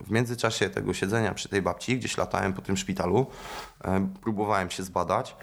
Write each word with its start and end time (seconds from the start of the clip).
w 0.00 0.10
międzyczasie 0.10 0.70
tego 0.70 0.94
siedzenia 0.94 1.34
przy 1.34 1.48
tej 1.48 1.62
babci, 1.62 1.98
gdzieś 1.98 2.16
latałem 2.16 2.52
po 2.52 2.62
tym 2.62 2.76
szpitalu, 2.76 3.26
e, 3.84 4.08
próbowałem 4.22 4.70
się 4.70 4.82
zbadać. 4.82 5.36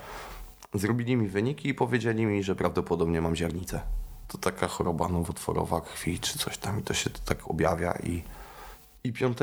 Zrobili 0.74 1.16
mi 1.16 1.28
wyniki 1.28 1.70
i 1.70 1.74
powiedzieli 1.74 2.26
mi, 2.26 2.44
że 2.44 2.56
prawdopodobnie 2.56 3.22
mam 3.22 3.36
ziarnicę. 3.36 3.82
To 4.28 4.38
taka 4.38 4.68
choroba 4.68 5.08
nowotworowa 5.08 5.82
krwi 5.82 6.20
czy 6.20 6.40
coś 6.40 6.58
tam 6.58 6.80
i 6.80 6.84
to 6.84 6.94
się 6.94 7.10
tak 7.10 7.50
objawia 7.50 7.94
i, 8.04 8.24
i 9.04 9.14
5 9.14 9.38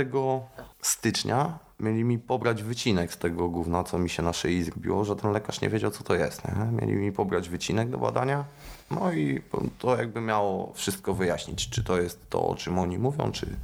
stycznia 0.82 1.58
mieli 1.80 2.04
mi 2.04 2.18
pobrać 2.18 2.62
wycinek 2.62 3.12
z 3.12 3.18
tego 3.18 3.48
gówna, 3.48 3.84
co 3.84 3.98
mi 3.98 4.10
się 4.10 4.22
na 4.22 4.32
szyi 4.32 4.64
zrobiło, 4.64 5.04
że 5.04 5.16
ten 5.16 5.32
lekarz 5.32 5.60
nie 5.60 5.68
wiedział, 5.68 5.90
co 5.90 6.04
to 6.04 6.14
jest. 6.14 6.42
Nie? 6.44 6.80
Mieli 6.80 6.92
mi 6.92 7.12
pobrać 7.12 7.48
wycinek 7.48 7.90
do 7.90 7.98
badania, 7.98 8.44
no 8.90 9.12
i 9.12 9.42
to 9.78 9.96
jakby 9.96 10.20
miało 10.20 10.72
wszystko 10.74 11.14
wyjaśnić, 11.14 11.70
czy 11.70 11.84
to 11.84 12.00
jest 12.00 12.30
to, 12.30 12.48
o 12.48 12.54
czym 12.54 12.78
oni 12.78 12.98
mówią, 12.98 13.32
czy, 13.32 13.56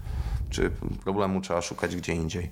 czy 0.50 0.70
problemu 1.04 1.40
trzeba 1.40 1.62
szukać 1.62 1.96
gdzie 1.96 2.12
indziej. 2.12 2.50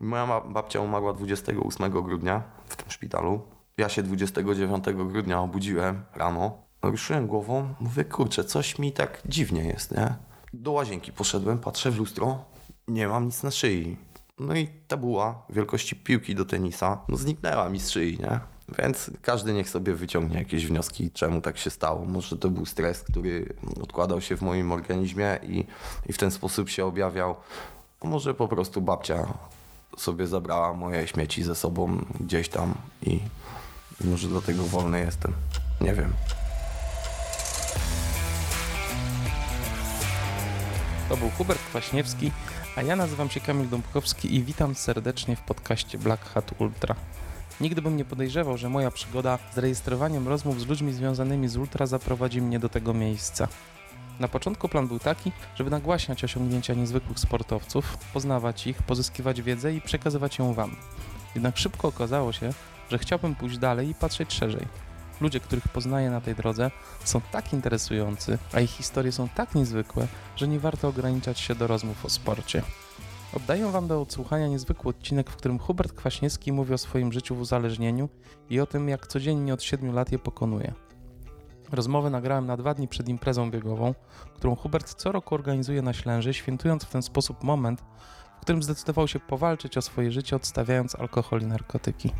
Moja 0.00 0.40
babcia 0.40 0.80
umarła 0.80 1.12
28 1.12 1.90
grudnia 1.90 2.42
w 2.66 2.76
tym 2.76 2.90
szpitalu. 2.90 3.40
Ja 3.76 3.88
się 3.88 4.02
29 4.02 4.84
grudnia 4.84 5.40
obudziłem 5.40 6.02
rano, 6.14 6.58
ruszyłem 6.82 7.26
głową, 7.26 7.74
mówię, 7.80 8.04
kurczę, 8.04 8.44
coś 8.44 8.78
mi 8.78 8.92
tak 8.92 9.22
dziwnie 9.26 9.64
jest, 9.64 9.92
nie? 9.92 10.14
Do 10.52 10.72
łazienki 10.72 11.12
poszedłem, 11.12 11.58
patrzę 11.58 11.90
w 11.90 11.98
lustro, 11.98 12.44
nie 12.88 13.08
mam 13.08 13.24
nic 13.24 13.42
na 13.42 13.50
szyi. 13.50 13.96
No 14.38 14.54
i 14.54 14.68
tabuła 14.88 15.42
wielkości 15.50 15.96
piłki 15.96 16.34
do 16.34 16.44
tenisa 16.44 17.04
no 17.08 17.16
zniknęła 17.16 17.68
mi 17.68 17.80
z 17.80 17.90
szyi, 17.90 18.18
nie? 18.18 18.40
Więc 18.78 19.10
każdy 19.22 19.52
niech 19.52 19.70
sobie 19.70 19.94
wyciągnie 19.94 20.38
jakieś 20.38 20.66
wnioski, 20.66 21.10
czemu 21.10 21.40
tak 21.40 21.58
się 21.58 21.70
stało. 21.70 22.04
Może 22.04 22.36
to 22.36 22.50
był 22.50 22.66
stres, 22.66 23.02
który 23.02 23.54
odkładał 23.82 24.20
się 24.20 24.36
w 24.36 24.42
moim 24.42 24.72
organizmie 24.72 25.38
i, 25.42 25.64
i 26.06 26.12
w 26.12 26.18
ten 26.18 26.30
sposób 26.30 26.68
się 26.68 26.84
objawiał. 26.84 27.36
A 28.00 28.06
może 28.06 28.34
po 28.34 28.48
prostu 28.48 28.80
babcia 28.80 29.26
sobie 29.96 30.26
zabrała 30.26 30.74
moje 30.74 31.06
śmieci 31.06 31.42
ze 31.42 31.54
sobą 31.54 32.04
gdzieś 32.20 32.48
tam 32.48 32.74
i 33.02 33.20
może 34.04 34.28
dlatego 34.28 34.62
wolny 34.62 35.00
jestem. 35.00 35.32
Nie 35.80 35.94
wiem. 35.94 36.12
To 41.08 41.16
był 41.16 41.30
Hubert 41.30 41.60
Kwaśniewski, 41.60 42.32
a 42.76 42.82
ja 42.82 42.96
nazywam 42.96 43.30
się 43.30 43.40
Kamil 43.40 43.68
Dąbkowski 43.68 44.34
i 44.34 44.42
witam 44.42 44.74
serdecznie 44.74 45.36
w 45.36 45.40
podcaście 45.40 45.98
Black 45.98 46.24
Hat 46.24 46.50
Ultra. 46.58 46.94
Nigdy 47.60 47.82
bym 47.82 47.96
nie 47.96 48.04
podejrzewał, 48.04 48.56
że 48.56 48.68
moja 48.68 48.90
przygoda 48.90 49.38
z 49.54 49.58
rejestrowaniem 49.58 50.28
rozmów 50.28 50.60
z 50.60 50.66
ludźmi 50.66 50.92
związanymi 50.92 51.48
z 51.48 51.56
Ultra 51.56 51.86
zaprowadzi 51.86 52.42
mnie 52.42 52.58
do 52.58 52.68
tego 52.68 52.94
miejsca. 52.94 53.48
Na 54.20 54.28
początku 54.28 54.68
plan 54.68 54.88
był 54.88 54.98
taki, 54.98 55.32
żeby 55.54 55.70
nagłaśniać 55.70 56.24
osiągnięcia 56.24 56.74
niezwykłych 56.74 57.18
sportowców, 57.18 57.96
poznawać 58.12 58.66
ich, 58.66 58.82
pozyskiwać 58.82 59.42
wiedzę 59.42 59.74
i 59.74 59.80
przekazywać 59.80 60.38
ją 60.38 60.54
Wam. 60.54 60.76
Jednak 61.34 61.58
szybko 61.58 61.88
okazało 61.88 62.32
się, 62.32 62.50
że 62.90 62.98
chciałbym 62.98 63.34
pójść 63.34 63.58
dalej 63.58 63.88
i 63.88 63.94
patrzeć 63.94 64.32
szerzej. 64.32 64.66
Ludzie, 65.20 65.40
których 65.40 65.68
poznaję 65.68 66.10
na 66.10 66.20
tej 66.20 66.34
drodze, 66.34 66.70
są 67.04 67.20
tak 67.20 67.52
interesujący, 67.52 68.38
a 68.52 68.60
ich 68.60 68.70
historie 68.70 69.12
są 69.12 69.28
tak 69.28 69.54
niezwykłe, 69.54 70.06
że 70.36 70.48
nie 70.48 70.60
warto 70.60 70.88
ograniczać 70.88 71.40
się 71.40 71.54
do 71.54 71.66
rozmów 71.66 72.04
o 72.04 72.10
sporcie. 72.10 72.62
Oddaję 73.36 73.66
Wam 73.66 73.88
do 73.88 74.00
odsłuchania 74.00 74.48
niezwykły 74.48 74.90
odcinek, 74.90 75.30
w 75.30 75.36
którym 75.36 75.58
Hubert 75.58 75.92
Kwaśniewski 75.92 76.52
mówi 76.52 76.74
o 76.74 76.78
swoim 76.78 77.12
życiu 77.12 77.34
w 77.34 77.40
uzależnieniu 77.40 78.08
i 78.50 78.60
o 78.60 78.66
tym, 78.66 78.88
jak 78.88 79.06
codziennie 79.06 79.54
od 79.54 79.62
7 79.62 79.94
lat 79.94 80.12
je 80.12 80.18
pokonuje. 80.18 80.74
Rozmowę 81.72 82.10
nagrałem 82.10 82.46
na 82.46 82.56
dwa 82.56 82.74
dni 82.74 82.88
przed 82.88 83.08
imprezą 83.08 83.50
biegową, 83.50 83.94
którą 84.34 84.56
Hubert 84.56 84.94
co 84.94 85.12
roku 85.12 85.34
organizuje 85.34 85.82
na 85.82 85.92
Ślęży, 85.92 86.34
świętując 86.34 86.84
w 86.84 86.90
ten 86.90 87.02
sposób 87.02 87.44
moment, 87.44 87.80
w 88.38 88.40
którym 88.40 88.62
zdecydował 88.62 89.08
się 89.08 89.20
powalczyć 89.20 89.78
o 89.78 89.82
swoje 89.82 90.12
życie, 90.12 90.36
odstawiając 90.36 90.94
alkohol 90.94 91.42
i 91.42 91.46
narkotyki. 91.46 92.12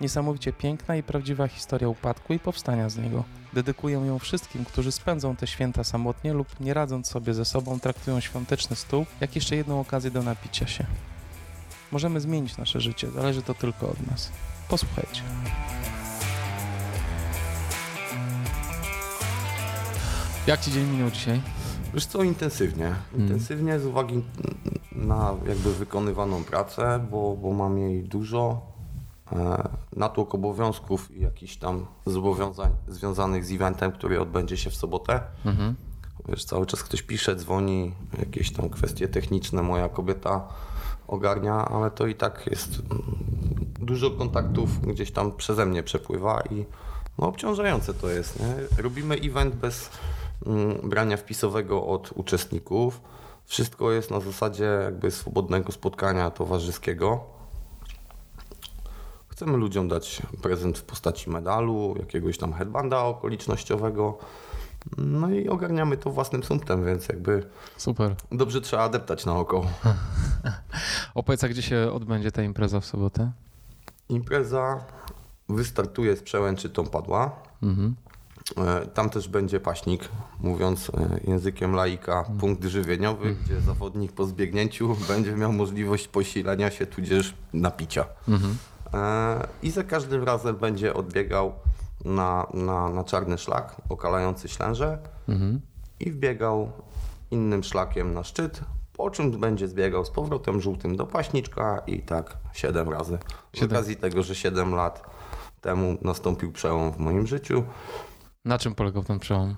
Niesamowicie 0.00 0.52
piękna 0.52 0.96
i 0.96 1.02
prawdziwa 1.02 1.48
historia 1.48 1.88
upadku 1.88 2.32
i 2.32 2.38
powstania 2.38 2.88
z 2.88 2.96
niego. 2.96 3.24
Dedykuję 3.52 3.98
ją 3.98 4.18
wszystkim, 4.18 4.64
którzy 4.64 4.92
spędzą 4.92 5.36
te 5.36 5.46
święta 5.46 5.84
samotnie 5.84 6.32
lub 6.32 6.60
nie 6.60 6.74
radząc 6.74 7.06
sobie 7.06 7.34
ze 7.34 7.44
sobą, 7.44 7.80
traktują 7.80 8.20
świąteczny 8.20 8.76
stół 8.76 9.06
jak 9.20 9.34
jeszcze 9.34 9.56
jedną 9.56 9.80
okazję 9.80 10.10
do 10.10 10.22
napicia 10.22 10.66
się. 10.66 10.86
Możemy 11.92 12.20
zmienić 12.20 12.56
nasze 12.56 12.80
życie, 12.80 13.10
zależy 13.10 13.42
to 13.42 13.54
tylko 13.54 13.88
od 13.88 14.06
nas. 14.10 14.32
Posłuchajcie. 14.68 15.22
Jak 20.46 20.60
ci 20.60 20.72
dzień 20.72 20.86
minął 20.86 21.10
dzisiaj? 21.10 21.40
Wiesz 21.94 22.06
co, 22.06 22.22
intensywnie. 22.22 22.94
Intensywnie 23.18 23.80
z 23.80 23.86
uwagi 23.86 24.22
na 24.92 25.34
jakby 25.48 25.74
wykonywaną 25.74 26.44
pracę, 26.44 27.06
bo, 27.10 27.36
bo 27.36 27.52
mam 27.52 27.78
jej 27.78 28.02
dużo. 28.02 28.77
E, 29.32 29.68
natłok 29.96 30.34
obowiązków 30.34 31.10
i 31.10 31.20
jakichś 31.20 31.56
tam 31.56 31.86
zobowiązań 32.06 32.70
związanych 32.88 33.44
z 33.44 33.52
eventem, 33.52 33.92
który 33.92 34.20
odbędzie 34.20 34.56
się 34.56 34.70
w 34.70 34.76
sobotę. 34.76 35.20
Mhm. 35.44 35.74
Wiesz, 36.28 36.44
cały 36.44 36.66
czas 36.66 36.82
ktoś 36.82 37.02
pisze, 37.02 37.36
dzwoni, 37.36 37.94
jakieś 38.18 38.52
tam 38.52 38.70
kwestie 38.70 39.08
techniczne 39.08 39.62
moja 39.62 39.88
kobieta 39.88 40.48
ogarnia, 41.08 41.54
ale 41.54 41.90
to 41.90 42.06
i 42.06 42.14
tak 42.14 42.46
jest 42.50 42.82
mm, 42.90 43.02
dużo 43.78 44.10
kontaktów 44.10 44.80
gdzieś 44.80 45.10
tam 45.10 45.32
przeze 45.32 45.66
mnie 45.66 45.82
przepływa 45.82 46.42
i 46.50 46.64
no, 47.18 47.28
obciążające 47.28 47.94
to 47.94 48.08
jest. 48.08 48.40
Nie? 48.40 48.82
Robimy 48.82 49.14
event 49.14 49.54
bez 49.54 49.90
mm, 50.46 50.90
brania 50.90 51.16
wpisowego 51.16 51.86
od 51.86 52.12
uczestników. 52.14 53.00
Wszystko 53.44 53.92
jest 53.92 54.10
na 54.10 54.20
zasadzie 54.20 54.64
jakby 54.84 55.10
swobodnego 55.10 55.72
spotkania 55.72 56.30
towarzyskiego. 56.30 57.37
Chcemy 59.38 59.56
ludziom 59.56 59.88
dać 59.88 60.22
prezent 60.42 60.78
w 60.78 60.82
postaci 60.82 61.30
medalu, 61.30 61.94
jakiegoś 61.98 62.38
tam 62.38 62.52
headbanda 62.52 62.98
okolicznościowego. 63.04 64.18
No 64.96 65.30
i 65.30 65.48
ogarniamy 65.48 65.96
to 65.96 66.10
własnym 66.10 66.44
sumptem, 66.44 66.84
więc 66.84 67.08
jakby 67.08 67.46
Super. 67.76 68.14
dobrze 68.32 68.60
trzeba 68.60 68.82
adeptać 68.82 69.26
naokoło. 69.26 69.66
Opowiedz, 71.14 71.44
gdzie 71.44 71.62
się 71.62 71.90
odbędzie 71.92 72.32
ta 72.32 72.42
impreza 72.42 72.80
w 72.80 72.86
sobotę? 72.86 73.32
Impreza 74.08 74.84
wystartuje 75.48 76.16
z 76.16 76.22
przełęczy 76.22 76.70
Tompadła. 76.70 77.30
Mhm. 77.62 77.94
E, 78.56 78.86
tam 78.86 79.10
też 79.10 79.28
będzie 79.28 79.60
paśnik, 79.60 80.08
mówiąc 80.40 80.90
e, 80.90 81.20
językiem 81.30 81.74
laika, 81.74 82.18
mhm. 82.18 82.38
punkt 82.38 82.64
żywieniowy, 82.64 83.28
mhm. 83.28 83.44
gdzie 83.44 83.60
zawodnik 83.60 84.12
po 84.12 84.24
zbiegnięciu 84.24 84.96
będzie 85.08 85.36
miał 85.36 85.52
możliwość 85.52 86.08
posilenia 86.08 86.70
się, 86.70 86.86
tudzież 86.86 87.34
napicia. 87.52 88.04
Mhm. 88.28 88.56
E, 88.94 89.46
I 89.62 89.70
za 89.70 89.84
każdym 89.84 90.24
razem 90.24 90.56
będzie 90.56 90.94
odbiegał 90.94 91.52
na, 92.04 92.46
na, 92.54 92.88
na 92.88 93.04
czarny 93.04 93.38
szlak 93.38 93.76
okalający 93.88 94.48
ślęże 94.48 94.98
mhm. 95.28 95.60
i 96.00 96.10
wbiegał 96.10 96.72
innym 97.30 97.64
szlakiem 97.64 98.14
na 98.14 98.24
szczyt, 98.24 98.60
po 98.92 99.10
czym 99.10 99.30
będzie 99.30 99.68
zbiegał 99.68 100.04
z 100.04 100.10
powrotem 100.10 100.60
żółtym 100.60 100.96
do 100.96 101.06
paśniczka 101.06 101.82
i 101.86 102.00
tak 102.02 102.36
7 102.52 102.88
razy. 102.88 103.18
Z 103.52 103.62
okazji 103.62 103.96
tego, 103.96 104.22
że 104.22 104.34
7 104.34 104.74
lat 104.74 105.02
temu 105.60 105.98
nastąpił 106.02 106.52
przełom 106.52 106.92
w 106.92 106.98
moim 106.98 107.26
życiu. 107.26 107.64
Na 108.44 108.58
czym 108.58 108.74
polegał 108.74 109.04
ten 109.04 109.18
przełom? 109.18 109.56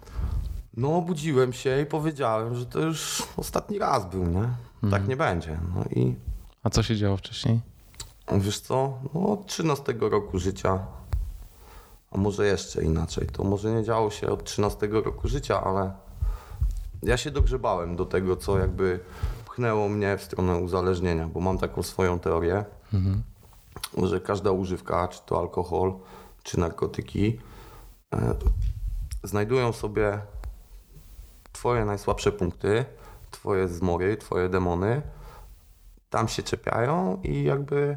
No, 0.77 0.97
obudziłem 0.97 1.53
się 1.53 1.81
i 1.81 1.87
powiedziałem, 1.87 2.55
że 2.55 2.67
to 2.67 2.81
już 2.81 3.23
ostatni 3.37 3.79
raz 3.79 4.11
był, 4.11 4.27
nie? 4.27 4.49
Tak 4.81 4.85
mhm. 4.85 5.09
nie 5.09 5.17
będzie. 5.17 5.59
No 5.75 5.85
i... 5.91 6.15
A 6.63 6.71
co 6.71 6.83
się 6.83 6.97
działo 6.97 7.17
wcześniej? 7.17 7.61
Wiesz 8.39 8.61
co, 8.61 8.99
no 9.15 9.33
od 9.33 9.47
13 9.47 9.95
roku 10.01 10.39
życia, 10.39 10.79
a 12.11 12.19
może 12.19 12.47
jeszcze 12.47 12.85
inaczej, 12.85 13.27
to 13.27 13.45
może 13.45 13.73
nie 13.73 13.85
działo 13.85 14.11
się 14.11 14.29
od 14.29 14.45
13 14.45 14.87
roku 14.87 15.29
życia, 15.29 15.65
ale 15.65 15.93
ja 17.03 17.17
się 17.17 17.31
dogrzebałem 17.31 17.97
do 17.97 18.07
tego, 18.07 18.37
co 18.37 18.59
jakby 18.59 19.01
pchnęło 19.45 19.89
mnie 19.89 20.17
w 20.17 20.23
stronę 20.23 20.57
uzależnienia, 20.57 21.29
bo 21.29 21.41
mam 21.41 21.59
taką 21.59 21.83
swoją 21.83 22.19
teorię, 22.19 22.65
mhm. 22.95 23.23
że 24.03 24.21
każda 24.21 24.51
używka, 24.51 25.09
czy 25.09 25.21
to 25.27 25.39
alkohol, 25.39 25.95
czy 26.43 26.61
narkotyki, 26.61 27.41
e, 28.15 28.35
znajdują 29.25 29.73
sobie 29.73 30.21
twoje 31.53 31.85
najsłabsze 31.85 32.33
punkty, 32.33 32.85
twoje 33.31 33.69
zmory, 33.69 34.17
twoje 34.17 34.49
demony, 34.49 35.03
tam 36.11 36.29
się 36.29 36.43
czepiają 36.43 37.21
i 37.23 37.45
jakby 37.45 37.97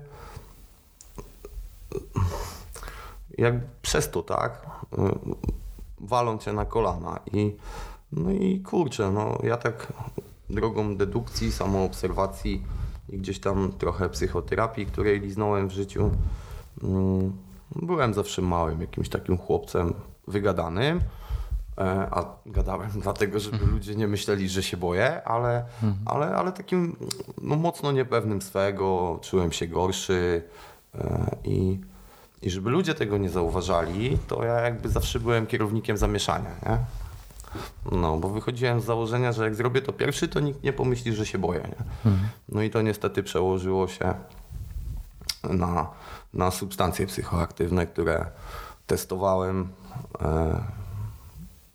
jak 3.37 3.55
przez 3.81 4.11
to, 4.11 4.23
tak, 4.23 4.65
walą 5.99 6.37
cię 6.37 6.53
na 6.53 6.65
kolana 6.65 7.19
i 7.33 7.55
no 8.11 8.31
i 8.31 8.59
kurczę, 8.59 9.11
no 9.11 9.37
ja 9.43 9.57
tak 9.57 9.93
drogą 10.49 10.95
dedukcji, 10.95 11.51
samoobserwacji 11.51 12.63
i 13.09 13.17
gdzieś 13.17 13.39
tam 13.39 13.71
trochę 13.77 14.09
psychoterapii, 14.09 14.85
której 14.85 15.19
liznąłem 15.19 15.69
w 15.69 15.71
życiu, 15.71 16.11
mm, 16.83 17.33
byłem 17.75 18.13
zawsze 18.13 18.41
małym, 18.41 18.81
jakimś 18.81 19.09
takim 19.09 19.37
chłopcem 19.37 19.93
wygadanym, 20.27 20.99
E, 21.77 22.07
a 22.11 22.25
gadałem 22.45 22.89
dlatego, 22.95 23.39
żeby 23.39 23.65
ludzie 23.65 23.95
nie 23.95 24.07
myśleli, 24.07 24.49
że 24.49 24.63
się 24.63 24.77
boję, 24.77 25.23
ale, 25.23 25.65
ale, 26.05 26.35
ale 26.35 26.51
takim 26.51 26.95
no, 27.41 27.55
mocno 27.55 27.91
niepewnym 27.91 28.41
swego, 28.41 29.19
czułem 29.21 29.51
się 29.51 29.67
gorszy 29.67 30.43
i, 31.43 31.79
i 32.41 32.49
żeby 32.49 32.69
ludzie 32.69 32.93
tego 32.93 33.17
nie 33.17 33.29
zauważali, 33.29 34.17
to 34.27 34.43
ja 34.43 34.61
jakby 34.61 34.89
zawsze 34.89 35.19
byłem 35.19 35.47
kierownikiem 35.47 35.97
zamieszania, 35.97 36.51
nie? 36.65 36.77
No, 37.91 38.17
bo 38.17 38.29
wychodziłem 38.29 38.81
z 38.81 38.85
założenia, 38.85 39.31
że 39.31 39.43
jak 39.43 39.55
zrobię 39.55 39.81
to 39.81 39.93
pierwszy, 39.93 40.27
to 40.27 40.39
nikt 40.39 40.63
nie 40.63 40.73
pomyśli, 40.73 41.13
że 41.13 41.25
się 41.25 41.37
boję, 41.37 41.61
nie? 41.61 41.85
No 42.49 42.61
i 42.61 42.69
to 42.69 42.81
niestety 42.81 43.23
przełożyło 43.23 43.87
się 43.87 44.13
na, 45.43 45.89
na 46.33 46.51
substancje 46.51 47.07
psychoaktywne, 47.07 47.87
które 47.87 48.25
testowałem. 48.87 49.69
E, 50.21 50.63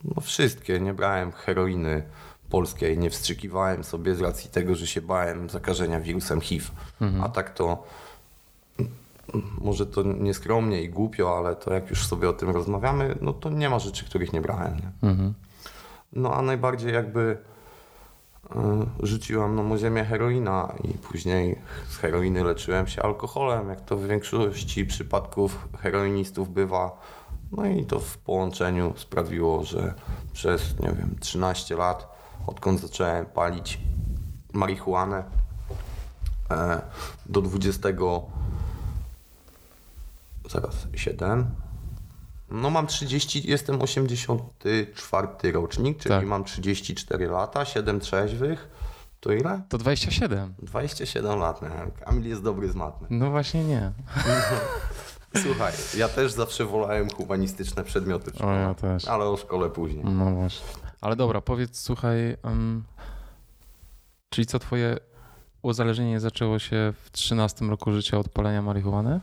no 0.05 0.21
wszystkie, 0.21 0.81
nie 0.81 0.95
brałem 0.95 1.33
heroiny 1.33 2.03
polskiej, 2.51 2.99
nie 2.99 3.11
wstrzykiwałem 3.11 3.85
sobie 3.85 4.15
z 4.15 4.21
racji 4.21 4.51
tego, 4.51 4.75
że 4.75 4.87
się 4.87 5.01
bałem 5.01 5.51
zakażenia 5.51 6.01
wirusem 6.01 6.41
HIV. 6.41 6.67
A 7.23 7.29
tak 7.29 7.55
to 7.55 7.85
może 9.61 9.87
to 9.87 10.03
nieskromnie 10.03 10.83
i 10.83 10.89
głupio, 10.89 11.39
ale 11.39 11.57
to 11.57 11.75
jak 11.75 11.91
już 11.91 12.07
sobie 12.07 12.29
o 12.29 12.33
tym 12.33 12.51
rozmawiamy, 12.51 13.19
no 13.21 13.33
to 13.33 13.51
nie 13.51 13.71
ma 13.71 13.79
rzeczy, 13.79 14.05
których 14.05 14.33
nie 14.33 14.41
brałem. 14.41 14.77
Nie? 14.77 15.09
No 16.13 16.35
a 16.35 16.43
najbardziej 16.43 16.95
jakby 16.95 17.21
y, 17.21 19.07
rzuciłam 19.07 19.69
na 19.69 19.79
ziemię 19.79 20.05
heroina 20.05 20.75
i 20.85 20.89
później 20.89 21.59
z 21.89 21.97
heroiny 21.97 22.45
leczyłem 22.45 22.87
się 22.87 23.03
alkoholem, 23.03 23.69
jak 23.69 23.81
to 23.81 23.97
w 23.97 24.07
większości 24.07 24.87
przypadków 24.87 25.69
heroinistów 25.79 26.53
bywa. 26.53 27.01
No 27.53 27.67
i 27.67 27.85
to 27.85 28.01
w 28.01 28.19
połączeniu 28.19 28.93
sprawiło, 28.97 29.65
że 29.65 29.95
przez, 30.33 30.81
nie 30.81 30.89
wiem, 30.89 31.17
13 31.21 31.77
lat, 31.77 32.09
odkąd 32.47 32.81
zacząłem 32.81 33.27
palić 33.27 33.79
marihuanę, 34.53 35.25
e, 36.51 36.81
do 37.27 37.43
20, 37.43 37.89
zaraz, 40.51 40.87
7, 40.95 41.51
no 42.51 42.71
mam 42.71 42.87
30, 42.87 43.51
jestem 43.51 43.83
84 43.83 45.53
rocznik, 45.53 45.99
czyli 45.99 46.09
Tak. 46.15 46.27
mam 46.27 46.45
34 46.45 47.27
lata, 47.27 47.65
7 47.65 48.01
trzeźwych, 48.01 48.69
to 49.21 49.33
ile? 49.33 49.63
To 49.69 49.79
27. 49.79 50.55
27 50.63 51.39
lat? 51.39 51.61
Kamil 52.05 52.29
jest 52.29 52.43
dobry 52.43 52.69
z 52.69 52.75
matmy. 52.75 53.07
No 53.11 53.31
właśnie 53.31 53.65
nie. 53.65 53.93
Słuchaj, 55.43 55.73
ja 55.97 56.09
też 56.09 56.33
zawsze 56.33 56.65
wolałem 56.65 57.11
humanistyczne 57.11 57.85
przedmioty 57.85 58.33
O, 58.45 58.53
ja 58.53 58.75
też. 58.75 59.09
ale 59.09 59.25
o 59.25 59.37
szkole 59.37 59.71
później. 59.71 60.05
No 60.05 60.31
właśnie. 60.35 60.67
Ale 61.01 61.17
dobra, 61.17 61.41
powiedz, 61.41 61.81
słuchaj, 61.81 62.37
em, 62.43 62.85
czyli 64.31 64.47
co 64.47 64.59
twoje 64.59 64.97
uzależnienie 65.63 66.21
zaczęło 66.21 66.59
się 66.59 66.93
w 67.05 67.11
13 67.11 67.65
roku 67.65 67.93
życia 67.93 68.19
od 68.19 68.29
palenia 68.29 68.63
marihuany? 68.63 69.21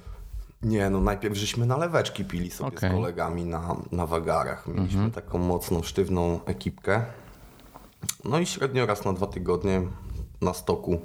Nie, 0.61 0.89
no 0.89 1.01
najpierw 1.01 1.35
żeśmy 1.35 1.65
naleweczki 1.65 2.25
pili 2.25 2.51
sobie 2.51 2.77
Okej. 2.77 2.89
z 2.89 2.93
kolegami 2.93 3.45
na, 3.45 3.75
na 3.91 4.05
wagarach. 4.05 4.67
Mieliśmy 4.67 5.11
taką 5.11 5.37
mocną, 5.37 5.83
sztywną 5.83 6.39
ekipkę. 6.45 7.05
No 8.23 8.39
i 8.39 8.45
średnio 8.45 8.85
raz 8.85 9.05
na 9.05 9.13
dwa 9.13 9.27
tygodnie 9.27 9.81
na 10.41 10.53
stoku, 10.53 11.01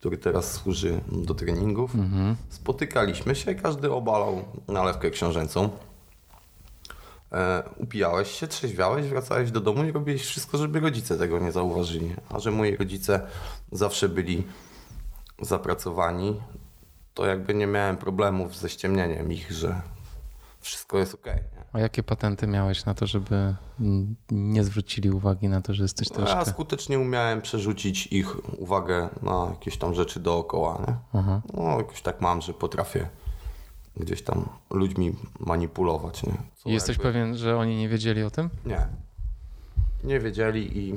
który 0.00 0.18
teraz 0.18 0.52
służy 0.52 1.00
do 1.12 1.34
treningów, 1.34 1.92
spotykaliśmy 2.48 3.34
się, 3.34 3.54
każdy 3.54 3.92
obalał 3.92 4.44
nalewkę 4.68 5.10
książęcą. 5.10 5.70
E, 7.32 7.62
upijałeś 7.76 8.30
się, 8.30 8.46
trzeźwiałeś, 8.46 9.06
wracałeś 9.06 9.50
do 9.50 9.60
domu 9.60 9.84
i 9.84 9.92
robiłeś 9.92 10.22
wszystko, 10.22 10.58
żeby 10.58 10.80
rodzice 10.80 11.18
tego 11.18 11.38
nie 11.38 11.52
zauważyli. 11.52 12.14
A 12.30 12.38
że 12.38 12.50
moi 12.50 12.76
rodzice 12.76 13.26
zawsze 13.72 14.08
byli 14.08 14.44
zapracowani, 15.42 16.40
to 17.14 17.26
jakby 17.26 17.54
nie 17.54 17.66
miałem 17.66 17.96
problemów 17.96 18.56
ze 18.56 18.68
ściemnieniem 18.68 19.32
ich, 19.32 19.52
że 19.52 19.80
wszystko 20.60 20.98
jest 20.98 21.14
okej. 21.14 21.34
nie? 21.36 21.64
A 21.72 21.80
jakie 21.80 22.02
patenty 22.02 22.46
miałeś 22.46 22.84
na 22.84 22.94
to, 22.94 23.06
żeby 23.06 23.54
nie 24.30 24.64
zwrócili 24.64 25.10
uwagi 25.10 25.48
na 25.48 25.60
to, 25.60 25.74
że 25.74 25.82
jesteś 25.84 26.10
No, 26.10 26.20
Ja 26.20 26.26
troszkę... 26.26 26.50
skutecznie 26.50 26.98
umiałem 26.98 27.42
przerzucić 27.42 28.06
ich 28.06 28.60
uwagę 28.60 29.08
na 29.22 29.46
jakieś 29.50 29.76
tam 29.76 29.94
rzeczy 29.94 30.20
dookoła. 30.20 30.84
Nie? 30.88 31.20
Aha. 31.20 31.40
No, 31.54 31.78
jakoś 31.78 32.02
tak 32.02 32.20
mam, 32.20 32.40
że 32.42 32.54
potrafię 32.54 33.08
gdzieś 33.96 34.22
tam 34.22 34.48
ludźmi 34.70 35.16
manipulować. 35.40 36.22
Nie? 36.22 36.34
Co 36.54 36.68
Jesteś 36.68 36.96
jakby- 36.96 37.12
pewien, 37.12 37.36
że 37.36 37.56
oni 37.58 37.76
nie 37.76 37.88
wiedzieli 37.88 38.22
o 38.22 38.30
tym? 38.30 38.50
Nie. 38.66 38.86
Nie 40.04 40.20
wiedzieli 40.20 40.78
i, 40.78 40.94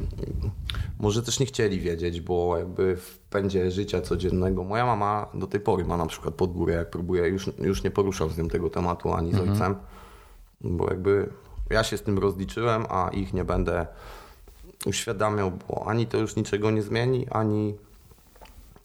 może 1.00 1.24
też 1.24 1.40
nie 1.40 1.46
chcieli 1.46 1.80
wiedzieć, 1.80 2.22
bo 2.22 2.58
jakby 2.58 2.96
w 2.96 3.20
pędzie 3.20 3.72
życia 3.72 4.02
codziennego. 4.02 4.64
Moja 4.64 4.86
mama 4.86 5.28
do 5.34 5.48
tej 5.48 5.60
pory 5.60 5.86
ma 5.86 5.98
na 5.98 6.06
przykład 6.06 6.36
pod 6.36 6.54
górę, 6.54 6.74
jak 6.74 6.90
próbuję, 6.90 7.28
już, 7.28 7.50
już 7.60 7.84
nie 7.84 7.92
poruszam 7.92 8.30
z 8.30 8.38
nią 8.38 8.48
tego 8.48 8.70
tematu 8.70 9.14
ani 9.14 9.34
z 9.34 9.40
ojcem, 9.40 9.76
bo 10.62 10.90
jakby 10.90 11.30
ja 11.70 11.84
się 11.84 11.98
z 11.98 12.02
tym 12.02 12.18
rozliczyłem, 12.18 12.86
a 12.90 13.10
ich 13.10 13.34
nie 13.34 13.44
będę 13.44 13.88
uświadamiał, 14.86 15.52
bo 15.52 15.88
ani 15.88 16.08
to 16.08 16.18
już 16.18 16.36
niczego 16.36 16.72
nie 16.72 16.82
zmieni, 16.82 17.28
ani, 17.30 17.76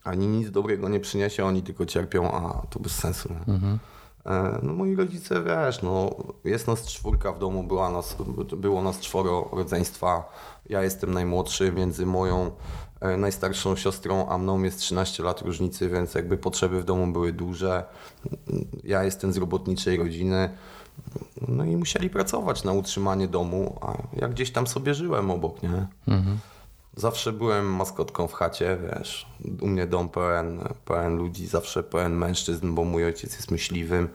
ani 0.05 0.27
nic 0.27 0.51
dobrego 0.51 0.89
nie 0.89 1.01
przyniesie, 1.01 1.45
oni 1.45 1.63
tylko 1.63 1.87
cierpią, 1.87 2.33
a 2.33 2.67
to 2.71 2.81
bez 2.81 2.93
sensu. 2.93 3.29
Nie? 3.29 3.55
E, 4.27 4.59
No 4.63 4.73
moi 4.73 4.97
rodzice, 4.97 5.43
wiesz, 5.43 5.83
no 5.83 6.11
jest 6.45 6.67
nas 6.67 6.87
czwórka 6.87 7.33
w 7.33 7.39
domu, 7.39 7.63
była 7.65 7.91
nas, 7.91 8.17
było 8.57 8.83
nas 8.83 9.01
czworo 9.01 9.49
rodzeństwa. 9.53 10.33
Ja 10.69 10.83
jestem 10.83 11.13
najmłodszy, 11.15 11.73
między 11.73 12.07
moją 12.07 12.51
e, 13.01 13.17
najstarszą 13.17 13.77
siostrą 13.77 14.29
a 14.29 14.39
mną 14.39 14.63
jest 14.63 14.79
13 14.79 15.23
lat 15.23 15.41
różnicy, 15.43 15.89
więc 15.89 16.15
jakby 16.15 16.39
potrzeby 16.39 16.81
w 16.83 16.85
domu 16.85 17.13
były 17.13 17.33
duże. 17.33 17.85
Ja 18.85 19.05
jestem 19.05 19.33
z 19.33 19.37
robotniczej 19.37 19.97
rodziny. 19.97 20.51
No 21.49 21.65
i 21.65 21.77
musieli 21.77 22.11
pracować 22.11 22.65
na 22.65 22.73
utrzymanie 22.73 23.29
domu, 23.29 23.79
a 23.81 23.95
ja 24.21 24.29
gdzieś 24.29 24.51
tam 24.53 24.67
sobie 24.67 24.95
żyłem 24.95 25.31
obok, 25.31 25.63
nie? 25.63 25.87
Zawsze 26.97 27.33
byłem 27.33 27.75
maskotką 27.75 28.29
w 28.29 28.33
chacie, 28.33 28.79
wiesz. 28.83 29.27
U 29.61 29.67
mnie 29.67 29.87
dom 29.87 30.09
pełen, 30.09 30.61
pełen 30.85 31.17
ludzi, 31.17 31.47
zawsze 31.47 31.83
pełen 31.83 32.17
mężczyzn, 32.17 32.75
bo 32.75 32.85
mój 32.85 33.05
ojciec 33.05 33.35
jest 33.35 33.51
myśliwym. 33.51 34.09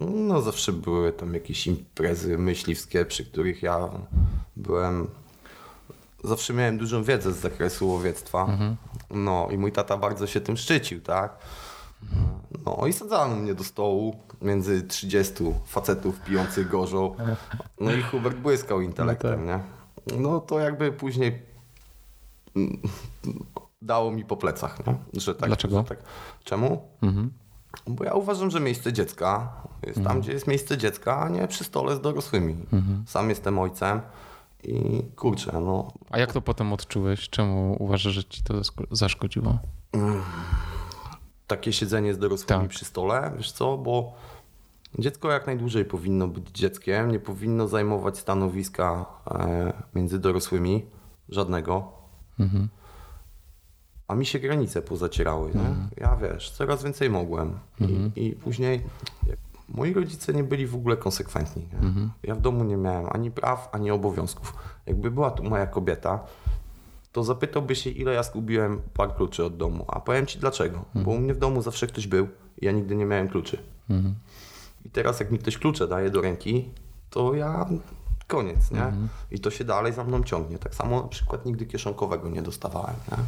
No 0.00 0.42
zawsze 0.42 0.72
były 0.72 1.12
tam 1.12 1.34
jakieś 1.34 1.66
imprezy 1.66 2.38
myśliwskie, 2.38 3.04
przy 3.04 3.24
których 3.24 3.62
ja 3.62 3.88
byłem... 4.56 5.08
Zawsze 6.24 6.54
miałem 6.54 6.78
dużą 6.78 7.02
wiedzę 7.02 7.32
z 7.32 7.36
zakresu 7.36 7.88
łowiectwa. 7.88 8.46
No 9.10 9.48
i 9.50 9.58
mój 9.58 9.72
tata 9.72 9.96
bardzo 9.96 10.26
się 10.26 10.40
tym 10.40 10.56
szczycił, 10.56 11.00
tak? 11.00 11.38
No 12.66 12.86
i 12.86 12.92
sadzano 12.92 13.36
mnie 13.36 13.54
do 13.54 13.64
stołu 13.64 14.16
między 14.42 14.82
30 14.82 15.34
facetów 15.66 16.20
pijących 16.20 16.68
gorzą. 16.68 17.14
No 17.80 17.92
i 17.92 18.02
Hubert 18.02 18.36
błyskał 18.36 18.80
intelektem, 18.80 19.46
nie? 19.46 19.60
No 20.16 20.40
to 20.40 20.60
jakby 20.60 20.92
później 20.92 21.47
dało 23.82 24.10
mi 24.10 24.24
po 24.24 24.36
plecach, 24.36 24.86
nie? 24.86 25.20
Że 25.20 25.34
tak, 25.34 25.48
Dlaczego? 25.48 25.78
Że 25.78 25.84
tak. 25.84 25.98
Czemu? 26.44 26.82
Mhm. 27.02 27.30
Bo 27.86 28.04
ja 28.04 28.12
uważam, 28.14 28.50
że 28.50 28.60
miejsce 28.60 28.92
dziecka 28.92 29.52
jest 29.86 30.04
tam, 30.04 30.20
gdzie 30.20 30.32
jest 30.32 30.46
miejsce 30.46 30.78
dziecka, 30.78 31.20
a 31.20 31.28
nie 31.28 31.48
przy 31.48 31.64
stole 31.64 31.96
z 31.96 32.00
dorosłymi. 32.00 32.56
Sam 33.06 33.28
jestem 33.28 33.58
ojcem 33.58 34.00
i 34.64 35.02
kurczę, 35.16 35.60
no 35.60 35.92
A 36.10 36.18
jak 36.18 36.32
to 36.32 36.40
potem 36.40 36.72
odczułeś? 36.72 37.28
Czemu 37.28 37.76
uważasz, 37.78 38.12
że 38.12 38.24
ci 38.24 38.42
to 38.42 38.54
zaszkodziło? 38.90 39.58
takie 41.46 41.72
siedzenie 41.72 42.14
z 42.14 42.18
dorosłymi 42.18 42.62
Tak. 42.62 42.70
przy 42.70 42.84
stole, 42.84 43.32
wiesz 43.36 43.52
co, 43.52 43.78
bo 43.78 44.12
dziecko 44.98 45.30
jak 45.30 45.46
najdłużej 45.46 45.84
powinno 45.84 46.28
być 46.28 46.50
dzieckiem, 46.50 47.10
nie 47.10 47.18
powinno 47.20 47.68
zajmować 47.68 48.18
stanowiska 48.18 49.06
e, 49.30 49.72
między 49.94 50.18
dorosłymi, 50.18 50.86
żadnego. 51.28 51.92
A 54.08 54.14
mi 54.14 54.26
się 54.26 54.38
granice 54.38 54.82
pozacierały, 54.82 55.50
nie? 55.54 55.74
Ja 55.96 56.16
wiesz, 56.16 56.50
coraz 56.50 56.84
więcej 56.84 57.10
mogłem. 57.10 57.58
I, 58.16 58.26
I 58.26 58.32
później 58.32 58.82
moi 59.68 59.94
rodzice 59.94 60.32
nie 60.32 60.44
byli 60.44 60.66
w 60.66 60.74
ogóle 60.74 60.96
konsekwentni. 60.96 61.62
Nie? 61.62 61.88
Ja 62.22 62.34
w 62.34 62.40
domu 62.40 62.64
nie 62.64 62.76
miałem 62.76 63.06
ani 63.12 63.30
praw, 63.30 63.68
ani 63.72 63.90
obowiązków. 63.90 64.54
Jakby 64.86 65.10
była 65.10 65.30
tu 65.30 65.42
moja 65.42 65.66
kobieta, 65.66 66.24
to 67.12 67.24
zapytałby 67.24 67.74
się, 67.74 67.90
ile 67.90 68.12
ja 68.12 68.22
zgubiłem 68.22 68.80
par 68.94 69.14
kluczy 69.14 69.44
od 69.44 69.56
domu. 69.56 69.84
A 69.88 70.00
powiem 70.00 70.26
ci 70.26 70.38
dlaczego. 70.38 70.84
Bo 70.94 71.10
u 71.10 71.18
mnie 71.18 71.34
w 71.34 71.38
domu 71.38 71.62
zawsze 71.62 71.86
ktoś 71.86 72.06
był 72.06 72.28
i 72.58 72.66
ja 72.66 72.72
nigdy 72.72 72.96
nie 72.96 73.04
miałem 73.06 73.28
kluczy. 73.28 73.58
I 74.84 74.90
teraz 74.90 75.20
jak 75.20 75.30
mi 75.30 75.38
ktoś 75.38 75.58
klucze 75.58 75.88
daje 75.88 76.10
do 76.10 76.20
ręki, 76.20 76.70
to 77.10 77.34
ja 77.34 77.66
koniec, 78.28 78.70
nie? 78.70 78.92
I 79.30 79.40
to 79.40 79.50
się 79.50 79.64
dalej 79.64 79.92
za 79.92 80.04
mną 80.04 80.22
ciągnie. 80.22 80.58
Tak 80.58 80.74
samo 80.74 81.02
na 81.02 81.08
przykład 81.08 81.46
nigdy 81.46 81.66
kieszonkowego 81.66 82.28
nie 82.28 82.42
dostawałem, 82.42 82.94
nie? 83.12 83.18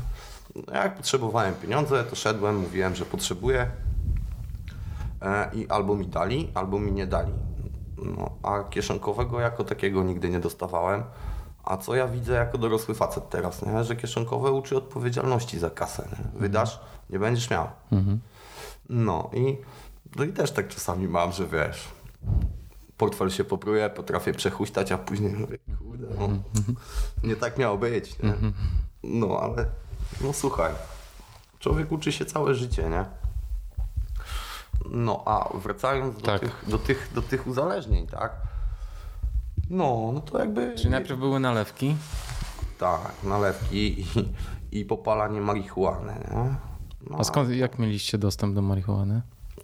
No, 0.67 0.75
Jak 0.75 0.95
potrzebowałem 0.97 1.55
pieniądze, 1.55 2.05
to 2.05 2.17
szedłem, 2.17 2.57
mówiłem, 2.57 2.95
że 2.95 3.05
potrzebuję 3.05 3.71
e, 5.23 5.51
i 5.55 5.69
albo 5.69 5.95
mi 5.95 6.07
dali, 6.07 6.51
albo 6.55 6.79
mi 6.79 6.93
nie 6.93 7.07
dali. 7.07 7.33
No, 8.17 8.31
a 8.43 8.65
kieszonkowego 8.65 9.41
jako 9.41 9.65
takiego 9.65 10.03
nigdy 10.03 10.29
nie 10.29 10.41
dostawałem. 10.41 11.03
A 11.65 11.77
co 11.77 11.95
ja 11.95 12.09
widzę 12.09 12.33
jako 12.33 12.59
dorosły 12.59 12.95
facet 12.95 13.29
teraz, 13.29 13.63
nie? 13.67 13.85
że 13.85 13.97
kieszonkowe 13.97 14.53
uczy 14.53 14.77
odpowiedzialności 14.77 15.59
za 15.59 15.71
kasę. 15.71 16.09
Nie? 16.13 16.41
Wydasz, 16.41 16.81
nie 17.11 17.19
będziesz 17.19 17.51
miał. 17.51 17.67
No 18.89 19.31
i, 19.33 19.57
no 20.17 20.25
i 20.25 20.33
też 20.33 20.51
tak 20.53 20.69
czasami 20.69 21.09
mam, 21.09 21.33
że 21.33 21.47
wiesz, 21.47 21.89
portfel 23.01 23.31
się 23.31 23.45
popruje, 23.45 23.91
potrafię 23.91 24.33
przechuśtać, 24.33 24.93
a 24.93 24.99
później 24.99 25.33
mówię, 25.33 25.59
kurde, 25.79 26.07
no, 26.19 26.29
nie 27.25 27.37
tak 27.37 27.59
miało 27.59 27.79
być. 27.79 28.19
Nie? 28.19 28.35
No 29.03 29.41
ale, 29.43 29.67
no 30.21 30.33
słuchaj, 30.33 30.73
człowiek 31.59 31.93
uczy 31.93 32.13
się 32.13 32.25
całe 32.25 32.55
życie, 32.55 32.89
nie? 32.91 33.05
No 34.91 35.23
a 35.27 35.59
wracając 35.59 36.17
do, 36.17 36.23
Tak. 36.23 36.41
tych, 36.41 36.65
do, 36.69 36.79
tych, 36.79 37.11
do 37.15 37.23
tych 37.23 37.47
uzależnień, 37.47 38.07
tak? 38.07 38.33
No, 39.71 40.11
no 40.15 40.21
to 40.21 40.39
jakby... 40.39 40.75
Czyli 40.75 40.91
najpierw 40.91 41.19
były 41.19 41.41
nalewki. 41.41 41.97
Tak, 42.79 43.13
nalewki 43.25 44.01
i, 44.01 44.07
i 44.81 44.85
popalanie 44.85 45.41
marihuany, 45.41 46.13
nie? 46.31 46.55
No, 47.11 47.19
A 47.19 47.25
skąd, 47.25 47.51
jak 47.51 47.79
mieliście 47.79 48.19
dostęp 48.19 48.55
do 48.55 48.63
marihuany? 48.63 49.23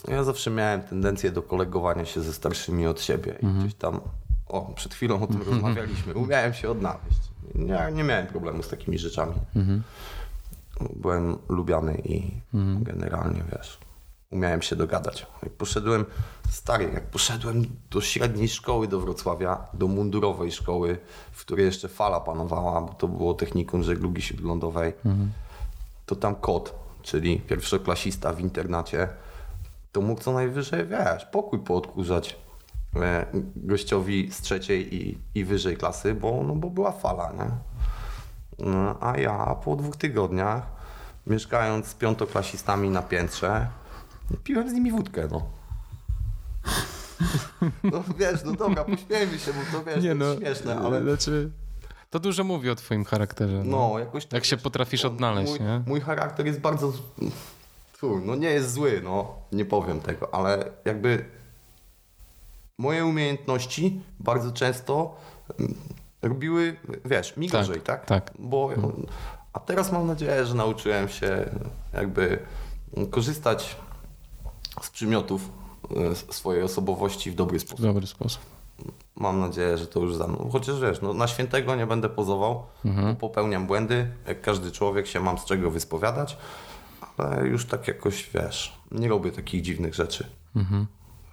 Ja 0.08 0.24
zawsze 0.24 0.50
miałem 0.50 0.82
tendencję 0.82 1.32
do 1.32 1.42
kolegowania 1.42 2.04
się 2.04 2.22
ze 2.22 2.32
starszymi 2.32 2.86
od 2.86 3.00
siebie 3.00 3.38
i 3.42 3.46
gdzieś 3.46 3.74
tam, 3.74 4.00
o, 4.46 4.72
przed 4.74 4.94
chwilą 4.94 5.22
o 5.22 5.26
tym 5.26 5.42
rozmawialiśmy, 5.50 6.14
umiałem 6.14 6.54
się 6.54 6.70
odnaleźć. 6.70 7.20
Nie, 7.54 7.88
nie 7.92 8.04
miałem 8.04 8.26
problemu 8.26 8.62
z 8.62 8.68
takimi 8.68 8.98
rzeczami. 8.98 9.34
Byłem 10.96 11.38
lubiany 11.48 12.02
i 12.04 12.30
generalnie, 12.80 13.44
wiesz, 13.52 13.78
umiałem 14.30 14.62
się 14.62 14.76
dogadać. 14.76 15.26
Jak 15.42 15.52
poszedłem, 15.52 16.04
stary, 16.50 16.90
jak 16.94 17.10
poszedłem 17.10 17.64
do 17.90 18.00
średniej 18.00 18.48
szkoły 18.48 18.88
do 18.88 19.00
Wrocławia, 19.00 19.66
do 19.74 19.86
mundurowej 19.88 20.52
szkoły, 20.52 20.98
w 21.32 21.40
której 21.40 21.66
jeszcze 21.66 21.88
fala 21.88 22.20
panowała, 22.20 22.80
bo 22.80 22.94
to 22.94 23.08
było 23.08 23.34
technikum 23.34 23.82
żeglugi 23.82 24.22
śródlądowej, 24.22 24.92
to 26.06 26.16
tam 26.16 26.34
kot, 26.34 26.74
czyli 27.02 27.40
pierwszoklasista 27.40 28.32
w 28.32 28.40
internacie, 28.40 29.08
to 29.96 30.02
mógł 30.02 30.20
co 30.20 30.32
najwyżej, 30.32 30.86
wiesz, 30.86 31.24
pokój 31.24 31.58
poodkurzać 31.58 32.36
e, 32.96 33.26
gościowi 33.56 34.32
z 34.32 34.40
trzeciej 34.40 34.94
i, 34.94 35.18
i 35.34 35.44
wyżej 35.44 35.76
klasy, 35.76 36.14
bo, 36.14 36.42
no, 36.42 36.54
bo 36.54 36.70
była 36.70 36.92
fala, 36.92 37.32
nie? 37.32 37.50
No, 38.66 38.96
a 39.00 39.18
ja 39.18 39.54
po 39.64 39.76
dwóch 39.76 39.96
tygodniach, 39.96 40.66
mieszkając 41.26 41.86
z 41.86 41.94
piątoklasistami 41.94 42.90
na 42.90 43.02
piętrze, 43.02 43.68
piłem 44.44 44.70
z 44.70 44.72
nimi 44.72 44.90
wódkę, 44.90 45.28
no. 45.30 45.42
No 47.92 48.04
wiesz, 48.18 48.44
no 48.44 48.52
dobra, 48.52 48.84
pośmiejmy 48.84 49.38
się, 49.38 49.52
bo 49.52 49.78
to 49.78 49.84
wiesz, 49.84 50.18
to 50.18 50.24
jest 50.24 50.40
śmieszne, 50.40 50.76
ale 50.76 51.02
Znaczy, 51.02 51.50
to 52.10 52.20
dużo 52.20 52.44
mówi 52.44 52.70
o 52.70 52.74
twoim 52.74 53.04
charakterze. 53.04 53.62
no, 53.64 53.98
jakoś 53.98 54.24
tak, 54.24 54.32
Jak 54.32 54.44
się 54.44 54.56
wiesz, 54.56 54.62
potrafisz 54.62 55.02
no, 55.02 55.10
odnaleźć, 55.10 55.50
mój, 55.50 55.60
nie? 55.60 55.82
Mój 55.86 56.00
charakter 56.00 56.46
jest 56.46 56.60
bardzo. 56.60 56.92
Twój, 57.96 58.22
no 58.24 58.34
nie 58.36 58.48
jest 58.48 58.72
zły, 58.72 59.00
no 59.04 59.34
nie 59.52 59.64
powiem 59.64 60.00
tego, 60.00 60.34
ale 60.34 60.70
jakby 60.84 61.24
moje 62.78 63.06
umiejętności 63.06 64.00
bardzo 64.20 64.52
często 64.52 65.16
mm, 65.60 65.74
robiły, 66.22 66.76
wiesz, 67.04 67.36
mi 67.36 67.50
Tak, 67.50 67.60
gorzej, 67.66 67.80
tak? 67.80 68.06
tak. 68.06 68.30
Bo, 68.38 68.70
a 69.52 69.60
teraz 69.60 69.92
mam 69.92 70.06
nadzieję, 70.06 70.46
że 70.46 70.54
nauczyłem 70.54 71.08
się 71.08 71.50
jakby 71.92 72.38
korzystać 73.10 73.76
z 74.82 74.90
przymiotów 74.90 75.48
e, 75.96 76.14
swojej 76.32 76.62
osobowości 76.62 77.30
w 77.30 77.34
dobry 77.34 77.58
W 77.58 77.62
sposób. 77.62 77.80
dobry 77.86 78.06
sposób. 78.06 78.42
Mam 79.16 79.40
nadzieję, 79.40 79.78
że 79.78 79.86
to 79.86 80.00
już 80.00 80.14
za 80.16 80.26
mną. 80.26 80.48
Chociaż 80.52 80.80
wiesz, 80.80 81.00
no, 81.02 81.14
na 81.14 81.26
świętego 81.28 81.74
nie 81.76 81.86
będę 81.86 82.08
pozował, 82.08 82.62
bo 82.84 83.14
popełniam 83.20 83.66
błędy. 83.66 84.10
Jak 84.28 84.40
każdy 84.40 84.72
człowiek 84.72 85.06
się 85.06 85.20
mam 85.20 85.38
z 85.38 85.44
czego 85.44 85.70
wyspowiadać, 85.70 86.36
ale 87.18 87.46
już 87.46 87.66
tak 87.66 87.88
jakoś 87.88 88.30
wiesz, 88.34 88.80
nie 88.90 89.08
robię 89.08 89.32
takich 89.32 89.62
dziwnych 89.62 89.94
rzeczy. 89.94 90.26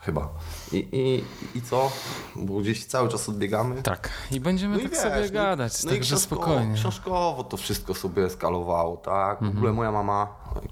Chyba. 0.06 0.30
I, 0.72 0.88
i, 0.92 1.24
I 1.58 1.62
co? 1.62 1.92
Bo 2.36 2.60
gdzieś 2.60 2.86
cały 2.86 3.10
czas 3.10 3.30
odbiegamy. 3.30 3.84
Tak. 3.84 4.10
I 4.32 4.40
będziemy 4.40 4.80
tak 4.80 4.98
sobie 4.98 5.26
no, 5.26 5.34
gadać, 5.34 5.84
no 5.84 5.92
i 5.92 5.94
także 5.94 6.20
spokojnie. 6.20 6.76
Książkowo 6.76 7.44
to 7.44 7.58
wszystko 7.58 7.94
sobie 7.94 8.26
eskalowało, 8.26 8.98
tak? 8.98 9.44
W 9.44 9.58
ogóle 9.58 9.74
moja 9.74 9.92
mama, 9.92 10.28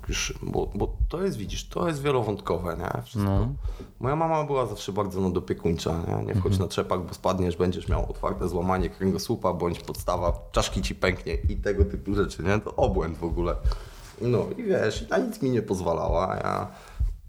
już, 0.07 0.33
bo, 0.41 0.69
bo 0.75 0.93
to 1.09 1.23
jest, 1.23 1.37
widzisz, 1.37 1.67
to 1.69 1.87
jest 1.87 2.01
wielowątkowe, 2.01 2.77
nie? 2.77 3.01
Wszystko. 3.01 3.31
No. 3.31 3.47
Moja 3.99 4.15
mama 4.15 4.43
była 4.43 4.65
zawsze 4.65 4.93
bardzo 4.93 5.21
nadopiekuńcza, 5.21 5.93
nie? 6.07 6.25
Nie 6.25 6.35
wchodź 6.35 6.59
na 6.59 6.67
trzepak, 6.67 7.01
bo 7.01 7.13
spadniesz, 7.13 7.57
będziesz 7.57 7.87
miał 7.87 8.09
otwarte 8.09 8.49
złamanie 8.49 8.89
kręgosłupa, 8.89 9.53
bądź 9.53 9.79
podstawa, 9.79 10.33
czaszki 10.51 10.81
ci 10.81 10.95
pęknie 10.95 11.33
i 11.33 11.57
tego 11.57 11.85
typu 11.85 12.15
rzeczy, 12.15 12.43
nie? 12.43 12.59
To 12.59 12.75
obłęd 12.75 13.17
w 13.17 13.23
ogóle. 13.23 13.55
No 14.21 14.45
i 14.57 14.63
wiesz, 14.63 15.09
na 15.09 15.17
nic 15.17 15.41
mi 15.41 15.49
nie 15.49 15.61
pozwalała. 15.61 16.35
Ja 16.35 16.67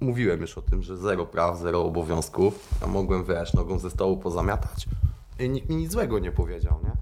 mówiłem 0.01 0.41
już 0.41 0.59
o 0.59 0.63
tym, 0.63 0.83
że 0.83 0.97
zero 0.97 1.27
praw, 1.27 1.59
zero 1.59 1.85
obowiązków. 1.85 2.69
Ja 2.81 2.87
mogłem, 2.87 3.25
wiesz, 3.25 3.55
nogą 3.55 3.79
ze 3.79 3.91
stołu 3.91 4.17
pozamiatać 4.17 4.87
i 5.39 5.49
nikt 5.49 5.69
mi 5.69 5.77
nic 5.77 5.93
złego 5.93 6.19
nie 6.19 6.33
powiedział, 6.33 6.79
nie? 6.85 6.93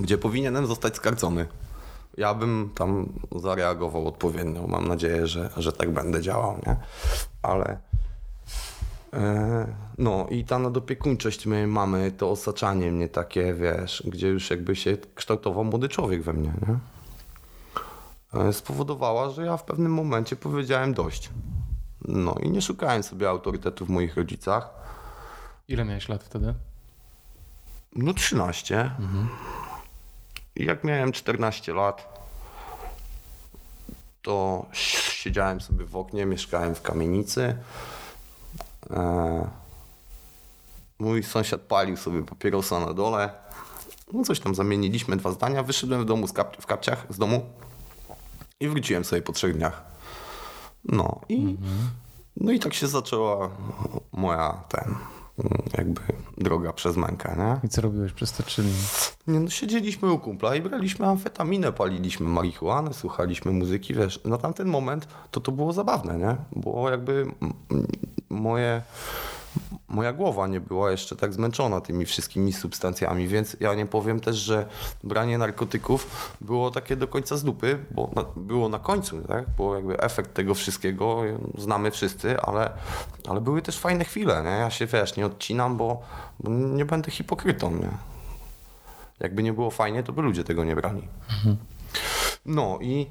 Gdzie 0.00 0.18
powinienem 0.18 0.66
zostać 0.66 0.96
skarcony. 0.96 1.46
Ja 2.16 2.34
bym 2.34 2.70
tam 2.74 3.12
zareagował 3.36 4.08
odpowiednio. 4.08 4.66
Mam 4.66 4.88
nadzieję, 4.88 5.26
że, 5.26 5.50
że 5.56 5.72
tak 5.72 5.90
będę 5.90 6.22
działał, 6.22 6.60
nie? 6.66 6.76
Ale 7.42 7.78
e, 9.12 9.66
no 9.98 10.26
i 10.30 10.44
ta 10.44 10.58
nadopiekuńczość 10.58 11.46
mojej 11.46 11.66
mamy, 11.66 12.12
to 12.12 12.30
osaczanie 12.30 12.92
mnie 12.92 13.08
takie, 13.08 13.54
wiesz, 13.54 14.02
gdzie 14.06 14.28
już 14.28 14.50
jakby 14.50 14.76
się 14.76 14.96
kształtował 15.14 15.64
młody 15.64 15.88
człowiek 15.88 16.22
we 16.22 16.32
mnie, 16.32 16.52
nie? 16.68 16.93
E, 18.34 18.52
spowodowała, 18.52 19.30
że 19.30 19.44
ja 19.46 19.56
w 19.56 19.64
pewnym 19.64 19.92
momencie 19.92 20.36
powiedziałem 20.36 20.94
dość. 20.94 21.30
No 22.08 22.34
i 22.42 22.50
nie 22.50 22.62
szukałem 22.62 23.02
sobie 23.02 23.28
autorytetu 23.28 23.86
w 23.86 23.88
moich 23.90 24.16
rodzicach. 24.16 24.70
Ile 25.68 25.84
miałeś 25.84 26.08
lat 26.08 26.24
wtedy? 26.24 26.54
No 27.96 28.14
13. 28.14 28.90
I 30.56 30.64
jak 30.64 30.84
miałem 30.84 31.12
14 31.12 31.74
lat, 31.74 32.24
to 34.22 34.66
siedziałem 34.72 35.60
sobie 35.60 35.84
w 35.84 35.96
oknie, 35.96 36.26
mieszkałem 36.26 36.74
w 36.74 36.82
kamienicy. 36.82 37.56
E, 38.90 39.48
Mój 40.98 41.22
sąsiad 41.22 41.60
palił 41.60 41.96
sobie 41.96 42.22
papierosa 42.22 42.80
na 42.80 42.92
dole. 42.94 43.30
No 44.12 44.24
coś 44.24 44.40
tam 44.40 44.54
zamieniliśmy, 44.54 45.16
dwa 45.16 45.30
zdania. 45.30 45.62
Wyszedłem 45.62 46.02
w 46.02 46.04
domu 46.04 46.26
z 46.26 46.32
kap- 46.32 46.56
w 46.60 46.66
kapciach 46.66 47.06
z 47.10 47.18
domu 47.18 47.46
i 48.60 48.68
wróciłem 48.68 49.04
sobie 49.04 49.22
po 49.22 49.32
trzech 49.32 49.56
dniach. 49.56 49.82
No 50.84 51.20
i, 51.28 51.56
no 52.36 52.52
i 52.52 52.60
tak 52.60 52.74
się 52.74 52.86
zaczęła 52.86 53.50
moja 54.12 54.64
ten, 54.68 54.94
jakby 55.78 56.00
droga 56.38 56.72
przez 56.72 56.96
mękę, 56.96 57.36
nie? 57.38 57.66
I 57.66 57.68
co 57.68 57.80
robiłeś 57.80 58.12
przez 58.12 58.32
te 58.32 58.42
trzy 58.42 58.62
dni? 58.62 58.72
Nie, 59.26 59.40
no 59.40 59.50
siedzieliśmy 59.50 60.12
u 60.12 60.18
kumpla 60.18 60.54
i 60.54 60.62
braliśmy 60.62 61.06
amfetaminę, 61.06 61.72
paliliśmy 61.72 62.28
marihuanę, 62.28 62.94
słuchaliśmy 62.94 63.52
muzyki, 63.52 63.94
wiesz, 63.94 64.24
na 64.24 64.38
tamten 64.38 64.68
moment 64.68 65.08
to 65.30 65.40
to 65.40 65.52
było 65.52 65.72
zabawne, 65.72 66.18
nie? 66.18 66.36
Bo 66.62 66.90
jakby 66.90 67.26
moje, 68.28 68.82
moja 69.88 70.12
głowa 70.12 70.46
nie 70.46 70.60
była 70.60 70.90
jeszcze 70.90 71.16
tak 71.16 71.32
zmęczona 71.32 71.80
tymi 71.80 72.04
wszystkimi 72.06 72.52
substancjami, 72.52 73.28
więc 73.28 73.56
ja 73.60 73.74
nie 73.74 73.86
powiem 73.86 74.20
też, 74.20 74.36
że 74.36 74.66
branie 75.04 75.38
narkotyków 75.38 76.32
było 76.40 76.70
takie 76.70 76.96
do 76.96 77.08
końca 77.08 77.36
z 77.36 77.44
dupy, 77.44 77.78
bo 77.90 78.10
na, 78.16 78.24
było 78.36 78.68
na 78.68 78.78
końcu, 78.78 79.20
tak? 79.22 79.44
Bo 79.58 79.74
jakby 79.74 80.00
efekt 80.00 80.34
tego 80.34 80.54
wszystkiego 80.54 81.22
znamy 81.58 81.90
wszyscy, 81.90 82.40
ale, 82.40 82.70
ale 83.28 83.40
były 83.40 83.62
też 83.62 83.78
fajne 83.78 84.04
chwile, 84.04 84.42
nie? 84.44 84.50
Ja 84.50 84.70
się, 84.70 84.86
wiesz, 84.86 85.16
nie 85.16 85.26
odcinam, 85.26 85.76
bo, 85.76 86.02
bo 86.40 86.50
nie 86.50 86.84
będę 86.84 87.10
hipokrytą, 87.10 87.70
nie? 87.70 87.90
Jakby 89.20 89.42
nie 89.42 89.52
było 89.52 89.70
fajnie, 89.70 90.02
to 90.02 90.12
by 90.12 90.22
ludzie 90.22 90.44
tego 90.44 90.64
nie 90.64 90.76
brali. 90.76 91.08
No 92.46 92.78
i, 92.80 93.06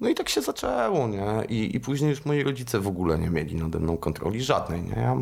no 0.00 0.08
i 0.08 0.14
tak 0.14 0.28
się 0.28 0.40
zaczęło, 0.42 1.08
nie? 1.08 1.44
I, 1.48 1.76
I 1.76 1.80
później 1.80 2.10
już 2.10 2.24
moi 2.24 2.42
rodzice 2.42 2.80
w 2.80 2.86
ogóle 2.86 3.18
nie 3.18 3.30
mieli 3.30 3.56
nade 3.56 3.78
mną 3.78 3.96
kontroli 3.96 4.42
żadnej, 4.42 4.82
nie? 4.82 4.96
Ja, 4.96 5.16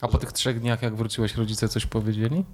A 0.00 0.08
po 0.08 0.18
tych 0.18 0.32
trzech 0.32 0.60
dniach, 0.60 0.82
jak 0.82 0.96
wróciłeś, 0.96 1.34
rodzice 1.34 1.68
coś 1.68 1.86
powiedzieli? 1.86 2.44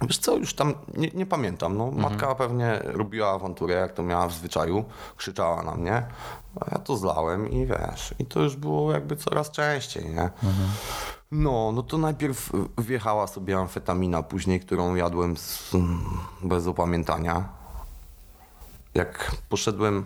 wiesz 0.00 0.18
co, 0.18 0.36
już 0.36 0.54
tam 0.54 0.74
nie, 0.96 1.08
nie 1.14 1.26
pamiętam, 1.26 1.76
no. 1.76 1.90
Matka 1.90 2.34
pewnie 2.34 2.78
robiła 2.84 3.30
awanturę, 3.30 3.74
jak 3.74 3.92
to 3.92 4.02
miała 4.02 4.28
w 4.28 4.32
zwyczaju, 4.32 4.84
krzyczała 5.16 5.62
na 5.62 5.74
mnie, 5.74 6.06
a 6.60 6.66
ja 6.72 6.78
to 6.78 6.96
zlałem 6.96 7.50
i 7.50 7.66
wiesz, 7.66 8.14
i 8.18 8.26
to 8.26 8.40
już 8.40 8.56
było 8.56 8.92
jakby 8.92 9.16
coraz 9.16 9.50
częściej, 9.50 10.04
nie? 10.04 10.30
No, 11.30 11.72
no 11.72 11.82
to 11.82 11.98
najpierw 11.98 12.50
wjechała 12.78 13.26
sobie 13.26 13.58
amfetamina, 13.58 14.22
później, 14.22 14.60
którą 14.60 14.94
jadłem 14.94 15.36
z, 15.36 15.72
bez 16.42 16.66
opamiętania. 16.66 17.61
Jak 18.94 19.36
poszedłem 19.48 20.04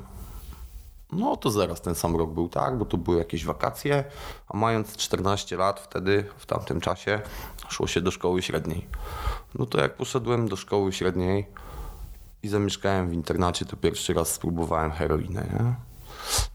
No 1.12 1.36
to 1.36 1.50
zaraz 1.50 1.80
ten 1.80 1.94
sam 1.94 2.16
rok 2.16 2.30
był, 2.30 2.48
tak, 2.48 2.78
bo 2.78 2.84
to 2.84 2.96
były 2.96 3.18
jakieś 3.18 3.44
wakacje, 3.44 4.04
a 4.48 4.56
mając 4.56 4.96
14 4.96 5.56
lat 5.56 5.80
wtedy, 5.80 6.24
w 6.36 6.46
tamtym 6.46 6.80
czasie, 6.80 7.20
szło 7.68 7.86
się 7.86 8.00
do 8.00 8.10
szkoły 8.10 8.42
średniej. 8.42 8.86
No 9.54 9.66
to 9.66 9.80
jak 9.80 9.96
poszedłem 9.96 10.48
do 10.48 10.56
szkoły 10.56 10.92
średniej 10.92 11.46
i 12.42 12.48
zamieszkałem 12.48 13.10
w 13.10 13.12
internacie, 13.12 13.64
to 13.64 13.76
pierwszy 13.76 14.14
raz 14.14 14.32
spróbowałem 14.32 14.90
heroinę, 14.92 15.46
nie? 15.52 15.74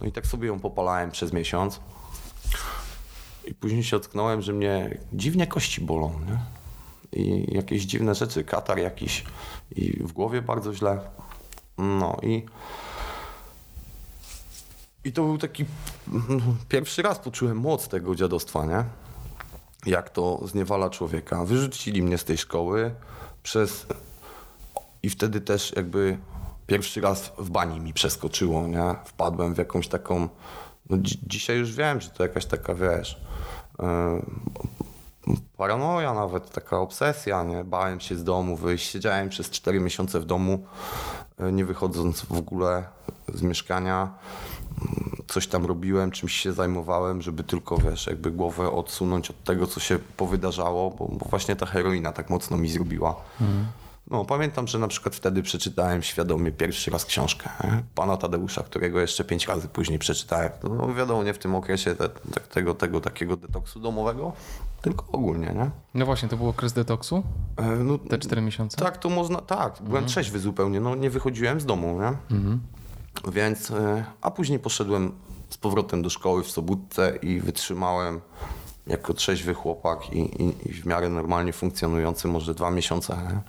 No 0.02 0.08
i 0.08 0.12
tak 0.12 0.28
sobie 0.28 0.48
ją 0.48 0.60
popalałem 0.60 1.12
przez 1.12 1.34
miesiąc. 1.34 1.80
I 3.46 3.54
później 3.54 3.84
się 3.84 3.98
ocknąłem, 3.98 4.42
że 4.42 4.54
mnie 4.54 4.98
dziwnie 5.14 5.48
kości 5.48 5.82
bolą, 5.82 6.20
nie? 6.28 6.40
I 7.20 7.56
jakieś 7.56 7.84
dziwne 7.84 8.16
rzeczy, 8.16 8.44
katar 8.44 8.80
jakiś 8.80 9.26
i 9.72 10.04
w 10.04 10.12
głowie 10.12 10.42
bardzo 10.42 10.74
źle. 10.74 11.00
No 11.82 12.18
i 12.22 12.46
i 15.04 15.14
to 15.14 15.24
był 15.24 15.38
taki 15.38 15.66
pierwszy 16.70 17.02
raz 17.02 17.20
poczułem 17.20 17.60
moc 17.60 17.88
tego 17.88 18.16
dziadostwa, 18.16 18.66
nie? 18.66 18.84
Jak 19.86 20.10
to 20.10 20.48
zniewala 20.48 20.90
człowieka. 20.90 21.46
Wyrzucili 21.46 22.04
mnie 22.04 22.18
z 22.18 22.24
tej 22.24 22.38
szkoły 22.38 22.96
przez 23.44 23.86
i 25.04 25.10
wtedy 25.10 25.42
też 25.42 25.74
jakby 25.76 26.18
pierwszy 26.68 27.02
raz 27.02 27.32
w 27.38 27.50
bani 27.50 27.80
mi 27.80 27.94
przeskoczyło, 27.94 28.68
nie? 28.68 28.96
Wpadłem 29.06 29.54
w 29.54 29.58
jakąś 29.58 29.88
taką 29.88 30.30
no 30.90 30.98
dzi 30.98 31.20
dzisiaj 31.24 31.58
już 31.58 31.76
wiem, 31.76 32.02
że 32.02 32.10
to 32.10 32.24
jakaś 32.24 32.46
taka, 32.46 32.76
wiesz, 32.76 33.22
yy, 33.80 33.86
paranoja 35.58 36.14
nawet, 36.14 36.50
taka 36.50 36.80
obsesja, 36.80 37.44
nie? 37.44 37.64
Bałem 37.64 38.00
się 38.00 38.16
z 38.16 38.24
domu 38.24 38.56
wyjść. 38.56 38.92
Siedziałem 38.92 39.30
przez 39.30 39.50
4 39.50 39.80
miesiące 39.80 40.20
w 40.20 40.26
domu, 40.26 40.64
yy, 41.40 41.52
nie 41.52 41.66
wychodząc 41.66 42.22
w 42.22 42.38
ogóle 42.38 42.84
z 43.34 43.42
mieszkania 43.42 44.14
coś 45.28 45.48
tam 45.48 45.66
robiłem, 45.66 46.12
czymś 46.12 46.34
się 46.34 46.54
zajmowałem, 46.54 47.22
żeby 47.22 47.44
tylko, 47.44 47.78
wiesz, 47.78 48.08
jakby 48.08 48.32
głowę 48.32 48.72
odsunąć 48.72 49.30
od 49.30 49.44
tego, 49.44 49.68
co 49.68 49.80
się 49.80 50.00
powydarzało, 50.18 50.92
bo, 50.92 51.08
bo 51.08 51.26
właśnie 51.30 51.56
ta 51.56 51.66
heroina 51.66 52.12
tak 52.12 52.30
mocno 52.30 52.58
mi 52.58 52.70
zrobiła. 52.70 53.16
Mhm. 53.42 53.66
No, 54.08 54.26
pamiętam, 54.26 54.68
że 54.68 54.80
na 54.80 54.88
przykład 54.88 55.16
wtedy 55.16 55.44
przeczytałem 55.44 56.04
świadomie 56.04 56.52
pierwszy 56.52 56.92
raz 56.92 57.06
książkę 57.06 57.50
nie? 57.64 57.84
pana 57.96 58.18
Tadeusza, 58.18 58.64
którego 58.64 59.00
jeszcze 59.00 59.24
pięć 59.24 59.48
razy 59.48 59.68
później 59.68 60.00
przeczytałem. 60.00 60.52
No 60.64 60.94
wiadomo, 60.94 61.24
nie 61.24 61.34
w 61.34 61.38
tym 61.38 61.56
okresie 61.56 61.96
te, 61.96 62.10
te, 62.10 62.40
tego, 62.40 62.74
tego 62.74 63.02
takiego 63.02 63.38
detoksu 63.38 63.80
domowego, 63.80 64.34
tylko 64.82 65.06
ogólnie, 65.12 65.48
nie? 65.48 65.72
No 65.94 66.06
właśnie, 66.06 66.30
to 66.30 66.38
był 66.38 66.50
okres 66.50 66.74
detoksu? 66.74 67.24
E, 67.58 67.66
no, 67.66 67.98
te 67.98 68.18
cztery 68.18 68.42
miesiące? 68.42 68.78
Tak, 68.78 68.98
to 68.98 69.10
można, 69.10 69.42
tak. 69.42 69.74
Byłem 69.74 69.88
mhm. 69.88 70.06
trzeźwy 70.06 70.40
zupełnie, 70.40 70.80
no 70.80 70.96
nie 70.96 71.10
wychodziłem 71.10 71.62
z 71.62 71.66
domu, 71.66 72.00
nie? 72.02 72.38
Mhm. 72.38 72.60
Więc, 73.32 73.72
e, 73.72 74.06
a 74.22 74.32
później 74.32 74.60
poszedłem 74.60 75.12
z 75.50 75.58
powrotem 75.58 76.02
do 76.02 76.10
szkoły 76.10 76.44
w 76.44 76.52
Sobótce 76.52 77.18
i 77.22 77.40
wytrzymałem 77.40 78.22
jako 78.88 79.14
trzeźwy 79.14 79.54
chłopak 79.54 80.14
i, 80.14 80.44
i, 80.44 80.70
i 80.70 80.74
w 80.74 80.86
miarę 80.86 81.10
normalnie 81.10 81.54
funkcjonujący 81.54 82.28
może 82.28 82.54
dwa 82.54 82.72
miesiące. 82.72 83.18
Nie? 83.18 83.42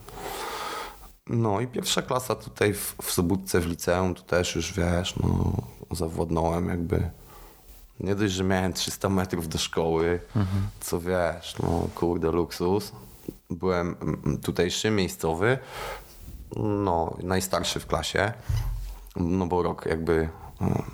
No 1.27 1.61
i 1.61 1.67
pierwsza 1.67 2.03
klasa 2.03 2.35
tutaj 2.35 2.75
w, 2.75 2.97
w 3.03 3.12
Sobótce 3.12 3.61
w 3.61 3.67
liceum, 3.67 4.15
to 4.15 4.23
też 4.23 4.57
już 4.57 4.73
wiesz, 4.73 5.17
no 5.17 5.53
zawodnąłem 5.91 6.69
jakby. 6.69 7.11
Nie 8.01 8.15
dość, 8.15 8.35
że 8.35 8.45
miałem 8.45 8.73
300 8.73 9.09
metrów 9.09 9.49
do 9.49 9.59
szkoły, 9.59 10.21
mhm. 10.37 10.67
co 10.81 11.01
wiesz, 11.01 11.57
no 11.63 11.89
kurde 11.95 12.33
luksus. 12.33 12.93
Byłem 13.51 13.97
tutejszy, 14.43 14.91
miejscowy, 14.91 15.59
no 16.57 17.17
najstarszy 17.23 17.81
w 17.81 17.87
klasie 17.87 18.33
no 19.17 19.47
bo 19.47 19.63
rok 19.63 19.87
jakby 19.87 20.29
no, 20.61 20.85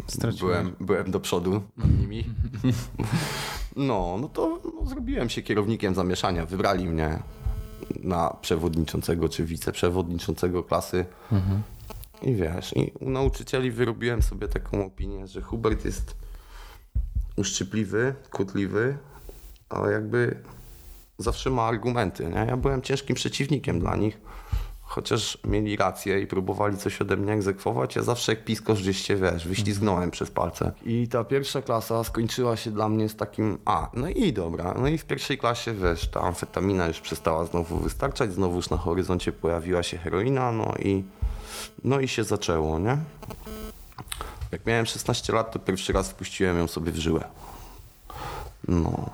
byłem, 0.41 0.77
byłem 0.81 1.11
do 1.11 1.21
przodu 1.21 1.63
nad 1.77 2.01
nimi. 2.01 2.25
No, 3.77 4.17
no 4.21 4.29
to 4.29 4.61
no, 4.81 4.87
zrobiłem 4.87 5.29
się 5.29 5.43
kierownikiem 5.43 5.95
zamieszania. 5.95 6.47
Wybrali 6.47 6.89
mnie 6.89 7.23
na 8.03 8.37
przewodniczącego 8.41 9.29
czy 9.29 9.45
wiceprzewodniczącego 9.45 10.63
klasy. 10.63 11.07
Mhm. 11.33 11.63
I 12.23 12.35
wiesz, 12.35 12.77
i 12.77 12.93
u 13.01 13.11
nauczycieli 13.11 13.71
wyrobiłem 13.71 14.23
sobie 14.23 14.49
taką 14.49 14.87
opinię, 14.87 15.27
że 15.27 15.43
Hubert 15.43 15.85
jest 15.85 16.17
uszczypliwy, 17.39 18.15
kłótliwy, 18.31 18.99
ale 19.69 19.93
jakby 19.93 20.43
zawsze 21.19 21.51
ma 21.51 21.63
argumenty. 21.63 22.25
Nie? 22.25 22.47
Ja 22.49 22.57
byłem 22.57 22.83
ciężkim 22.83 23.17
przeciwnikiem 23.17 23.81
dla 23.81 23.97
nich 23.97 24.21
chociaż 24.89 25.39
mieli 25.45 25.77
rację 25.77 26.21
i 26.21 26.27
próbowali 26.27 26.77
coś 26.77 27.01
ode 27.01 27.17
mnie 27.17 27.33
egzekwować, 27.33 27.97
ja 27.97 28.03
zawsze 28.03 28.33
jak 28.33 28.45
piskosz 28.45 28.83
gdzieś 28.83 29.09
wiesz, 29.09 29.49
wyślizgnąłem 29.49 30.11
przez 30.11 30.31
palce. 30.31 30.73
I 30.85 31.09
ta 31.09 31.25
pierwsza 31.25 31.63
klasa 31.63 32.05
skończyła 32.05 32.57
się 32.57 32.71
dla 32.71 32.89
mnie 32.89 33.09
z 33.09 33.17
takim, 33.17 33.59
a, 33.65 33.91
no 33.95 34.09
i 34.09 34.33
dobra, 34.33 34.75
no 34.79 34.89
i 34.89 34.99
w 34.99 35.05
pierwszej 35.05 35.39
klasie, 35.39 35.75
wiesz, 35.75 36.09
ta 36.09 36.21
amfetamina 36.21 36.87
już 36.87 37.01
przestała 37.01 37.45
znowu 37.45 37.79
wystarczać, 37.79 38.33
znowu 38.33 38.57
już 38.57 38.71
na 38.71 38.77
horyzoncie 38.77 39.33
pojawiła 39.33 39.83
się 39.83 39.99
heroina, 39.99 40.53
no 40.53 40.75
i, 40.79 41.05
no 41.85 42.01
i 42.01 42.09
się 42.09 42.25
zaczęło, 42.25 42.79
nie? 42.79 42.99
Jak 44.53 44.67
miałem 44.67 44.87
16 44.87 45.33
lat, 45.33 45.53
to 45.53 45.59
pierwszy 45.59 45.93
raz 45.93 46.11
wpuściłem 46.11 46.59
ją 46.59 46.69
sobie 46.69 46.93
w 46.93 46.97
żyłę. 46.97 47.25
No. 48.69 49.11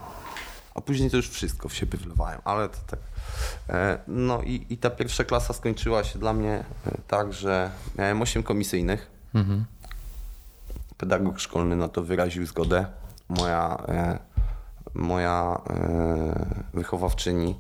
A 0.75 0.81
później 0.81 1.11
to 1.11 1.17
już 1.17 1.29
wszystko 1.31 1.69
w 1.69 1.75
siebie 1.75 1.99
wlewają, 1.99 2.39
ale 2.45 2.69
to 2.69 2.79
tak 2.87 2.99
E, 3.69 3.99
no 4.09 4.43
i, 4.43 4.67
i 4.71 4.79
ta 4.79 4.91
pierwsza 4.91 5.25
klasa 5.25 5.55
skończyła 5.55 6.05
się 6.05 6.19
dla 6.19 6.33
mnie 6.33 6.65
e, 6.87 6.99
tak, 7.09 7.33
że 7.33 7.71
miałem 7.99 8.23
8 8.23 8.43
komisyjnych. 8.43 9.11
Mhm. 9.35 9.65
Pedagog 10.97 11.41
szkolny 11.41 11.77
na 11.77 11.89
to 11.89 12.03
wyraził 12.03 12.47
zgodę. 12.47 12.87
Moja, 13.29 13.77
e, 13.89 14.19
moja 14.95 15.61
wychowawczyni, 16.75 17.57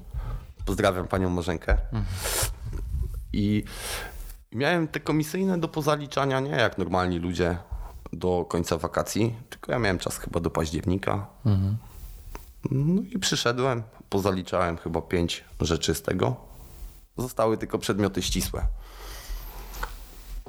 pozdrawiam 0.65 1.09
panią 1.09 1.31
Marzenkę. 1.31 1.73
Mhm. 1.73 2.05
I 3.33 3.65
miałem 4.55 4.89
te 4.89 5.01
komisyjne 5.01 5.61
do 5.61 5.69
pozaliczania 5.69 6.41
nie 6.41 6.51
jak 6.51 6.79
normalni 6.79 7.19
ludzie 7.19 7.59
do 8.13 8.45
końca 8.49 8.79
wakacji, 8.79 9.35
tylko 9.51 9.73
ja 9.73 9.79
miałem 9.79 9.99
czas 9.99 10.19
chyba 10.19 10.41
do 10.41 10.51
października. 10.51 11.27
Mhm. 11.47 11.77
No 12.71 13.03
i 13.11 13.19
przyszedłem, 13.19 13.83
pozaliczałem 14.09 14.77
chyba 14.77 15.03
pięć 15.03 15.45
rzeczy 15.61 15.95
z 15.95 16.03
tego. 16.03 16.37
Zostały 17.19 17.59
tylko 17.59 17.79
przedmioty 17.79 18.23
ścisłe. 18.23 18.67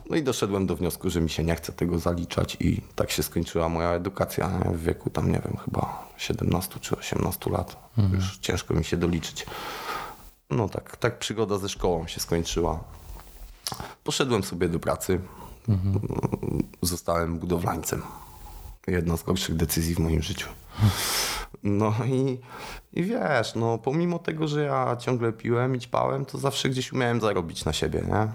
No 0.10 0.16
i 0.16 0.24
doszedłem 0.24 0.68
do 0.68 0.76
wniosku, 0.76 1.10
że 1.10 1.22
mi 1.22 1.30
się 1.30 1.44
nie 1.44 1.56
chce 1.56 1.74
tego 1.74 2.00
zaliczać 2.00 2.58
i 2.60 2.82
tak 2.96 3.12
się 3.12 3.24
skończyła 3.24 3.70
moja 3.70 3.90
edukacja 3.90 4.48
w 4.50 4.80
wieku 4.80 5.10
tam, 5.10 5.32
nie 5.32 5.40
wiem, 5.40 5.58
chyba 5.66 6.08
17 6.18 6.80
czy 6.80 6.98
18 6.98 7.50
lat. 7.50 7.90
Mhm. 7.98 8.16
Już 8.16 8.38
ciężko 8.38 8.74
mi 8.74 8.84
się 8.84 8.98
doliczyć. 8.98 9.46
No 10.50 10.70
tak, 10.70 10.98
tak 10.98 11.20
przygoda 11.20 11.58
ze 11.58 11.70
szkołą 11.70 12.08
się 12.08 12.20
skończyła. 12.20 12.84
Poszedłem 14.04 14.44
sobie 14.44 14.70
do 14.70 14.80
pracy. 14.80 15.20
Mhm. 15.70 16.00
Zostałem 16.82 17.40
budowlańcem. 17.40 18.02
Jedna 18.88 19.18
z 19.18 19.24
gorszych 19.24 19.56
decyzji 19.56 19.96
w 19.96 20.00
moim 20.00 20.22
życiu. 20.22 20.50
No 21.64 21.94
i, 22.06 22.40
i 22.94 23.04
wiesz, 23.04 23.56
no 23.56 23.78
pomimo 23.78 24.20
tego, 24.20 24.48
że 24.48 24.64
ja 24.64 24.96
ciągle 24.96 25.34
piłem 25.34 25.76
i 25.76 25.80
ćpałem, 25.80 26.26
to 26.26 26.38
zawsze 26.38 26.70
gdzieś 26.70 26.94
umiałem 26.94 27.22
zarobić 27.22 27.66
na 27.66 27.74
siebie, 27.74 28.04
nie? 28.08 28.28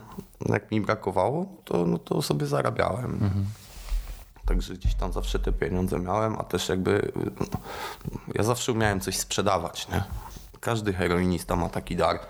Jak 0.52 0.70
mi 0.70 0.80
brakowało, 0.80 1.46
to, 1.64 1.86
no 1.86 1.98
to 1.98 2.22
sobie 2.22 2.46
zarabiałem. 2.46 3.12
Mhm. 3.12 3.44
Także 4.46 4.74
gdzieś 4.74 4.94
tam 4.94 5.12
zawsze 5.12 5.38
te 5.38 5.52
pieniądze 5.52 5.98
miałem, 5.98 6.34
a 6.38 6.42
też 6.42 6.68
jakby 6.68 7.12
no, 7.40 7.46
ja 8.34 8.42
zawsze 8.42 8.72
umiałem 8.72 9.00
coś 9.00 9.18
sprzedawać, 9.18 9.88
nie? 9.88 10.04
Każdy 10.60 10.92
heroinista 10.92 11.56
ma 11.56 11.68
taki 11.68 11.96
dar, 11.96 12.20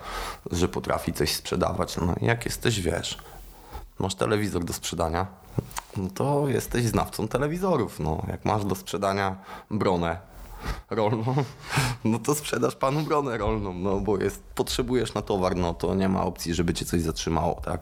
że 0.51 0.67
potrafi 0.67 1.13
coś 1.13 1.35
sprzedawać. 1.35 1.97
No 1.97 2.15
jak 2.21 2.45
jesteś, 2.45 2.79
wiesz, 2.79 3.17
masz 3.99 4.15
telewizor 4.15 4.63
do 4.63 4.73
sprzedania, 4.73 5.27
no 5.97 6.09
to 6.09 6.47
jesteś 6.47 6.85
znawcą 6.85 7.27
telewizorów. 7.27 7.99
No, 7.99 8.23
jak 8.27 8.45
masz 8.45 8.65
do 8.65 8.75
sprzedania 8.75 9.35
bronę 9.71 10.17
rolną, 10.89 11.35
no 12.05 12.19
to 12.19 12.35
sprzedasz 12.35 12.75
panu 12.75 13.01
bronę 13.01 13.37
rolną, 13.37 13.73
no 13.73 13.99
bo 13.99 14.17
jest, 14.17 14.43
potrzebujesz 14.43 15.13
na 15.13 15.21
towar, 15.21 15.55
no 15.55 15.73
to 15.73 15.95
nie 15.95 16.09
ma 16.09 16.23
opcji, 16.23 16.53
żeby 16.53 16.73
cię 16.73 16.85
coś 16.85 17.01
zatrzymało, 17.01 17.61
tak? 17.65 17.81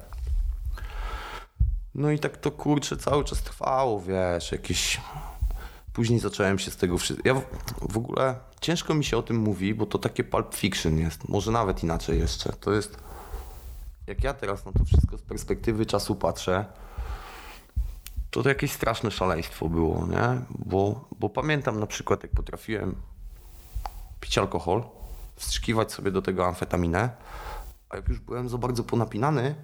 No 1.95 2.11
i 2.11 2.19
tak 2.19 2.37
to 2.37 2.51
kurczę 2.51 2.97
cały 2.97 3.23
czas 3.23 3.41
trwało, 3.41 4.01
wiesz, 4.01 4.51
jakieś... 4.51 5.01
Później 5.99 6.19
zacząłem 6.19 6.59
się 6.59 6.71
z 6.71 6.77
tego 6.77 6.97
wszystkiego. 6.97 7.35
Ja 7.35 7.41
w, 7.41 7.93
w 7.93 7.97
ogóle 7.97 8.35
ciężko 8.61 8.93
mi 8.93 9.05
się 9.05 9.17
o 9.17 9.21
tym 9.21 9.37
mówi, 9.37 9.73
bo 9.73 9.85
to 9.85 9.97
takie 9.97 10.23
pulp 10.23 10.55
fiction 10.55 10.97
jest. 10.97 11.29
Może 11.29 11.51
nawet 11.51 11.83
inaczej 11.83 12.19
jeszcze. 12.19 12.53
To 12.53 12.71
jest. 12.71 12.97
Jak 14.07 14.23
ja 14.23 14.33
teraz 14.33 14.65
na 14.65 14.71
to 14.71 14.85
wszystko 14.85 15.17
z 15.17 15.21
perspektywy 15.21 15.85
czasu 15.85 16.15
patrzę, 16.15 16.65
to, 18.31 18.43
to 18.43 18.49
jakieś 18.49 18.71
straszne 18.71 19.11
szaleństwo 19.11 19.69
było, 19.69 20.07
nie? 20.07 20.41
Bo, 20.49 21.05
bo 21.19 21.29
pamiętam 21.29 21.79
na 21.79 21.87
przykład, 21.87 22.23
jak 22.23 22.31
potrafiłem 22.31 22.95
pić 24.19 24.37
alkohol, 24.37 24.83
wstrzykiwać 25.35 25.91
sobie 25.91 26.11
do 26.11 26.21
tego 26.21 26.47
amfetaminę, 26.47 27.09
a 27.89 27.95
jak 27.95 28.09
już 28.09 28.19
byłem 28.19 28.49
za 28.49 28.57
bardzo 28.57 28.83
ponapinany, 28.83 29.55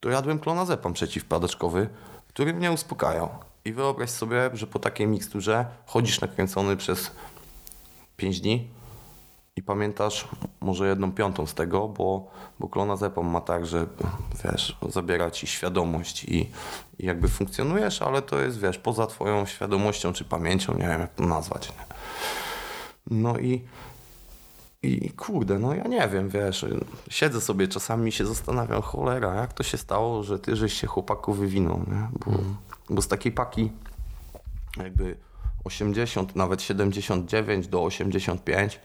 to 0.00 0.10
jadłem 0.10 0.38
klonazepam 0.38 0.92
przeciwpadaczkowy, 0.92 1.88
który 2.28 2.54
mnie 2.54 2.72
uspokajał. 2.72 3.51
I 3.64 3.72
wyobraź 3.72 4.10
sobie, 4.10 4.50
że 4.54 4.66
po 4.66 4.78
takiej 4.78 5.06
miksturze 5.06 5.66
chodzisz 5.86 6.20
nakręcony 6.20 6.76
przez 6.76 7.10
5 8.16 8.40
dni 8.40 8.68
i 9.56 9.62
pamiętasz 9.62 10.28
może 10.60 10.88
jedną 10.88 11.12
piątą 11.12 11.46
z 11.46 11.54
tego, 11.54 11.88
bo, 11.88 12.30
bo 12.60 12.68
klonazepam 12.68 13.26
ma 13.26 13.40
tak, 13.40 13.66
że 13.66 13.86
wiesz, 14.44 14.78
zabiera 14.88 15.30
ci 15.30 15.46
świadomość 15.46 16.24
i, 16.24 16.50
i 16.98 17.06
jakby 17.06 17.28
funkcjonujesz, 17.28 18.02
ale 18.02 18.22
to 18.22 18.40
jest, 18.40 18.60
wiesz, 18.60 18.78
poza 18.78 19.06
twoją 19.06 19.46
świadomością 19.46 20.12
czy 20.12 20.24
pamięcią, 20.24 20.72
nie 20.72 20.88
wiem 20.88 21.00
jak 21.00 21.14
to 21.14 21.26
nazwać. 21.26 21.68
Nie? 21.68 21.84
No 23.10 23.38
i 23.38 23.64
i 24.82 25.10
kurde, 25.10 25.58
no 25.58 25.74
ja 25.74 25.84
nie 25.84 26.08
wiem, 26.08 26.28
wiesz, 26.28 26.66
siedzę 27.10 27.40
sobie 27.40 27.68
czasami 27.68 28.12
się 28.12 28.26
zastanawiam, 28.26 28.82
cholera, 28.82 29.34
jak 29.34 29.52
to 29.52 29.62
się 29.62 29.78
stało, 29.78 30.22
że 30.22 30.38
ty 30.38 30.56
żeś 30.56 30.72
się 30.72 30.86
chłopaku 30.86 31.32
wywinął, 31.32 31.78
nie? 31.78 32.08
Bo, 32.12 32.30
mm. 32.30 32.56
Bo 32.92 33.02
z 33.02 33.08
takiej 33.08 33.32
paki 33.32 33.72
jakby 34.76 35.16
80, 35.64 36.36
nawet 36.36 36.62
79 36.62 37.68
do 37.68 37.82
85 37.82 38.80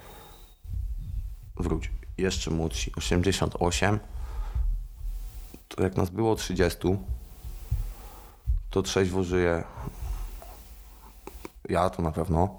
wróć, 1.55 1.91
jeszcze 2.17 2.51
młodsi, 2.51 2.91
88 2.95 3.99
to 5.67 5.83
jak 5.83 5.97
nas 5.97 6.09
było 6.09 6.35
30 6.35 6.77
to 8.69 8.81
trzeźwo 8.81 9.23
żyje. 9.23 9.63
Ja 11.69 11.89
to 11.89 12.01
na 12.01 12.11
pewno. 12.11 12.57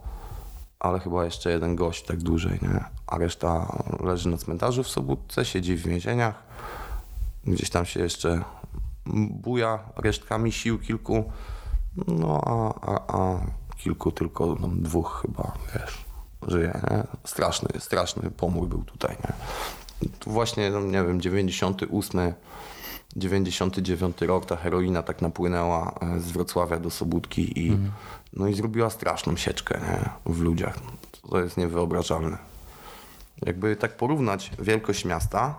Ale 0.81 1.01
chyba 1.01 1.25
jeszcze 1.25 1.51
jeden 1.51 1.77
gość 1.77 2.05
tak 2.05 2.23
dłużej, 2.23 2.59
nie? 2.63 2.85
A 3.07 3.19
reszta 3.19 3.79
leży 4.01 4.29
na 4.29 4.37
cmentarzu 4.37 4.83
w 4.83 4.89
Sobótce, 4.89 5.45
siedzi 5.45 5.77
w 5.77 5.83
więzieniach. 5.83 6.43
Gdzieś 7.45 7.71
tam 7.71 7.87
się 7.87 8.01
jeszcze 8.01 8.45
buja 9.31 9.79
resztkami 9.97 10.53
sił 10.53 10.79
kilku. 10.79 11.33
No 12.07 12.41
a, 12.45 12.87
a, 12.93 13.19
a 13.19 13.41
kilku 13.77 14.13
tylko 14.13 14.57
no, 14.61 14.69
dwóch 14.69 15.23
chyba, 15.23 15.53
wiesz, 15.75 16.05
żyje, 16.49 16.81
nie? 16.91 17.03
Straszny, 17.25 17.69
straszny 17.81 18.31
pomór 18.31 18.69
był 18.69 18.85
tutaj, 18.85 19.17
nie? 19.25 19.33
Tu 20.19 20.31
właśnie, 20.31 20.71
no, 20.71 20.81
nie 20.81 21.05
wiem, 21.05 21.21
98 21.21 22.33
99 23.17 24.21
rok 24.23 24.47
ta 24.47 24.57
heroina 24.57 25.03
tak 25.03 25.23
napłynęła 25.23 25.95
e, 26.01 26.21
z 26.21 26.31
Wrocławia 26.31 26.79
do 26.79 26.91
Sobótki 26.91 27.67
i, 27.67 27.69
mm. 27.69 27.93
no 28.33 28.49
i 28.49 28.55
zrobiła 28.55 28.91
straszną 28.91 29.37
sieczkę 29.37 29.81
nie? 29.81 30.33
w 30.35 30.41
ludziach. 30.41 30.79
To 31.31 31.41
jest 31.41 31.57
niewyobrażalne. 31.57 32.39
Jakby 33.47 33.77
tak 33.77 33.97
porównać 33.97 34.51
wielkość 34.59 35.05
miasta, 35.05 35.55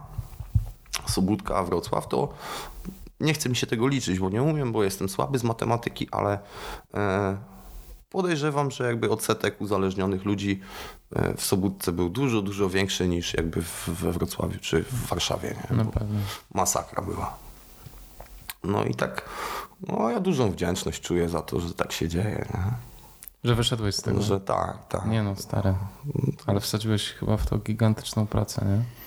Sobótka 1.08 1.56
a 1.56 1.64
Wrocław, 1.64 2.08
to 2.08 2.34
nie 3.20 3.34
chcę 3.34 3.50
mi 3.50 3.56
się 3.56 3.68
tego 3.68 3.88
liczyć, 3.88 4.20
bo 4.20 4.30
nie 4.30 4.44
umiem, 4.44 4.72
bo 4.72 4.84
jestem 4.84 5.10
słaby 5.10 5.40
z 5.40 5.44
matematyki, 5.44 6.08
ale 6.12 6.40
e, 6.94 7.38
podejrzewam, 8.10 8.72
że 8.72 8.88
jakby 8.88 9.10
odsetek 9.10 9.62
uzależnionych 9.62 10.26
ludzi 10.26 10.60
e, 11.16 11.34
w 11.38 11.46
Sobótce 11.46 11.92
był 11.92 12.10
dużo, 12.10 12.42
dużo 12.42 12.70
większy 12.70 13.08
niż 13.08 13.34
jakby 13.34 13.64
we 13.88 14.12
Wrocławiu 14.12 14.60
czy 14.62 14.84
w 14.84 15.08
Warszawie. 15.08 15.56
Nie? 15.72 15.78
Na 15.78 15.86
pewno. 15.86 16.20
Masakra 16.54 17.04
była. 17.04 17.38
No 18.64 18.84
i 18.84 18.96
tak, 18.96 19.30
no 19.88 20.10
ja 20.10 20.20
dużą 20.20 20.52
wdzięczność 20.52 21.02
czuję 21.02 21.30
za 21.30 21.42
to, 21.42 21.60
że 21.60 21.74
tak 21.74 21.92
się 21.92 22.08
dzieje. 22.08 22.48
Nie? 22.54 22.74
Że 23.44 23.56
wyszedłeś 23.56 23.96
z 23.96 24.02
tego? 24.02 24.22
Że 24.22 24.40
tak, 24.40 24.88
tak. 24.88 25.06
Nie 25.06 25.24
no, 25.24 25.36
stary. 25.36 25.74
Ale 26.46 26.60
wsadziłeś 26.60 27.10
chyba 27.14 27.38
w 27.38 27.46
to 27.46 27.58
gigantyczną 27.58 28.28
pracę, 28.28 28.66
nie? 28.66 28.99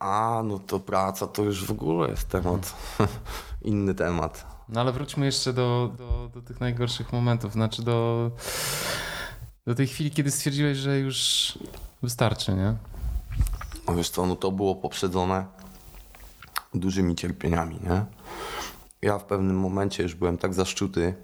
A, 0.00 0.42
no 0.44 0.58
to 0.58 0.80
praca 0.80 1.26
to 1.26 1.42
już 1.42 1.64
w 1.64 1.70
ogóle 1.70 2.08
jest 2.10 2.28
temat, 2.28 2.74
inny 3.62 3.94
temat. 3.94 4.46
No 4.68 4.80
ale 4.80 4.92
wróćmy 4.92 5.26
jeszcze 5.26 5.52
do, 5.52 5.90
do, 5.98 6.30
do 6.34 6.42
tych 6.42 6.60
najgorszych 6.60 7.12
momentów, 7.12 7.52
znaczy 7.52 7.82
do, 7.82 8.30
do 9.66 9.74
tej 9.74 9.86
chwili, 9.86 10.10
kiedy 10.10 10.30
stwierdziłeś, 10.30 10.78
że 10.78 10.98
już 10.98 11.58
wystarczy, 12.02 12.52
nie? 12.54 12.74
No 13.88 13.94
wiesz 13.94 14.10
co, 14.10 14.26
no 14.26 14.36
to 14.36 14.52
było 14.52 14.74
poprzedzone 14.74 15.46
dużymi 16.74 17.16
cierpieniami, 17.16 17.78
nie? 17.82 18.04
Ja 19.02 19.18
w 19.18 19.24
pewnym 19.24 19.58
momencie 19.58 20.02
już 20.02 20.14
byłem 20.14 20.38
tak 20.38 20.54
zaszczuty 20.54 21.14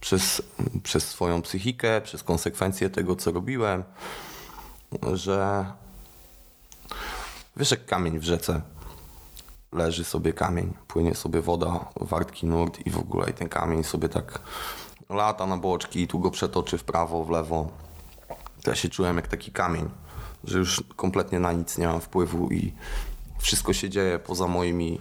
przez, 0.00 0.42
przez 0.82 1.08
swoją 1.08 1.42
psychikę, 1.42 2.00
przez 2.00 2.22
konsekwencje 2.22 2.90
tego, 2.90 3.16
co 3.16 3.32
robiłem, 3.32 3.84
że 5.12 5.66
wiesz 7.58 7.70
jak 7.70 7.86
kamień 7.86 8.18
w 8.18 8.24
rzece 8.24 8.60
leży 9.72 10.04
sobie 10.04 10.32
kamień, 10.32 10.74
płynie 10.88 11.14
sobie 11.14 11.40
woda, 11.40 11.84
wartki 12.00 12.46
nurt 12.46 12.86
i 12.86 12.90
w 12.90 12.98
ogóle 12.98 13.30
i 13.30 13.32
ten 13.32 13.48
kamień 13.48 13.84
sobie 13.84 14.08
tak 14.08 14.40
lata 15.08 15.46
na 15.46 15.56
boczki 15.56 16.00
i 16.00 16.08
tu 16.08 16.18
go 16.18 16.30
przetoczy 16.30 16.78
w 16.78 16.84
prawo, 16.84 17.24
w 17.24 17.30
lewo. 17.30 17.68
To 18.62 18.70
ja 18.70 18.76
się 18.76 18.88
czułem 18.88 19.16
jak 19.16 19.28
taki 19.28 19.52
kamień, 19.52 19.88
że 20.44 20.58
już 20.58 20.82
kompletnie 20.96 21.40
na 21.40 21.52
nic 21.52 21.78
nie 21.78 21.86
mam 21.86 22.00
wpływu 22.00 22.48
i 22.50 22.72
wszystko 23.38 23.72
się 23.72 23.90
dzieje 23.90 24.18
poza 24.18 24.46
moimi, 24.46 25.00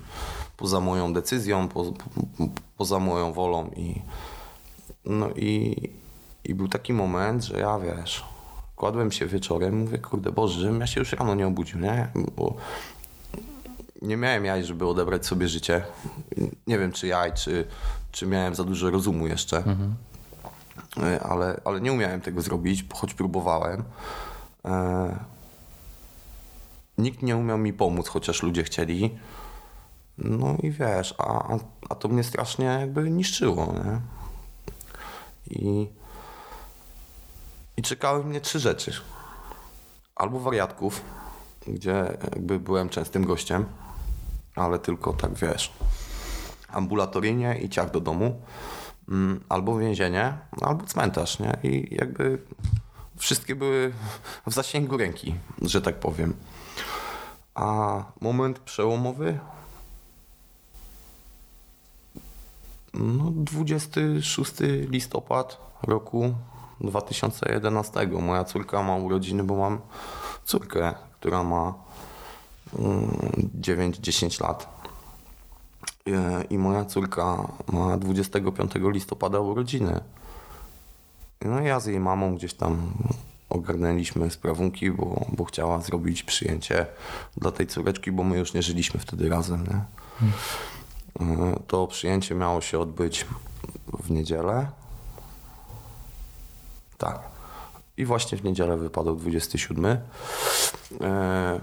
poza 0.58 0.80
moją 0.80 1.14
decyzją, 1.14 1.68
po, 1.68 1.84
po, 1.84 2.10
poza 2.78 3.00
moją 3.00 3.34
wolą 3.34 3.72
i 3.76 4.02
no 5.06 5.30
i, 5.30 5.76
i 6.44 6.56
był 6.56 6.68
taki 6.68 6.94
moment, 6.94 7.44
że 7.44 7.60
ja 7.60 7.80
wiesz, 7.80 8.26
kładłem 8.78 9.12
się 9.12 9.26
wieczorem, 9.26 9.80
mówię, 9.80 9.98
kurde 9.98 10.32
Boże, 10.32 10.60
żebym 10.60 10.80
ja 10.80 10.88
się 10.88 11.00
już 11.00 11.14
rano 11.14 11.36
nie 11.36 11.48
obudził, 11.48 11.80
nie? 11.80 12.08
Bo 12.36 12.56
nie 14.02 14.18
miałem 14.18 14.46
jaj, 14.46 14.64
żeby 14.64 14.88
odebrać 14.88 15.26
sobie 15.26 15.48
życie. 15.48 15.84
Nie 16.68 16.80
wiem, 16.80 16.92
czy 16.92 17.08
jaj, 17.08 17.34
czy, 17.34 17.68
czy 18.12 18.28
miałem 18.28 18.56
za 18.56 18.64
dużo 18.64 18.90
rozumu 18.90 19.28
jeszcze. 19.28 19.58
Mhm. 19.58 19.96
Ale, 21.22 21.62
ale 21.66 21.82
nie 21.82 21.94
umiałem 21.94 22.22
tego 22.22 22.42
zrobić, 22.42 22.86
choć 22.94 23.14
próbowałem. 23.14 23.84
E, 24.66 25.20
nikt 26.98 27.22
nie 27.22 27.38
umiał 27.38 27.58
mi 27.58 27.74
pomóc, 27.74 28.08
chociaż 28.08 28.44
ludzie 28.44 28.64
chcieli. 28.64 29.18
No 30.18 30.58
i 30.64 30.72
wiesz, 30.72 31.16
a, 31.18 31.58
a 31.90 31.96
to 31.96 32.08
mnie 32.08 32.24
strasznie 32.24 32.66
jakby 32.66 33.10
niszczyło, 33.10 33.74
nie? 33.74 34.02
I, 35.50 35.88
i 37.78 37.82
czekały 37.82 38.24
mnie 38.24 38.42
trzy 38.42 38.60
rzeczy. 38.60 38.92
Albo 40.16 40.40
wariatków, 40.40 41.02
gdzie 41.68 42.18
jakby 42.34 42.60
byłem 42.60 42.90
częstym 42.90 43.26
gościem, 43.26 43.66
ale 44.56 44.80
tylko 44.80 45.14
tak 45.14 45.34
wiesz, 45.34 45.74
ambulatoryjnie 46.68 47.60
i 47.60 47.70
ciach 47.70 47.92
do 47.92 48.00
domu, 48.00 48.42
mm, 49.10 49.44
albo 49.50 49.78
więzienie, 49.78 50.38
albo 50.62 50.86
cmentarz, 50.86 51.40
nie? 51.40 51.58
I 51.64 51.96
jakby 51.96 52.42
wszystkie 53.18 53.56
były 53.56 53.94
w 54.48 54.54
zasięgu 54.54 54.98
ręki, 54.98 55.36
że 55.62 55.82
tak 55.82 56.00
powiem. 56.00 56.36
A 57.56 58.04
moment 58.22 58.60
przełomowy 58.60 59.40
no 62.94 63.32
26 63.32 64.54
listopad 64.90 65.58
roku 65.84 66.36
2011. 66.82 68.08
Moja 68.08 68.44
córka 68.44 68.84
ma 68.84 68.96
urodziny, 68.96 69.44
bo 69.44 69.56
mam 69.56 69.80
córkę, 70.46 70.94
która 71.20 71.44
ma 71.44 71.74
9-10 73.60 74.24
mm, 74.24 74.32
lat. 74.48 74.78
I 76.50 76.58
moja 76.58 76.86
córka 76.86 77.48
ma 77.68 77.98
25 77.98 78.72
listopada 78.76 79.40
urodziny. 79.40 80.02
No 81.42 81.60
ja 81.60 81.80
z 81.80 81.86
jej 81.86 82.00
mamą 82.00 82.36
gdzieś 82.36 82.54
tam 82.54 82.94
ogarnęliśmy 83.50 84.32
sprawunki, 84.32 84.92
bo, 84.92 85.26
bo 85.30 85.46
chciała 85.46 85.82
zrobić 85.82 86.24
przyjęcie 86.24 86.86
dla 87.38 87.52
tej 87.52 87.68
córeczki, 87.68 88.12
bo 88.12 88.24
my 88.24 88.38
już 88.38 88.54
nie 88.54 88.62
żyliśmy 88.62 89.00
wtedy 89.00 89.30
razem. 89.30 89.64
Nie? 89.68 89.82
Hmm. 90.20 91.60
To 91.68 91.88
przyjęcie 91.88 92.36
miało 92.36 92.62
się 92.62 92.80
odbyć 92.80 93.26
w 94.04 94.12
niedzielę. 94.12 94.68
Tak. 96.98 97.20
I 97.98 98.06
właśnie 98.06 98.38
w 98.38 98.44
niedzielę 98.44 98.78
wypadał 98.78 99.16
27. 99.16 99.86
E, 101.02 101.60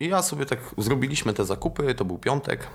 I 0.00 0.08
ja 0.08 0.22
sobie 0.22 0.46
tak 0.46 0.58
zrobiliśmy 0.78 1.34
te 1.34 1.44
zakupy, 1.44 1.94
to 1.94 2.04
był 2.04 2.18
piątek. 2.18 2.66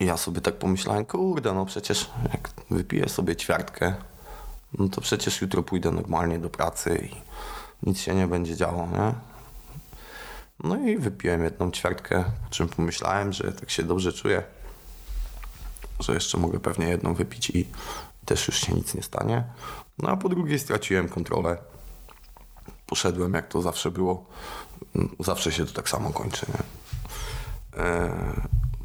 I 0.00 0.06
ja 0.06 0.16
sobie 0.16 0.40
tak 0.40 0.54
pomyślałem, 0.54 1.04
kurde, 1.04 1.54
no 1.54 1.66
przecież 1.66 2.10
jak 2.32 2.50
wypiję 2.70 3.08
sobie 3.08 3.36
ćwiartkę, 3.36 3.94
no 4.78 4.88
to 4.88 5.00
przecież 5.00 5.40
jutro 5.40 5.62
pójdę 5.62 5.90
normalnie 5.90 6.38
do 6.38 6.50
pracy 6.50 7.08
i 7.12 7.16
nic 7.86 8.00
się 8.00 8.14
nie 8.14 8.26
będzie 8.26 8.56
działo, 8.56 8.86
nie? 8.86 9.14
No 10.64 10.76
i 10.76 10.98
wypiłem 10.98 11.44
jedną 11.44 11.70
ćwiartkę, 11.70 12.24
po 12.44 12.50
czym 12.50 12.68
pomyślałem, 12.68 13.32
że 13.32 13.52
tak 13.52 13.70
się 13.70 13.82
dobrze 13.82 14.12
czuję, 14.12 14.42
że 16.00 16.14
jeszcze 16.14 16.38
mogę 16.38 16.60
pewnie 16.60 16.88
jedną 16.88 17.14
wypić 17.14 17.50
i 17.50 17.66
też 18.32 18.46
już 18.48 18.60
się 18.60 18.74
nic 18.74 18.94
nie 18.94 19.02
stanie. 19.02 19.44
No 19.98 20.08
a 20.08 20.16
po 20.16 20.28
drugiej 20.28 20.58
straciłem 20.58 21.08
kontrolę. 21.08 21.58
Poszedłem 22.86 23.34
jak 23.34 23.48
to 23.48 23.62
zawsze 23.62 23.90
było. 23.90 24.24
Zawsze 25.20 25.52
się 25.52 25.66
to 25.66 25.72
tak 25.72 25.88
samo 25.88 26.12
kończy, 26.12 26.46
nie? 26.48 26.62
E, 27.82 28.12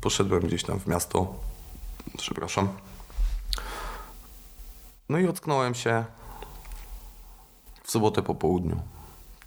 poszedłem 0.01 0.41
gdzieś 0.41 0.63
tam 0.63 0.79
w 0.79 0.87
miasto 0.87 1.35
Przepraszam. 2.17 2.67
No 5.09 5.17
i 5.17 5.27
ocknąłem 5.27 5.75
się 5.75 6.05
w 7.83 7.91
sobotę 7.91 8.23
po 8.23 8.35
południu, 8.35 8.79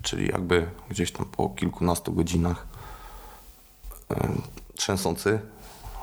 czyli 0.03 0.29
jakby 0.29 0.71
gdzieś 0.89 1.13
tam 1.13 1.27
po 1.27 1.49
kilkunastu 1.49 2.13
godzinach 2.13 2.67
e, 4.11 4.29
trzęsący 4.75 5.41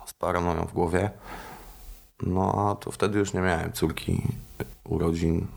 z 0.06 0.14
paranoją 0.14 0.66
w 0.66 0.74
głowie. 0.74 1.12
No 2.24 2.70
a 2.70 2.76
to 2.76 2.92
wtedy 2.92 3.20
już 3.20 3.34
nie 3.34 3.42
miałem 3.42 3.74
córki 3.74 4.22
urodzin 4.84 5.48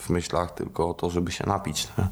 w 0.00 0.10
myślach, 0.10 0.54
tylko 0.54 0.94
to, 0.94 1.10
żeby 1.10 1.32
się 1.32 1.46
napić. 1.46 1.88
Nie? 1.98 2.08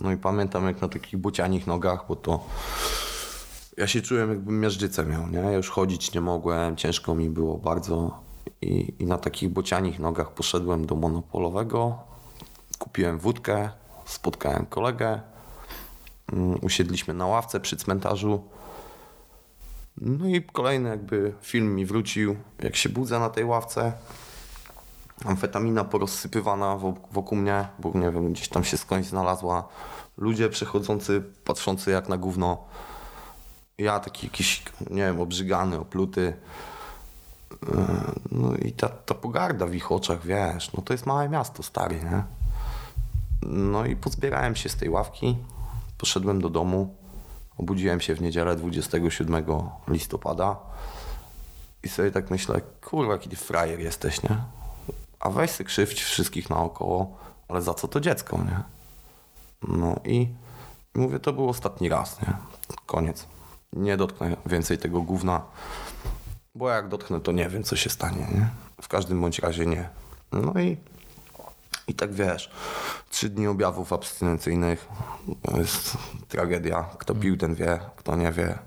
No 0.00 0.12
i 0.12 0.16
pamiętam 0.16 0.66
jak 0.66 0.80
na 0.80 0.88
takich 0.88 1.16
bocianich 1.16 1.66
nogach, 1.66 2.04
bo 2.08 2.16
to 2.16 2.44
ja 3.76 3.86
się 3.86 4.02
czułem 4.02 4.30
jakbym 4.30 4.60
miażdżycę 4.60 5.04
miał, 5.04 5.28
nie? 5.28 5.38
Ja 5.38 5.52
już 5.52 5.70
chodzić 5.70 6.14
nie 6.14 6.20
mogłem, 6.20 6.76
ciężko 6.76 7.14
mi 7.14 7.30
było 7.30 7.58
bardzo 7.58 8.20
i, 8.62 8.94
i 8.98 9.06
na 9.06 9.18
takich 9.18 9.50
bocianich 9.50 9.98
nogach 9.98 10.30
poszedłem 10.30 10.86
do 10.86 10.94
monopolowego, 10.94 11.98
kupiłem 12.78 13.18
wódkę, 13.18 13.70
spotkałem 14.04 14.66
kolegę, 14.66 15.20
um, 16.32 16.58
usiedliśmy 16.62 17.14
na 17.14 17.26
ławce 17.26 17.60
przy 17.60 17.76
cmentarzu. 17.76 18.42
No 19.96 20.26
i 20.26 20.42
kolejny 20.42 20.88
jakby 20.88 21.32
film 21.42 21.74
mi 21.74 21.86
wrócił, 21.86 22.36
jak 22.62 22.76
się 22.76 22.88
budzę 22.88 23.18
na 23.18 23.30
tej 23.30 23.44
ławce, 23.44 23.92
amfetamina 25.24 25.84
porozsypywana 25.84 26.76
wokół 27.12 27.38
mnie, 27.38 27.68
bo 27.78 27.92
nie 27.94 28.10
wiem, 28.10 28.32
gdzieś 28.32 28.48
tam 28.48 28.64
się 28.64 28.76
skądś 28.76 29.08
znalazła. 29.08 29.68
Ludzie 30.16 30.48
przechodzący, 30.48 31.22
patrzący 31.44 31.90
jak 31.90 32.08
na 32.08 32.16
gówno. 32.16 32.64
Ja 33.78 34.00
taki 34.00 34.26
jakiś, 34.26 34.62
nie 34.90 35.02
wiem, 35.02 35.20
obrzygany, 35.20 35.78
opluty. 35.78 36.34
E, 37.52 38.12
no 38.32 38.56
i 38.56 38.72
ta, 38.72 38.88
ta 38.88 39.14
pogarda 39.14 39.66
w 39.66 39.74
ich 39.74 39.92
oczach, 39.92 40.26
wiesz, 40.26 40.72
no 40.72 40.82
to 40.82 40.94
jest 40.94 41.06
małe 41.06 41.28
miasto, 41.28 41.62
stary, 41.62 42.00
nie? 42.04 42.24
No 43.42 43.86
i 43.86 43.96
pozbierałem 43.96 44.56
się 44.56 44.68
z 44.68 44.76
tej 44.76 44.88
ławki, 44.88 45.36
poszedłem 45.98 46.40
do 46.40 46.50
domu, 46.50 46.96
obudziłem 47.60 48.00
się 48.00 48.14
w 48.14 48.20
niedzielę 48.20 48.56
27 48.56 49.44
listopada 49.88 50.56
i 51.82 51.88
sobie 51.88 52.10
tak 52.10 52.30
myślę, 52.30 52.60
kurwa, 52.80 53.12
jaki 53.12 53.36
frajer 53.36 53.80
jesteś, 53.80 54.22
nie? 54.22 54.36
A 55.20 55.30
weź 55.30 55.50
sobie 55.50 55.66
krzywdź 55.66 56.02
wszystkich 56.02 56.50
naokoło, 56.50 57.18
ale 57.48 57.62
za 57.62 57.74
co 57.74 57.88
to 57.88 58.00
dziecko, 58.00 58.38
nie? 58.38 58.60
No 59.68 59.96
i 60.04 60.28
mówię, 60.94 61.18
to 61.18 61.32
był 61.32 61.48
ostatni 61.48 61.88
raz, 61.88 62.22
nie? 62.22 62.34
Koniec. 62.86 63.26
Nie 63.72 63.96
dotknę 63.96 64.36
więcej 64.46 64.78
tego 64.78 65.02
gówna, 65.02 65.42
bo 66.54 66.68
jak 66.70 66.88
dotknę, 66.88 67.20
to 67.20 67.32
nie 67.32 67.48
wiem, 67.48 67.62
co 67.62 67.76
się 67.76 67.90
stanie, 67.90 68.26
nie? 68.34 68.48
W 68.82 68.88
każdym 68.88 69.20
bądź 69.20 69.38
razie 69.38 69.66
nie. 69.66 69.88
No 70.32 70.60
i, 70.60 70.76
i 71.88 71.94
tak 71.94 72.12
wiesz, 72.14 72.50
trzy 73.10 73.28
dni 73.28 73.46
objawów 73.46 73.92
abstynencyjnych 73.92 74.88
to 75.42 75.58
jest 75.58 75.96
tragedia. 76.28 76.82
Kto 76.98 77.14
pił, 77.14 77.36
ten 77.36 77.54
wie, 77.54 77.80
kto 77.96 78.16
nie 78.16 78.32
wie, 78.32 78.58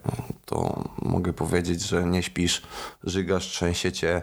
to 0.45 0.83
mogę 1.01 1.33
powiedzieć, 1.33 1.81
że 1.81 2.03
nie 2.03 2.23
śpisz, 2.23 2.61
żygasz, 3.03 3.47
trzęsie 3.47 3.91
cię, 3.91 4.21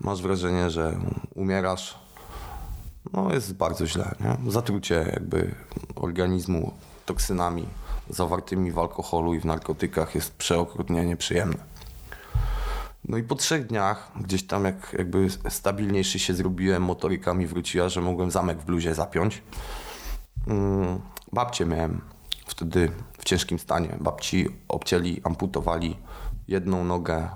masz 0.00 0.22
wrażenie, 0.22 0.70
że 0.70 0.96
umierasz. 1.34 1.98
No 3.12 3.32
jest 3.32 3.54
bardzo 3.54 3.86
źle, 3.86 4.14
nie? 4.20 4.50
Zatrucie 4.50 4.94
jakby 4.94 5.54
organizmu 5.94 6.72
toksynami 7.06 7.66
zawartymi 8.10 8.72
w 8.72 8.78
alkoholu 8.78 9.34
i 9.34 9.40
w 9.40 9.44
narkotykach 9.44 10.14
jest 10.14 10.34
przeokrutnie 10.34 11.06
nieprzyjemne. 11.06 11.73
No 13.08 13.16
i 13.16 13.22
po 13.22 13.34
trzech 13.34 13.66
dniach, 13.66 14.12
gdzieś 14.20 14.46
tam 14.46 14.64
jak 14.64 14.94
jakby 14.98 15.28
stabilniejszy 15.48 16.18
się 16.18 16.34
zrobiłem, 16.34 16.82
motoryka 16.82 17.34
mi 17.34 17.46
wróciła, 17.46 17.88
że 17.88 18.00
mogłem 18.00 18.30
zamek 18.30 18.58
w 18.58 18.64
bluzie 18.64 18.94
zapiąć. 18.94 19.42
Mm, 20.46 21.00
babcię 21.32 21.66
miałem 21.66 22.00
wtedy 22.46 22.90
w 23.18 23.24
ciężkim 23.24 23.58
stanie. 23.58 23.96
Babci 24.00 24.48
obcięli, 24.68 25.20
amputowali 25.24 25.96
jedną 26.48 26.84
nogę 26.84 27.28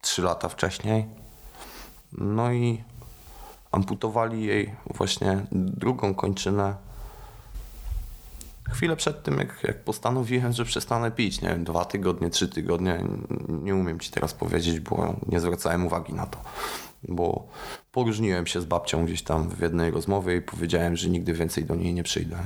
trzy 0.00 0.22
lata 0.22 0.48
wcześniej. 0.48 1.06
No 2.12 2.52
i 2.52 2.84
amputowali 3.72 4.44
jej 4.44 4.74
właśnie 4.94 5.46
drugą 5.52 6.14
kończynę 6.14 6.85
chwilę 8.70 8.96
przed 8.96 9.22
tym, 9.22 9.38
jak, 9.38 9.62
jak 9.62 9.84
postanowiłem, 9.84 10.52
że 10.52 10.64
przestanę 10.64 11.10
pić, 11.10 11.40
nie 11.40 11.48
wiem, 11.48 11.64
dwa 11.64 11.84
tygodnie, 11.84 12.30
trzy 12.30 12.48
tygodnie, 12.48 13.04
nie 13.48 13.74
umiem 13.74 14.00
ci 14.00 14.10
teraz 14.10 14.34
powiedzieć, 14.34 14.80
bo 14.80 15.16
nie 15.28 15.40
zwracałem 15.40 15.86
uwagi 15.86 16.14
na 16.14 16.26
to. 16.26 16.38
Bo 17.08 17.48
poróżniłem 17.92 18.46
się 18.46 18.60
z 18.60 18.64
babcią 18.64 19.04
gdzieś 19.04 19.22
tam 19.22 19.48
w 19.48 19.60
jednej 19.60 19.90
rozmowie 19.90 20.36
i 20.36 20.42
powiedziałem, 20.42 20.96
że 20.96 21.08
nigdy 21.08 21.32
więcej 21.32 21.64
do 21.64 21.74
niej 21.74 21.94
nie 21.94 22.02
przyjdę. 22.02 22.36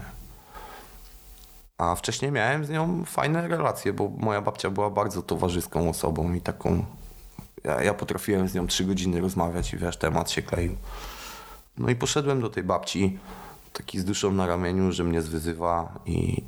A 1.79 1.95
wcześniej 1.95 2.33
miałem 2.33 2.65
z 2.65 2.71
nią 2.71 3.05
fajne 3.05 3.49
relacje, 3.49 3.93
bo 3.93 4.09
moja 4.09 4.41
babcia 4.41 4.71
była 4.71 4.91
bardzo 4.91 5.23
towarzyską 5.23 5.91
osobą 5.91 6.35
i 6.35 6.41
taką. 6.41 6.85
Ja, 7.65 7.83
ja 7.83 7.95
potrafiłem 7.95 8.49
z 8.49 8.55
nią 8.55 8.67
trzy 8.67 8.85
godziny 8.85 9.21
rozmawiać 9.21 9.73
i 9.73 9.77
wiesz, 9.77 9.97
temat 9.97 10.31
się 10.31 10.43
kleił. 10.43 10.77
No 11.79 11.91
i 11.91 11.97
poszedłem 11.97 12.41
do 12.41 12.51
tej 12.51 12.63
babci 12.63 13.19
taki 13.73 14.01
z 14.01 14.05
duszą 14.05 14.33
na 14.33 14.47
ramieniu, 14.47 14.93
że 14.93 15.05
mnie 15.05 15.23
zwyzywa 15.23 15.99
i, 16.07 16.43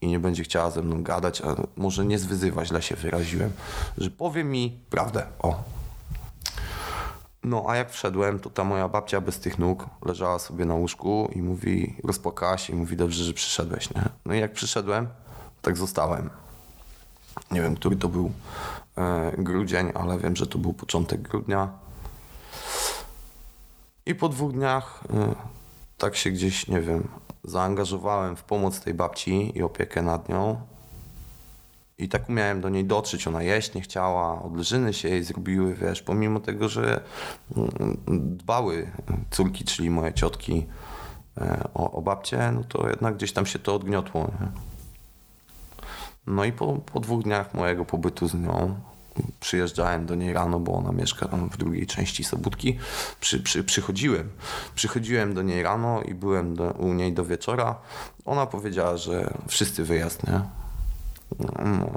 i 0.00 0.06
nie 0.06 0.18
będzie 0.18 0.44
chciała 0.44 0.70
ze 0.70 0.82
mną 0.82 1.02
gadać, 1.02 1.42
a 1.42 1.54
może 1.76 2.04
nie 2.04 2.18
zwyzywa, 2.18 2.64
źle 2.64 2.82
się 2.82 2.96
wyraziłem, 2.96 3.52
że 3.98 4.10
powie 4.10 4.44
mi 4.44 4.80
prawdę. 4.90 5.26
O. 5.38 5.62
No 7.44 7.64
a 7.68 7.76
jak 7.76 7.90
wszedłem, 7.90 8.38
to 8.38 8.50
ta 8.50 8.64
moja 8.64 8.88
babcia 8.88 9.20
bez 9.20 9.40
tych 9.40 9.58
nóg 9.58 9.86
leżała 10.04 10.38
sobie 10.38 10.64
na 10.64 10.74
łóżku 10.74 11.30
i 11.34 11.42
mówi, 11.42 11.96
rozpłakała 12.04 12.58
się 12.58 12.72
i 12.72 12.76
mówi, 12.76 12.96
dobrze, 12.96 13.24
że 13.24 13.32
przyszedłeś, 13.32 13.94
nie? 13.94 14.02
No 14.24 14.34
i 14.34 14.40
jak 14.40 14.52
przyszedłem, 14.52 15.08
tak 15.62 15.76
zostałem. 15.76 16.30
Nie 17.50 17.62
wiem, 17.62 17.76
który 17.76 17.96
to 17.96 18.08
był 18.08 18.32
e, 18.96 19.32
grudzień, 19.38 19.92
ale 19.94 20.18
wiem, 20.18 20.36
że 20.36 20.46
to 20.46 20.58
był 20.58 20.72
początek 20.72 21.22
grudnia. 21.22 21.68
I 24.06 24.14
po 24.14 24.28
dwóch 24.28 24.52
dniach 24.52 25.04
e, 25.14 25.34
tak 26.04 26.16
się 26.16 26.30
gdzieś, 26.30 26.68
nie 26.68 26.80
wiem, 26.80 27.08
zaangażowałem 27.44 28.36
w 28.36 28.44
pomoc 28.44 28.80
tej 28.80 28.94
babci 28.94 29.58
i 29.58 29.62
opiekę 29.62 30.02
nad 30.02 30.28
nią. 30.28 30.60
I 31.98 32.08
tak 32.08 32.28
umiałem 32.28 32.60
do 32.60 32.68
niej 32.68 32.84
dotrzeć. 32.84 33.26
Ona 33.26 33.42
jeść 33.42 33.74
nie 33.74 33.80
chciała, 33.80 34.42
odleżyny 34.42 34.92
się 34.92 35.08
jej 35.08 35.24
zrobiły, 35.24 35.74
wiesz, 35.74 36.02
pomimo 36.02 36.40
tego, 36.40 36.68
że 36.68 37.00
mm, 37.56 37.98
dbały 38.36 38.90
córki, 39.30 39.64
czyli 39.64 39.90
moje 39.90 40.12
ciotki 40.12 40.66
e, 41.38 41.68
o, 41.74 41.90
o 41.92 42.02
babcię, 42.02 42.52
no 42.52 42.64
to 42.64 42.88
jednak 42.88 43.16
gdzieś 43.16 43.32
tam 43.32 43.46
się 43.46 43.58
to 43.58 43.74
odgniotło. 43.74 44.20
Nie? 44.40 44.48
No 46.26 46.44
i 46.44 46.52
po, 46.52 46.72
po 46.72 47.00
dwóch 47.00 47.22
dniach 47.22 47.54
mojego 47.54 47.84
pobytu 47.84 48.28
z 48.28 48.34
nią 48.34 48.74
przyjeżdżałem 49.40 50.06
do 50.06 50.14
niej 50.14 50.32
rano, 50.32 50.60
bo 50.60 50.72
ona 50.72 50.92
mieszka 50.92 51.26
w 51.26 51.56
drugiej 51.56 51.86
części 51.86 52.24
Sobótki. 52.24 52.78
Przy, 53.20 53.40
przy, 53.40 53.64
przychodziłem. 53.64 54.30
Przychodziłem 54.74 55.34
do 55.34 55.42
niej 55.42 55.62
rano 55.62 56.02
i 56.02 56.14
byłem 56.14 56.56
do, 56.56 56.70
u 56.70 56.92
niej 56.92 57.12
do 57.12 57.24
wieczora. 57.24 57.74
Ona 58.24 58.46
powiedziała, 58.46 58.96
że 58.96 59.34
wszyscy 59.48 59.84
wyjazd, 59.84 60.26
nie? 60.26 60.40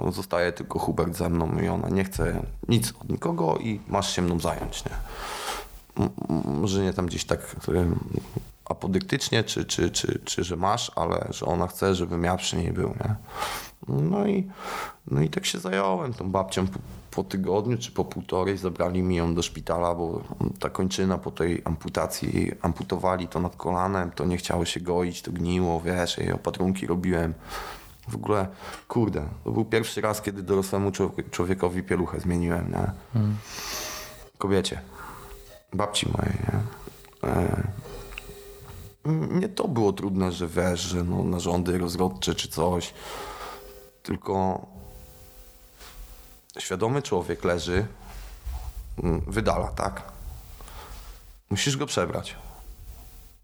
No, 0.02 0.12
zostaje 0.12 0.52
tylko 0.52 0.80
Hubert 0.80 1.16
ze 1.16 1.30
mną 1.30 1.60
i 1.64 1.68
ona 1.68 1.90
nie 1.90 2.04
chce 2.04 2.42
nic 2.68 2.94
od 3.02 3.10
nikogo 3.10 3.58
i 3.58 3.80
masz 3.88 4.16
się 4.16 4.22
mną 4.22 4.40
zająć, 4.40 4.84
nie? 4.86 4.92
Może 6.46 6.84
nie 6.84 6.94
tam 6.94 7.06
gdzieś 7.06 7.26
tak 7.26 7.56
apodyktycznie, 8.66 9.44
czy, 9.44 9.66
czy, 9.66 9.92
czy, 9.92 10.20
czy 10.26 10.44
że 10.44 10.56
masz, 10.56 10.92
ale 10.96 11.28
że 11.30 11.46
ona 11.46 11.68
chce, 11.68 11.96
żebym 11.96 12.24
ja 12.24 12.38
przy 12.38 12.58
niej 12.58 12.74
był, 12.74 12.90
nie? 12.90 13.16
No 13.88 14.28
i, 14.28 14.48
no 15.12 15.22
i 15.22 15.30
tak 15.30 15.46
się 15.46 15.60
zająłem 15.60 16.14
tą 16.14 16.32
babcią 16.32 16.68
po, 17.18 17.24
tygodniu 17.24 17.78
czy 17.78 17.92
po 17.92 18.06
półtorej 18.06 18.58
zabrali 18.58 19.04
mi 19.04 19.16
ją 19.16 19.36
do 19.36 19.42
szpitala, 19.42 19.96
bo 19.96 20.24
ta 20.60 20.70
kończyna 20.70 21.18
po 21.18 21.32
tej 21.32 21.62
amputacji 21.66 22.52
amputowali 22.62 23.28
to 23.28 23.40
nad 23.40 23.56
kolanem, 23.56 24.12
to 24.12 24.26
nie 24.26 24.38
chciało 24.38 24.66
się 24.66 24.80
goić, 24.80 25.22
to 25.22 25.32
gniło, 25.32 25.82
wiesz, 25.82 26.18
jej 26.18 26.32
opatrunki 26.32 26.88
robiłem. 26.88 27.34
W 28.08 28.16
ogóle, 28.16 28.48
kurde, 28.88 29.26
to 29.44 29.52
był 29.52 29.66
pierwszy 29.66 30.02
raz, 30.02 30.22
kiedy 30.22 30.44
dorosłemu 30.44 30.92
człowiekowi 31.32 31.84
pieluchę 31.84 32.20
zmieniłem, 32.20 32.72
nie? 32.72 32.92
Hmm. 33.14 33.38
Kobiecie, 34.38 34.82
babci 35.74 36.10
mojej, 36.18 36.34
nie? 36.34 36.60
E 37.30 37.88
nie 39.32 39.50
to 39.50 39.68
było 39.68 39.94
trudne, 39.94 40.32
że 40.32 40.48
wiesz, 40.48 40.80
że 40.80 41.04
no, 41.04 41.24
narządy 41.24 41.78
rozrodcze 41.78 42.36
czy 42.36 42.48
coś, 42.48 42.94
tylko 44.04 44.66
świadomy 46.60 47.02
człowiek 47.02 47.44
leży, 47.44 47.88
mm, 49.04 49.22
wydala, 49.28 49.68
tak? 49.68 50.02
Musisz 51.50 51.78
go 51.78 51.86
przebrać. 51.86 52.36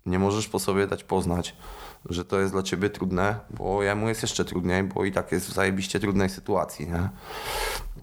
Nie 0.05 0.19
możesz 0.19 0.47
po 0.47 0.59
sobie 0.59 0.87
dać 0.87 1.03
poznać, 1.03 1.55
że 2.09 2.25
to 2.25 2.39
jest 2.39 2.53
dla 2.53 2.63
ciebie 2.63 2.89
trudne, 2.89 3.35
bo 3.49 3.83
jemu 3.83 4.09
jest 4.09 4.21
jeszcze 4.21 4.45
trudniej, 4.45 4.83
bo 4.83 5.05
i 5.05 5.11
tak 5.11 5.31
jest 5.31 5.47
w 5.47 5.53
zajebiście 5.53 5.99
trudnej 5.99 6.29
sytuacji, 6.29 6.87
nie? 6.87 7.09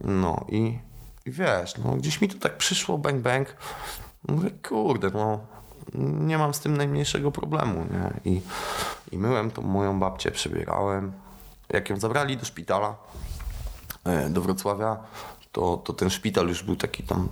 No 0.00 0.44
i, 0.48 0.78
i 1.26 1.30
wiesz, 1.30 1.74
no 1.84 1.96
gdzieś 1.96 2.20
mi 2.20 2.28
to 2.28 2.38
tak 2.38 2.56
przyszło, 2.56 2.98
bang, 2.98 3.20
bang. 3.20 3.56
Mówię, 4.28 4.50
kurde, 4.68 5.10
no 5.10 5.40
nie 5.94 6.38
mam 6.38 6.54
z 6.54 6.60
tym 6.60 6.76
najmniejszego 6.76 7.32
problemu, 7.32 7.86
nie? 7.90 8.32
I, 8.32 8.40
i 9.12 9.18
myłem 9.18 9.50
tą 9.50 9.62
moją 9.62 10.00
babcię, 10.00 10.30
przebierałem. 10.30 11.12
Jak 11.68 11.90
ją 11.90 11.96
zabrali 11.96 12.36
do 12.36 12.44
szpitala, 12.44 12.96
do 14.30 14.40
Wrocławia, 14.40 14.96
to, 15.52 15.76
to 15.76 15.92
ten 15.92 16.10
szpital 16.10 16.48
już 16.48 16.62
był 16.62 16.76
taki 16.76 17.02
tam, 17.02 17.28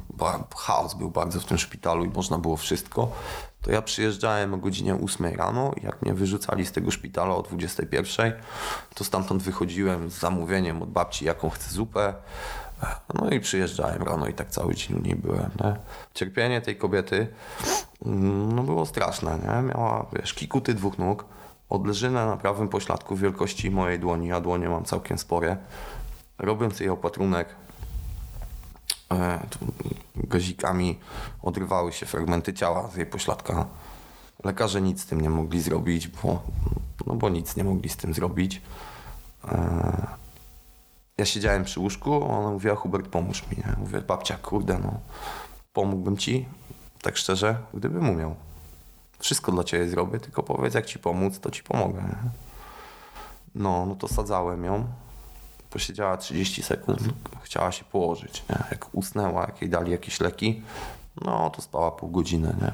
chaos 0.56 0.94
był 0.94 1.10
bardzo 1.10 1.40
w 1.40 1.44
tym 1.44 1.58
szpitalu 1.58 2.04
i 2.04 2.08
można 2.08 2.38
było 2.38 2.56
wszystko. 2.56 3.12
To 3.62 3.72
ja 3.72 3.82
przyjeżdżałem 3.82 4.54
o 4.54 4.56
godzinie 4.56 4.94
8 4.94 5.34
rano 5.34 5.72
i 5.82 5.86
jak 5.86 6.02
mnie 6.02 6.14
wyrzucali 6.14 6.66
z 6.66 6.72
tego 6.72 6.90
szpitala 6.90 7.34
o 7.34 7.42
21, 7.42 8.32
to 8.94 9.04
stamtąd 9.04 9.42
wychodziłem 9.42 10.10
z 10.10 10.18
zamówieniem 10.18 10.82
od 10.82 10.90
babci, 10.90 11.24
jaką 11.24 11.50
chcę 11.50 11.70
zupę. 11.70 12.14
No 13.14 13.30
i 13.30 13.40
przyjeżdżałem 13.40 14.02
rano 14.02 14.26
i 14.26 14.34
tak 14.34 14.50
cały 14.50 14.74
dzień 14.74 14.98
u 14.98 15.02
niej 15.02 15.16
byłem. 15.16 15.50
Nie? 15.64 15.76
Cierpienie 16.14 16.60
tej 16.60 16.76
kobiety 16.76 17.28
mm, 18.06 18.54
no 18.54 18.62
było 18.62 18.86
straszne. 18.86 19.38
Nie? 19.38 19.62
Miała 19.62 20.06
wiesz, 20.12 20.34
kikuty 20.34 20.74
dwóch 20.74 20.98
nóg, 20.98 21.24
odleżynę 21.68 22.26
na 22.26 22.36
prawym 22.36 22.68
pośladku 22.68 23.16
wielkości 23.16 23.70
mojej 23.70 23.98
dłoni, 23.98 24.32
a 24.32 24.40
dłonie 24.40 24.68
mam 24.68 24.84
całkiem 24.84 25.18
spore. 25.18 25.56
Robiąc 26.38 26.80
jej 26.80 26.88
opatrunek, 26.88 27.48
e, 29.12 29.40
gazikami 30.16 30.98
odrywały 31.42 31.92
się 31.92 32.06
fragmenty 32.06 32.54
ciała 32.54 32.90
z 32.90 32.96
jej 32.96 33.06
pośladka. 33.06 33.66
Lekarze 34.44 34.80
nic 34.80 35.02
z 35.02 35.06
tym 35.06 35.20
nie 35.20 35.30
mogli 35.30 35.60
zrobić, 35.60 36.08
bo, 36.08 36.42
no 37.06 37.14
bo 37.14 37.28
nic 37.28 37.56
nie 37.56 37.64
mogli 37.64 37.88
z 37.88 37.96
tym 37.96 38.14
zrobić. 38.14 38.62
E, 39.48 40.18
ja 41.18 41.24
siedziałem 41.24 41.64
przy 41.64 41.80
łóżku, 41.80 42.30
ona 42.30 42.50
mówiła, 42.50 42.74
Hubert, 42.74 43.08
pomóż 43.08 43.42
mi. 43.50 43.56
Nie? 43.56 43.76
Mówię, 43.78 44.00
babcia, 44.00 44.36
kurde, 44.36 44.78
no, 44.78 45.00
pomógłbym 45.72 46.16
ci, 46.16 46.48
tak 47.02 47.16
szczerze, 47.16 47.58
gdybym 47.74 48.10
umiał. 48.10 48.34
Wszystko 49.18 49.52
dla 49.52 49.64
ciebie 49.64 49.88
zrobię, 49.88 50.20
tylko 50.20 50.42
powiedz, 50.42 50.74
jak 50.74 50.86
ci 50.86 50.98
pomóc, 50.98 51.40
to 51.40 51.50
ci 51.50 51.62
pomogę. 51.62 52.02
No, 53.54 53.86
no 53.86 53.94
to 53.94 54.08
sadzałem 54.08 54.64
ją. 54.64 54.86
Posiedziała 55.70 56.16
30 56.16 56.62
sekund, 56.62 57.00
chciała 57.42 57.72
się 57.72 57.84
położyć. 57.84 58.44
Nie? 58.50 58.56
Jak 58.70 58.94
usnęła, 58.94 59.40
jak 59.40 59.60
jej 59.62 59.70
dali 59.70 59.92
jakieś 59.92 60.20
leki, 60.20 60.62
no 61.20 61.50
to 61.50 61.62
spała 61.62 61.90
pół 61.90 62.10
godziny. 62.10 62.56
Nie? 62.60 62.72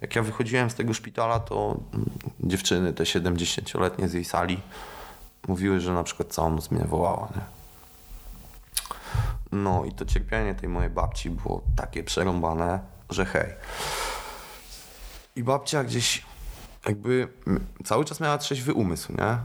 Jak 0.00 0.16
ja 0.16 0.22
wychodziłem 0.22 0.70
z 0.70 0.74
tego 0.74 0.94
szpitala, 0.94 1.40
to 1.40 1.76
dziewczyny, 2.40 2.92
te 2.92 3.04
70-letnie 3.04 4.08
z 4.08 4.12
jej 4.12 4.24
sali, 4.24 4.60
mówiły, 5.48 5.80
że 5.80 5.92
na 5.92 6.02
przykład 6.02 6.28
całą 6.28 6.50
noc 6.50 6.70
mnie 6.70 6.84
wołała. 6.84 7.28
Nie? 7.36 7.42
No 9.52 9.84
i 9.84 9.92
to 9.92 10.04
cierpienie 10.04 10.54
tej 10.54 10.68
mojej 10.68 10.90
babci 10.90 11.30
było 11.30 11.62
takie 11.76 12.04
przerąbane, 12.04 12.80
że 13.10 13.24
hej. 13.24 13.54
I 15.36 15.42
babcia 15.42 15.84
gdzieś 15.84 16.22
jakby 16.86 17.28
cały 17.84 18.04
czas 18.04 18.20
miała 18.20 18.38
trzeźwy 18.38 18.74
umysł, 18.74 19.12
nie? 19.12 19.38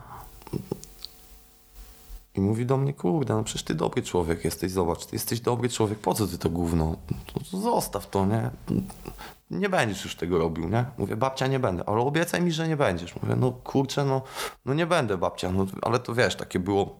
I 2.36 2.42
mówi 2.42 2.66
do 2.66 2.78
mnie, 2.78 2.94
kurde, 2.94 3.34
no 3.34 3.44
przecież 3.44 3.64
ty 3.64 3.76
dobry 3.76 4.04
człowiek 4.04 4.46
jesteś, 4.46 4.72
zobacz, 4.72 5.06
ty 5.06 5.16
jesteś 5.16 5.40
dobry 5.40 5.70
człowiek, 5.70 6.00
po 6.00 6.14
co 6.14 6.28
ty 6.28 6.38
to 6.38 6.50
gówno? 6.50 6.96
To 7.34 7.58
zostaw 7.58 8.10
to, 8.10 8.26
nie? 8.26 8.50
Nie 9.52 9.70
będziesz 9.70 10.04
już 10.04 10.16
tego 10.16 10.38
robił, 10.38 10.70
nie? 10.70 10.86
Mówię, 10.98 11.16
babcia, 11.16 11.48
nie 11.48 11.60
będę, 11.60 11.90
ale 11.90 12.02
obiecaj 12.02 12.42
mi, 12.42 12.52
że 12.52 12.68
nie 12.68 12.78
będziesz. 12.78 13.16
Mówię, 13.16 13.36
no 13.36 13.52
kurczę, 13.52 14.06
no, 14.06 14.22
no 14.66 14.74
nie 14.74 14.86
będę, 14.86 15.18
babcia, 15.18 15.52
no, 15.52 15.66
ale 15.82 16.00
to 16.00 16.16
wiesz, 16.16 16.36
takie 16.36 16.60
było 16.60 17.00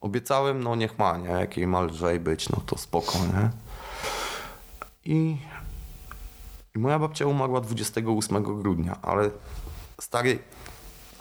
obiecałem, 0.00 0.62
no 0.62 0.76
niech 0.76 0.98
ma, 0.98 1.16
nie? 1.18 1.28
Jak 1.28 1.56
jej 1.56 1.66
ma 1.66 1.80
lżej 1.80 2.20
być, 2.20 2.48
no 2.48 2.62
to 2.66 2.78
spoko, 2.78 3.18
nie? 3.18 3.50
I, 5.04 5.36
I 6.76 6.78
moja 6.78 6.98
babcia 6.98 7.26
umarła 7.26 7.60
28 7.60 8.42
grudnia, 8.42 8.98
ale 9.02 9.30
stary, 10.00 10.38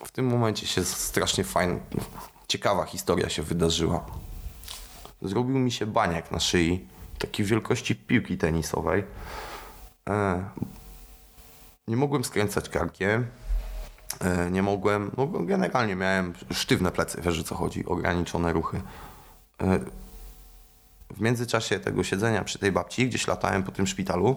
w 0.06 0.12
tym 0.12 0.26
momencie 0.28 0.68
się 0.68 0.86
strasznie 0.86 1.44
fajna, 1.44 1.76
ciekawa 2.50 2.86
historia 2.86 3.30
się 3.30 3.44
wydarzyła. 3.44 4.06
Zrobił 5.22 5.60
mi 5.60 5.72
się 5.72 5.86
baniak 5.86 6.32
na 6.32 6.40
szyi, 6.40 6.88
takiej 7.20 7.46
wielkości 7.46 7.96
piłki 7.96 8.38
tenisowej. 8.38 9.04
E, 10.10 10.44
nie 11.88 11.98
mogłem 11.98 12.24
skręcać 12.24 12.70
karkiem, 12.70 13.28
E, 14.20 14.52
nie 14.52 14.62
mogłem, 14.64 15.12
no 15.18 15.28
generalnie 15.28 15.96
miałem 15.96 16.34
sztywne 16.52 16.92
plecy, 16.92 17.22
wiesz 17.22 17.40
o 17.40 17.44
co 17.44 17.56
chodzi, 17.56 17.86
ograniczone 17.86 18.54
ruchy. 18.54 18.82
E, 19.62 19.80
w 21.10 21.22
międzyczasie 21.22 21.80
tego 21.80 22.04
siedzenia 22.04 22.44
przy 22.44 22.60
tej 22.60 22.72
babci, 22.72 23.08
gdzieś 23.08 23.28
latałem 23.28 23.64
po 23.64 23.72
tym 23.72 23.88
szpitalu, 23.88 24.36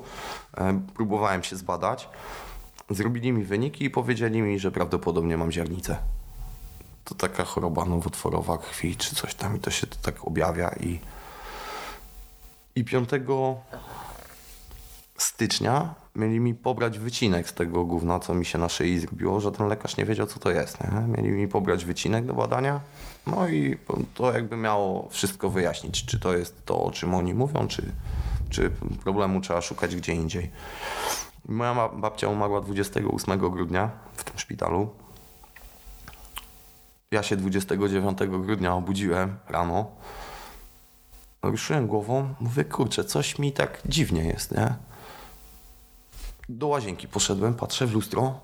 próbowałem 0.94 1.42
się 1.42 1.56
zbadać. 1.56 2.08
Zrobili 2.90 3.32
mi 3.32 3.44
wyniki 3.44 3.84
i 3.84 3.90
powiedzieli 3.90 4.42
mi, 4.42 4.58
że 4.58 4.70
prawdopodobnie 4.70 5.36
mam 5.36 5.52
ziarnicę. 5.52 5.96
To 7.04 7.14
taka 7.14 7.44
choroba 7.44 7.84
nowotworowa 7.84 8.58
krwi 8.58 8.96
czy 8.96 9.14
coś 9.14 9.34
tam 9.34 9.56
i 9.56 9.60
to 9.60 9.70
się 9.70 9.86
to 9.86 9.96
tak 10.02 10.26
objawia 10.26 10.68
i 10.80 11.00
i 12.74 12.84
5 12.84 13.08
stycznia 15.16 15.94
mieli 16.16 16.40
mi 16.40 16.54
pobrać 16.54 16.98
wycinek 16.98 17.48
z 17.48 17.54
tego 17.54 17.84
gówna, 17.84 18.20
co 18.20 18.34
mi 18.34 18.44
się 18.44 18.58
na 18.58 18.68
szyi 18.68 18.98
zrobiło, 18.98 19.40
że 19.40 19.52
ten 19.52 19.68
lekarz 19.68 19.96
nie 19.96 20.04
wiedział, 20.04 20.26
co 20.26 20.38
to 20.38 20.50
jest. 20.50 20.78
Nie? 20.80 21.00
Mieli 21.00 21.28
mi 21.28 21.48
pobrać 21.48 21.84
wycinek 21.84 22.26
do 22.26 22.34
badania, 22.34 22.80
no 23.26 23.48
i 23.48 23.78
to 24.14 24.32
jakby 24.32 24.56
miało 24.56 25.08
wszystko 25.10 25.50
wyjaśnić, 25.50 26.06
czy 26.06 26.20
to 26.20 26.36
jest 26.36 26.66
to, 26.66 26.82
o 26.84 26.90
czym 26.90 27.14
oni 27.14 27.34
mówią, 27.34 27.68
czy, 27.68 27.92
czy 28.50 28.70
problemu 29.04 29.40
trzeba 29.40 29.60
szukać 29.60 29.96
gdzie 29.96 30.12
indziej. 30.12 30.50
Moja 31.48 31.88
babcia 31.88 32.28
umarła 32.28 32.60
28 32.60 33.38
grudnia 33.38 33.90
w 34.16 34.24
tym 34.24 34.38
szpitalu. 34.38 34.90
Ja 37.12 37.22
się 37.22 37.36
29 37.36 38.18
grudnia 38.18 38.74
obudziłem 38.74 39.36
rano. 39.48 39.90
Ruszyłem 41.42 41.86
głową, 41.86 42.34
mówię, 42.40 42.64
kurczę, 42.64 43.04
coś 43.04 43.38
mi 43.38 43.52
tak 43.52 43.82
dziwnie 43.86 44.24
jest, 44.24 44.52
nie? 44.52 44.74
do 46.48 46.66
łazienki 46.66 47.08
poszedłem, 47.08 47.54
patrzę 47.54 47.86
w 47.86 47.92
lustro. 47.92 48.40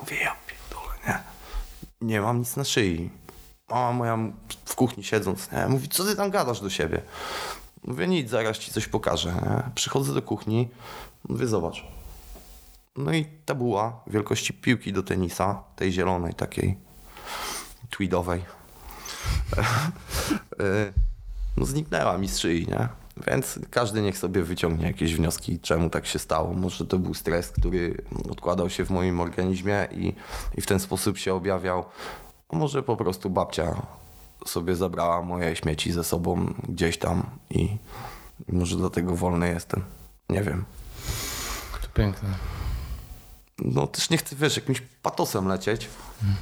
Mówię, 0.00 0.16
ja 0.16 0.36
pierdolę, 0.46 0.94
nie. 1.06 1.18
Nie 2.08 2.20
mam 2.20 2.38
nic 2.38 2.56
na 2.56 2.64
szyi. 2.64 3.10
Mama 3.70 3.92
moja 3.92 4.18
w 4.64 4.74
kuchni 4.74 5.04
siedząc, 5.04 5.52
nie? 5.52 5.66
Mówi, 5.68 5.88
co 5.88 6.04
ty 6.04 6.16
tam 6.16 6.30
gadasz 6.30 6.60
do 6.60 6.70
siebie? 6.70 7.02
Mówię, 7.84 8.06
nic, 8.06 8.30
zaraz 8.30 8.58
ci 8.58 8.72
coś 8.72 8.86
pokażę. 8.86 9.32
Nie? 9.32 9.70
Przychodzę 9.74 10.14
do 10.14 10.22
kuchni, 10.22 10.68
mówię, 11.28 11.46
zobacz. 11.46 11.84
No 12.96 13.12
i 13.12 13.24
tabuła 13.24 14.00
wielkości 14.06 14.52
piłki 14.52 14.92
do 14.92 15.02
tenisa, 15.02 15.62
tej 15.76 15.92
zielonej 15.92 16.34
takiej, 16.34 16.76
tweedowej. 17.96 18.44
E, 19.56 20.92
no 21.56 21.66
zniknęła 21.66 22.18
mi 22.18 22.28
z 22.28 22.38
szyi, 22.38 22.66
nie? 22.66 22.88
Więc 23.26 23.58
każdy 23.70 24.02
niech 24.02 24.18
sobie 24.18 24.42
wyciągnie 24.42 24.86
jakieś 24.86 25.14
wnioski, 25.14 25.60
czemu 25.60 25.90
tak 25.90 26.06
się 26.06 26.18
stało. 26.18 26.52
Może 26.52 26.86
to 26.86 26.98
był 26.98 27.14
stres, 27.14 27.50
który 27.50 28.02
odkładał 28.30 28.70
się 28.70 28.84
w 28.84 28.90
moim 28.90 29.20
organizmie 29.20 29.88
i, 29.92 30.14
i 30.54 30.60
w 30.60 30.66
ten 30.66 30.80
sposób 30.80 31.18
się 31.18 31.34
objawiał. 31.34 31.84
Może 32.52 32.82
po 32.82 32.96
prostu 32.96 33.30
babcia 33.30 33.82
sobie 34.46 34.74
zabrała 34.76 35.22
moje 35.22 35.56
śmieci 35.56 35.92
ze 35.92 36.04
sobą 36.04 36.54
gdzieś 36.68 36.98
tam 36.98 37.22
i, 37.50 37.62
i 38.48 38.52
może 38.52 38.76
dlatego 38.76 39.16
wolny 39.16 39.48
jestem. 39.48 39.84
Nie 40.28 40.42
wiem. 40.42 40.64
To 41.82 41.88
piękne. 41.94 42.28
No 43.58 43.86
też 43.86 44.10
nie 44.10 44.16
chcę, 44.16 44.36
wiesz, 44.36 44.56
jakimś 44.56 44.80
patosem 45.02 45.48
lecieć, 45.48 45.88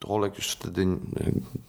to 0.01 0.09
Olek 0.09 0.37
już 0.37 0.51
wtedy 0.51 0.83
e, 0.83 0.87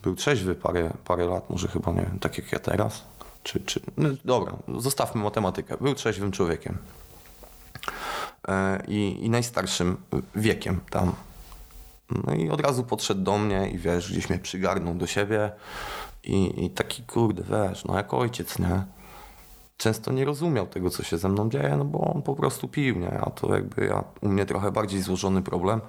był 0.03 0.16
trzeźwy 0.16 0.55
parę, 0.55 0.93
parę 1.05 1.26
lat, 1.26 1.49
może 1.49 1.68
chyba 1.68 1.91
nie 1.91 2.01
wiem, 2.01 2.20
tak 2.20 2.38
jak 2.38 2.51
ja 2.51 2.59
teraz. 2.59 3.03
Czy, 3.43 3.59
czy, 3.59 3.80
no 3.97 4.09
dobra, 4.26 4.53
zostawmy 4.78 5.24
matematykę. 5.24 5.78
Był 5.82 5.93
trzeźwym 5.95 6.32
człowiekiem. 6.32 6.78
E, 8.47 8.84
I, 8.88 9.26
I 9.26 9.30
najstarszym 9.30 9.97
wiekiem 10.36 10.80
tam. 10.89 11.14
No 12.28 12.34
i 12.34 12.49
od 12.49 12.62
razu 12.62 12.84
podszedł 12.84 13.22
do 13.22 13.38
mnie 13.38 13.70
i 13.70 13.78
wiesz, 13.78 14.12
gdzieś 14.12 14.30
mnie 14.30 14.39
przygarnął 14.39 14.95
do 14.95 15.07
siebie. 15.07 15.51
I, 16.24 16.66
i 16.66 16.70
taki 16.70 17.03
kurde, 17.03 17.43
wiesz, 17.43 17.86
no 17.86 17.95
jak 17.95 18.14
ojciec, 18.14 18.59
nie? 18.59 18.84
Często 19.82 20.11
nie 20.11 20.25
rozumiał 20.25 20.67
tego, 20.67 20.89
co 20.89 21.03
się 21.03 21.17
ze 21.17 21.29
mną 21.29 21.49
dzieje, 21.49 21.75
no 21.77 21.86
bo 21.86 21.99
on 21.99 22.21
po 22.21 22.36
prostu 22.36 22.67
pił, 22.67 22.99
nie? 22.99 23.19
A 23.21 23.29
to 23.29 23.55
jakby 23.55 23.86
ja, 23.86 24.03
u 24.21 24.29
mnie 24.29 24.45
trochę 24.45 24.71
bardziej 24.71 25.01
złożony 25.01 25.41
problem, 25.41 25.82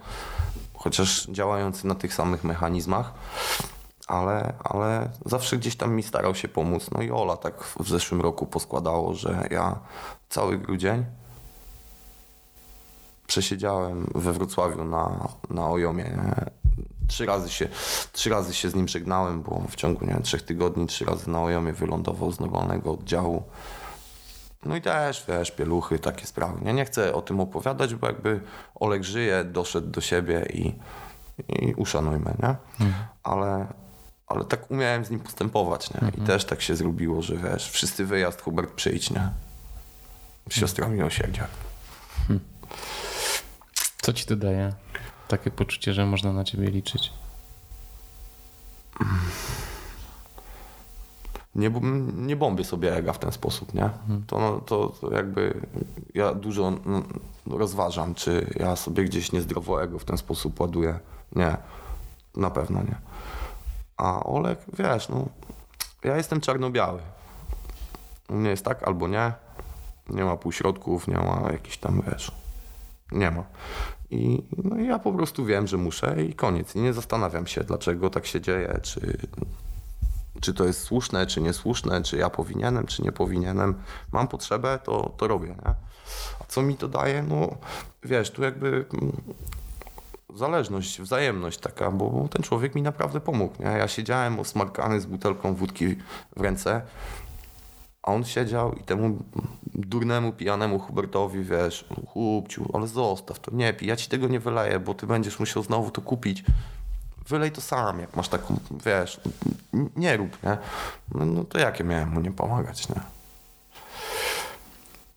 chociaż 0.74 1.26
działający 1.26 1.86
na 1.86 1.94
tych 1.94 2.14
samych 2.14 2.44
mechanizmach, 2.44 3.12
ale, 4.06 4.52
ale 4.64 5.10
zawsze 5.26 5.56
gdzieś 5.56 5.76
tam 5.76 5.94
mi 5.94 6.02
starał 6.02 6.34
się 6.34 6.48
pomóc. 6.48 6.90
No 6.90 7.02
i 7.02 7.10
Ola 7.10 7.36
tak 7.36 7.64
w 7.64 7.88
zeszłym 7.88 8.20
roku 8.20 8.46
poskładało, 8.46 9.14
że 9.14 9.48
ja 9.50 9.78
cały 10.28 10.58
grudzień 10.58 11.04
przesiedziałem 13.26 14.06
we 14.14 14.32
Wrocławiu 14.32 14.84
na, 14.84 15.28
na 15.50 15.68
Ojomie. 15.68 16.18
Trzy 17.08 17.26
razy, 17.26 17.50
się, 17.50 17.68
trzy 18.12 18.30
razy 18.30 18.54
się 18.54 18.70
z 18.70 18.74
nim 18.74 18.88
żegnałem, 18.88 19.42
bo 19.42 19.62
w 19.68 19.76
ciągu 19.76 20.04
nie 20.04 20.12
wiem, 20.12 20.22
trzech 20.22 20.42
tygodni 20.42 20.86
trzy 20.86 21.04
razy 21.04 21.30
na 21.30 21.42
Ojomie 21.42 21.72
wylądował 21.72 22.32
z 22.32 22.40
normalnego 22.40 22.92
oddziału. 22.92 23.42
No 24.64 24.76
i 24.76 24.80
też, 24.80 25.24
wiesz, 25.28 25.50
pieluchy, 25.50 25.98
takie 25.98 26.26
sprawy. 26.26 26.64
Nie, 26.64 26.72
nie 26.72 26.84
chcę 26.84 27.14
o 27.14 27.22
tym 27.22 27.40
opowiadać, 27.40 27.94
bo 27.94 28.06
jakby 28.06 28.40
Olek 28.74 29.04
żyje, 29.04 29.44
doszedł 29.44 29.86
do 29.86 30.00
siebie 30.00 30.46
i, 30.52 30.74
i 31.48 31.74
uszanujmy, 31.74 32.34
nie? 32.42 32.56
Mhm. 32.86 33.04
Ale, 33.22 33.66
ale 34.26 34.44
tak 34.44 34.70
umiałem 34.70 35.04
z 35.04 35.10
nim 35.10 35.20
postępować, 35.20 35.94
nie? 35.94 36.00
Mhm. 36.00 36.24
I 36.24 36.26
też 36.26 36.44
tak 36.44 36.62
się 36.62 36.76
zrobiło, 36.76 37.22
że 37.22 37.36
wiesz, 37.36 37.70
wszyscy 37.70 38.04
wyjazd, 38.04 38.42
Hubert 38.42 38.74
przyjdź, 38.74 39.10
nie? 39.10 39.30
Z 40.50 40.54
siostrami 40.54 40.96
miłosierdzia. 40.96 41.46
Hmm. 42.28 42.40
Co 44.02 44.12
ci 44.12 44.26
to 44.26 44.36
daje? 44.36 44.72
Takie 45.28 45.50
poczucie, 45.50 45.92
że 45.92 46.06
można 46.06 46.32
na 46.32 46.44
ciebie 46.44 46.66
liczyć? 46.66 47.12
Nie, 51.54 51.70
nie 52.16 52.36
bombię 52.36 52.64
sobie 52.64 52.96
ega 52.96 53.12
w 53.12 53.18
ten 53.18 53.32
sposób, 53.32 53.74
nie? 53.74 53.84
Mhm. 53.84 54.24
To, 54.26 54.38
no, 54.38 54.60
to, 54.60 54.88
to, 55.00 55.14
jakby 55.14 55.60
ja 56.14 56.34
dużo 56.34 56.72
rozważam, 57.46 58.14
czy 58.14 58.54
ja 58.60 58.76
sobie 58.76 59.04
gdzieś 59.04 59.32
niezdrowo 59.32 59.82
ego 59.82 59.98
w 59.98 60.04
ten 60.04 60.18
sposób 60.18 60.60
ładuję. 60.60 60.98
Nie, 61.36 61.56
na 62.36 62.50
pewno 62.50 62.82
nie. 62.82 62.96
A 63.96 64.24
Olek, 64.24 64.58
wiesz, 64.78 65.08
no, 65.08 65.26
ja 66.04 66.16
jestem 66.16 66.40
czarno-biały. 66.40 67.00
U 68.28 68.34
mnie 68.34 68.50
jest 68.50 68.64
tak 68.64 68.82
albo 68.82 69.08
nie. 69.08 69.32
Nie 70.08 70.24
ma 70.24 70.36
półśrodków, 70.36 71.08
nie 71.08 71.16
ma 71.16 71.48
jakichś 71.52 71.76
tam, 71.76 72.02
wiesz, 72.10 72.32
nie 73.12 73.30
ma. 73.30 73.44
I 74.10 74.42
no, 74.64 74.76
ja 74.76 74.98
po 74.98 75.12
prostu 75.12 75.44
wiem, 75.44 75.66
że 75.66 75.76
muszę 75.76 76.24
i 76.24 76.34
koniec. 76.34 76.76
I 76.76 76.80
nie 76.80 76.92
zastanawiam 76.92 77.46
się, 77.46 77.64
dlaczego 77.64 78.10
tak 78.10 78.26
się 78.26 78.40
dzieje, 78.40 78.80
czy 78.82 79.18
czy 80.42 80.54
to 80.54 80.64
jest 80.64 80.82
słuszne, 80.82 81.26
czy 81.26 81.40
niesłuszne, 81.40 82.02
czy 82.02 82.16
ja 82.16 82.30
powinienem, 82.30 82.86
czy 82.86 83.02
nie 83.02 83.12
powinienem. 83.12 83.74
Mam 84.12 84.28
potrzebę, 84.28 84.78
to, 84.84 85.14
to 85.16 85.28
robię. 85.28 85.48
Nie? 85.48 85.74
A 86.40 86.44
co 86.48 86.62
mi 86.62 86.76
to 86.76 86.88
daje? 86.88 87.22
No 87.22 87.56
wiesz, 88.04 88.30
tu 88.30 88.42
jakby 88.42 88.68
mm, 88.68 89.12
zależność, 90.34 91.00
wzajemność 91.00 91.58
taka, 91.58 91.90
bo 91.90 92.28
ten 92.30 92.42
człowiek 92.42 92.74
mi 92.74 92.82
naprawdę 92.82 93.20
pomógł. 93.20 93.62
Nie? 93.62 93.66
Ja 93.66 93.88
siedziałem 93.88 94.40
osmarkany 94.40 95.00
z 95.00 95.06
butelką 95.06 95.54
wódki 95.54 95.96
w 96.36 96.40
ręce, 96.40 96.82
a 98.02 98.12
on 98.12 98.24
siedział 98.24 98.72
i 98.72 98.84
temu 98.84 99.18
durnemu, 99.74 100.32
pijanemu 100.32 100.78
Hubertowi, 100.78 101.44
wiesz, 101.44 101.88
chłopciu, 102.08 102.70
ale 102.74 102.86
zostaw 102.86 103.38
to, 103.40 103.50
nie 103.54 103.72
pij, 103.72 103.88
ja 103.88 103.96
ci 103.96 104.08
tego 104.08 104.28
nie 104.28 104.40
wyleję, 104.40 104.80
bo 104.80 104.94
ty 104.94 105.06
będziesz 105.06 105.38
musiał 105.38 105.62
znowu 105.62 105.90
to 105.90 106.00
kupić 106.00 106.44
wylej 107.28 107.52
to 107.52 107.60
sam, 107.60 108.00
jak 108.00 108.16
masz 108.16 108.28
taką, 108.28 108.56
wiesz, 108.86 109.20
nie 109.96 110.16
rób, 110.16 110.42
nie? 110.42 110.58
No, 111.14 111.24
no 111.24 111.44
to 111.44 111.58
jakie 111.58 111.84
miałem 111.84 112.08
mu 112.08 112.20
nie 112.20 112.32
pomagać, 112.32 112.88
nie? 112.88 113.00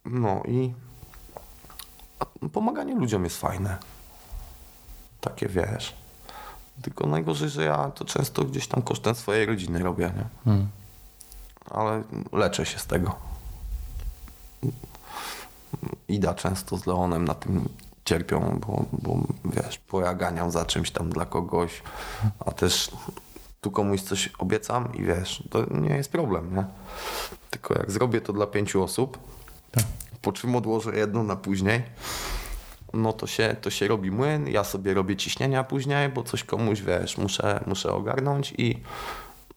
No 0.06 0.44
i 0.48 0.74
pomaganie 2.54 2.96
ludziom 2.96 3.24
jest 3.24 3.38
fajne. 3.38 3.78
Takie, 5.22 5.48
wiesz. 5.48 5.96
Tylko 6.82 7.08
najgorzej, 7.08 7.50
że 7.50 7.64
ja 7.64 7.92
to 7.92 8.06
często 8.06 8.44
gdzieś 8.44 8.68
tam 8.68 8.82
kosztem 8.82 9.16
swojej 9.16 9.46
rodziny 9.46 9.80
robię, 9.80 10.12
nie? 10.18 10.26
Hmm. 10.46 10.68
Ale 11.70 12.04
leczę 12.32 12.66
się 12.66 12.80
z 12.80 12.86
tego. 12.86 13.16
Ida 16.08 16.34
często 16.34 16.78
z 16.78 16.86
Leonem 16.86 17.26
na 17.26 17.34
tym 17.34 17.70
cierpią, 18.06 18.60
bo, 18.68 18.86
bo 18.92 19.18
wiesz, 19.46 19.82
bo 19.92 20.02
ja 20.02 20.14
ganiam 20.14 20.52
za 20.52 20.66
czymś 20.66 20.92
tam 20.92 21.10
dla 21.10 21.26
kogoś, 21.26 21.82
a 22.46 22.52
też 22.52 22.92
tu 23.62 23.72
komuś 23.72 24.02
coś 24.02 24.30
obiecam 24.40 24.96
i 24.96 25.04
wiesz, 25.04 25.44
to 25.50 25.66
nie 25.72 25.96
jest 25.96 26.12
problem, 26.12 26.56
nie? 26.56 26.66
Tylko 27.50 27.74
jak 27.74 27.92
zrobię 27.92 28.22
to 28.22 28.34
dla 28.34 28.48
pięciu 28.48 28.84
osób, 28.84 29.18
tak. 29.72 29.84
po 30.22 30.32
czym 30.32 30.56
odłożę 30.56 30.96
jedno 30.96 31.24
na 31.24 31.36
później, 31.36 31.84
no 32.94 33.14
to 33.14 33.28
się, 33.28 33.56
to 33.62 33.70
się 33.70 33.88
robi 33.88 34.12
młyn, 34.12 34.48
ja 34.48 34.64
sobie 34.64 34.94
robię 34.94 35.16
ciśnienia 35.16 35.64
później, 35.64 36.10
bo 36.10 36.24
coś 36.24 36.44
komuś, 36.44 36.82
wiesz, 36.82 37.18
muszę, 37.18 37.64
muszę 37.68 37.94
ogarnąć 37.94 38.54
i 38.58 38.80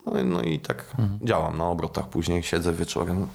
no, 0.07 0.25
no 0.25 0.43
i 0.43 0.61
tak 0.61 0.85
mhm. 0.99 1.19
działam 1.23 1.59
na 1.59 1.69
obrotach. 1.69 2.09
Później 2.09 2.43
siedzę 2.43 2.73
wieczorem 2.73 3.27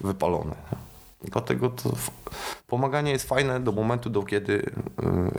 wypalony. 0.00 0.54
Nie? 0.72 0.89
Dlatego 1.24 1.70
to 1.70 1.92
pomaganie 2.66 3.12
jest 3.12 3.28
fajne 3.28 3.60
do 3.60 3.72
momentu, 3.72 4.10
do 4.10 4.22
kiedy 4.22 4.52
y, 4.52 4.72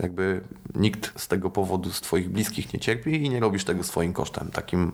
jakby 0.02 0.42
nikt 0.76 1.22
z 1.22 1.28
tego 1.28 1.50
powodu 1.50 1.92
z 1.92 2.02
twoich 2.02 2.30
bliskich 2.30 2.74
nie 2.74 2.80
cierpi 2.80 3.26
i 3.26 3.30
nie 3.30 3.40
robisz 3.40 3.66
tego 3.66 3.84
swoim 3.84 4.14
kosztem, 4.14 4.52
takim, 4.52 4.92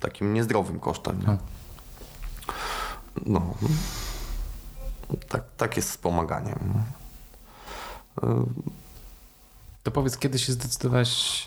takim 0.00 0.34
niezdrowym 0.34 0.80
kosztem. 0.80 1.20
Nie? 1.20 1.36
No. 3.26 3.54
Tak, 5.28 5.42
tak 5.56 5.76
jest 5.76 5.90
z 5.90 5.96
pomaganiem. 5.96 6.82
Y, 8.22 8.26
to 9.82 9.90
powiedz, 9.90 10.18
kiedy 10.18 10.38
się 10.38 10.52
zdecydowałeś 10.52 11.46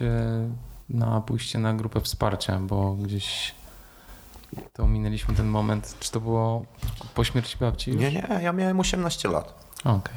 na 0.90 1.22
pójście 1.22 1.60
na 1.60 1.74
grupę 1.74 2.02
wsparcia, 2.02 2.60
bo 2.60 2.94
gdzieś 2.94 3.56
to 4.74 4.88
minęliśmy 4.88 5.36
ten 5.36 5.48
moment. 5.48 5.96
Czy 6.00 6.12
to 6.12 6.22
było 6.22 6.66
po 7.16 7.24
śmierci 7.24 7.58
babci? 7.60 7.92
Już? 7.92 8.00
Nie, 8.00 8.12
nie, 8.12 8.40
ja 8.42 8.54
miałem 8.54 8.80
18 8.80 9.30
lat. 9.30 9.72
Okej. 9.80 10.16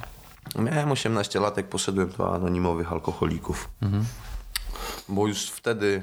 Okay. 0.54 0.64
Miałem 0.64 0.92
18 0.92 1.40
lat, 1.40 1.56
jak 1.56 1.68
poszedłem 1.68 2.10
do 2.18 2.34
anonimowych 2.34 2.92
alkoholików. 2.92 3.70
Mhm. 3.82 4.04
Bo 5.08 5.26
już 5.26 5.50
wtedy 5.50 6.02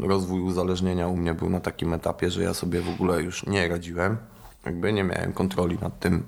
rozwój 0.00 0.40
uzależnienia 0.40 1.08
u 1.08 1.16
mnie 1.16 1.34
był 1.34 1.50
na 1.50 1.60
takim 1.60 1.94
etapie, 1.94 2.30
że 2.30 2.42
ja 2.42 2.54
sobie 2.54 2.80
w 2.80 2.88
ogóle 2.88 3.22
już 3.22 3.46
nie 3.46 3.68
radziłem. 3.68 4.16
Jakby 4.66 4.92
nie 4.92 5.04
miałem 5.04 5.32
kontroli 5.32 5.78
nad 5.80 6.00
tym, 6.00 6.26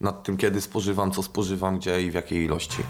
nad 0.00 0.22
tym, 0.22 0.36
kiedy 0.36 0.60
spożywam, 0.60 1.12
co 1.12 1.22
spożywam, 1.22 1.78
gdzie 1.78 2.02
i 2.02 2.10
w 2.10 2.14
jakiej 2.14 2.44
ilości. 2.44 2.82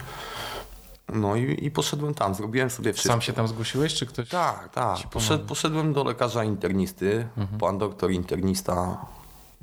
No 1.08 1.36
i, 1.36 1.64
i 1.64 1.70
poszedłem 1.70 2.14
tam, 2.14 2.34
zrobiłem 2.34 2.70
sobie 2.70 2.92
wszystko. 2.92 3.12
Sam 3.12 3.20
się 3.20 3.32
tam 3.32 3.48
zgłosiłeś, 3.48 3.94
czy 3.94 4.06
ktoś? 4.06 4.28
Tak, 4.28 4.68
tak. 4.72 4.98
Poszed, 5.10 5.42
poszedłem 5.42 5.92
do 5.92 6.04
lekarza 6.04 6.44
internisty. 6.44 7.28
Mhm. 7.36 7.60
Pan 7.60 7.78
doktor 7.78 8.10
internista, 8.10 9.06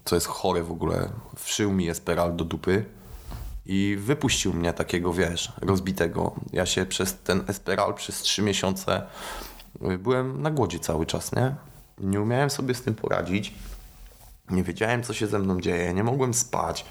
co 0.05 0.15
jest 0.15 0.27
chore 0.27 0.63
w 0.63 0.71
ogóle, 0.71 1.09
wszył 1.35 1.71
mi 1.71 1.89
esperal 1.89 2.35
do 2.35 2.45
dupy 2.45 2.85
i 3.65 3.97
wypuścił 3.99 4.53
mnie 4.53 4.73
takiego, 4.73 5.13
wiesz, 5.13 5.53
rozbitego. 5.61 6.35
Ja 6.53 6.65
się 6.65 6.85
przez 6.85 7.17
ten 7.19 7.43
esperal 7.47 7.93
przez 7.93 8.21
trzy 8.21 8.41
miesiące 8.41 9.03
byłem 9.99 10.41
na 10.41 10.51
głodzie 10.51 10.79
cały 10.79 11.05
czas, 11.05 11.35
nie? 11.35 11.55
Nie 11.97 12.21
umiałem 12.21 12.49
sobie 12.49 12.73
z 12.73 12.81
tym 12.81 12.95
poradzić. 12.95 13.53
Nie 14.49 14.63
wiedziałem, 14.63 15.03
co 15.03 15.13
się 15.13 15.27
ze 15.27 15.39
mną 15.39 15.61
dzieje, 15.61 15.93
nie 15.93 16.03
mogłem 16.03 16.33
spać, 16.33 16.85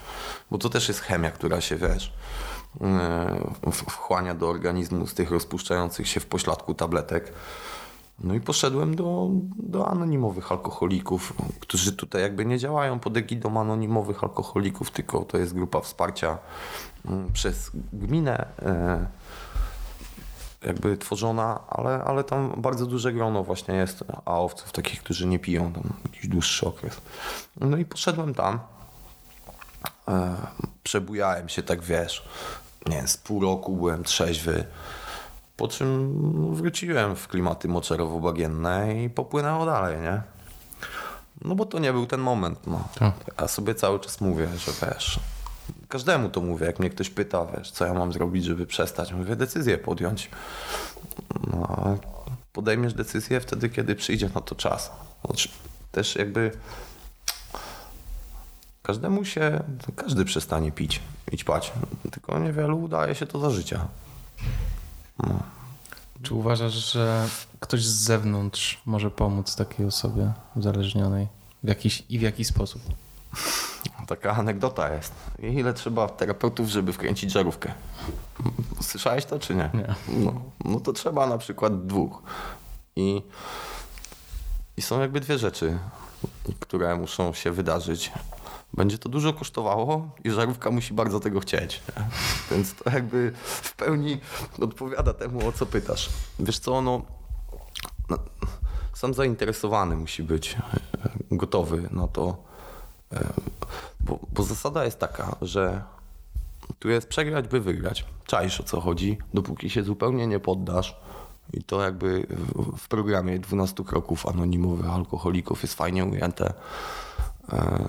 bo 0.50 0.58
to 0.58 0.68
też 0.68 0.88
jest 0.88 1.00
chemia, 1.00 1.30
która 1.30 1.60
się, 1.60 1.76
wiesz, 1.76 2.12
wchłania 3.70 4.34
do 4.34 4.48
organizmu 4.48 5.06
z 5.06 5.14
tych 5.14 5.30
rozpuszczających 5.30 6.08
się 6.08 6.20
w 6.20 6.26
pośladku 6.26 6.74
tabletek. 6.74 7.32
No 8.24 8.34
i 8.34 8.40
poszedłem 8.40 8.96
do, 8.96 9.28
do 9.56 9.88
anonimowych 9.88 10.52
alkoholików, 10.52 11.32
którzy 11.60 11.92
tutaj 11.92 12.22
jakby 12.22 12.44
nie 12.44 12.58
działają 12.58 12.98
pod 12.98 13.16
egidą 13.16 13.60
anonimowych 13.60 14.24
alkoholików, 14.24 14.90
tylko 14.90 15.24
to 15.24 15.38
jest 15.38 15.54
grupa 15.54 15.80
wsparcia 15.80 16.38
mm, 17.04 17.32
przez 17.32 17.70
gminę 17.92 18.46
e, 18.62 19.06
jakby 20.66 20.96
tworzona, 20.96 21.60
ale, 21.68 22.04
ale 22.04 22.24
tam 22.24 22.54
bardzo 22.56 22.86
duże 22.86 23.12
grono 23.12 23.44
właśnie 23.44 23.74
jest 23.74 24.04
AOWców, 24.24 24.72
takich, 24.72 25.02
którzy 25.02 25.26
nie 25.26 25.38
piją 25.38 25.72
tam 25.72 25.92
jakiś 26.04 26.28
dłuższy 26.28 26.66
okres. 26.66 27.00
No 27.60 27.76
i 27.76 27.84
poszedłem 27.84 28.34
tam, 28.34 28.58
e, 30.08 30.36
przebujałem 30.82 31.48
się 31.48 31.62
tak, 31.62 31.82
wiesz, 31.82 32.28
nie 32.86 32.96
wiem, 32.96 33.08
z 33.08 33.16
pół 33.16 33.42
roku 33.42 33.76
byłem 33.76 34.04
trzeźwy, 34.04 34.64
po 35.56 35.68
czym 35.68 36.54
wróciłem 36.54 37.16
w 37.16 37.28
klimaty 37.28 37.68
moczerowo-bagienne 37.68 39.04
i 39.04 39.10
popłynęło 39.10 39.66
dalej, 39.66 40.00
nie? 40.00 40.22
No 41.44 41.54
bo 41.54 41.66
to 41.66 41.78
nie 41.78 41.92
był 41.92 42.06
ten 42.06 42.20
moment, 42.20 42.66
no. 42.66 42.88
Tak. 42.98 43.14
Ja 43.40 43.48
sobie 43.48 43.74
cały 43.74 44.00
czas 44.00 44.20
mówię, 44.20 44.48
że 44.58 44.72
wiesz, 44.86 45.20
każdemu 45.88 46.28
to 46.28 46.40
mówię, 46.40 46.66
jak 46.66 46.78
mnie 46.78 46.90
ktoś 46.90 47.10
pyta, 47.10 47.46
wiesz, 47.46 47.70
co 47.70 47.86
ja 47.86 47.94
mam 47.94 48.12
zrobić, 48.12 48.44
żeby 48.44 48.66
przestać, 48.66 49.12
mówię, 49.12 49.36
decyzję 49.36 49.78
podjąć. 49.78 50.30
No, 51.50 51.96
podejmiesz 52.52 52.94
decyzję 52.94 53.40
wtedy, 53.40 53.68
kiedy 53.68 53.94
przyjdzie 53.94 54.30
na 54.34 54.40
to 54.40 54.54
czas. 54.54 54.90
Znaczy, 55.24 55.48
też 55.92 56.16
jakby 56.16 56.50
każdemu 58.82 59.24
się, 59.24 59.62
każdy 59.96 60.24
przestanie 60.24 60.72
pić 60.72 61.00
i 61.32 61.36
ćpać, 61.36 61.72
tylko 62.10 62.38
niewielu 62.38 62.82
udaje 62.82 63.14
się 63.14 63.26
to 63.26 63.38
za 63.38 63.50
życia. 63.50 63.88
No. 65.18 65.42
Czy 66.22 66.34
uważasz, 66.34 66.92
że 66.92 67.28
ktoś 67.60 67.84
z 67.84 68.02
zewnątrz 68.02 68.82
może 68.86 69.10
pomóc 69.10 69.56
takiej 69.56 69.86
osobie 69.86 70.32
uzależnionej 70.56 71.28
w 71.62 71.68
jakiś, 71.68 72.04
i 72.08 72.18
w 72.18 72.22
jaki 72.22 72.44
sposób? 72.44 72.82
Taka 74.06 74.36
anegdota 74.36 74.94
jest. 74.94 75.12
Ile 75.38 75.74
trzeba 75.74 76.08
terapeutów, 76.08 76.68
żeby 76.68 76.92
wkręcić 76.92 77.32
żarówkę? 77.32 77.72
Słyszałeś 78.80 79.24
to, 79.24 79.38
czy 79.38 79.54
nie? 79.54 79.70
Nie. 79.74 79.94
No, 80.08 80.42
no 80.64 80.80
to 80.80 80.92
trzeba 80.92 81.26
na 81.26 81.38
przykład 81.38 81.86
dwóch. 81.86 82.22
I, 82.96 83.22
I 84.76 84.82
są 84.82 85.00
jakby 85.00 85.20
dwie 85.20 85.38
rzeczy, 85.38 85.78
które 86.60 86.96
muszą 86.96 87.32
się 87.32 87.50
wydarzyć 87.50 88.12
będzie 88.74 88.98
to 88.98 89.08
dużo 89.08 89.32
kosztowało 89.32 90.10
i 90.24 90.30
żarówka 90.30 90.70
musi 90.70 90.94
bardzo 90.94 91.20
tego 91.20 91.40
chcieć. 91.40 91.82
Więc 92.50 92.74
to 92.74 92.90
jakby 92.90 93.32
w 93.34 93.76
pełni 93.76 94.20
odpowiada 94.60 95.14
temu, 95.14 95.48
o 95.48 95.52
co 95.52 95.66
pytasz. 95.66 96.10
Wiesz 96.38 96.58
co, 96.58 96.82
no, 96.82 97.02
no 98.10 98.18
sam 98.94 99.14
zainteresowany 99.14 99.96
musi 99.96 100.22
być 100.22 100.52
e, 100.52 100.56
gotowy 101.30 101.88
na 101.90 102.08
to, 102.08 102.36
e, 103.12 103.32
bo, 104.00 104.18
bo 104.32 104.42
zasada 104.42 104.84
jest 104.84 104.98
taka, 104.98 105.36
że 105.42 105.82
tu 106.78 106.88
jest 106.88 107.08
przegrać, 107.08 107.48
by 107.48 107.60
wygrać. 107.60 108.04
Czaisz 108.26 108.60
o 108.60 108.64
co 108.64 108.80
chodzi, 108.80 109.18
dopóki 109.34 109.70
się 109.70 109.82
zupełnie 109.82 110.26
nie 110.26 110.40
poddasz. 110.40 110.96
I 111.52 111.64
to 111.64 111.82
jakby 111.82 112.26
w 112.78 112.88
programie 112.88 113.38
12 113.38 113.84
kroków 113.84 114.26
anonimowych 114.26 114.90
alkoholików 114.90 115.62
jest 115.62 115.74
fajnie 115.74 116.04
ujęte 116.04 116.54
e, 117.52 117.86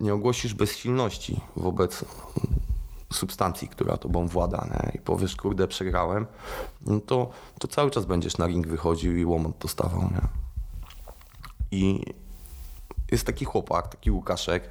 nie 0.00 0.14
ogłosisz 0.14 0.54
bezsilności 0.54 1.40
wobec 1.56 2.04
substancji, 3.12 3.68
która 3.68 3.96
tobą 3.96 4.28
włada 4.28 4.66
nie? 4.70 4.92
i 4.94 4.98
powiesz, 4.98 5.36
kurde, 5.36 5.68
przegrałem, 5.68 6.26
no 6.86 7.00
to, 7.00 7.30
to 7.58 7.68
cały 7.68 7.90
czas 7.90 8.04
będziesz 8.04 8.38
na 8.38 8.46
ring 8.46 8.66
wychodził 8.66 9.16
i 9.16 9.24
łomot 9.24 9.58
dostawał. 9.58 10.02
Nie? 10.02 10.28
I 11.70 12.04
jest 13.10 13.26
taki 13.26 13.44
chłopak, 13.44 13.88
taki 13.88 14.10
Łukaszek, 14.10 14.68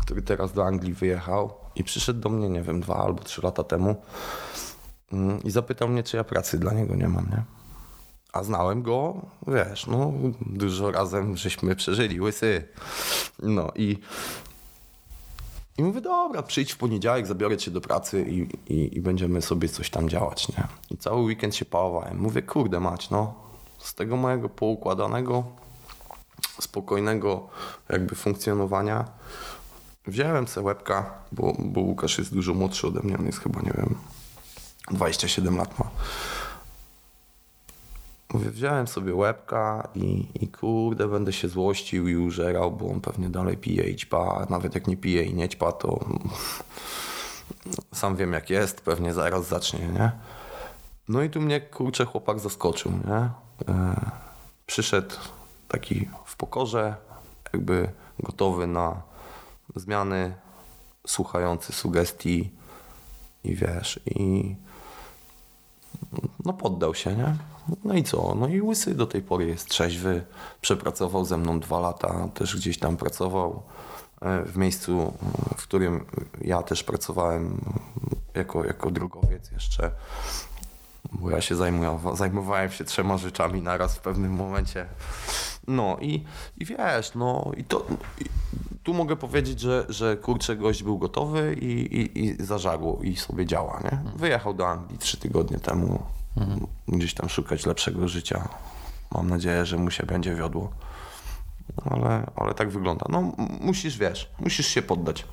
który 0.00 0.22
teraz 0.22 0.52
do 0.52 0.66
Anglii 0.66 0.92
wyjechał 0.92 1.54
i 1.74 1.84
przyszedł 1.84 2.20
do 2.20 2.28
mnie, 2.28 2.48
nie 2.48 2.62
wiem, 2.62 2.80
dwa 2.80 2.96
albo 2.96 3.22
trzy 3.22 3.42
lata 3.42 3.64
temu 3.64 3.96
mm, 5.12 5.42
i 5.42 5.50
zapytał 5.50 5.88
mnie, 5.88 6.02
czy 6.02 6.16
ja 6.16 6.24
pracy 6.24 6.58
dla 6.58 6.72
niego 6.72 6.94
nie 6.94 7.08
mam, 7.08 7.24
nie? 7.30 7.42
A 8.32 8.42
znałem 8.42 8.82
go, 8.82 9.14
wiesz, 9.46 9.86
no 9.86 10.12
dużo 10.40 10.90
razem 10.90 11.36
żeśmy 11.36 11.76
przeżyli, 11.76 12.20
łysy. 12.20 12.68
No 13.38 13.70
i 13.74 13.98
i 15.78 15.82
mówię, 15.82 16.00
dobra, 16.00 16.42
przyjdź 16.42 16.72
w 16.72 16.76
poniedziałek, 16.76 17.26
zabiorę 17.26 17.56
cię 17.56 17.70
do 17.70 17.80
pracy 17.80 18.26
i, 18.30 18.48
i, 18.74 18.96
i, 18.96 19.00
będziemy 19.00 19.42
sobie 19.42 19.68
coś 19.68 19.90
tam 19.90 20.08
działać, 20.08 20.48
nie? 20.48 20.66
I 20.90 20.96
cały 20.96 21.22
weekend 21.22 21.56
się 21.56 21.64
pałowałem. 21.64 22.18
Mówię, 22.18 22.42
kurde 22.42 22.80
mać, 22.80 23.10
no, 23.10 23.34
z 23.78 23.94
tego 23.94 24.16
mojego 24.16 24.48
poukładanego, 24.48 25.44
spokojnego 26.60 27.48
jakby 27.88 28.14
funkcjonowania 28.14 29.04
wziąłem 30.06 30.48
sobie 30.48 30.66
łebka, 30.66 31.14
bo, 31.32 31.56
bo 31.58 31.80
Łukasz 31.80 32.18
jest 32.18 32.34
dużo 32.34 32.54
młodszy 32.54 32.86
ode 32.86 33.00
mnie, 33.00 33.18
on 33.18 33.26
jest 33.26 33.40
chyba, 33.40 33.60
nie 33.60 33.72
wiem, 33.76 33.94
27 34.90 35.56
lat 35.56 35.78
ma. 35.78 35.90
Mówię, 38.32 38.50
wziąłem 38.50 38.86
sobie 38.86 39.14
łebka 39.14 39.88
i, 39.94 40.26
i 40.40 40.48
kurde, 40.48 41.08
będę 41.08 41.32
się 41.32 41.48
złościł 41.48 42.08
i 42.08 42.16
użerał, 42.16 42.72
bo 42.72 42.90
on 42.90 43.00
pewnie 43.00 43.28
dalej 43.28 43.56
pije 43.56 43.90
i 43.90 43.96
ćpa. 43.96 44.46
Nawet 44.50 44.74
jak 44.74 44.86
nie 44.86 44.96
pije 44.96 45.22
i 45.22 45.34
nie 45.34 45.48
ćpa, 45.48 45.72
to 45.72 46.04
sam 47.94 48.16
wiem 48.16 48.32
jak 48.32 48.50
jest, 48.50 48.80
pewnie 48.80 49.14
zaraz 49.14 49.48
zacznie, 49.48 49.88
nie? 49.88 50.12
No 51.08 51.22
i 51.22 51.30
tu 51.30 51.40
mnie, 51.40 51.60
kurczę, 51.60 52.04
chłopak 52.04 52.40
zaskoczył, 52.40 52.92
nie? 52.92 53.30
E, 53.74 54.00
przyszedł 54.66 55.14
taki 55.68 56.08
w 56.24 56.36
pokorze, 56.36 56.96
jakby 57.52 57.92
gotowy 58.20 58.66
na 58.66 59.02
zmiany, 59.76 60.34
słuchający 61.06 61.72
sugestii 61.72 62.50
i 63.44 63.54
wiesz, 63.54 64.00
i 64.06 64.56
no 66.44 66.52
poddał 66.52 66.94
się, 66.94 67.16
nie? 67.16 67.36
No 67.84 67.94
i 67.94 68.04
co? 68.04 68.34
No 68.34 68.48
i 68.48 68.60
Łysy 68.60 68.94
do 68.94 69.06
tej 69.06 69.22
pory 69.22 69.46
jest 69.46 69.68
trzeźwy. 69.68 70.24
Przepracował 70.60 71.24
ze 71.24 71.38
mną 71.38 71.60
dwa 71.60 71.80
lata, 71.80 72.28
też 72.34 72.56
gdzieś 72.56 72.78
tam 72.78 72.96
pracował 72.96 73.62
e, 74.20 74.44
w 74.44 74.56
miejscu, 74.56 75.12
w 75.56 75.62
którym 75.62 76.04
ja 76.40 76.62
też 76.62 76.84
pracowałem 76.84 77.60
jako, 78.34 78.64
jako 78.64 78.90
drogowiec 78.90 79.50
jeszcze. 79.50 79.90
Bo 81.12 81.30
ja 81.30 81.40
się 81.40 81.56
zajmowałem, 81.56 82.16
zajmowałem 82.16 82.70
się 82.70 82.84
trzema 82.84 83.18
rzeczami 83.18 83.62
naraz 83.62 83.96
w 83.96 84.00
pewnym 84.00 84.32
momencie. 84.32 84.86
No 85.66 85.96
i, 86.00 86.24
i 86.56 86.64
wiesz, 86.64 87.14
no 87.14 87.50
i 87.56 87.64
to... 87.64 87.86
I 88.20 88.24
tu 88.82 88.94
mogę 88.94 89.16
powiedzieć, 89.16 89.60
że, 89.60 89.86
że 89.88 90.16
kurczę, 90.16 90.56
gość 90.56 90.82
był 90.82 90.98
gotowy 90.98 91.54
i, 91.54 92.00
i, 92.00 92.26
i 92.26 92.36
i 93.02 93.16
sobie 93.16 93.46
działa, 93.46 93.80
nie? 93.84 93.98
Wyjechał 94.16 94.54
do 94.54 94.68
Anglii 94.68 94.98
trzy 94.98 95.16
tygodnie 95.16 95.58
temu 95.58 96.02
mhm. 96.40 96.66
gdzieś 96.88 97.14
tam 97.14 97.28
szukać 97.28 97.66
lepszego 97.66 98.08
życia. 98.08 98.48
Mam 99.14 99.30
nadzieję, 99.30 99.66
że 99.66 99.76
mu 99.76 99.90
się 99.90 100.06
będzie 100.06 100.34
wiodło. 100.34 100.70
Ale, 101.84 102.30
ale 102.36 102.54
tak 102.54 102.70
wygląda. 102.70 103.06
No 103.08 103.32
musisz, 103.60 103.98
wiesz, 103.98 104.30
musisz 104.40 104.66
się 104.66 104.82
poddać. 104.82 105.24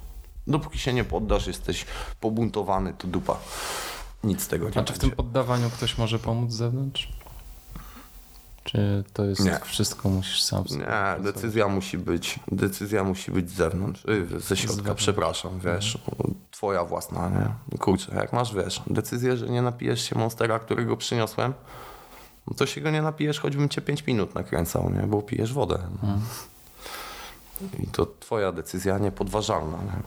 Dopóki 0.48 0.80
się 0.80 0.94
nie 0.94 1.04
poddasz, 1.04 1.48
jesteś 1.48 1.86
pobuntowany, 2.20 2.94
to 2.94 3.08
dupa. 3.08 3.38
Nic 4.24 4.42
z 4.44 4.48
tego 4.48 4.70
nie 4.70 4.78
A 4.78 4.84
czy 4.84 4.94
w 4.94 5.00
tym 5.00 5.12
poddawaniu 5.12 5.70
ktoś 5.70 5.98
może 5.98 6.20
pomóc 6.20 6.52
z 6.52 6.56
zewnątrz? 6.56 7.10
Czy 8.66 9.04
to 9.14 9.26
jest 9.26 9.46
nie. 9.46 9.60
wszystko 9.64 10.10
musisz 10.10 10.44
sam 10.44 10.68
sobie 10.68 10.86
Nie, 10.86 11.24
decyzja 11.24 11.68
musi 11.68 11.98
być, 11.98 12.40
decyzja 12.52 13.04
musi 13.04 13.32
być 13.32 13.50
z 13.50 13.54
zewnątrz, 13.54 14.06
y, 14.06 14.40
ze 14.40 14.58
środka, 14.58 14.96
przepraszam, 14.96 15.60
wiesz, 15.60 16.00
mhm. 16.10 16.36
twoja 16.52 16.86
własna, 16.86 17.30
nie? 17.30 17.78
Kurczę, 17.78 18.16
jak 18.16 18.34
masz, 18.34 18.56
wiesz, 18.56 18.82
decyzję, 18.88 19.38
że 19.38 19.50
nie 19.50 19.62
napijesz 19.62 20.02
się 20.10 20.18
Monstera, 20.18 20.60
którego 20.60 20.98
przyniosłem, 20.98 21.54
no 22.48 22.54
to 22.54 22.66
się 22.66 22.82
go 22.82 22.92
nie 22.92 23.02
napijesz, 23.02 23.40
choćbym 23.40 23.70
cię 23.70 23.82
5 23.82 24.08
minut 24.08 24.36
nakręcał, 24.36 24.90
nie? 24.90 25.08
Bo 25.08 25.22
pijesz 25.22 25.54
wodę. 25.54 25.76
Mhm. 25.76 26.22
I 27.80 27.88
to 27.88 28.08
twoja 28.20 28.52
decyzja 28.52 28.98
niepodważalna, 28.98 29.78
nie? 29.78 30.00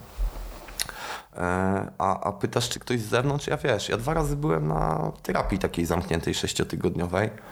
E, 1.43 1.91
a, 1.99 2.21
a 2.21 2.33
pytasz, 2.33 2.69
czy 2.69 2.81
ktoś 2.81 3.01
z 3.01 3.09
zewnątrz? 3.09 3.47
Ja 3.47 3.57
wiesz, 3.57 3.89
ja 3.89 3.97
dwa 3.97 4.15
razy 4.15 4.37
byłem 4.37 4.69
na 4.69 5.13
terapii 5.23 5.59
takiej 5.59 5.87
zamkniętej 5.87 6.35
sześciotygodniowej. 6.35 7.31
No, 7.31 7.43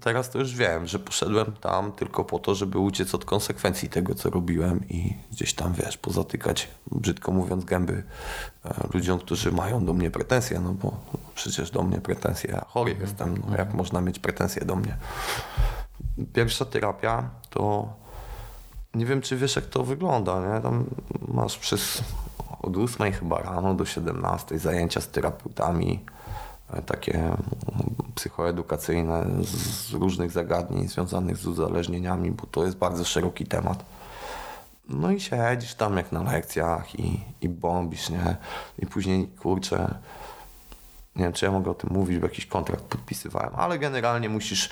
teraz 0.00 0.30
to 0.30 0.38
już 0.38 0.54
wiem, 0.54 0.86
że 0.86 0.98
poszedłem 0.98 1.52
tam 1.52 1.92
tylko 1.92 2.24
po 2.24 2.38
to, 2.38 2.54
żeby 2.54 2.78
uciec 2.78 3.14
od 3.14 3.24
konsekwencji 3.24 3.88
tego, 3.88 4.14
co 4.14 4.30
robiłem 4.30 4.88
i 4.88 5.16
gdzieś 5.32 5.54
tam, 5.54 5.72
wiesz, 5.72 5.96
pozatykać, 5.96 6.68
brzydko 6.92 7.32
mówiąc, 7.32 7.64
gęby 7.64 8.02
e, 8.64 8.74
ludziom, 8.94 9.18
którzy 9.18 9.52
mają 9.52 9.84
do 9.84 9.92
mnie 9.92 10.10
pretensje, 10.10 10.60
no 10.60 10.72
bo 10.72 10.96
przecież 11.34 11.70
do 11.70 11.82
mnie 11.82 11.98
pretensje, 11.98 12.50
ja 12.50 12.64
chory 12.68 12.90
mhm. 12.90 13.08
jestem, 13.08 13.42
no 13.50 13.56
jak 13.56 13.74
można 13.74 14.00
mieć 14.00 14.18
pretensje 14.18 14.64
do 14.64 14.76
mnie? 14.76 14.96
Pierwsza 16.32 16.64
terapia 16.64 17.30
to 17.50 17.88
nie 18.94 19.06
wiem, 19.06 19.20
czy 19.20 19.36
wiesz, 19.36 19.56
jak 19.56 19.66
to 19.66 19.84
wygląda, 19.84 20.54
nie? 20.54 20.60
Tam 20.60 20.84
masz 21.28 21.58
przez 21.58 22.02
od 22.62 22.76
8 22.76 23.12
chyba 23.12 23.38
rano 23.38 23.74
do 23.74 23.84
17 23.84 24.58
zajęcia 24.58 25.00
z 25.00 25.08
terapeutami, 25.08 26.04
takie 26.86 27.18
mm, 27.18 27.34
psychoedukacyjne 28.14 29.26
z 29.42 29.92
różnych 29.92 30.30
zagadnień 30.30 30.88
związanych 30.88 31.36
z 31.36 31.46
uzależnieniami, 31.46 32.30
bo 32.30 32.46
to 32.46 32.64
jest 32.64 32.76
bardzo 32.76 33.04
szeroki 33.04 33.46
temat. 33.46 33.84
No 34.88 35.10
i 35.10 35.20
siedzisz 35.20 35.74
tam 35.74 35.96
jak 35.96 36.12
na 36.12 36.22
lekcjach 36.22 37.00
i, 37.00 37.20
i 37.40 37.48
bombisz, 37.48 38.10
nie? 38.10 38.36
I 38.78 38.86
później, 38.86 39.28
kurczę, 39.28 39.94
nie 41.16 41.24
wiem, 41.24 41.32
czy 41.32 41.44
ja 41.44 41.52
mogę 41.52 41.70
o 41.70 41.74
tym 41.74 41.90
mówić, 41.92 42.18
bo 42.18 42.26
jakiś 42.26 42.46
kontrakt 42.46 42.84
podpisywałem, 42.84 43.50
ale 43.56 43.78
generalnie 43.78 44.28
musisz 44.28 44.66
y, 44.66 44.70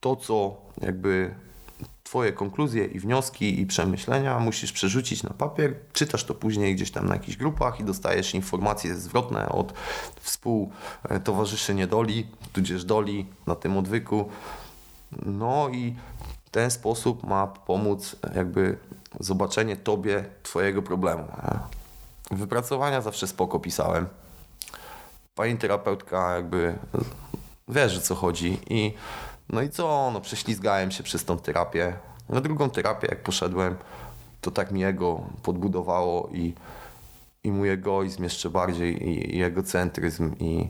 to, 0.00 0.16
co 0.16 0.56
jakby 0.82 1.34
Twoje 2.10 2.32
konkluzje 2.32 2.84
i 2.84 3.00
wnioski 3.00 3.60
i 3.60 3.66
przemyślenia 3.66 4.38
musisz 4.38 4.72
przerzucić 4.72 5.22
na 5.22 5.30
papier, 5.30 5.74
czytasz 5.92 6.24
to 6.24 6.34
później 6.34 6.74
gdzieś 6.74 6.90
tam 6.90 7.06
na 7.06 7.14
jakichś 7.14 7.36
grupach 7.36 7.80
i 7.80 7.84
dostajesz 7.84 8.34
informacje 8.34 8.94
zwrotne 8.94 9.48
od 9.48 9.72
współtowarzyszy 10.20 11.74
niedoli, 11.74 12.26
tudzież 12.52 12.84
doli 12.84 13.26
na 13.46 13.54
tym 13.54 13.76
odwyku. 13.76 14.28
No 15.26 15.68
i 15.68 15.96
w 16.44 16.50
ten 16.50 16.70
sposób 16.70 17.26
ma 17.26 17.46
pomóc 17.46 18.16
jakby 18.34 18.78
zobaczenie 19.20 19.76
Tobie 19.76 20.24
Twojego 20.42 20.82
problemu. 20.82 21.24
Wypracowania 22.30 23.00
zawsze 23.00 23.26
spoko 23.26 23.58
pisałem. 23.58 24.06
Pani 25.34 25.58
terapeutka 25.58 26.34
jakby 26.34 26.78
wiesz, 27.68 27.98
o 27.98 28.00
co 28.00 28.14
chodzi 28.14 28.58
i 28.70 28.94
no 29.52 29.62
i 29.62 29.70
co, 29.70 30.10
no 30.12 30.20
prześlizgałem 30.20 30.90
się 30.90 31.02
przez 31.02 31.24
tą 31.24 31.38
terapię. 31.38 31.96
Na 32.28 32.40
drugą 32.40 32.70
terapię 32.70 33.08
jak 33.10 33.22
poszedłem, 33.22 33.76
to 34.40 34.50
tak 34.50 34.70
mi 34.70 34.80
jego 34.80 35.20
podbudowało 35.42 36.28
i, 36.32 36.54
i 37.44 37.52
mój 37.52 37.70
egoizm 37.70 38.22
jeszcze 38.22 38.50
bardziej 38.50 39.08
i, 39.08 39.36
i 39.36 39.42
egocentryzm 39.42 40.34
i 40.40 40.68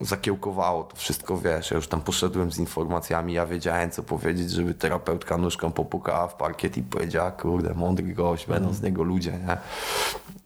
zakiełkowało 0.00 0.84
to 0.84 0.96
wszystko, 0.96 1.38
wiesz, 1.38 1.70
ja 1.70 1.76
już 1.76 1.88
tam 1.88 2.00
poszedłem 2.00 2.52
z 2.52 2.58
informacjami, 2.58 3.32
ja 3.32 3.46
wiedziałem 3.46 3.90
co 3.90 4.02
powiedzieć, 4.02 4.50
żeby 4.50 4.74
terapeutka 4.74 5.38
nóżką 5.38 5.72
popukała 5.72 6.28
w 6.28 6.34
parkiet 6.34 6.76
i 6.76 6.82
powiedziała, 6.82 7.30
kurde, 7.30 7.74
mądry 7.74 8.14
gość, 8.14 8.46
będą 8.46 8.72
z 8.72 8.82
niego 8.82 9.02
ludzie, 9.02 9.32
nie? 9.32 9.56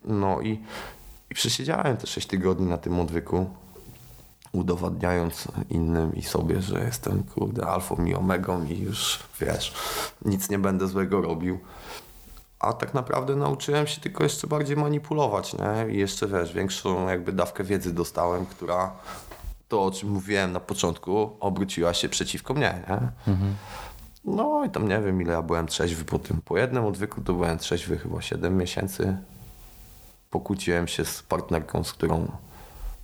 No 0.05 0.41
i, 0.41 0.59
i 1.29 1.35
przesiedziałem 1.35 1.97
te 1.97 2.07
6 2.07 2.27
tygodni 2.27 2.67
na 2.67 2.77
tym 2.77 2.99
odwyku 2.99 3.49
udowadniając 4.51 5.47
innym 5.69 6.15
i 6.15 6.21
sobie, 6.21 6.61
że 6.61 6.79
jestem 6.79 7.23
kurde 7.23 7.67
alfą 7.67 8.05
i 8.05 8.15
omegą 8.15 8.63
i 8.63 8.79
już 8.79 9.19
wiesz, 9.41 9.73
nic 10.25 10.49
nie 10.49 10.59
będę 10.59 10.87
złego 10.87 11.21
robił. 11.21 11.59
A 12.59 12.73
tak 12.73 12.93
naprawdę 12.93 13.35
nauczyłem 13.35 13.87
się 13.87 14.01
tylko 14.01 14.23
jeszcze 14.23 14.47
bardziej 14.47 14.77
manipulować, 14.77 15.53
nie? 15.53 15.93
I 15.93 15.97
jeszcze 15.97 16.27
wiesz, 16.27 16.53
większą 16.53 17.07
jakby 17.07 17.31
dawkę 17.31 17.63
wiedzy 17.63 17.93
dostałem, 17.93 18.45
która 18.45 18.91
to, 19.67 19.83
o 19.83 19.91
czym 19.91 20.09
mówiłem 20.09 20.51
na 20.51 20.59
początku, 20.59 21.29
obróciła 21.39 21.93
się 21.93 22.09
przeciwko 22.09 22.53
mnie, 22.53 22.83
nie? 22.89 23.31
Mhm. 23.33 23.55
No 24.25 24.65
i 24.65 24.69
tam 24.69 24.87
nie 24.87 24.99
wiem, 25.01 25.21
ile 25.21 25.33
ja 25.33 25.41
byłem 25.41 25.67
trzeźwy 25.67 26.05
po 26.05 26.19
tym. 26.19 26.41
Po 26.45 26.57
jednym 26.57 26.85
odwyku 26.85 27.21
to 27.21 27.33
byłem 27.33 27.57
trzeźwy 27.57 27.97
chyba 27.97 28.21
7 28.21 28.57
miesięcy. 28.57 29.17
Pokłóciłem 30.29 30.87
się 30.87 31.05
z 31.05 31.23
partnerką, 31.23 31.83
z 31.83 31.93
którą 31.93 32.31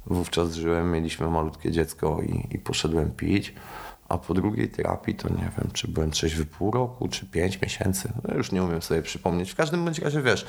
Wówczas 0.08 0.54
żyłem, 0.54 0.92
mieliśmy 0.92 1.30
malutkie 1.30 1.72
dziecko 1.72 2.22
i, 2.22 2.56
i 2.56 2.60
poszedłem 2.60 3.12
pić. 3.12 3.54
A 4.10 4.18
po 4.18 4.34
drugiej 4.34 4.70
terapii 4.70 5.16
to 5.16 5.30
nie 5.30 5.52
wiem, 5.58 5.70
czy 5.74 5.88
byłem 5.88 6.12
trzeźwy 6.12 6.46
pół 6.46 6.72
roku, 6.72 7.08
czy 7.08 7.26
pięć 7.26 7.62
miesięcy. 7.62 8.14
No 8.24 8.36
już 8.36 8.52
nie 8.52 8.64
umiem 8.64 8.82
sobie 8.82 9.02
przypomnieć. 9.02 9.52
W 9.52 9.56
każdym 9.56 9.86
bądź 9.86 10.00
razie 10.00 10.22
wiesz, 10.22 10.46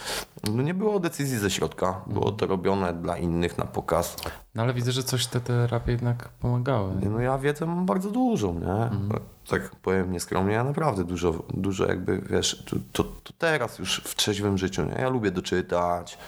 no 0.54 0.62
nie 0.62 0.74
było 0.74 1.00
decyzji 1.00 1.38
ze 1.38 1.50
środka. 1.50 2.00
Było 2.06 2.32
to 2.32 2.46
robione 2.46 2.94
dla 2.94 3.16
innych 3.18 3.58
na 3.58 3.64
pokaz. 3.64 4.16
No 4.54 4.62
ale 4.62 4.74
widzę, 4.74 4.92
że 4.92 5.02
coś 5.02 5.26
te 5.26 5.40
terapie 5.40 5.92
jednak 5.92 6.28
pomagały. 6.28 6.92
No 7.10 7.20
ja 7.20 7.38
wiedzę 7.38 7.66
mam 7.66 7.86
bardzo 7.86 8.10
dużo, 8.10 8.52
nie? 8.52 8.72
Mhm. 8.72 9.20
Tak 9.48 9.76
powiem 9.76 10.12
nieskromnie, 10.12 10.54
ja 10.54 10.64
naprawdę 10.64 11.04
dużo, 11.04 11.42
dużo 11.54 11.86
jakby, 11.86 12.22
wiesz, 12.30 12.64
to, 12.70 12.76
to, 12.92 13.04
to 13.04 13.32
teraz 13.38 13.78
już 13.78 14.00
w 14.04 14.14
trzeźwym 14.14 14.58
życiu, 14.58 14.84
nie? 14.84 14.94
Ja 14.94 15.08
lubię 15.08 15.30
doczytać, 15.30 16.18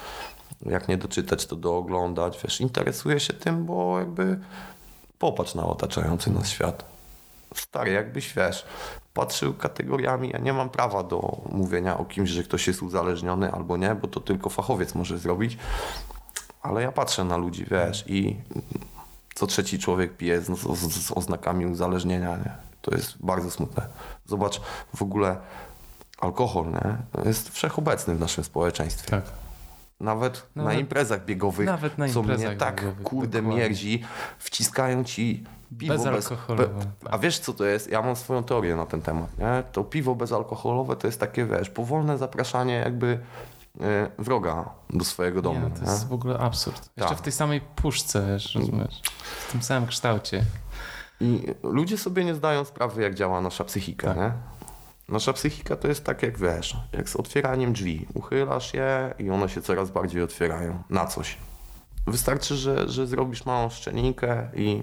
jak 0.66 0.88
nie 0.88 0.96
doczytać, 0.96 1.46
to 1.46 1.56
dooglądać. 1.56 2.40
Wiesz, 2.44 2.60
interesuję 2.60 3.20
się 3.20 3.32
tym, 3.32 3.64
bo 3.66 3.98
jakby 3.98 4.38
popatrz 5.18 5.54
na 5.54 5.66
otaczający 5.66 6.30
nas 6.30 6.48
świat. 6.48 6.84
Stary, 7.54 7.92
jakbyś 7.92 8.34
wiesz, 8.34 8.66
patrzył 9.14 9.54
kategoriami, 9.54 10.30
ja 10.30 10.38
nie 10.38 10.52
mam 10.52 10.70
prawa 10.70 11.02
do 11.02 11.40
mówienia 11.52 11.98
o 11.98 12.04
kimś, 12.04 12.30
że 12.30 12.42
ktoś 12.42 12.66
jest 12.66 12.82
uzależniony 12.82 13.52
albo 13.52 13.76
nie, 13.76 13.94
bo 13.94 14.08
to 14.08 14.20
tylko 14.20 14.50
fachowiec 14.50 14.94
może 14.94 15.18
zrobić. 15.18 15.58
Ale 16.62 16.82
ja 16.82 16.92
patrzę 16.92 17.24
na 17.24 17.36
ludzi, 17.36 17.66
wiesz, 17.70 18.04
i 18.06 18.36
co 19.34 19.46
trzeci 19.46 19.78
człowiek 19.78 20.16
pije 20.16 20.40
z, 20.40 20.46
z, 20.78 21.06
z 21.06 21.12
oznakami 21.12 21.66
uzależnienia, 21.66 22.36
nie? 22.36 22.52
To 22.82 22.94
jest 22.94 23.16
bardzo 23.20 23.50
smutne. 23.50 23.86
Zobacz, 24.26 24.60
w 24.94 25.02
ogóle 25.02 25.36
alkohol, 26.18 26.66
nie? 26.66 26.96
Jest 27.24 27.48
wszechobecny 27.48 28.14
w 28.14 28.20
naszym 28.20 28.44
społeczeństwie. 28.44 29.10
Tak. 29.10 29.24
Nawet, 30.00 30.46
nawet, 30.56 30.72
na 30.72 30.80
imprezach 30.80 31.24
biegowych, 31.24 31.66
nawet 31.66 31.98
na 31.98 32.08
co 32.08 32.22
mnie 32.22 32.56
tak 32.56 32.84
kurde 33.02 33.42
dokładnie. 33.42 33.68
mierzi, 33.68 34.02
wciskają 34.38 35.04
ci 35.04 35.44
piwo 35.78 35.94
bezalkoholowe. 35.94 36.74
Bez, 36.74 36.84
be, 36.84 37.10
a 37.10 37.18
wiesz 37.18 37.38
co 37.38 37.52
to 37.52 37.64
jest? 37.64 37.90
Ja 37.90 38.02
mam 38.02 38.16
swoją 38.16 38.44
teorię 38.44 38.76
na 38.76 38.86
ten 38.86 39.02
temat. 39.02 39.38
Nie? 39.38 39.62
To 39.72 39.84
piwo 39.84 40.14
bezalkoholowe 40.14 40.96
to 40.96 41.06
jest 41.06 41.20
takie, 41.20 41.44
wiesz, 41.44 41.70
powolne 41.70 42.18
zapraszanie 42.18 42.74
jakby 42.74 43.18
e, 43.80 44.10
wroga 44.18 44.70
do 44.90 45.04
swojego 45.04 45.42
domu. 45.42 45.68
Nie, 45.68 45.74
to 45.74 45.84
nie? 45.84 45.90
jest 45.90 46.08
w 46.08 46.12
ogóle 46.12 46.38
absurd. 46.38 46.90
Jeszcze 46.96 47.10
tak. 47.10 47.18
w 47.18 47.22
tej 47.22 47.32
samej 47.32 47.60
puszce, 47.60 48.26
wiesz, 48.26 48.54
rozumiesz? 48.54 49.02
W 49.48 49.52
tym 49.52 49.62
samym 49.62 49.88
kształcie. 49.88 50.44
I 51.20 51.42
ludzie 51.62 51.98
sobie 51.98 52.24
nie 52.24 52.34
zdają 52.34 52.64
sprawy, 52.64 53.02
jak 53.02 53.14
działa 53.14 53.40
nasza 53.40 53.64
psychika, 53.64 54.08
tak. 54.08 54.16
nie? 54.16 54.32
Nasza 55.08 55.32
psychika 55.32 55.76
to 55.76 55.88
jest 55.88 56.04
tak 56.04 56.22
jak 56.22 56.38
wiesz, 56.38 56.76
jak 56.92 57.08
z 57.08 57.16
otwieraniem 57.16 57.72
drzwi. 57.72 58.06
Uchylasz 58.14 58.74
je 58.74 59.14
i 59.18 59.30
one 59.30 59.48
się 59.48 59.62
coraz 59.62 59.90
bardziej 59.90 60.22
otwierają 60.22 60.82
na 60.90 61.06
coś. 61.06 61.36
Wystarczy, 62.06 62.56
że, 62.56 62.88
że 62.88 63.06
zrobisz 63.06 63.46
małą 63.46 63.70
szczelinkę 63.70 64.48
i 64.54 64.82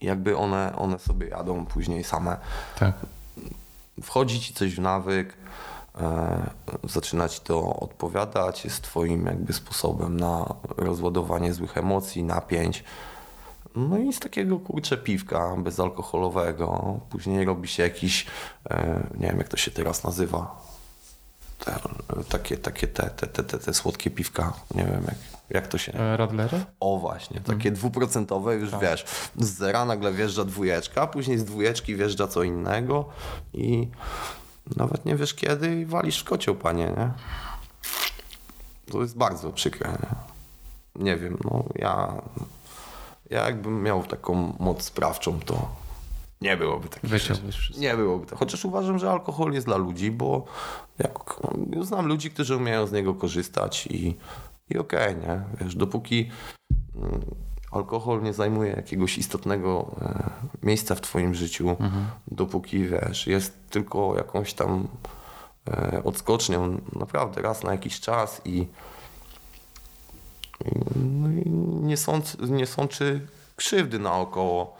jakby 0.00 0.36
one, 0.36 0.76
one 0.76 0.98
sobie 0.98 1.28
jadą 1.28 1.66
później 1.66 2.04
same. 2.04 2.36
Tak. 2.78 2.94
Wchodzi 4.02 4.40
ci 4.40 4.54
coś 4.54 4.74
w 4.74 4.80
nawyk, 4.80 5.36
e, 6.00 6.50
zaczyna 6.84 7.28
ci 7.28 7.40
to 7.40 7.76
odpowiadać, 7.76 8.64
jest 8.64 8.82
twoim 8.82 9.26
jakby 9.26 9.52
sposobem 9.52 10.20
na 10.20 10.54
rozładowanie 10.76 11.54
złych 11.54 11.76
emocji, 11.76 12.24
napięć. 12.24 12.84
No 13.76 13.98
i 13.98 14.12
z 14.12 14.20
takiego 14.20 14.58
kurcze 14.58 14.96
piwka 14.96 15.56
bezalkoholowego. 15.58 17.00
Później 17.10 17.44
robi 17.44 17.68
się 17.68 17.82
jakiś, 17.82 18.26
e, 18.70 19.06
nie 19.18 19.26
wiem 19.26 19.38
jak 19.38 19.48
to 19.48 19.56
się 19.56 19.70
teraz 19.70 20.04
nazywa, 20.04 20.62
te, 21.58 21.78
takie, 22.28 22.56
takie 22.56 22.86
te, 22.86 23.10
te, 23.10 23.26
te, 23.26 23.44
te, 23.44 23.58
te 23.58 23.74
słodkie 23.74 24.10
piwka, 24.10 24.52
nie 24.74 24.84
wiem 24.84 25.04
jak, 25.06 25.16
jak 25.50 25.68
to 25.68 25.78
się... 25.78 25.92
E, 25.92 26.16
Radlery? 26.16 26.64
O 26.80 26.98
właśnie, 26.98 27.40
takie 27.40 27.68
mm. 27.68 27.74
dwuprocentowe 27.74 28.54
już 28.54 28.70
tak. 28.70 28.80
wiesz, 28.80 29.04
z 29.38 29.48
zera 29.48 29.84
nagle 29.84 30.12
wjeżdża 30.12 30.44
dwójeczka, 30.44 31.06
później 31.06 31.38
z 31.38 31.44
dwójeczki 31.44 31.96
wjeżdża 31.96 32.26
co 32.26 32.42
innego 32.42 33.08
i 33.54 33.88
nawet 34.76 35.04
nie 35.04 35.16
wiesz 35.16 35.34
kiedy 35.34 35.80
i 35.80 35.86
walisz 35.86 36.20
w 36.20 36.24
kocioł, 36.24 36.54
panie, 36.54 36.84
nie? 36.96 37.10
To 38.92 39.02
jest 39.02 39.16
bardzo 39.16 39.52
przykre, 39.52 39.90
nie? 39.90 40.30
Nie 41.04 41.16
wiem, 41.16 41.38
no 41.44 41.64
ja 41.74 42.22
ja 43.30 43.46
jakbym 43.46 43.82
miał 43.82 44.02
taką 44.02 44.56
moc 44.58 44.82
sprawczą, 44.82 45.40
to 45.40 45.68
nie 46.40 46.56
byłoby 46.56 46.88
takich 46.88 47.10
Wyciąłbyś 47.10 47.76
Nie 47.76 47.96
byłoby 47.96 48.26
tak. 48.26 48.38
Chociaż 48.38 48.64
uważam, 48.64 48.98
że 48.98 49.10
alkohol 49.10 49.52
jest 49.52 49.66
dla 49.66 49.76
ludzi, 49.76 50.10
bo 50.10 50.44
jak, 50.98 51.40
no, 51.70 51.84
znam 51.84 52.06
ludzi, 52.06 52.30
którzy 52.30 52.56
umieją 52.56 52.86
z 52.86 52.92
niego 52.92 53.14
korzystać 53.14 53.86
i, 53.86 54.16
i 54.70 54.78
okej, 54.78 55.16
okay, 55.16 55.26
nie? 55.26 55.42
Wiesz, 55.60 55.76
dopóki 55.76 56.30
mm, 56.96 57.20
alkohol 57.70 58.22
nie 58.22 58.32
zajmuje 58.32 58.70
jakiegoś 58.72 59.18
istotnego 59.18 59.96
e, 60.02 60.30
miejsca 60.62 60.94
w 60.94 61.00
twoim 61.00 61.34
życiu, 61.34 61.70
mhm. 61.70 62.06
dopóki, 62.28 62.84
wiesz, 62.84 63.26
jest 63.26 63.70
tylko 63.70 64.16
jakąś 64.16 64.54
tam 64.54 64.88
e, 65.68 66.02
odskocznią 66.04 66.80
naprawdę 66.92 67.42
raz 67.42 67.62
na 67.62 67.72
jakiś 67.72 68.00
czas 68.00 68.42
i 68.44 68.66
nie, 71.82 71.96
sąd, 71.96 72.50
nie 72.50 72.66
sączy 72.66 73.26
krzywdy 73.56 73.98
naokoło 73.98 74.76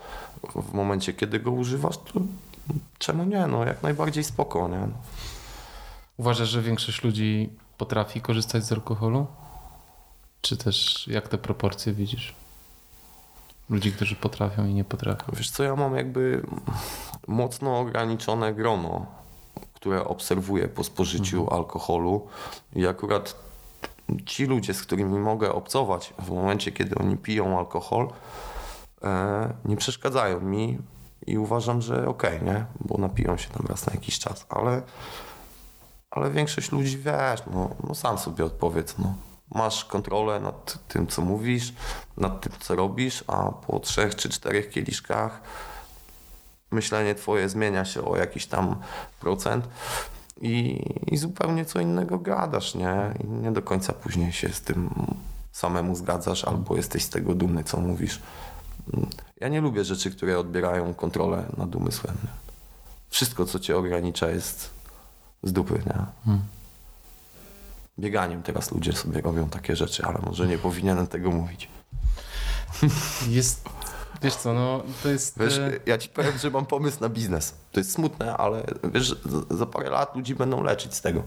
w 0.54 0.72
momencie, 0.72 1.12
kiedy 1.12 1.40
go 1.40 1.50
używasz, 1.50 1.98
to 1.98 2.20
czemu 2.98 3.24
nie? 3.24 3.46
No, 3.46 3.64
jak 3.64 3.82
najbardziej 3.82 4.24
spoko, 4.24 4.68
nie? 4.68 4.88
Uważasz, 6.16 6.48
że 6.48 6.62
większość 6.62 7.04
ludzi 7.04 7.50
potrafi 7.78 8.20
korzystać 8.20 8.64
z 8.64 8.72
alkoholu? 8.72 9.26
Czy 10.40 10.56
też 10.56 11.08
jak 11.08 11.28
te 11.28 11.38
proporcje 11.38 11.92
widzisz? 11.92 12.34
Ludzi, 13.70 13.92
którzy 13.92 14.16
potrafią 14.16 14.66
i 14.66 14.74
nie 14.74 14.84
potrafią. 14.84 15.32
Wiesz 15.32 15.50
co, 15.50 15.62
ja 15.62 15.76
mam 15.76 15.96
jakby 15.96 16.42
mocno 17.26 17.78
ograniczone 17.78 18.54
grono 18.54 19.20
które 19.80 20.04
obserwuję 20.04 20.68
po 20.68 20.84
spożyciu 20.84 21.54
alkoholu 21.54 22.26
i 22.76 22.86
akurat 22.86 23.34
ci 24.26 24.46
ludzie, 24.46 24.74
z 24.74 24.82
którymi 24.82 25.18
mogę 25.18 25.52
obcować 25.52 26.14
w 26.18 26.30
momencie, 26.30 26.72
kiedy 26.72 26.94
oni 26.94 27.16
piją 27.16 27.58
alkohol, 27.58 28.08
e, 29.02 29.54
nie 29.64 29.76
przeszkadzają 29.76 30.40
mi 30.40 30.78
i 31.26 31.38
uważam, 31.38 31.82
że 31.82 32.08
okej, 32.08 32.42
nie? 32.42 32.64
Bo 32.80 32.98
napiją 32.98 33.36
się 33.36 33.48
tam 33.48 33.66
raz 33.66 33.86
na 33.86 33.92
jakiś 33.92 34.18
czas, 34.18 34.46
ale, 34.48 34.82
ale 36.10 36.30
większość 36.30 36.72
ludzi, 36.72 36.98
wiesz, 36.98 37.42
no, 37.54 37.70
no 37.88 37.94
sam 37.94 38.18
sobie 38.18 38.44
odpowiedz, 38.44 38.94
no. 38.98 39.14
Masz 39.54 39.84
kontrolę 39.84 40.40
nad 40.40 40.88
tym, 40.88 41.06
co 41.06 41.22
mówisz, 41.22 41.72
nad 42.16 42.40
tym, 42.40 42.52
co 42.60 42.76
robisz, 42.76 43.24
a 43.26 43.52
po 43.52 43.80
trzech 43.80 44.14
czy 44.14 44.28
czterech 44.28 44.70
kieliszkach 44.70 45.40
myślenie 46.70 47.14
twoje 47.14 47.48
zmienia 47.48 47.84
się 47.84 48.04
o 48.04 48.16
jakiś 48.16 48.46
tam 48.46 48.76
procent 49.20 49.68
i, 50.40 50.84
i 51.06 51.16
zupełnie 51.16 51.64
co 51.64 51.80
innego 51.80 52.18
gadasz, 52.18 52.74
nie? 52.74 53.14
I 53.24 53.26
nie 53.26 53.52
do 53.52 53.62
końca 53.62 53.92
później 53.92 54.32
się 54.32 54.48
z 54.48 54.60
tym 54.60 54.90
samemu 55.52 55.96
zgadzasz 55.96 56.44
albo 56.44 56.76
jesteś 56.76 57.04
z 57.04 57.10
tego 57.10 57.34
dumny, 57.34 57.64
co 57.64 57.80
mówisz. 57.80 58.20
Ja 59.40 59.48
nie 59.48 59.60
lubię 59.60 59.84
rzeczy, 59.84 60.10
które 60.10 60.38
odbierają 60.38 60.94
kontrolę 60.94 61.44
nad 61.56 61.74
umysłem. 61.74 62.16
Nie? 62.24 62.30
Wszystko, 63.10 63.44
co 63.44 63.58
cię 63.58 63.76
ogranicza 63.76 64.30
jest 64.30 64.70
z 65.42 65.52
dupy, 65.52 65.74
nie? 65.86 66.04
Hmm. 66.24 66.44
Bieganiem 67.98 68.42
teraz 68.42 68.72
ludzie 68.72 68.92
sobie 68.92 69.20
robią 69.20 69.48
takie 69.48 69.76
rzeczy, 69.76 70.04
ale 70.04 70.18
może 70.26 70.46
nie 70.46 70.58
powinienem 70.58 71.06
tego 71.06 71.30
mówić. 71.30 71.68
Jest, 73.28 73.68
wiesz 74.22 74.34
co, 74.36 74.54
no 74.54 74.82
to 75.02 75.08
jest... 75.08 75.38
Wiesz, 75.38 75.58
e, 75.58 75.72
ja 75.86 75.98
ci 75.98 76.08
powiem, 76.08 76.38
że 76.38 76.50
mam 76.50 76.66
pomysł 76.66 77.00
na 77.00 77.08
biznes. 77.08 77.54
To 77.72 77.80
jest 77.80 77.92
smutne, 77.92 78.36
ale 78.36 78.64
wiesz, 78.92 79.16
za- 79.50 79.66
parę 79.66 79.90
lat 79.90 80.16
ludzi 80.16 80.34
będą 80.34 80.62
leczyć 80.62 80.94
z 80.94 81.00
tego. 81.00 81.22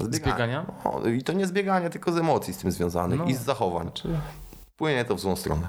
Z 0.00 0.20
biegania? 0.20 0.66
No, 0.84 1.06
I 1.08 1.22
to 1.22 1.32
nie 1.32 1.46
z 1.46 1.52
biegania, 1.52 1.90
tylko 1.90 2.12
z 2.12 2.18
emocji 2.18 2.54
z 2.54 2.58
tym 2.58 2.72
związanych 2.72 3.18
No. 3.18 3.24
i 3.24 3.34
z 3.34 3.40
zachowań. 3.42 3.90
czy- 3.94 4.20
Płynie 4.76 5.04
to 5.04 5.14
w 5.16 5.20
złą 5.20 5.36
stronę. 5.36 5.68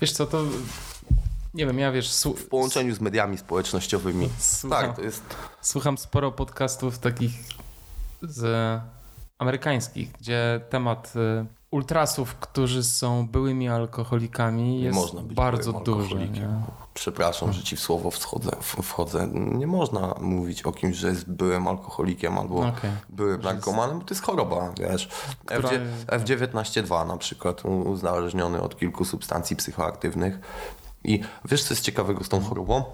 Wiesz 0.00 0.12
co, 0.12 0.26
to... 0.26 0.42
Nie 1.54 1.66
wiem, 1.66 1.78
ja 1.78 1.92
wiesz... 1.92 2.22
W 2.36 2.48
połączeniu 2.48 2.94
z 2.94 3.00
mediami 3.00 3.38
społecznościowymi. 3.38 4.28
Słucham, 4.38 4.86
Tak, 4.86 4.96
to 4.96 5.02
jest. 5.02 5.22
słucham 5.62 5.98
sporo 5.98 6.32
podcastów 6.32 6.98
takich 6.98 7.32
z 8.22 8.80
amerykańskich, 9.38 10.12
gdzie 10.12 10.60
temat 10.70 11.12
y, 11.16 11.46
ultrasów, 11.72 12.34
którzy 12.34 12.84
są 12.84 13.26
byłymi 13.28 13.68
alkoholikami 13.68 14.80
jest 14.82 14.94
można 14.98 15.22
być 15.22 15.36
bardzo. 15.36 15.72
Nie? 16.18 16.48
Przepraszam, 16.94 17.52
że 17.52 17.62
ci 17.62 17.76
w 17.76 17.80
słowo 17.80 18.10
wchodzę, 18.10 18.50
wchodzę. 18.60 19.28
Nie 19.32 19.66
można 19.66 20.14
mówić 20.20 20.62
o 20.62 20.72
kimś, 20.72 20.96
że 20.96 21.08
jest 21.08 21.30
byłym 21.30 21.68
alkoholikiem 21.68 22.38
albo 22.38 22.54
Okej. 22.56 22.90
byłym 23.08 23.40
narkomanem, 23.42 23.98
bo 23.98 24.04
to 24.04 24.14
jest 24.14 24.24
choroba, 24.24 24.72
wiesz. 24.80 25.08
Która- 25.44 25.70
F- 25.70 26.06
F19.2 26.06 27.06
na 27.06 27.16
przykład, 27.16 27.64
uzależniony 27.64 28.60
od 28.62 28.78
kilku 28.78 29.04
substancji 29.04 29.56
psychoaktywnych. 29.56 30.38
I 31.04 31.20
wiesz, 31.44 31.64
co 31.64 31.74
jest 31.74 31.84
ciekawego 31.84 32.24
z 32.24 32.28
tą 32.28 32.40
chorobą? 32.44 32.84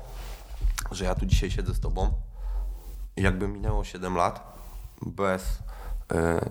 Że 0.91 1.05
ja 1.05 1.15
tu 1.15 1.27
dzisiaj 1.27 1.51
siedzę 1.51 1.75
z 1.75 1.81
tobą 1.81 2.11
i 3.17 3.23
jakby 3.23 3.49
minęło 3.49 3.85
7 3.85 4.17
lat 4.17 4.57
bez 5.07 5.43
e, 6.13 6.51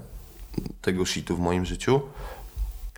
tego 0.82 1.06
shitu 1.06 1.36
w 1.36 1.40
moim 1.40 1.66
życiu, 1.66 2.02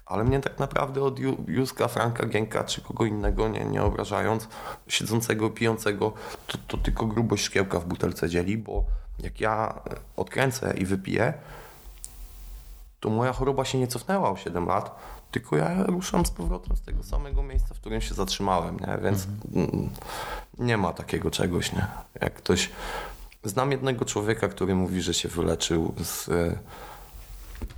ale 0.05 0.23
mnie 0.23 0.39
tak 0.39 0.59
naprawdę 0.59 1.03
od 1.03 1.19
Józka, 1.47 1.87
Franka, 1.87 2.25
Gienka 2.25 2.63
czy 2.63 2.81
kogo 2.81 3.05
innego, 3.05 3.47
nie, 3.47 3.65
nie 3.65 3.83
obrażając, 3.83 4.47
siedzącego, 4.87 5.49
pijącego, 5.49 6.13
to, 6.47 6.57
to 6.67 6.77
tylko 6.77 7.05
grubość 7.05 7.43
szkiełka 7.43 7.79
w 7.79 7.85
butelce 7.85 8.29
dzieli, 8.29 8.57
bo 8.57 8.83
jak 9.19 9.41
ja 9.41 9.81
e, 9.89 9.95
odkręcę 10.17 10.73
i 10.77 10.85
wypiję, 10.85 11.33
to 12.99 13.09
moja 13.09 13.33
choroba 13.33 13.65
się 13.65 13.77
nie 13.77 13.87
cofnęła 13.87 14.29
o 14.29 14.37
7 14.37 14.65
lat, 14.65 14.95
tylko 15.31 15.57
ja 15.57 15.83
ruszam 15.83 16.25
z 16.25 16.31
powrotem 16.31 16.77
z 16.77 16.81
tego 16.81 17.03
samego 17.03 17.43
miejsca, 17.43 17.73
w 17.75 17.79
którym 17.79 18.01
się 18.01 18.13
zatrzymałem, 18.13 18.79
nie? 18.79 18.97
więc 19.03 19.27
mm, 19.55 19.89
nie 20.59 20.77
ma 20.77 20.93
takiego 20.93 21.31
czegoś. 21.31 21.73
Nie? 21.73 21.87
Jak 22.21 22.33
ktoś... 22.33 22.69
Znam 23.43 23.71
jednego 23.71 24.05
człowieka, 24.05 24.47
który 24.47 24.75
mówi, 24.75 25.01
że 25.01 25.13
się 25.13 25.29
wyleczył 25.29 25.93
z 26.03 26.29
e, 26.29 26.59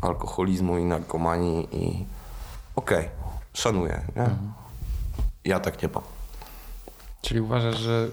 alkoholizmu 0.01 0.77
i 0.77 0.85
narkomanii 0.85 1.67
i 1.71 2.05
okej, 2.75 3.09
szanuję. 3.53 4.01
Nie? 4.15 4.29
Ja 5.45 5.59
tak 5.59 5.83
nie 5.83 5.89
mam. 5.93 6.03
Czyli 7.21 7.41
uważasz, 7.41 7.77
że 7.79 8.07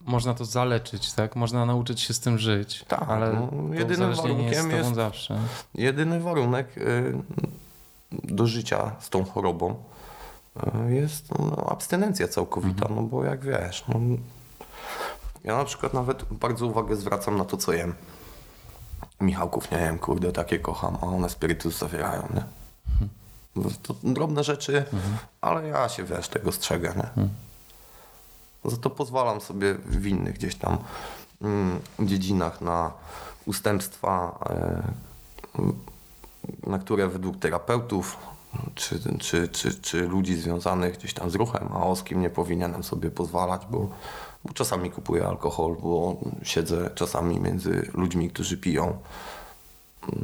można 0.00 0.34
to 0.34 0.44
zaleczyć, 0.44 1.12
tak? 1.12 1.36
Można 1.36 1.66
nauczyć 1.66 2.00
się 2.00 2.14
z 2.14 2.20
tym 2.20 2.38
żyć, 2.38 2.84
Tak, 2.88 3.04
ale 3.08 3.32
no, 3.32 3.74
jedynym 3.74 4.08
jest 4.10 4.22
warunkiem 4.22 4.64
tobą 4.64 4.76
jest- 4.76 4.94
zawsze. 4.94 5.38
Jedyny 5.74 6.20
warunek 6.20 6.76
y, 6.78 7.14
do 8.12 8.46
życia 8.46 8.92
z 9.00 9.10
tą 9.10 9.24
chorobą 9.24 9.74
y, 10.88 10.94
jest 10.94 11.38
no, 11.38 11.66
abstynencja 11.68 12.28
całkowita, 12.28 12.88
no 12.96 13.02
bo 13.02 13.24
jak 13.24 13.44
wiesz, 13.44 13.84
no, 13.88 14.00
ja 15.44 15.56
na 15.56 15.64
przykład 15.64 15.94
nawet 15.94 16.24
bardzo 16.30 16.66
uwagę 16.66 16.96
zwracam 16.96 17.36
na 17.38 17.44
to, 17.44 17.56
co 17.56 17.72
jem. 17.72 17.94
Michałków 19.22 19.70
nie 19.70 19.78
jem, 19.78 19.98
kurde, 19.98 20.32
takie 20.32 20.58
kocham, 20.58 20.98
a 21.02 21.06
one 21.06 21.30
spirytus 21.30 21.78
zawierają, 21.78 22.28
nie? 22.34 22.44
To 23.82 23.94
drobne 24.02 24.44
rzeczy, 24.44 24.84
ale 25.40 25.68
ja 25.68 25.88
się, 25.88 26.04
wiesz, 26.04 26.28
tego 26.28 26.52
strzegę, 26.52 26.94
nie? 26.96 27.28
Za 28.70 28.76
to 28.76 28.90
pozwalam 28.90 29.40
sobie 29.40 29.74
w 29.74 30.06
innych 30.06 30.34
gdzieś 30.34 30.54
tam 30.54 30.78
mm, 31.42 31.80
dziedzinach 32.00 32.60
na 32.60 32.92
ustępstwa, 33.46 34.38
e, 34.50 34.82
na 36.66 36.78
które 36.78 37.08
według 37.08 37.38
terapeutów 37.38 38.18
czy, 38.74 39.18
czy, 39.18 39.48
czy, 39.48 39.80
czy 39.80 40.08
ludzi 40.08 40.34
związanych 40.34 40.98
gdzieś 40.98 41.14
tam 41.14 41.30
z 41.30 41.34
ruchem 41.34 41.68
maoskim 41.70 42.20
nie 42.20 42.30
powinienem 42.30 42.84
sobie 42.84 43.10
pozwalać, 43.10 43.62
bo, 43.70 43.88
bo 44.44 44.52
czasami 44.52 44.90
kupuję 44.90 45.26
alkohol, 45.26 45.76
bo 45.82 46.16
siedzę 46.42 46.90
czasami 46.94 47.40
między 47.40 47.90
ludźmi, 47.94 48.30
którzy 48.30 48.56
piją. 48.56 48.98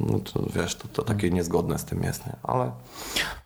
No 0.00 0.18
to 0.18 0.42
wiesz, 0.54 0.74
to, 0.74 0.88
to 0.88 1.02
takie 1.02 1.30
niezgodne 1.30 1.78
z 1.78 1.84
tym 1.84 2.02
jest, 2.02 2.26
nie? 2.26 2.36
ale 2.42 2.72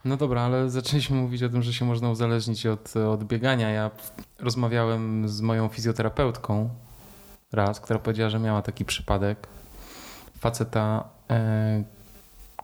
No 0.05 0.17
dobra, 0.17 0.43
ale 0.43 0.71
zaczęliśmy 0.71 1.17
mówić 1.17 1.43
o 1.43 1.49
tym, 1.49 1.63
że 1.63 1.73
się 1.73 1.85
można 1.85 2.11
uzależnić 2.11 2.67
od, 2.67 2.97
od 2.97 3.25
biegania. 3.25 3.71
Ja 3.71 3.91
rozmawiałem 4.39 5.29
z 5.29 5.41
moją 5.41 5.69
fizjoterapeutką 5.69 6.69
raz, 7.53 7.81
która 7.81 7.99
powiedziała, 7.99 8.31
że 8.31 8.39
miała 8.39 8.63
taki 8.63 8.85
przypadek 8.85 9.49
faceta, 10.39 11.09
e, 11.31 11.85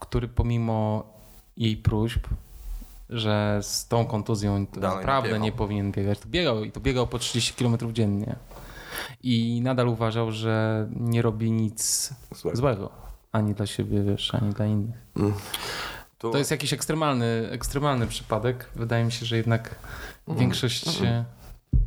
który 0.00 0.28
pomimo 0.28 1.04
jej 1.56 1.76
próśb, 1.76 2.26
że 3.10 3.58
z 3.62 3.88
tą 3.88 4.06
kontuzją 4.06 4.58
nie 4.58 4.66
naprawdę 4.80 5.28
biegał. 5.28 5.42
nie 5.44 5.52
powinien 5.52 5.92
biegać, 5.92 6.18
to 6.18 6.28
biegał 6.28 6.64
i 6.64 6.72
to 6.72 6.80
biegał 6.80 7.06
po 7.06 7.18
30 7.18 7.54
km 7.54 7.76
dziennie. 7.92 8.36
I 9.22 9.60
nadal 9.64 9.88
uważał, 9.88 10.32
że 10.32 10.86
nie 10.96 11.22
robi 11.22 11.52
nic 11.52 12.12
Złego. 12.34 12.56
złego. 12.58 12.90
Ani 13.32 13.54
dla 13.54 13.66
siebie, 13.66 14.02
wiesz, 14.02 14.34
ani 14.34 14.52
dla 14.54 14.66
innych. 14.66 14.96
to, 16.18 16.30
To 16.30 16.38
jest 16.38 16.50
jakiś 16.50 16.72
ekstremalny, 16.72 17.48
ekstremalny 17.50 18.06
przypadek. 18.06 18.70
Wydaje 18.76 19.04
mi 19.04 19.12
się, 19.12 19.26
że 19.26 19.36
jednak 19.36 19.74
Mm. 20.28 20.40
większość. 20.40 21.02
e, 21.02 21.24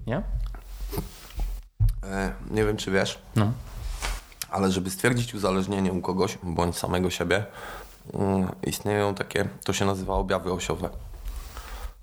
Nie? 0.08 0.22
e, 2.04 2.34
nie 2.52 2.66
wiem, 2.66 2.78
czy 2.78 2.92
wiesz, 2.92 3.20
No. 3.36 3.52
Ale 4.50 4.72
żeby 4.72 4.90
stwierdzić 4.90 5.34
uzależnienie 5.36 5.92
u 5.94 6.02
kogoś 6.02 6.38
bądź 6.44 6.78
samego 6.78 7.10
siebie, 7.10 7.46
mm, 8.14 8.48
istnieją 8.68 9.16
takie, 9.16 9.48
to 9.64 9.74
się 9.74 9.86
nazywa 9.86 10.14
objawy 10.14 10.52
osiowe. 10.54 10.90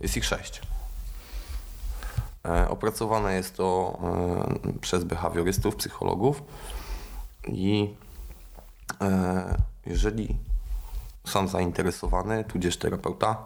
Jest 0.00 0.16
ich 0.16 0.24
sześć. 0.24 0.62
E, 2.44 2.68
Opracowane 2.68 3.34
jest 3.34 3.56
to 3.56 3.98
e, 4.68 4.78
przez 4.80 5.04
behawiorystów, 5.04 5.76
psychologów 5.76 6.42
i 7.48 7.94
e, 9.00 9.56
jeżeli 9.86 10.36
sam 11.26 11.48
zainteresowany, 11.48 12.44
tudzież 12.44 12.76
terapeuta, 12.76 13.36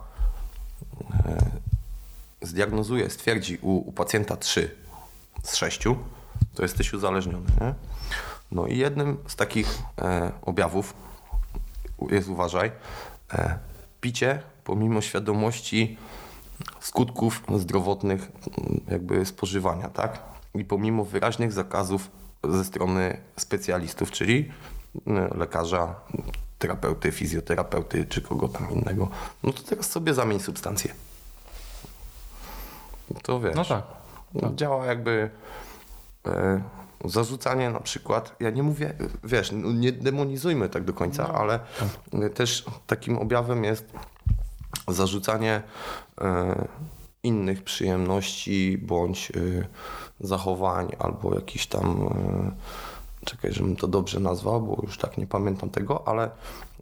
zdiagnozuje, 2.43 3.11
stwierdzi 3.11 3.59
u, 3.63 3.77
u 3.77 3.93
pacjenta 3.93 4.37
trzy 4.37 4.77
z 5.43 5.57
sześciu, 5.57 5.97
to 6.55 6.63
jesteś 6.63 6.93
uzależniony. 6.93 7.47
Nie? 7.61 7.75
No 8.53 8.67
i 8.67 8.79
jednym 8.79 9.19
z 9.27 9.37
takich 9.37 9.79
e, 9.99 10.33
objawów 10.43 10.95
jest, 12.11 12.29
uważaj, 12.29 12.73
e, 13.33 13.59
picie 14.01 14.43
pomimo 14.65 15.01
świadomości 15.01 15.99
skutków 16.83 17.43
zdrowotnych 17.57 18.33
m, 18.59 18.81
jakby 18.89 19.27
spożywania, 19.27 19.89
tak? 19.89 20.23
I 20.55 20.65
pomimo 20.65 21.05
wyraźnych 21.05 21.53
zakazów 21.53 22.11
ze 22.45 22.65
strony 22.65 23.17
specjalistów, 23.37 24.11
czyli 24.11 24.53
m, 25.07 25.29
lekarza, 25.39 25.95
terapeuty, 26.59 27.13
fizjoterapeuty 27.13 28.05
czy 28.05 28.23
kogo 28.23 28.49
tam 28.49 28.71
innego. 28.71 29.09
No 29.43 29.53
to 29.53 29.63
teraz 29.63 29.91
sobie 29.91 30.15
zamień 30.15 30.41
substancję. 30.41 30.95
To 33.23 33.41
wiesz. 33.41 33.57
No 33.57 33.65
tak. 33.65 33.85
No, 34.35 34.53
Działa 34.55 34.87
jakby 34.87 35.31
e, 36.27 36.63
Zarzucanie 37.05 37.71
na 37.71 37.81
przykład, 37.81 38.37
ja 38.41 38.51
nie 38.51 38.63
mówię, 38.63 38.95
wiesz, 39.25 39.53
no 39.53 39.73
nie 39.73 39.93
demonizujmy 39.93 40.69
tak 40.69 40.85
do 40.85 40.93
końca, 40.93 41.35
ale 41.35 41.61
też 42.35 42.65
takim 42.87 43.19
objawem 43.19 43.65
jest 43.65 43.93
zarzucanie 44.89 45.63
innych 47.23 47.65
przyjemności 47.65 48.79
bądź 48.79 49.31
e, 49.31 49.41
zachowań 50.21 50.89
albo 50.99 51.35
jakiś 51.35 51.67
tam, 51.67 52.09
e, 53.23 53.25
czekaj, 53.25 53.53
żebym 53.53 53.77
to 53.77 53.89
dobrze 53.89 54.21
nazwał, 54.21 54.63
bo 54.63 54.83
już 54.83 54.99
tak 54.99 55.19
nie 55.19 55.27
pamiętam 55.27 55.71
tego, 55.71 56.09
ale 56.09 56.31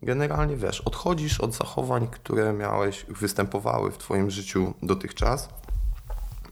generalnie 0.03 0.57
wiesz, 0.57 0.81
odchodzisz 0.81 1.41
od 1.41 1.55
zachowań, 1.55 2.09
które 2.09 2.53
miałeś, 2.53 3.07
występowały 3.09 3.91
w 3.91 3.99
twoim 3.99 4.31
życiu 4.31 4.75
dotychczas, 4.83 5.49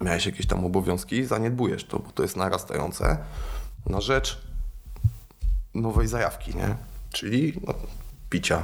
miałeś 0.01 0.26
jakieś 0.26 0.47
tam 0.47 0.64
obowiązki, 0.64 1.24
zaniedbujesz 1.24 1.84
to, 1.84 1.99
bo 1.99 2.11
to 2.11 2.22
jest 2.22 2.36
narastające, 2.36 3.18
na 3.86 4.01
rzecz 4.01 4.43
nowej 5.74 6.09
zajawki, 6.09 6.57
nie? 6.57 6.76
Czyli 7.12 7.61
no, 7.66 7.74
picia 8.30 8.62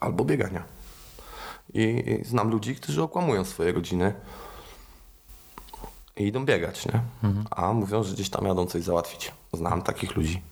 albo 0.00 0.24
biegania. 0.24 0.73
I, 1.74 2.20
znam 2.24 2.50
ludzi, 2.50 2.76
którzy 2.76 3.02
okłamują 3.02 3.44
swoje 3.44 3.72
rodziny 3.72 4.14
i 6.16 6.26
idą 6.26 6.44
biegać, 6.44 6.86
nie? 6.86 7.00
A 7.50 7.72
mówią, 7.72 8.02
że 8.02 8.14
gdzieś 8.14 8.30
tam 8.30 8.46
jadą 8.46 8.66
coś 8.66 8.82
załatwić. 8.82 9.32
Znam 9.52 9.82
takich 9.82 10.16
ludzi. 10.16 10.42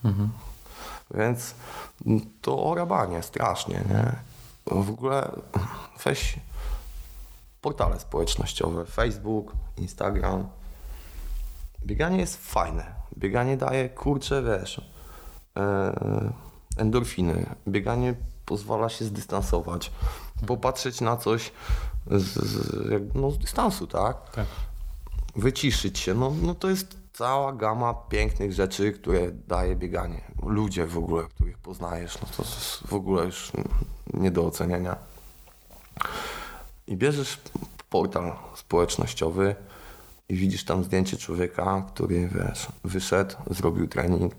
Więc 1.14 1.54
to 2.40 2.64
orabanie 2.64 3.22
strasznie, 3.22 3.84
nie? 3.88 4.12
W 4.66 4.90
ogóle 4.90 5.30
weź 6.04 6.36
portale 7.60 8.00
społecznościowe, 8.00 8.86
Facebook, 8.86 9.52
Instagram. 9.76 10.48
Bieganie 11.86 12.18
jest 12.18 12.36
fajne. 12.36 12.94
Bieganie 13.18 13.56
daje, 13.56 13.88
kurczę, 13.88 14.42
wiesz, 14.42 14.80
e, 15.56 16.32
endorfiny. 16.76 17.46
Bieganie 17.68 18.14
pozwala 18.46 18.88
się 18.88 19.04
zdystansować, 19.04 19.90
popatrzeć 20.46 21.00
na 21.00 21.16
coś 21.16 21.52
z, 22.10 22.24
z, 22.24 23.14
no, 23.14 23.30
z 23.30 23.38
dystansu, 23.38 23.86
tak? 23.86 24.30
Tak. 24.30 24.46
Wyciszyć 25.36 25.98
się. 25.98 26.14
No, 26.14 26.32
no 26.42 26.54
to 26.54 26.70
jest 26.70 26.96
cała 27.12 27.52
gama 27.52 27.94
pięknych 27.94 28.52
rzeczy, 28.52 28.92
które 28.92 29.32
daje 29.32 29.76
bieganie. 29.76 30.20
Ludzie 30.42 30.86
w 30.86 30.98
ogóle, 30.98 31.24
których 31.24 31.58
poznajesz, 31.58 32.18
no 32.20 32.28
to 32.36 32.42
jest 32.42 32.86
w 32.86 32.94
ogóle 32.94 33.24
już 33.24 33.52
nie 34.14 34.30
do 34.30 34.46
oceniania. 34.46 34.96
I 36.86 36.96
bierzesz 36.96 37.40
portal 37.90 38.32
społecznościowy 38.54 39.56
i 40.28 40.34
widzisz 40.34 40.64
tam 40.64 40.84
zdjęcie 40.84 41.16
człowieka, 41.16 41.86
który 41.94 42.28
wiesz, 42.28 42.68
wyszedł, 42.84 43.34
zrobił 43.50 43.88
trening 43.88 44.34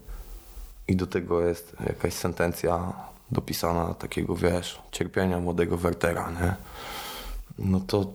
i 0.87 0.95
do 0.95 1.07
tego 1.07 1.41
jest 1.41 1.75
jakaś 1.87 2.13
sentencja 2.13 2.93
dopisana 3.33 3.93
takiego, 3.93 4.35
wiesz, 4.35 4.81
cierpienia 4.91 5.39
młodego 5.39 5.77
Wertera, 5.77 6.31
nie? 6.31 6.55
No 7.57 7.79
to 7.79 8.05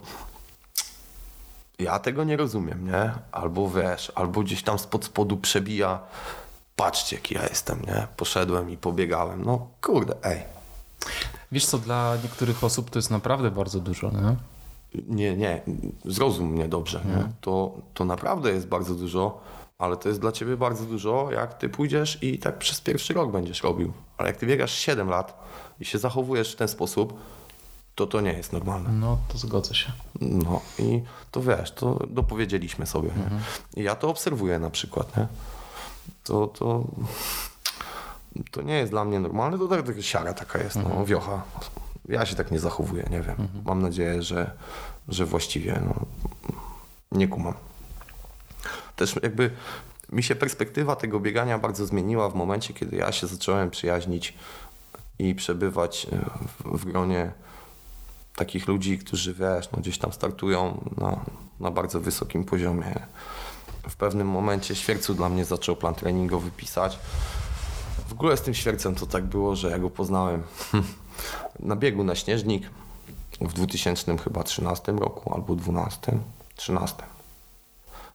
ja 1.78 1.98
tego 1.98 2.24
nie 2.24 2.36
rozumiem, 2.36 2.86
nie? 2.86 3.12
Albo 3.32 3.70
wiesz, 3.70 4.12
albo 4.14 4.40
gdzieś 4.40 4.62
tam 4.62 4.78
spod 4.78 5.04
spodu 5.04 5.36
przebija 5.36 6.00
patrzcie 6.76 7.16
jaki 7.16 7.34
ja 7.34 7.42
jestem, 7.42 7.82
nie? 7.82 8.06
Poszedłem 8.16 8.70
i 8.70 8.76
pobiegałem. 8.76 9.44
No 9.44 9.68
kurde, 9.82 10.14
ej. 10.22 10.42
Wiesz 11.52 11.66
co, 11.66 11.78
dla 11.78 12.16
niektórych 12.22 12.64
osób 12.64 12.90
to 12.90 12.98
jest 12.98 13.10
naprawdę 13.10 13.50
bardzo 13.50 13.80
dużo, 13.80 14.10
nie? 14.10 14.36
Nie, 15.08 15.36
nie, 15.36 15.62
zrozum 16.04 16.46
mnie 16.46 16.68
dobrze, 16.68 17.00
nie? 17.04 17.28
To, 17.40 17.74
to 17.94 18.04
naprawdę 18.04 18.50
jest 18.50 18.66
bardzo 18.66 18.94
dużo, 18.94 19.40
ale 19.78 19.96
to 19.96 20.08
jest 20.08 20.20
dla 20.20 20.32
ciebie 20.32 20.56
bardzo 20.56 20.84
dużo, 20.84 21.28
jak 21.32 21.54
ty 21.58 21.68
pójdziesz 21.68 22.22
i 22.22 22.38
tak 22.38 22.58
przez 22.58 22.80
pierwszy 22.80 23.14
rok 23.14 23.32
będziesz 23.32 23.62
robił. 23.62 23.92
Ale 24.16 24.28
jak 24.28 24.36
ty 24.36 24.46
biegasz 24.46 24.74
7 24.74 25.08
lat 25.08 25.44
i 25.80 25.84
się 25.84 25.98
zachowujesz 25.98 26.52
w 26.52 26.56
ten 26.56 26.68
sposób, 26.68 27.20
to 27.94 28.06
to 28.06 28.20
nie 28.20 28.32
jest 28.32 28.52
normalne. 28.52 28.92
No, 28.92 29.18
to 29.28 29.38
zgodzę 29.38 29.74
się. 29.74 29.92
No 30.20 30.60
i 30.78 31.02
to 31.30 31.42
wiesz, 31.42 31.70
to 31.72 32.06
dopowiedzieliśmy 32.10 32.86
sobie. 32.86 33.08
Nie? 33.08 33.40
I 33.82 33.84
ja 33.84 33.94
to 33.94 34.08
obserwuję 34.08 34.58
na 34.58 34.70
przykład, 34.70 35.16
nie? 35.16 35.26
To, 36.24 36.46
to, 36.46 36.84
to 38.50 38.62
nie 38.62 38.74
jest 38.74 38.92
dla 38.92 39.04
mnie 39.04 39.20
normalne, 39.20 39.58
to 39.58 39.68
tak, 39.68 39.86
taka 39.86 40.02
siara 40.02 40.34
taka 40.34 40.58
jest, 40.58 40.76
no, 40.76 41.04
wiocha. 41.04 41.42
Ja 42.08 42.26
się 42.26 42.36
tak 42.36 42.50
nie 42.50 42.58
zachowuję, 42.58 43.04
nie 43.10 43.20
wiem. 43.20 43.48
Mam 43.64 43.82
nadzieję, 43.82 44.22
że, 44.22 44.50
że 45.08 45.26
właściwie 45.26 45.82
no, 45.86 45.94
nie 47.12 47.28
kumam. 47.28 47.54
Też 48.98 49.14
jakby 49.22 49.50
mi 50.12 50.22
się 50.22 50.34
perspektywa 50.34 50.96
tego 50.96 51.20
biegania 51.20 51.58
bardzo 51.58 51.86
zmieniła 51.86 52.28
w 52.28 52.34
momencie, 52.34 52.74
kiedy 52.74 52.96
ja 52.96 53.12
się 53.12 53.26
zacząłem 53.26 53.70
przyjaźnić 53.70 54.34
i 55.18 55.34
przebywać 55.34 56.06
e, 56.12 56.16
w, 56.48 56.80
w 56.80 56.84
gronie 56.84 57.32
takich 58.36 58.68
ludzi, 58.68 58.98
którzy 58.98 59.34
wiesz, 59.34 59.70
no 59.72 59.78
gdzieś 59.78 59.98
tam 59.98 60.12
startują 60.12 60.90
na, 60.96 61.20
na 61.60 61.70
bardzo 61.70 62.00
wysokim 62.00 62.44
poziomie. 62.44 63.06
W 63.88 63.96
pewnym 63.96 64.28
momencie 64.28 64.74
świercu 64.74 65.14
dla 65.14 65.28
mnie 65.28 65.44
zaczął 65.44 65.76
plan 65.76 65.94
treningowy 65.94 66.50
pisać. 66.50 66.98
W 68.08 68.12
ogóle 68.12 68.36
z 68.36 68.42
tym 68.42 68.54
świercem 68.54 68.94
to 68.94 69.06
tak 69.06 69.24
było, 69.24 69.56
że 69.56 69.70
ja 69.70 69.78
go 69.78 69.90
poznałem 69.90 70.42
na 71.60 71.76
biegu 71.76 72.04
na 72.04 72.14
Śnieżnik 72.14 72.70
w 73.40 73.52
2000 73.52 74.18
chyba 74.18 74.42
13 74.42 74.92
roku 74.92 75.34
albo 75.34 75.54
12, 75.54 76.18
13. 76.56 77.17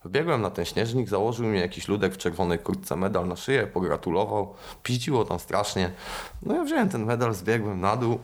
Wbiegłem 0.06 0.42
na 0.42 0.50
ten 0.50 0.66
śnieżnik, 0.66 1.10
założył 1.10 1.46
mi 1.46 1.60
jakiś 1.60 1.88
ludek 1.88 2.14
w 2.14 2.18
czerwonej 2.18 2.60
kurtce 2.60 2.96
medal 2.96 3.28
na 3.28 3.36
szyję, 3.36 3.68
pogratulował, 3.68 4.54
piździło 4.84 5.26
tam 5.26 5.40
strasznie. 5.40 5.92
No 6.42 6.56
ja 6.56 6.64
wziąłem 6.64 6.90
ten 6.90 7.06
medal, 7.06 7.34
zbiegłem 7.34 7.82
na 7.82 7.96
dół. 7.96 8.20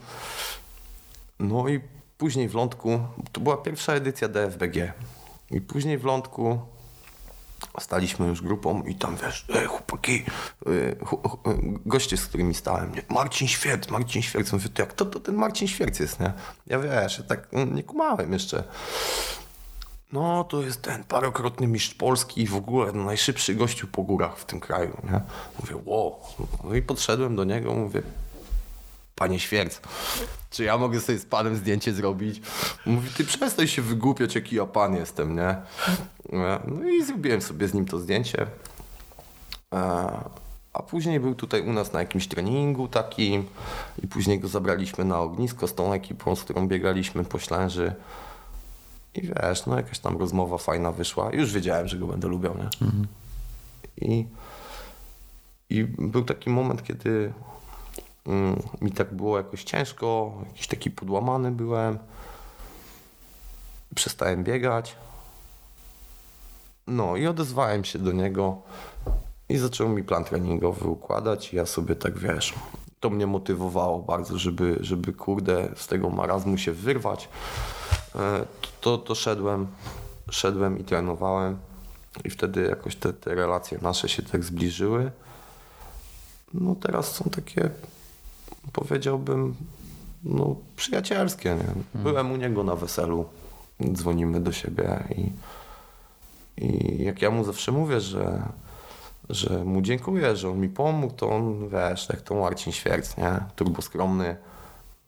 No 1.39 1.67
i 1.67 1.79
później 2.17 2.49
w 2.49 2.55
lądku, 2.55 2.99
to 3.31 3.41
była 3.41 3.57
pierwsza 3.57 3.93
edycja 3.93 4.27
DFBG. 4.27 4.93
I 5.51 5.61
później 5.61 5.97
w 5.97 6.03
lądku 6.03 6.59
staliśmy 7.79 8.27
już 8.27 8.41
grupą 8.41 8.83
i 8.83 8.95
tam 8.95 9.17
wiesz, 9.23 9.45
e, 9.55 9.65
chłopaki, 9.65 10.23
e, 10.65 10.69
e, 10.71 10.95
goście, 11.85 12.17
z 12.17 12.25
którymi 12.25 12.53
stałem, 12.53 12.95
nie? 12.95 13.01
Marcin 13.09 13.47
Świerc, 13.47 13.89
Marcin 13.89 14.21
Świerc. 14.21 14.51
Mówię, 14.51 14.69
to 14.69 14.81
jak 14.81 14.93
to, 14.93 15.05
to 15.05 15.19
ten 15.19 15.35
Marcin 15.35 15.67
Świerc 15.67 15.99
jest, 15.99 16.19
nie? 16.19 16.33
Ja 16.67 16.79
wiesz, 16.79 17.23
tak 17.27 17.47
mm, 17.51 17.75
nie 17.75 17.83
kumałem 17.83 18.33
jeszcze. 18.33 18.63
No, 20.13 20.43
to 20.43 20.61
jest 20.61 20.81
ten 20.81 21.03
parokrotny 21.03 21.67
mistrz 21.67 21.93
Polski 21.93 22.41
i 22.41 22.47
w 22.47 22.55
ogóle 22.55 22.91
no, 22.91 23.03
najszybszy 23.03 23.55
gościu 23.55 23.87
po 23.87 24.03
górach 24.03 24.37
w 24.37 24.45
tym 24.45 24.59
kraju, 24.59 24.97
nie? 25.03 25.21
Mówię, 25.59 25.81
wow. 25.85 26.15
No 26.63 26.75
i 26.75 26.81
podszedłem 26.81 27.35
do 27.35 27.43
niego, 27.43 27.73
mówię, 27.73 28.01
panie 29.15 29.39
Świerc, 29.39 29.79
czy 30.49 30.63
ja 30.63 30.77
mogę 30.77 30.99
sobie 30.99 31.17
z 31.17 31.25
panem 31.25 31.55
zdjęcie 31.55 31.93
zrobić? 31.93 32.41
Mówi, 32.85 33.09
ty 33.17 33.25
przestań 33.25 33.67
się 33.67 33.81
wygłupiać, 33.81 34.35
jaki 34.35 34.55
ja 34.55 34.65
pan 34.65 34.95
jestem, 34.95 35.35
nie? 35.35 35.55
No 36.67 36.89
i 36.89 37.03
zrobiłem 37.03 37.41
sobie 37.41 37.67
z 37.67 37.73
nim 37.73 37.85
to 37.85 37.99
zdjęcie. 37.99 38.47
E, 39.73 40.29
A 40.73 40.83
później 40.83 41.19
był 41.19 41.35
tutaj 41.35 41.61
u 41.61 41.73
nas 41.73 41.93
na 41.93 41.99
jakimś 41.99 42.27
treningu 42.27 42.87
takim 42.87 43.45
i 44.03 44.07
później 44.07 44.39
go 44.39 44.47
zabraliśmy 44.47 45.05
na 45.05 45.19
ognisko 45.19 45.67
z 45.67 45.75
tą 45.75 45.93
ekipą, 45.93 46.35
z 46.35 46.43
którą 46.43 46.67
biegaliśmy 46.67 47.23
po 47.23 47.39
Ślęży. 47.39 47.93
I 49.19 49.21
wiesz, 49.21 49.65
no 49.65 49.77
jakaś 49.77 49.99
tam 49.99 50.17
rozmowa 50.17 50.57
fajna 50.57 50.91
wyszła. 50.91 51.29
Już 51.33 51.53
wiedziałem, 51.53 51.87
że 51.87 51.97
go 51.97 52.07
będę 52.07 52.27
lubiał, 52.27 52.55
nie? 52.57 52.69
I, 53.97 54.27
I 55.69 55.83
był 55.83 56.23
taki 56.23 56.49
moment, 56.49 56.83
kiedy 56.83 57.33
mm, 58.27 58.61
mi 58.81 58.91
tak 58.91 59.13
było 59.13 59.37
jakoś 59.37 59.63
ciężko, 59.63 60.33
jakiś 60.47 60.67
taki 60.67 60.91
podłamany 60.91 61.51
byłem. 61.51 61.99
Przestałem 63.95 64.43
biegać. 64.43 64.95
No 66.87 67.15
i 67.15 67.27
odezwałem 67.27 67.83
się 67.83 67.99
do 67.99 68.11
niego 68.11 68.61
i 69.49 69.57
zaczął 69.57 69.89
mi 69.89 70.03
plan 70.03 70.23
treningowy 70.23 70.87
układać. 70.87 71.53
I 71.53 71.55
ja 71.55 71.65
sobie 71.65 71.95
tak 71.95 72.19
wiesz, 72.19 72.53
to 72.99 73.09
mnie 73.09 73.27
motywowało 73.27 73.99
bardzo, 73.99 74.37
żeby, 74.37 74.77
żeby 74.81 75.13
kurde 75.13 75.69
z 75.75 75.87
tego 75.87 76.09
marazmu 76.09 76.57
się 76.57 76.71
wyrwać. 76.71 77.29
E, 78.15 78.45
To, 78.81 78.97
to 78.97 79.15
szedłem, 79.15 79.67
szedłem 80.31 80.79
i 80.79 80.83
trenowałem. 80.83 81.57
I 82.25 82.29
wtedy 82.29 82.61
jakoś 82.63 82.95
te, 82.95 83.13
te 83.13 83.35
relacje 83.35 83.79
nasze 83.81 84.09
się 84.09 84.23
tak 84.23 84.43
zbliżyły. 84.43 85.11
No 86.53 86.75
teraz 86.75 87.11
są 87.15 87.25
takie, 87.29 87.69
powiedziałbym, 88.73 89.55
no 90.23 90.55
przyjacielskie. 90.75 91.55
Nie? 91.55 92.01
Byłem 92.01 92.31
u 92.31 92.35
niego 92.35 92.63
na 92.63 92.75
weselu, 92.75 93.25
dzwonimy 93.93 94.39
do 94.39 94.51
siebie 94.51 95.03
i, 95.17 95.31
i 96.65 97.03
jak 97.03 97.21
ja 97.21 97.31
mu 97.31 97.43
zawsze 97.43 97.71
mówię, 97.71 98.01
że, 98.01 98.41
że 99.29 99.65
mu 99.65 99.81
dziękuję, 99.81 100.35
że 100.35 100.49
on 100.49 100.59
mi 100.59 100.69
pomógł, 100.69 101.13
to 101.13 101.29
on, 101.29 101.69
wiesz, 101.69 102.09
jak 102.09 102.21
to 102.21 102.35
Marcin 102.35 102.73
Świerc, 102.73 103.17
nie? 103.17 103.39
Turbo 103.55 103.81
skromny. 103.81 104.35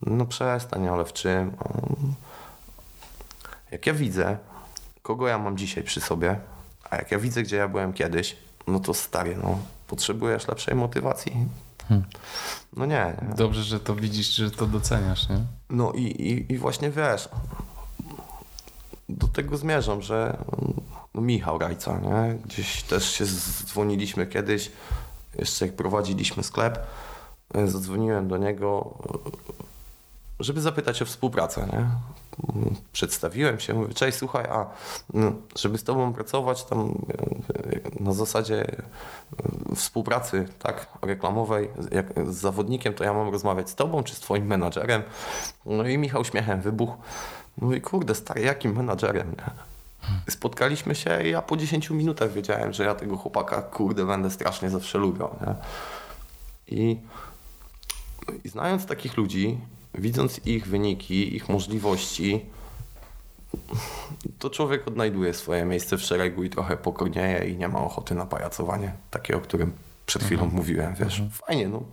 No 0.01 0.25
przestań, 0.25 0.87
ale 0.87 1.05
w 1.05 1.13
czym? 1.13 1.51
On- 1.59 2.13
Jak 3.71 3.85
ja 3.85 3.93
widzę, 3.93 4.37
kogo 5.01 5.27
ja 5.27 5.37
mam 5.37 5.57
dzisiaj 5.57 5.83
przy 5.83 6.01
sobie, 6.01 6.39
a 6.89 6.95
jak 6.95 7.11
ja 7.11 7.19
widzę, 7.19 7.43
gdzie 7.43 7.55
ja 7.55 7.67
byłem 7.67 7.93
kiedyś, 7.93 8.37
no 8.67 8.79
to 8.79 8.93
stary, 8.93 9.37
no, 9.43 9.57
potrzebujesz 9.87 10.47
lepszej 10.47 10.75
motywacji. 10.75 11.47
Hmm. 11.87 12.07
No 12.75 12.85
nie, 12.85 13.13
nie. 13.29 13.35
Dobrze, 13.35 13.63
że 13.63 13.79
to 13.79 13.95
widzisz, 13.95 14.35
że 14.35 14.51
to 14.51 14.65
doceniasz, 14.65 15.29
nie? 15.29 15.37
No 15.69 15.91
i, 15.91 16.03
i, 16.03 16.53
i 16.53 16.57
właśnie 16.57 16.91
wiesz, 16.91 17.29
do 19.09 19.27
tego 19.27 19.57
zmierzam, 19.57 20.01
że 20.01 20.37
no 21.13 21.21
Michał 21.21 21.57
Rajca, 21.57 21.99
nie? 21.99 22.35
Gdzieś 22.45 22.83
też 22.83 23.11
się 23.11 23.25
dzwoniliśmy 23.25 24.27
kiedyś, 24.27 24.71
jeszcze 25.39 25.65
jak 25.65 25.75
prowadziliśmy 25.75 26.43
sklep, 26.43 26.79
zadzwoniłem 27.65 28.27
do 28.27 28.37
niego, 28.37 28.97
żeby 30.39 30.61
zapytać 30.61 31.01
o 31.01 31.05
współpracę, 31.05 31.67
nie? 31.73 31.87
Przedstawiłem 32.91 33.59
się, 33.59 33.73
mówię, 33.73 33.93
cześć, 33.93 34.17
słuchaj, 34.17 34.45
a 34.45 34.69
no, 35.13 35.31
żeby 35.55 35.77
z 35.77 35.83
tobą 35.83 36.13
pracować 36.13 36.63
tam 36.63 37.05
na 37.99 38.13
zasadzie 38.13 38.65
e, 38.71 39.75
współpracy, 39.75 40.47
tak, 40.59 40.87
reklamowej, 41.01 41.69
z 42.27 42.35
zawodnikiem, 42.35 42.93
to 42.93 43.03
ja 43.03 43.13
mam 43.13 43.29
rozmawiać 43.29 43.69
z 43.69 43.75
tobą 43.75 44.03
czy 44.03 44.15
z 44.15 44.19
twoim 44.19 44.45
menadżerem? 44.45 45.03
No 45.65 45.87
i 45.87 45.97
Michał 45.97 46.25
śmiechem 46.25 46.61
wybuchł. 46.61 46.97
Mówi, 47.57 47.81
kurde, 47.81 48.15
stary, 48.15 48.41
jakim 48.41 48.75
menadżerem? 48.75 49.35
Spotkaliśmy 50.29 50.95
się 50.95 51.23
i 51.23 51.29
ja 51.29 51.41
po 51.41 51.57
10 51.57 51.89
minutach 51.89 52.31
wiedziałem, 52.31 52.73
że 52.73 52.83
ja 52.83 52.95
tego 52.95 53.17
chłopaka, 53.17 53.61
kurde, 53.61 54.05
będę 54.05 54.29
strasznie 54.29 54.69
zawsze 54.69 54.97
lubił? 54.97 55.27
I, 56.67 56.99
I 58.43 58.49
znając 58.49 58.85
takich 58.85 59.17
ludzi, 59.17 59.57
widząc 59.93 60.45
ich 60.45 60.67
wyniki, 60.67 61.35
ich 61.35 61.49
możliwości, 61.49 62.45
to 64.39 64.49
człowiek 64.49 64.87
odnajduje 64.87 65.33
swoje 65.33 65.65
miejsce 65.65 65.97
w 65.97 66.01
szeregu 66.01 66.43
i 66.43 66.49
trochę 66.49 66.77
pokornieje 66.77 67.49
i 67.49 67.57
nie 67.57 67.67
ma 67.67 67.79
ochoty 67.79 68.15
na 68.15 68.25
pajacowanie, 68.25 68.93
takie, 69.11 69.37
o 69.37 69.41
którym 69.41 69.73
przed 70.05 70.23
chwilą 70.23 70.43
mhm. 70.43 70.57
mówiłem, 70.57 70.95
wiesz. 70.95 71.19
Mhm. 71.19 71.31
Fajnie, 71.31 71.67
no. 71.67 71.83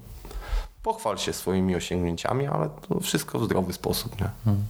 Pochwal 0.82 1.18
się 1.18 1.32
swoimi 1.32 1.76
osiągnięciami, 1.76 2.46
ale 2.46 2.70
to 2.88 3.01
wszystko 3.01 3.38
w 3.38 3.44
zdrowy 3.44 3.72
sposób, 3.72 4.20
nie? 4.20 4.26
Mhm. 4.26 4.66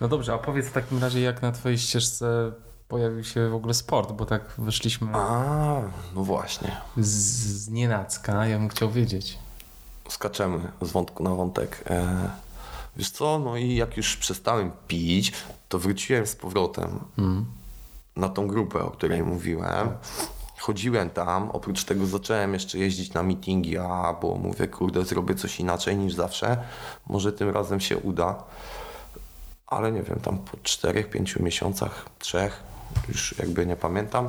No 0.00 0.08
dobrze, 0.08 0.34
a 0.34 0.38
powiedz 0.38 0.66
w 0.66 0.72
takim 0.72 0.98
razie, 0.98 1.20
jak 1.20 1.42
na 1.42 1.52
twojej 1.52 1.78
ścieżce 1.78 2.52
pojawił 2.88 3.24
się 3.24 3.48
w 3.48 3.54
ogóle 3.54 3.74
sport, 3.74 4.12
bo 4.12 4.26
tak 4.26 4.42
wyszliśmy... 4.58 5.08
A, 5.12 5.80
no 6.14 6.24
właśnie. 6.24 6.76
Z, 6.96 7.08
z 7.64 7.68
nienacka, 7.68 8.46
ja 8.46 8.58
bym 8.58 8.68
chciał 8.68 8.90
wiedzieć 8.90 9.38
skaczemy 10.12 10.72
z 10.82 10.90
wątku 10.90 11.22
na 11.22 11.30
wątek. 11.30 11.84
E, 11.90 12.30
wiesz 12.96 13.10
co, 13.10 13.38
no 13.38 13.56
i 13.56 13.74
jak 13.74 13.96
już 13.96 14.16
przestałem 14.16 14.70
pić, 14.88 15.32
to 15.68 15.78
wróciłem 15.78 16.26
z 16.26 16.36
powrotem 16.36 17.00
mm. 17.18 17.46
na 18.16 18.28
tą 18.28 18.46
grupę, 18.46 18.78
o 18.82 18.90
której 18.90 19.22
mówiłem. 19.22 19.88
Chodziłem 20.58 21.10
tam, 21.10 21.50
oprócz 21.50 21.84
tego 21.84 22.06
zacząłem 22.06 22.54
jeszcze 22.54 22.78
jeździć 22.78 23.12
na 23.12 23.22
meetingi, 23.22 23.78
a 23.78 24.16
bo 24.22 24.34
mówię, 24.34 24.68
kurde, 24.68 25.04
zrobię 25.04 25.34
coś 25.34 25.60
inaczej 25.60 25.96
niż 25.96 26.14
zawsze. 26.14 26.64
Może 27.06 27.32
tym 27.32 27.50
razem 27.50 27.80
się 27.80 27.98
uda. 27.98 28.44
Ale 29.66 29.92
nie 29.92 30.02
wiem, 30.02 30.20
tam 30.20 30.38
po 30.38 30.56
czterech, 30.62 31.10
pięciu 31.10 31.42
miesiącach, 31.42 32.06
trzech, 32.18 32.62
już 33.08 33.38
jakby 33.38 33.66
nie 33.66 33.76
pamiętam, 33.76 34.28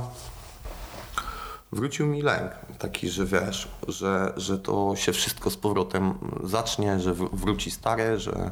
wrócił 1.73 2.07
mi 2.07 2.21
lęk. 2.21 2.51
Taki, 2.79 3.09
że 3.09 3.25
wiesz, 3.25 3.67
że, 3.87 4.33
że 4.37 4.59
to 4.59 4.95
się 4.95 5.13
wszystko 5.13 5.49
z 5.49 5.57
powrotem 5.57 6.13
zacznie, 6.43 6.99
że 6.99 7.13
wróci 7.13 7.71
stare, 7.71 8.19
że 8.19 8.51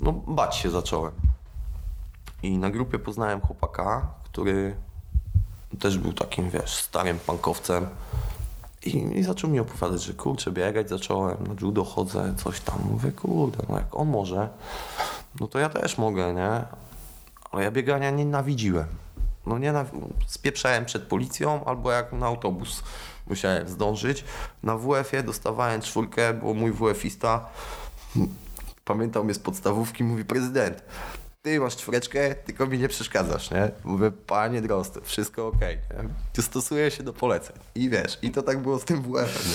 no 0.00 0.12
bać 0.12 0.56
się 0.56 0.70
zacząłem. 0.70 1.12
I 2.42 2.58
na 2.58 2.70
grupie 2.70 2.98
poznałem 2.98 3.40
chłopaka, 3.40 4.08
który 4.24 4.76
też 5.80 5.98
był 5.98 6.12
takim, 6.12 6.50
wiesz, 6.50 6.74
starym 6.74 7.18
pankowcem. 7.18 7.86
I, 8.84 9.18
I 9.18 9.22
zaczął 9.22 9.50
mi 9.50 9.60
opowiadać, 9.60 10.02
że 10.02 10.14
kurczę, 10.14 10.50
biegać 10.50 10.88
zacząłem, 10.88 11.46
na 11.46 11.54
judo 11.60 11.84
chodzę, 11.84 12.34
coś 12.36 12.60
tam. 12.60 12.78
Mówię, 12.90 13.12
kurde, 13.12 13.58
no 13.68 13.78
jak 13.78 13.96
on 13.96 14.08
może, 14.08 14.48
no 15.40 15.48
to 15.48 15.58
ja 15.58 15.68
też 15.68 15.98
mogę, 15.98 16.34
nie? 16.34 16.62
Ale 17.50 17.64
ja 17.64 17.70
biegania 17.70 18.10
nienawidziłem. 18.10 18.86
No 19.48 19.58
nie, 19.58 19.72
spieprzałem 20.26 20.84
przed 20.84 21.02
policją 21.02 21.64
albo 21.64 21.92
jak 21.92 22.12
na 22.12 22.26
autobus 22.26 22.82
musiałem 23.26 23.68
zdążyć. 23.68 24.24
Na 24.62 24.76
WF-ie 24.76 25.22
dostawałem 25.22 25.80
czwórkę, 25.80 26.34
bo 26.34 26.54
mój 26.54 26.72
WF-ista 26.72 27.48
pamiętał 28.84 29.24
mnie 29.24 29.34
z 29.34 29.38
podstawówki, 29.38 30.04
mówi 30.04 30.24
prezydent, 30.24 30.82
ty 31.42 31.60
masz 31.60 31.76
czwóreczkę, 31.76 32.34
tylko 32.34 32.66
mi 32.66 32.78
nie 32.78 32.88
przeszkadzasz, 32.88 33.50
nie? 33.50 33.70
Mówię, 33.84 34.10
panie 34.10 34.62
Drost, 34.62 34.98
wszystko 35.02 35.46
okej, 35.46 35.78
okay, 35.90 36.42
Stosuję 36.42 36.90
się 36.90 37.02
do 37.02 37.12
poleceń. 37.12 37.56
I 37.74 37.90
wiesz, 37.90 38.18
i 38.22 38.30
to 38.30 38.42
tak 38.42 38.58
było 38.58 38.78
z 38.78 38.84
tym 38.84 39.02
WF-em. 39.02 39.52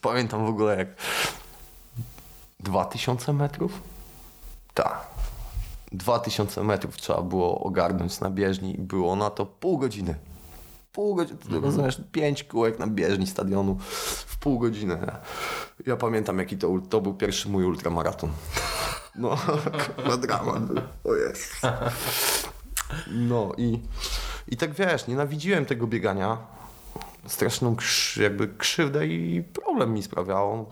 Pamiętam 0.00 0.46
w 0.46 0.48
ogóle 0.48 0.76
jak 0.76 0.88
2000 2.60 3.32
metrów? 3.32 3.82
Tak 4.74 5.15
2000 5.92 6.64
metrów 6.64 6.96
trzeba 6.96 7.22
było 7.22 7.60
ogarnąć 7.60 8.20
na 8.20 8.30
bieżni 8.30 8.74
i 8.74 8.78
było 8.78 9.16
na 9.16 9.30
to 9.30 9.46
pół 9.46 9.78
godziny. 9.78 10.14
Pół 10.92 11.14
godziny, 11.14 11.38
mm 11.48 11.60
-hmm. 11.60 11.64
rozumiesz, 11.64 12.00
pięć 12.12 12.44
kółek 12.44 12.78
na 12.78 12.86
bieżni 12.86 13.26
stadionu 13.26 13.76
w 14.26 14.38
pół 14.38 14.58
godziny. 14.58 14.98
Ja 15.86 15.96
pamiętam 15.96 16.38
jaki 16.38 16.58
to, 16.58 16.70
to 16.90 17.00
był 17.00 17.14
pierwszy 17.14 17.48
mój 17.48 17.64
ultramaraton. 17.64 18.30
No, 19.18 19.36
na 20.08 20.16
dramat. 20.16 20.62
O 21.04 21.14
jest. 21.14 21.62
No 23.10 23.52
i, 23.56 23.80
i 24.48 24.56
tak 24.56 24.74
wiesz, 24.74 25.06
nienawidziłem 25.06 25.66
tego 25.66 25.86
biegania. 25.86 26.38
Straszną 27.26 27.76
jakby 28.20 28.48
krzywdę 28.48 29.06
i 29.06 29.42
problem 29.42 29.92
mi 29.92 30.02
sprawiało. 30.02 30.66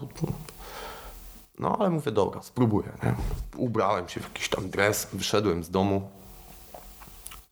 No 1.58 1.76
ale 1.78 1.90
mówię, 1.90 2.12
dobra, 2.12 2.42
spróbuję. 2.42 2.92
Nie? 3.02 3.14
Ubrałem 3.56 4.08
się 4.08 4.20
w 4.20 4.24
jakiś 4.24 4.48
tam 4.48 4.70
dres, 4.70 5.08
wyszedłem 5.12 5.64
z 5.64 5.70
domu. 5.70 6.10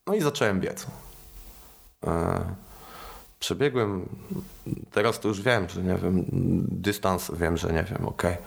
No 0.06 0.14
i 0.14 0.20
zacząłem 0.20 0.60
biec. 0.60 0.86
E, 2.06 2.44
przebiegłem, 3.38 4.08
teraz 4.90 5.20
to 5.20 5.28
już 5.28 5.42
wiem, 5.42 5.68
że 5.68 5.82
nie 5.82 5.94
wiem, 5.94 6.24
dystans 6.68 7.30
wiem, 7.34 7.56
że 7.56 7.72
nie 7.72 7.84
wiem, 7.84 8.08
ok. 8.08 8.22
E, 8.24 8.38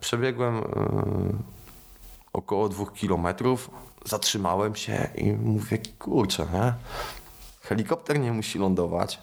przebiegłem 0.00 0.56
e, 0.56 0.62
około 2.32 2.68
dwóch 2.68 2.92
kilometrów, 2.92 3.70
zatrzymałem 4.04 4.74
się 4.74 5.08
i 5.14 5.32
mówię, 5.32 5.78
kurczę, 5.98 6.46
nie? 6.52 6.74
Helikopter 7.60 8.20
nie 8.20 8.32
musi 8.32 8.58
lądować, 8.58 9.18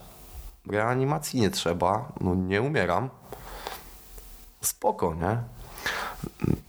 reanimacji 0.69 1.41
nie 1.41 1.49
trzeba, 1.49 2.11
no 2.21 2.35
nie 2.35 2.61
umieram 2.61 3.09
spoko, 4.61 5.15
nie? 5.15 5.37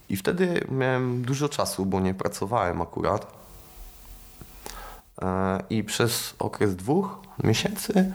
I 0.09 0.16
wtedy 0.16 0.66
miałem 0.70 1.22
dużo 1.22 1.49
czasu, 1.49 1.86
bo 1.86 2.01
nie 2.01 2.14
pracowałem 2.14 2.82
akurat. 2.82 3.32
E, 5.22 5.62
I 5.70 5.84
przez 5.84 6.34
okres 6.39 6.76
dwóch 6.76 7.18
miesięcy, 7.45 8.12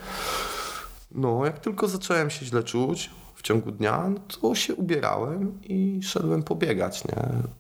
no 1.12 1.46
jak 1.46 1.60
tylko 1.60 1.88
zacząłem 1.88 2.30
się 2.30 2.46
źle 2.46 2.64
czuć 2.64 3.10
w 3.36 3.42
ciągu 3.42 3.72
dnia, 3.72 4.10
no 4.10 4.20
to 4.42 4.56
się 4.56 4.76
ubierałem 4.76 5.60
i 5.64 6.00
szedłem 6.04 6.44
pobiegać, 6.44 7.08
nie? 7.08 7.16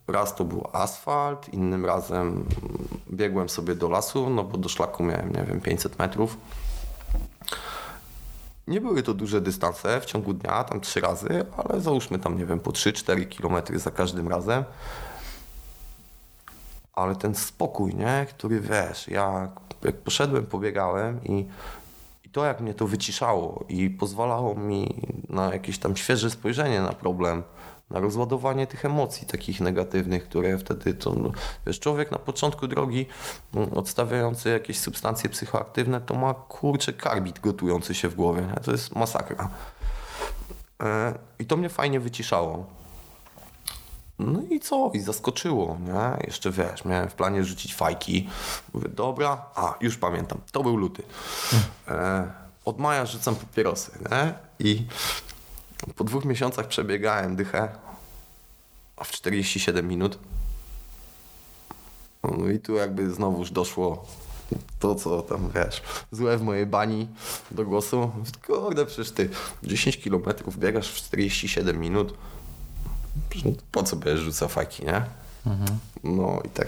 Raz 0.07 0.35
to 0.35 0.43
był 0.43 0.67
asfalt, 0.73 1.53
innym 1.53 1.85
razem 1.85 2.45
biegłem 3.11 3.49
sobie 3.49 3.75
do 3.75 3.89
lasu, 3.89 4.29
no 4.29 4.43
bo 4.43 4.57
do 4.57 4.69
szlaku 4.69 5.03
miałem, 5.03 5.33
nie 5.33 5.43
wiem, 5.43 5.61
500 5.61 5.99
metrów. 5.99 6.37
Nie 8.67 8.81
były 8.81 9.03
to 9.03 9.13
duże 9.13 9.41
dystanse 9.41 10.01
w 10.01 10.05
ciągu 10.05 10.33
dnia, 10.33 10.63
tam 10.63 10.81
trzy 10.81 11.01
razy, 11.01 11.45
ale 11.57 11.81
załóżmy 11.81 12.19
tam, 12.19 12.37
nie 12.37 12.45
wiem, 12.45 12.59
po 12.59 12.71
3-4 12.71 13.37
km 13.37 13.79
za 13.79 13.91
każdym 13.91 14.27
razem. 14.27 14.63
Ale 16.93 17.15
ten 17.15 17.35
spokój, 17.35 17.95
nie? 17.95 18.25
Który 18.29 18.59
wiesz, 18.59 19.07
ja 19.07 19.51
jak 19.83 19.97
poszedłem, 19.97 20.45
pobiegałem 20.45 21.23
i, 21.23 21.45
i 22.23 22.29
to 22.29 22.45
jak 22.45 22.61
mnie 22.61 22.73
to 22.73 22.87
wyciszało 22.87 23.65
i 23.69 23.89
pozwalało 23.89 24.55
mi 24.55 25.01
na 25.29 25.53
jakieś 25.53 25.77
tam 25.77 25.95
świeże 25.95 26.29
spojrzenie 26.29 26.81
na 26.81 26.93
problem, 26.93 27.43
na 27.89 27.99
rozładowanie 27.99 28.67
tych 28.67 28.85
emocji 28.85 29.27
takich 29.27 29.61
negatywnych, 29.61 30.23
które 30.23 30.57
wtedy 30.57 30.93
to, 30.93 31.13
no, 31.13 31.31
wiesz, 31.67 31.79
człowiek 31.79 32.11
na 32.11 32.19
początku 32.19 32.67
drogi 32.67 33.05
no, 33.53 33.67
odstawiający 33.75 34.49
jakieś 34.49 34.79
substancje 34.79 35.29
psychoaktywne, 35.29 36.01
to 36.01 36.13
ma 36.13 36.33
kurczę 36.33 36.93
karbit 36.93 37.39
gotujący 37.39 37.95
się 37.95 38.09
w 38.09 38.15
głowie, 38.15 38.41
nie? 38.41 38.61
to 38.61 38.71
jest 38.71 38.95
masakra. 38.95 39.49
E, 40.83 41.13
I 41.39 41.45
to 41.45 41.57
mnie 41.57 41.69
fajnie 41.69 41.99
wyciszało. 41.99 42.65
No 44.19 44.41
i 44.49 44.59
co? 44.59 44.91
I 44.93 44.99
zaskoczyło, 44.99 45.77
nie? 45.79 46.25
Jeszcze 46.27 46.51
wiesz, 46.51 46.85
miałem 46.85 47.09
w 47.09 47.13
planie 47.13 47.43
rzucić 47.43 47.75
fajki. 47.75 48.29
Mówię, 48.73 48.89
dobra, 48.89 49.45
a 49.55 49.75
już 49.81 49.97
pamiętam, 49.97 50.41
to 50.51 50.63
był 50.63 50.77
luty. 50.77 51.03
E, 51.87 52.31
od 52.65 52.79
maja 52.79 53.05
rzucam 53.05 53.35
papierosy, 53.35 53.91
nie? 54.11 54.33
I 54.59 54.85
po 55.95 56.03
dwóch 56.03 56.25
miesiącach 56.25 56.67
przebiegałem 56.67 57.35
dychę 57.35 57.69
w 59.03 59.11
47 59.11 59.87
minut. 59.87 60.19
No 62.23 62.49
i 62.49 62.59
tu 62.59 62.75
jakby 62.75 63.13
znowuż 63.13 63.51
doszło 63.51 64.05
to, 64.79 64.95
co 64.95 65.21
tam, 65.21 65.49
wiesz, 65.55 65.81
złe 66.11 66.37
w 66.37 66.41
mojej 66.41 66.65
bani 66.65 67.07
do 67.51 67.65
głosu. 67.65 68.11
Kurde, 68.47 68.85
przecież 68.85 69.11
ty 69.11 69.29
10 69.63 69.97
km 69.97 70.23
biegasz 70.57 70.91
w 70.91 70.95
47 70.95 71.79
minut. 71.79 72.13
Po 73.71 73.83
co 73.83 73.95
będziesz 73.95 74.25
rzucał 74.25 74.49
fajki, 74.49 74.85
nie? 74.85 75.05
Mhm. 75.45 75.79
No 76.03 76.41
i 76.45 76.49
tak 76.49 76.67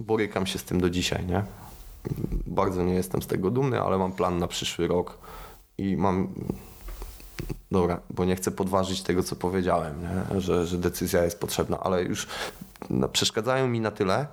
borykam 0.00 0.46
się 0.46 0.58
z 0.58 0.64
tym 0.64 0.80
do 0.80 0.90
dzisiaj, 0.90 1.26
nie? 1.26 1.44
Bardzo 2.46 2.82
nie 2.82 2.94
jestem 2.94 3.22
z 3.22 3.26
tego 3.26 3.50
dumny, 3.50 3.80
ale 3.80 3.98
mam 3.98 4.12
plan 4.12 4.38
na 4.38 4.48
przyszły 4.48 4.86
rok 4.86 5.18
i 5.78 5.96
mam 5.96 6.28
dobra, 7.70 8.00
bo 8.10 8.24
nie 8.24 8.36
chcę 8.36 8.50
podważyć 8.50 9.02
tego, 9.02 9.22
co 9.22 9.36
powiedziałem, 9.36 10.02
nie? 10.02 10.40
Że, 10.40 10.66
że 10.66 10.78
decyzja 10.78 11.24
jest 11.24 11.40
potrzebna, 11.40 11.80
ale 11.80 12.02
już 12.02 12.26
przeszkadzają 13.12 13.68
mi 13.68 13.80
na 13.80 13.90
tyle, 13.90 14.26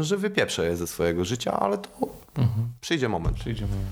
że 0.00 0.16
wypieprzę 0.16 0.66
je 0.66 0.76
ze 0.76 0.86
swojego 0.86 1.24
życia, 1.24 1.60
ale 1.60 1.78
to 1.78 1.88
mhm. 2.36 2.68
przyjdzie 2.80 3.08
moment. 3.08 3.36
Przyjdzie 3.36 3.66
moment. 3.66 3.86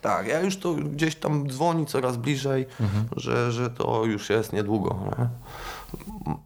Tak, 0.00 0.26
ja 0.26 0.40
już 0.40 0.56
to 0.56 0.74
gdzieś 0.74 1.16
tam 1.16 1.50
dzwoni 1.50 1.86
coraz 1.86 2.16
bliżej, 2.16 2.66
mhm. 2.80 3.08
że, 3.16 3.52
że 3.52 3.70
to 3.70 4.04
już 4.04 4.30
jest 4.30 4.52
niedługo. 4.52 4.98
Nie? 5.18 5.28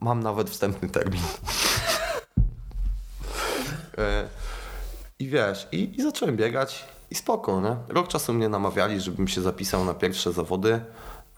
Mam 0.00 0.22
nawet 0.22 0.50
wstępny 0.50 0.88
termin. 0.88 1.22
E, 3.98 4.28
I 5.18 5.28
wiesz, 5.28 5.68
i, 5.72 6.00
i 6.00 6.02
zacząłem 6.02 6.36
biegać 6.36 6.84
i 7.10 7.14
spoko, 7.14 7.60
nie? 7.60 7.76
Rok 7.88 8.08
czasu 8.08 8.34
mnie 8.34 8.48
namawiali, 8.48 9.00
żebym 9.00 9.28
się 9.28 9.40
zapisał 9.40 9.84
na 9.84 9.94
pierwsze 9.94 10.32
zawody. 10.32 10.80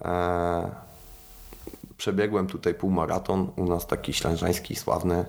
E, 0.03 0.71
przebiegłem 1.97 2.47
tutaj 2.47 2.75
półmaraton, 2.75 3.51
u 3.57 3.65
nas 3.65 3.87
taki 3.87 4.13
ślężański, 4.13 4.77
sławny. 4.77 5.25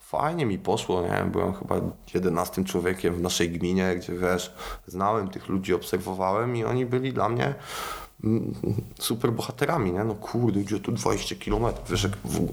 Fajnie 0.00 0.46
mi 0.46 0.58
poszło, 0.58 1.02
nie? 1.02 1.24
Byłem 1.30 1.54
chyba 1.54 1.74
jedenastym 2.14 2.64
człowiekiem 2.64 3.14
w 3.14 3.20
naszej 3.20 3.50
gminie, 3.50 3.96
gdzie 3.96 4.12
wiesz, 4.12 4.54
znałem 4.86 5.28
tych 5.28 5.48
ludzi, 5.48 5.74
obserwowałem 5.74 6.56
i 6.56 6.64
oni 6.64 6.86
byli 6.86 7.12
dla 7.12 7.28
mnie 7.28 7.54
mm, 8.24 8.54
super 8.98 9.32
bohaterami, 9.32 9.92
nie? 9.92 10.04
No 10.04 10.14
kurde, 10.14 10.60
gdzie 10.60 10.80
tu 10.80 10.92
20 10.92 11.34
kilometrów, 11.34 11.90
wiesz, 11.90 12.02
jak 12.02 12.16
w... 12.24 12.48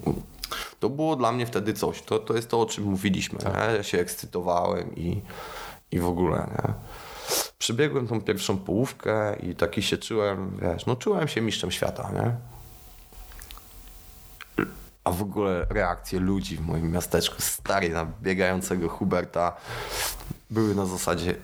to 0.80 0.90
było 0.90 1.16
dla 1.16 1.32
mnie 1.32 1.46
wtedy 1.46 1.74
coś. 1.74 2.02
To, 2.02 2.20
to 2.20 2.36
jest 2.36 2.50
to, 2.50 2.62
o 2.62 2.66
czym 2.66 2.84
mówiliśmy, 2.84 3.40
tak. 3.40 3.54
nie? 3.54 3.76
Ja 3.76 3.84
się 3.84 4.00
ekscytowałem 4.00 4.96
i, 4.96 5.22
i 5.92 6.00
w 6.00 6.06
ogóle, 6.06 6.38
nie? 6.38 6.74
Przybiegłem 7.58 8.08
tą 8.08 8.22
pierwszą 8.22 8.58
połówkę 8.58 9.36
i 9.36 9.56
taki 9.56 9.82
się 9.82 9.98
czułem, 9.98 10.58
wiesz, 10.62 10.86
no 10.86 10.96
czułem 10.96 11.28
się 11.28 11.42
mistrzem 11.42 11.72
świata, 11.72 12.12
nie? 12.14 12.36
A 15.04 15.12
w 15.12 15.22
ogóle 15.22 15.68
reakcje 15.70 16.20
ludzi 16.20 16.58
w 16.58 16.62
moim 16.62 16.92
miasteczku, 16.92 17.42
stary 17.42 17.90
na 17.90 18.06
biegającego 18.22 18.90
Huberta, 18.90 19.56
były 20.50 20.76
na 20.76 20.86
zasadzie, 20.86 21.36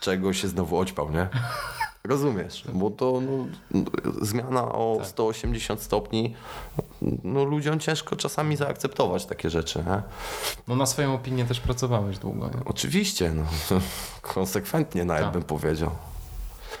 czego 0.00 0.32
się 0.32 0.48
znowu 0.48 0.78
oćpał, 0.78 1.10
nie? 1.10 1.28
Rozumiesz, 2.08 2.64
bo 2.72 2.90
to 2.90 3.20
no, 3.20 3.46
zmiana 4.22 4.72
o 4.72 4.96
tak. 4.98 5.06
180 5.06 5.80
stopni, 5.80 6.34
no 7.24 7.44
ludziom 7.44 7.80
ciężko 7.80 8.16
czasami 8.16 8.56
zaakceptować 8.56 9.26
takie 9.26 9.50
rzeczy. 9.50 9.78
Nie? 9.78 10.02
No 10.68 10.76
na 10.76 10.86
swoją 10.86 11.14
opinię 11.14 11.44
też 11.44 11.60
pracowałeś 11.60 12.18
długo. 12.18 12.46
Nie? 12.46 12.64
Oczywiście, 12.64 13.32
no, 13.34 13.44
konsekwentnie 14.34 15.04
nawet 15.04 15.24
tak. 15.24 15.32
bym 15.32 15.42
powiedział. 15.42 15.90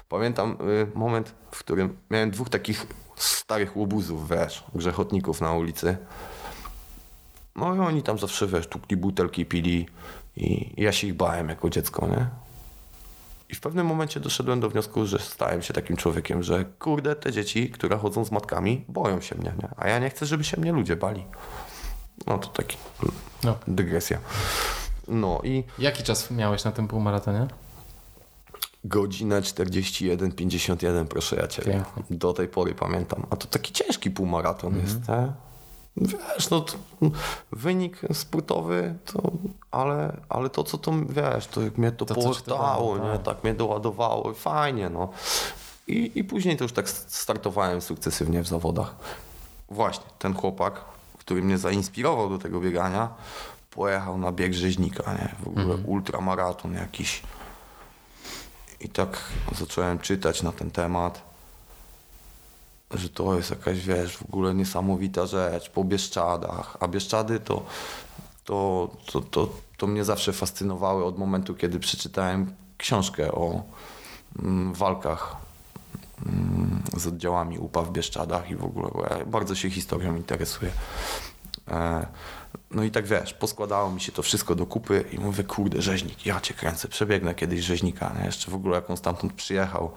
Pamiętam 0.08 0.56
y, 0.60 0.86
moment, 0.94 1.34
w 1.50 1.58
którym 1.58 1.96
miałem 2.10 2.30
dwóch 2.30 2.48
takich 2.48 2.86
starych 3.16 3.76
łobuzów, 3.76 4.28
wiesz, 4.28 4.64
grzechotników 4.74 5.40
na 5.40 5.52
ulicy. 5.52 5.96
No 7.56 7.74
i 7.74 7.78
oni 7.78 8.02
tam 8.02 8.18
zawsze, 8.18 8.46
wiesz, 8.46 8.66
tukli 8.66 8.96
butelki, 8.96 9.46
pili 9.46 9.86
i 10.36 10.74
ja 10.82 10.92
się 10.92 11.06
ich 11.06 11.14
bałem 11.14 11.48
jako 11.48 11.70
dziecko, 11.70 12.06
nie? 12.06 12.43
I 13.54 13.56
w 13.56 13.60
pewnym 13.60 13.86
momencie 13.86 14.20
doszedłem 14.20 14.60
do 14.60 14.70
wniosku, 14.70 15.06
że 15.06 15.18
stałem 15.18 15.62
się 15.62 15.74
takim 15.74 15.96
człowiekiem, 15.96 16.42
że 16.42 16.64
kurde, 16.64 17.16
te 17.16 17.32
dzieci, 17.32 17.70
które 17.70 17.96
chodzą 17.96 18.24
z 18.24 18.30
matkami, 18.30 18.84
boją 18.88 19.20
się 19.20 19.34
mnie, 19.34 19.52
nie? 19.62 19.68
a 19.76 19.88
ja 19.88 19.98
nie 19.98 20.10
chcę, 20.10 20.26
żeby 20.26 20.44
się 20.44 20.60
mnie 20.60 20.72
ludzie 20.72 20.96
bali. 20.96 21.24
No 22.26 22.38
to 22.38 22.48
taki 22.48 22.76
no. 23.44 23.58
dygresja. 23.68 24.18
No 25.08 25.40
i... 25.44 25.64
Jaki 25.78 26.02
czas 26.02 26.30
miałeś 26.30 26.64
na 26.64 26.72
tym 26.72 26.88
półmaratonie? 26.88 27.46
Godzinę 28.84 29.40
41-51, 29.40 31.04
proszę 31.04 31.36
ja 31.36 31.48
cię. 31.48 31.84
Do 32.10 32.32
tej 32.32 32.48
pory 32.48 32.74
pamiętam. 32.74 33.26
A 33.30 33.36
to 33.36 33.46
taki 33.46 33.72
ciężki 33.72 34.10
półmaraton 34.10 34.74
mhm. 34.74 34.86
jest, 34.86 35.08
nie? 35.08 35.32
Wiesz, 35.96 36.50
no 36.50 36.64
wynik 37.52 38.00
sportowy, 38.12 38.94
to, 39.04 39.22
ale, 39.70 40.16
ale 40.28 40.50
to 40.50 40.64
co 40.64 40.78
to, 40.78 40.92
wiesz, 41.08 41.46
to 41.46 41.62
jak 41.62 41.78
mnie 41.78 41.92
to, 41.92 42.04
to 42.04 42.14
nie? 42.98 43.12
Tak. 43.12 43.22
tak 43.22 43.44
mnie 43.44 43.54
doładowało 43.54 44.34
fajnie, 44.34 44.90
no. 44.90 45.08
I, 45.86 46.12
I 46.14 46.24
później 46.24 46.56
to 46.56 46.64
już 46.64 46.72
tak 46.72 46.88
startowałem 46.88 47.80
sukcesywnie 47.80 48.42
w 48.42 48.48
zawodach. 48.48 48.94
Właśnie, 49.68 50.04
ten 50.18 50.34
chłopak, 50.34 50.84
który 51.18 51.42
mnie 51.42 51.58
zainspirował 51.58 52.30
do 52.30 52.38
tego 52.38 52.60
biegania, 52.60 53.08
pojechał 53.70 54.18
na 54.18 54.32
bieg 54.32 54.54
rzeźnika, 54.54 55.12
nie? 55.12 55.34
W 55.44 55.48
ogóle 55.48 55.64
mhm. 55.64 55.88
ultramaraton 55.88 56.74
jakiś. 56.74 57.22
I 58.80 58.88
tak 58.88 59.18
zacząłem 59.58 59.98
czytać 59.98 60.42
na 60.42 60.52
ten 60.52 60.70
temat 60.70 61.33
że 62.94 63.08
to 63.08 63.36
jest 63.36 63.50
jakaś, 63.50 63.80
wiesz, 63.80 64.16
w 64.16 64.22
ogóle 64.22 64.54
niesamowita 64.54 65.26
rzecz 65.26 65.70
po 65.70 65.84
Bieszczadach, 65.84 66.76
a 66.80 66.88
Bieszczady 66.88 67.40
to, 67.40 67.62
to, 68.44 68.90
to, 69.12 69.20
to, 69.20 69.48
to 69.76 69.86
mnie 69.86 70.04
zawsze 70.04 70.32
fascynowały 70.32 71.04
od 71.04 71.18
momentu, 71.18 71.54
kiedy 71.54 71.80
przeczytałem 71.80 72.54
książkę 72.78 73.32
o 73.32 73.62
mm, 74.38 74.74
walkach 74.74 75.36
mm, 76.26 76.82
z 76.96 77.06
oddziałami 77.06 77.58
UPA 77.58 77.82
w 77.82 77.92
Bieszczadach 77.92 78.50
i 78.50 78.56
w 78.56 78.64
ogóle 78.64 78.88
bardzo 79.26 79.54
się 79.54 79.70
historią 79.70 80.16
interesuję. 80.16 80.70
E, 81.70 82.06
no 82.70 82.82
i 82.82 82.90
tak 82.90 83.06
wiesz, 83.06 83.34
poskładało 83.34 83.90
mi 83.90 84.00
się 84.00 84.12
to 84.12 84.22
wszystko 84.22 84.54
do 84.54 84.66
kupy 84.66 85.04
i 85.12 85.18
mówię, 85.18 85.44
kurde, 85.44 85.82
rzeźnik, 85.82 86.26
ja 86.26 86.40
cię 86.40 86.54
kręcę, 86.54 86.88
przebiegnę 86.88 87.34
kiedyś 87.34 87.60
rzeźnika, 87.60 88.14
nie? 88.18 88.26
jeszcze 88.26 88.50
w 88.50 88.54
ogóle 88.54 88.74
jak 88.74 88.90
on 88.90 88.96
stamtąd 88.96 89.32
przyjechał, 89.32 89.90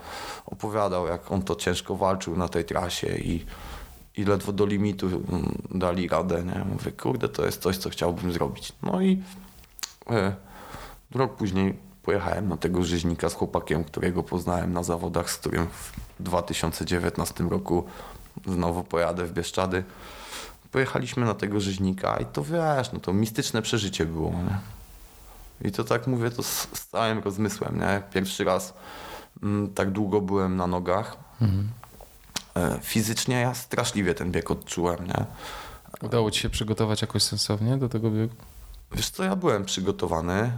opowiadał 0.46 1.08
jak 1.08 1.32
on 1.32 1.42
to 1.42 1.56
ciężko 1.56 1.96
walczył 1.96 2.38
na 2.38 2.48
tej 2.48 2.66
trasie 2.66 3.18
i, 3.18 3.46
i 4.18 4.26
ledwo 4.26 4.52
do 4.52 4.66
limitu 4.66 5.08
mm, 5.08 5.62
dali 5.72 6.08
radę, 6.08 6.44
nie? 6.44 6.66
Mówię, 6.66 6.92
kurde, 6.92 7.30
to 7.30 7.46
jest 7.46 7.62
coś, 7.62 7.78
co 7.78 7.90
chciałbym 7.90 8.32
zrobić. 8.32 8.74
No 8.84 9.02
i 9.02 9.24
e, 10.10 10.36
rok 11.16 11.36
później 11.36 11.78
pojechałem 12.04 12.50
na 12.50 12.58
tego 12.58 12.84
rzeźnika 12.84 13.30
z 13.30 13.34
chłopakiem, 13.34 13.84
którego 13.84 14.24
poznałem 14.24 14.74
na 14.74 14.84
zawodach, 14.84 15.30
z 15.30 15.38
którym 15.38 15.68
w 15.68 16.24
2019 16.24 17.44
roku 17.44 17.84
znowu 18.46 18.84
pojadę 18.84 19.26
w 19.26 19.34
Bieszczady 19.34 19.84
pojechaliśmy 20.72 21.26
na 21.26 21.34
tego 21.34 21.60
rzeźnika 21.60 22.18
i 22.18 22.26
to 22.26 22.44
wiesz, 22.44 22.92
no 22.94 23.00
to 23.00 23.14
mistyczne 23.14 23.62
przeżycie 23.62 24.06
było, 24.06 24.32
nie? 24.32 24.58
I 25.70 25.72
to 25.72 25.84
tak 25.84 26.08
mówię, 26.08 26.32
to 26.32 26.44
z, 26.44 26.68
z 26.74 26.88
całym 26.88 27.20
rozmysłem, 27.20 27.80
nie? 27.80 28.02
Pierwszy 28.14 28.44
raz 28.44 28.74
m, 29.44 29.72
tak 29.76 29.92
długo 29.92 30.22
byłem 30.22 30.58
na 30.58 30.68
nogach. 30.68 31.18
Mhm. 31.42 31.70
E, 32.56 32.80
fizycznie 32.82 33.36
ja 33.42 33.54
straszliwie 33.54 34.14
ten 34.14 34.32
bieg 34.32 34.52
odczułem, 34.52 35.08
nie? 35.08 35.26
Udało 36.02 36.32
ci 36.32 36.40
się 36.40 36.50
przygotować 36.50 37.02
jakoś 37.02 37.24
sensownie 37.24 37.78
do 37.78 37.90
tego 37.90 38.12
biegu? 38.12 38.36
Wiesz 38.92 39.10
co, 39.10 39.24
ja 39.24 39.36
byłem 39.36 39.66
przygotowany. 39.66 40.52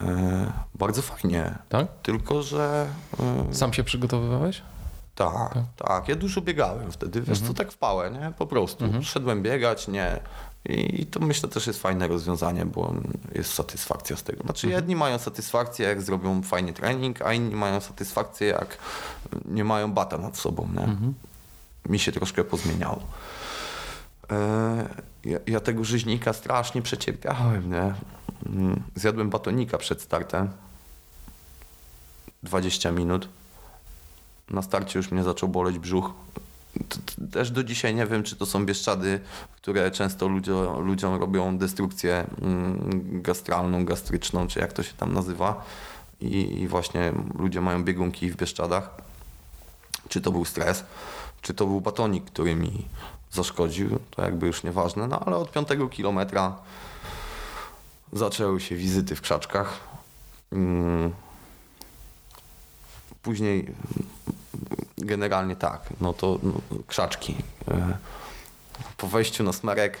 E, 0.00 0.52
bardzo 0.74 1.02
fajnie. 1.02 1.58
Tak? 1.68 1.86
Tylko, 2.02 2.42
że... 2.42 2.86
E, 3.50 3.54
Sam 3.54 3.72
się 3.72 3.84
przygotowywałeś? 3.84 4.62
Tak, 5.14 5.54
tak, 5.54 5.88
tak. 5.88 6.08
Ja 6.08 6.14
dużo 6.14 6.40
biegałem 6.40 6.92
wtedy, 6.92 7.20
wiesz, 7.20 7.38
mhm. 7.38 7.48
co 7.48 7.54
tak 7.54 7.72
w 7.72 7.76
pałę, 7.76 8.10
nie? 8.10 8.32
Po 8.38 8.46
prostu. 8.46 8.84
Mhm. 8.84 9.02
Szedłem 9.02 9.42
biegać, 9.42 9.88
nie. 9.88 10.20
I 10.64 11.06
to 11.06 11.20
myślę 11.20 11.48
też 11.48 11.66
jest 11.66 11.82
fajne 11.82 12.08
rozwiązanie, 12.08 12.66
bo 12.66 12.94
jest 13.34 13.54
satysfakcja 13.54 14.16
z 14.16 14.22
tego. 14.22 14.42
Znaczy 14.42 14.66
mhm. 14.66 14.82
jedni 14.82 14.96
mają 14.96 15.18
satysfakcję, 15.18 15.88
jak 15.88 16.02
zrobią 16.02 16.42
fajny 16.42 16.72
trening, 16.72 17.22
a 17.22 17.32
inni 17.32 17.56
mają 17.56 17.80
satysfakcję, 17.80 18.46
jak 18.46 18.78
nie 19.44 19.64
mają 19.64 19.92
bata 19.92 20.18
nad 20.18 20.36
sobą, 20.36 20.68
nie? 20.74 20.84
Mhm. 20.84 21.14
Mi 21.88 21.98
się 21.98 22.12
troszkę 22.12 22.44
pozmieniało. 22.44 23.02
E, 24.30 24.88
ja, 25.24 25.38
ja, 25.46 25.60
tego 25.60 25.84
żyźnika 25.84 26.32
strasznie 26.32 26.82
przecierpiałem, 26.82 27.70
nie? 27.70 27.94
Mm, 28.46 28.82
zjadłem 28.94 29.30
batonika 29.30 29.78
przed 29.78 30.02
startem. 30.02 30.48
20 32.42 32.90
minut 32.90 33.28
na 34.50 34.62
starcie 34.62 34.98
już 34.98 35.10
mnie 35.10 35.22
zaczął 35.22 35.48
boleć 35.48 35.78
brzuch. 35.78 36.10
Też 37.32 37.50
do 37.50 37.64
dzisiaj 37.64 37.94
nie 37.94 38.06
wiem, 38.06 38.22
czy 38.22 38.36
to 38.36 38.46
są 38.46 38.66
bieszczady, 38.66 39.20
które 39.56 39.90
często 39.90 40.28
ludziom, 40.28 40.86
ludziom 40.86 41.20
robią 41.20 41.58
destrukcję 41.58 42.26
mm, 42.42 43.22
gastralną, 43.22 43.84
gastryczną, 43.84 44.46
czy 44.46 44.60
jak 44.60 44.72
to 44.72 44.82
się 44.82 44.92
tam 44.92 45.12
nazywa. 45.12 45.64
I, 46.20 46.60
I 46.60 46.68
właśnie 46.68 47.12
ludzie 47.38 47.60
mają 47.60 47.84
biegunki 47.84 48.30
w 48.30 48.36
Bieszczadach. 48.36 48.90
Czy 50.08 50.20
to 50.20 50.32
był 50.32 50.44
stres, 50.44 50.84
czy 51.42 51.54
to 51.54 51.66
był 51.66 51.80
batonik, 51.80 52.24
który 52.24 52.54
mi 52.54 52.88
zaszkodził, 53.30 53.98
to 54.10 54.22
jakby 54.22 54.46
już 54.46 54.62
nieważne, 54.62 55.08
no 55.08 55.20
ale 55.20 55.36
od 55.36 55.52
piątego 55.52 55.88
kilometra 55.88 56.56
zaczęły 58.12 58.60
się 58.60 58.76
wizyty 58.76 59.16
w 59.16 59.20
krzaczkach. 59.20 59.80
Mm. 63.24 63.34
Później 63.34 63.66
generalnie 64.98 65.56
tak, 65.56 65.82
no 66.00 66.12
to 66.12 66.38
no, 66.42 66.52
krzaczki. 66.86 67.34
E, 67.70 67.96
po 68.96 69.06
wejściu 69.06 69.44
na 69.44 69.52
smerek 69.52 69.98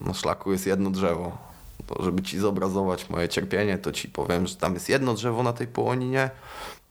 na 0.00 0.14
szlaku 0.14 0.52
jest 0.52 0.66
jedno 0.66 0.90
drzewo. 0.90 1.38
To 1.86 2.02
żeby 2.02 2.22
ci 2.22 2.38
zobrazować 2.38 3.10
moje 3.10 3.28
cierpienie, 3.28 3.78
to 3.78 3.92
ci 3.92 4.08
powiem, 4.08 4.46
że 4.46 4.56
tam 4.56 4.74
jest 4.74 4.88
jedno 4.88 5.14
drzewo 5.14 5.42
na 5.42 5.52
tej 5.52 5.66
połoninie, 5.66 6.30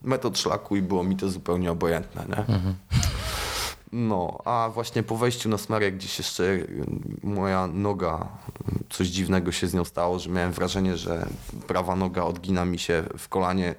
metod 0.02 0.38
szlaku 0.38 0.76
i 0.76 0.82
było 0.82 1.04
mi 1.04 1.16
to 1.16 1.28
zupełnie 1.28 1.72
obojętne. 1.72 2.24
Nie? 2.28 2.38
Mhm. 2.38 2.74
No, 3.92 4.38
a 4.44 4.70
właśnie 4.74 5.02
po 5.02 5.16
wejściu 5.16 5.48
na 5.48 5.58
smerek 5.58 5.96
gdzieś 5.96 6.18
jeszcze 6.18 6.58
moja 7.22 7.66
noga, 7.66 8.28
coś 8.90 9.08
dziwnego 9.08 9.52
się 9.52 9.68
z 9.68 9.74
nią 9.74 9.84
stało, 9.84 10.18
że 10.18 10.30
miałem 10.30 10.52
wrażenie, 10.52 10.96
że 10.96 11.26
prawa 11.66 11.96
noga 11.96 12.22
odgina 12.22 12.64
mi 12.64 12.78
się 12.78 13.04
w 13.18 13.28
kolanie 13.28 13.74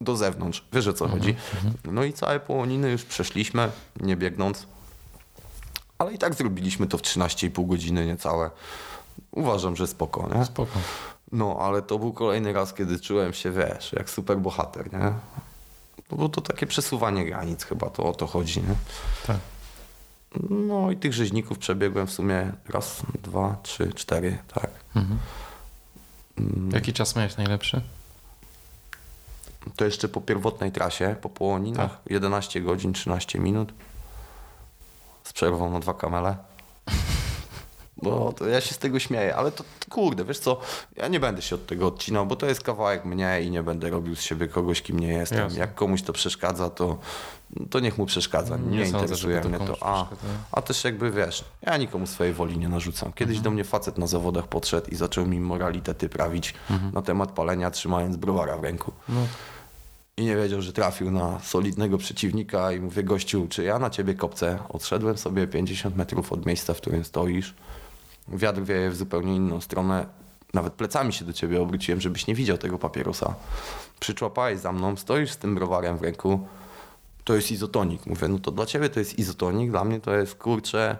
do 0.00 0.16
zewnątrz. 0.16 0.64
Wiesz 0.72 0.86
o 0.86 0.92
co 0.92 1.04
mhm, 1.04 1.22
chodzi? 1.22 1.36
No 1.84 2.04
i 2.04 2.12
całe 2.12 2.40
połoniny 2.40 2.90
już 2.90 3.04
przeszliśmy, 3.04 3.70
nie 4.00 4.16
biegnąc. 4.16 4.66
Ale 5.98 6.12
i 6.12 6.18
tak 6.18 6.34
zrobiliśmy 6.34 6.86
to 6.86 6.98
w 6.98 7.02
13,5 7.02 7.66
godziny 7.68 8.06
niecałe. 8.06 8.50
Uważam, 9.30 9.76
że 9.76 9.86
spoko, 9.86 10.28
nie? 10.34 10.44
Spoko. 10.44 10.78
No, 11.32 11.56
ale 11.60 11.82
to 11.82 11.98
był 11.98 12.12
kolejny 12.12 12.52
raz, 12.52 12.74
kiedy 12.74 13.00
czułem 13.00 13.32
się, 13.32 13.50
wiesz, 13.50 13.92
jak 13.92 14.10
super 14.10 14.38
bohater, 14.38 14.92
nie? 14.92 15.12
No 16.10 16.16
bo 16.16 16.28
to 16.28 16.40
takie 16.40 16.66
przesuwanie 16.66 17.24
granic 17.24 17.64
chyba, 17.64 17.90
to 17.90 18.04
o 18.04 18.14
to 18.14 18.26
chodzi, 18.26 18.60
nie? 18.60 18.74
Tak. 19.26 19.38
No 20.50 20.90
i 20.90 20.96
tych 20.96 21.12
rzeźników 21.12 21.58
przebiegłem 21.58 22.06
w 22.06 22.10
sumie 22.10 22.52
raz, 22.68 23.02
dwa, 23.22 23.56
trzy, 23.62 23.92
cztery, 23.92 24.38
tak. 24.54 24.70
Mhm. 24.96 25.18
Mm. 26.38 26.70
Jaki 26.70 26.92
czas 26.92 27.16
miałeś 27.16 27.36
najlepszy? 27.36 27.80
To 29.76 29.84
jeszcze 29.84 30.08
po 30.08 30.20
pierwotnej 30.20 30.72
trasie, 30.72 31.16
po 31.20 31.28
Połoninach, 31.28 31.90
tak. 31.90 32.12
11 32.12 32.60
godzin, 32.60 32.92
13 32.92 33.38
minut. 33.38 33.72
Z 35.24 35.32
przerwą 35.32 35.70
na 35.70 35.80
dwa 35.80 35.94
kamele. 35.94 36.36
Bo 38.02 38.32
to 38.32 38.46
ja 38.48 38.60
się 38.60 38.74
z 38.74 38.78
tego 38.78 38.98
śmieję, 38.98 39.36
ale 39.36 39.52
to, 39.52 39.64
to, 39.80 39.90
kurde, 39.90 40.24
wiesz 40.24 40.38
co, 40.38 40.60
ja 40.96 41.08
nie 41.08 41.20
będę 41.20 41.42
się 41.42 41.54
od 41.54 41.66
tego 41.66 41.86
odcinał, 41.86 42.26
bo 42.26 42.36
to 42.36 42.46
jest 42.46 42.62
kawałek 42.62 43.04
mnie 43.04 43.40
i 43.42 43.50
nie 43.50 43.62
będę 43.62 43.90
robił 43.90 44.16
z 44.16 44.20
siebie 44.22 44.48
kogoś, 44.48 44.82
kim 44.82 45.00
nie 45.00 45.08
jestem. 45.08 45.38
Jasne. 45.38 45.58
Jak 45.58 45.74
komuś 45.74 46.02
to 46.02 46.12
przeszkadza, 46.12 46.70
to, 46.70 46.98
to 47.70 47.80
niech 47.80 47.98
mu 47.98 48.06
przeszkadza. 48.06 48.56
Nie, 48.56 48.78
nie 48.78 48.84
interesuje 48.84 49.40
mnie 49.40 49.58
to. 49.58 49.76
A, 49.80 50.06
a 50.52 50.62
też 50.62 50.84
jakby 50.84 51.10
wiesz, 51.10 51.44
ja 51.62 51.76
nikomu 51.76 52.06
swojej 52.06 52.34
woli 52.34 52.58
nie 52.58 52.68
narzucam. 52.68 53.12
Kiedyś 53.12 53.36
mhm. 53.36 53.44
do 53.44 53.50
mnie 53.50 53.64
facet 53.64 53.98
na 53.98 54.06
zawodach 54.06 54.48
podszedł 54.48 54.90
i 54.90 54.96
zaczął 54.96 55.26
mi 55.26 55.40
moralitety 55.40 56.08
prawić 56.08 56.54
mhm. 56.70 56.92
na 56.92 57.02
temat 57.02 57.32
palenia, 57.32 57.70
trzymając 57.70 58.16
browara 58.16 58.56
w 58.56 58.64
ręku. 58.64 58.92
No 59.08 59.20
i 60.16 60.24
nie 60.24 60.36
wiedział, 60.36 60.62
że 60.62 60.72
trafił 60.72 61.10
na 61.10 61.40
solidnego 61.40 61.98
przeciwnika 61.98 62.72
i 62.72 62.80
mówię, 62.80 63.02
gościu, 63.02 63.46
czy 63.50 63.64
ja 63.64 63.78
na 63.78 63.90
ciebie 63.90 64.14
kopcę? 64.14 64.58
Odszedłem 64.68 65.18
sobie 65.18 65.46
50 65.46 65.96
metrów 65.96 66.32
od 66.32 66.46
miejsca, 66.46 66.74
w 66.74 66.76
którym 66.76 67.04
stoisz. 67.04 67.54
Wiatr 68.28 68.62
wieje 68.62 68.90
w 68.90 68.96
zupełnie 68.96 69.36
inną 69.36 69.60
stronę. 69.60 70.06
Nawet 70.54 70.72
plecami 70.72 71.12
się 71.12 71.24
do 71.24 71.32
ciebie 71.32 71.62
obróciłem, 71.62 72.00
żebyś 72.00 72.26
nie 72.26 72.34
widział 72.34 72.58
tego 72.58 72.78
papierosa. 72.78 73.34
Przyczłapałeś 74.00 74.58
za 74.58 74.72
mną, 74.72 74.96
stoisz 74.96 75.30
z 75.30 75.36
tym 75.36 75.54
browarem 75.54 75.98
w 75.98 76.02
ręku. 76.02 76.46
To 77.24 77.34
jest 77.34 77.52
izotonik. 77.52 78.06
Mówię, 78.06 78.28
no 78.28 78.38
to 78.38 78.50
dla 78.50 78.66
ciebie 78.66 78.88
to 78.88 79.00
jest 79.00 79.18
izotonik, 79.18 79.70
dla 79.70 79.84
mnie 79.84 80.00
to 80.00 80.14
jest 80.14 80.34
kurcze 80.34 80.96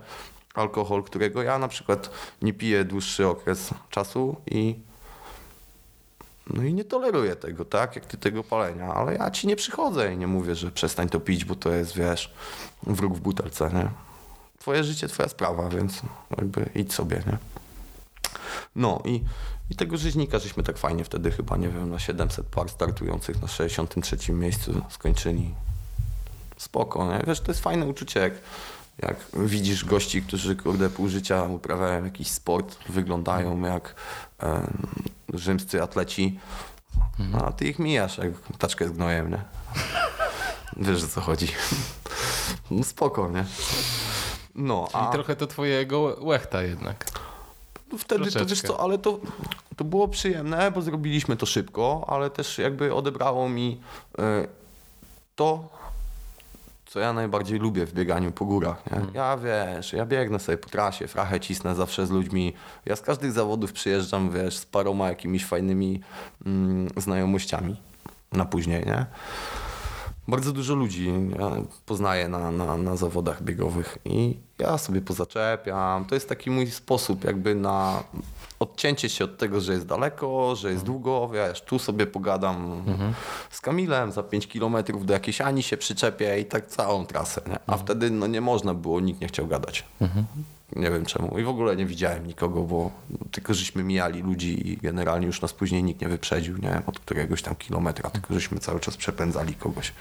alkohol, 0.54 1.02
którego 1.02 1.42
ja 1.42 1.58
na 1.58 1.68
przykład 1.68 2.10
nie 2.42 2.52
piję 2.52 2.84
dłuższy 2.84 3.26
okres 3.28 3.70
czasu 3.90 4.36
i 4.50 4.74
no 6.50 6.62
i 6.62 6.74
nie 6.74 6.84
toleruję 6.84 7.36
tego, 7.36 7.64
tak, 7.64 7.96
jak 7.96 8.06
ty 8.06 8.16
tego 8.16 8.44
palenia, 8.44 8.94
ale 8.94 9.14
ja 9.14 9.30
ci 9.30 9.46
nie 9.46 9.56
przychodzę 9.56 10.14
i 10.14 10.16
nie 10.16 10.26
mówię, 10.26 10.54
że 10.54 10.70
przestań 10.70 11.08
to 11.08 11.20
pić, 11.20 11.44
bo 11.44 11.54
to 11.54 11.70
jest, 11.70 11.96
wiesz, 11.96 12.34
wróg 12.82 13.14
w 13.14 13.20
butelce, 13.20 13.70
nie? 13.74 13.88
Twoje 14.58 14.84
życie, 14.84 15.08
twoja 15.08 15.28
sprawa, 15.28 15.68
więc 15.68 16.02
jakby 16.38 16.70
idź 16.74 16.94
sobie, 16.94 17.22
nie? 17.26 17.38
No 18.76 19.02
i, 19.04 19.24
i 19.70 19.76
tego 19.76 19.96
rzeźnika 19.96 20.38
żeśmy 20.38 20.62
tak 20.62 20.78
fajnie 20.78 21.04
wtedy 21.04 21.30
chyba, 21.30 21.56
nie 21.56 21.68
wiem, 21.68 21.90
na 21.90 21.98
700 21.98 22.46
par 22.46 22.68
startujących 22.68 23.42
na 23.42 23.48
63 23.48 24.32
miejscu 24.32 24.82
skończyli. 24.88 25.54
Spoko, 26.56 27.12
nie? 27.12 27.24
Wiesz, 27.26 27.40
to 27.40 27.50
jest 27.52 27.60
fajne 27.60 27.86
uczucie, 27.86 28.20
jak, 28.20 28.32
jak 29.02 29.16
widzisz 29.34 29.84
gości, 29.84 30.22
którzy, 30.22 30.56
kurde, 30.56 30.90
pół 30.90 31.08
życia 31.08 31.42
uprawiają 31.42 32.04
jakiś 32.04 32.30
sport, 32.30 32.76
wyglądają 32.88 33.60
jak 33.60 33.94
rzymscy 35.32 35.82
atleci, 35.82 36.38
mhm. 37.20 37.44
a 37.44 37.52
ty 37.52 37.68
ich 37.68 37.78
mijasz 37.78 38.18
jak 38.18 38.32
taczkę 38.58 38.88
z 38.88 38.92
gnojem, 38.92 39.30
nie? 39.30 39.42
Wiesz 40.76 41.04
o 41.04 41.08
co 41.08 41.20
chodzi. 41.20 41.48
No 42.70 42.84
spoko, 42.84 43.30
nie? 43.30 43.44
No, 44.54 44.88
Czyli 44.92 45.04
a... 45.04 45.12
trochę 45.12 45.36
to 45.36 45.46
twojego 45.46 46.16
łechta 46.20 46.62
jednak. 46.62 47.04
No 47.92 47.98
wtedy 47.98 48.32
to 48.32 48.46
wiesz 48.46 48.62
co, 48.62 48.80
ale 48.80 48.98
to, 48.98 49.20
to 49.76 49.84
było 49.84 50.08
przyjemne, 50.08 50.70
bo 50.70 50.82
zrobiliśmy 50.82 51.36
to 51.36 51.46
szybko, 51.46 52.04
ale 52.08 52.30
też 52.30 52.58
jakby 52.58 52.94
odebrało 52.94 53.48
mi 53.48 53.80
y, 54.18 54.48
to, 55.36 55.68
co 56.94 57.00
ja 57.00 57.12
najbardziej 57.12 57.58
lubię 57.58 57.86
w 57.86 57.92
bieganiu 57.92 58.32
po 58.32 58.44
górach. 58.44 58.86
Nie? 58.86 58.92
Hmm. 58.92 59.14
Ja 59.14 59.36
wiesz, 59.36 59.92
ja 59.92 60.06
biegnę 60.06 60.38
sobie 60.38 60.58
po 60.58 60.68
trasie, 60.68 61.08
frachę 61.08 61.40
cisnę 61.40 61.74
zawsze 61.74 62.06
z 62.06 62.10
ludźmi. 62.10 62.52
Ja 62.86 62.96
z 62.96 63.00
każdych 63.00 63.32
zawodów 63.32 63.72
przyjeżdżam, 63.72 64.30
wiesz, 64.30 64.58
z 64.58 64.66
paroma 64.66 65.08
jakimiś 65.08 65.44
fajnymi 65.44 66.00
mm, 66.46 66.88
znajomościami 66.96 67.80
na 68.32 68.44
później, 68.44 68.86
nie? 68.86 69.06
Bardzo 70.28 70.52
dużo 70.52 70.74
ludzi 70.74 71.12
ja 71.38 71.50
poznaję 71.86 72.28
na, 72.28 72.50
na, 72.50 72.76
na 72.76 72.96
zawodach 72.96 73.42
biegowych 73.42 73.98
i 74.04 74.36
ja 74.58 74.78
sobie 74.78 75.00
pozaczepiam. 75.00 76.04
To 76.04 76.14
jest 76.14 76.28
taki 76.28 76.50
mój 76.50 76.70
sposób 76.70 77.24
jakby 77.24 77.54
na 77.54 78.02
odcięcie 78.64 79.08
się 79.08 79.24
od 79.24 79.38
tego, 79.38 79.60
że 79.60 79.72
jest 79.72 79.86
daleko, 79.86 80.56
że 80.56 80.70
jest 80.70 80.84
długo, 80.84 81.28
wiesz, 81.28 81.62
tu 81.62 81.78
sobie 81.78 82.06
pogadam 82.06 82.82
mhm. 82.86 83.14
z 83.50 83.60
Kamilem 83.60 84.12
za 84.12 84.22
5 84.22 84.46
kilometrów 84.48 85.06
do 85.06 85.12
jakiejś 85.12 85.40
Ani 85.40 85.62
się 85.62 85.76
przyczepię 85.76 86.40
i 86.40 86.44
tak 86.44 86.66
całą 86.66 87.06
trasę, 87.06 87.40
nie? 87.46 87.58
a 87.66 87.72
mhm. 87.72 87.78
wtedy 87.78 88.10
no 88.10 88.26
nie 88.26 88.40
można 88.40 88.74
było, 88.74 89.00
nikt 89.00 89.20
nie 89.20 89.28
chciał 89.28 89.46
gadać. 89.46 89.84
Mhm. 90.00 90.26
Nie 90.76 90.90
wiem 90.90 91.06
czemu. 91.06 91.38
I 91.38 91.44
w 91.44 91.48
ogóle 91.48 91.76
nie 91.76 91.86
widziałem 91.86 92.26
nikogo, 92.26 92.62
bo 92.62 92.90
tylko 93.30 93.54
żeśmy 93.54 93.84
mijali 93.84 94.22
ludzi 94.22 94.68
i 94.68 94.76
generalnie 94.76 95.26
już 95.26 95.40
nas 95.42 95.52
później 95.52 95.82
nikt 95.82 96.00
nie 96.00 96.08
wyprzedził, 96.08 96.56
nie? 96.56 96.82
Od 96.86 96.98
któregoś 96.98 97.42
tam 97.42 97.54
kilometra, 97.54 98.10
tylko 98.10 98.34
żeśmy 98.34 98.58
cały 98.58 98.80
czas 98.80 98.96
przepędzali 98.96 99.54
kogoś 99.54 99.92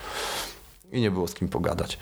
i 0.93 1.01
nie 1.01 1.11
było 1.11 1.27
z 1.27 1.33
kim 1.33 1.47
pogadać. 1.47 1.97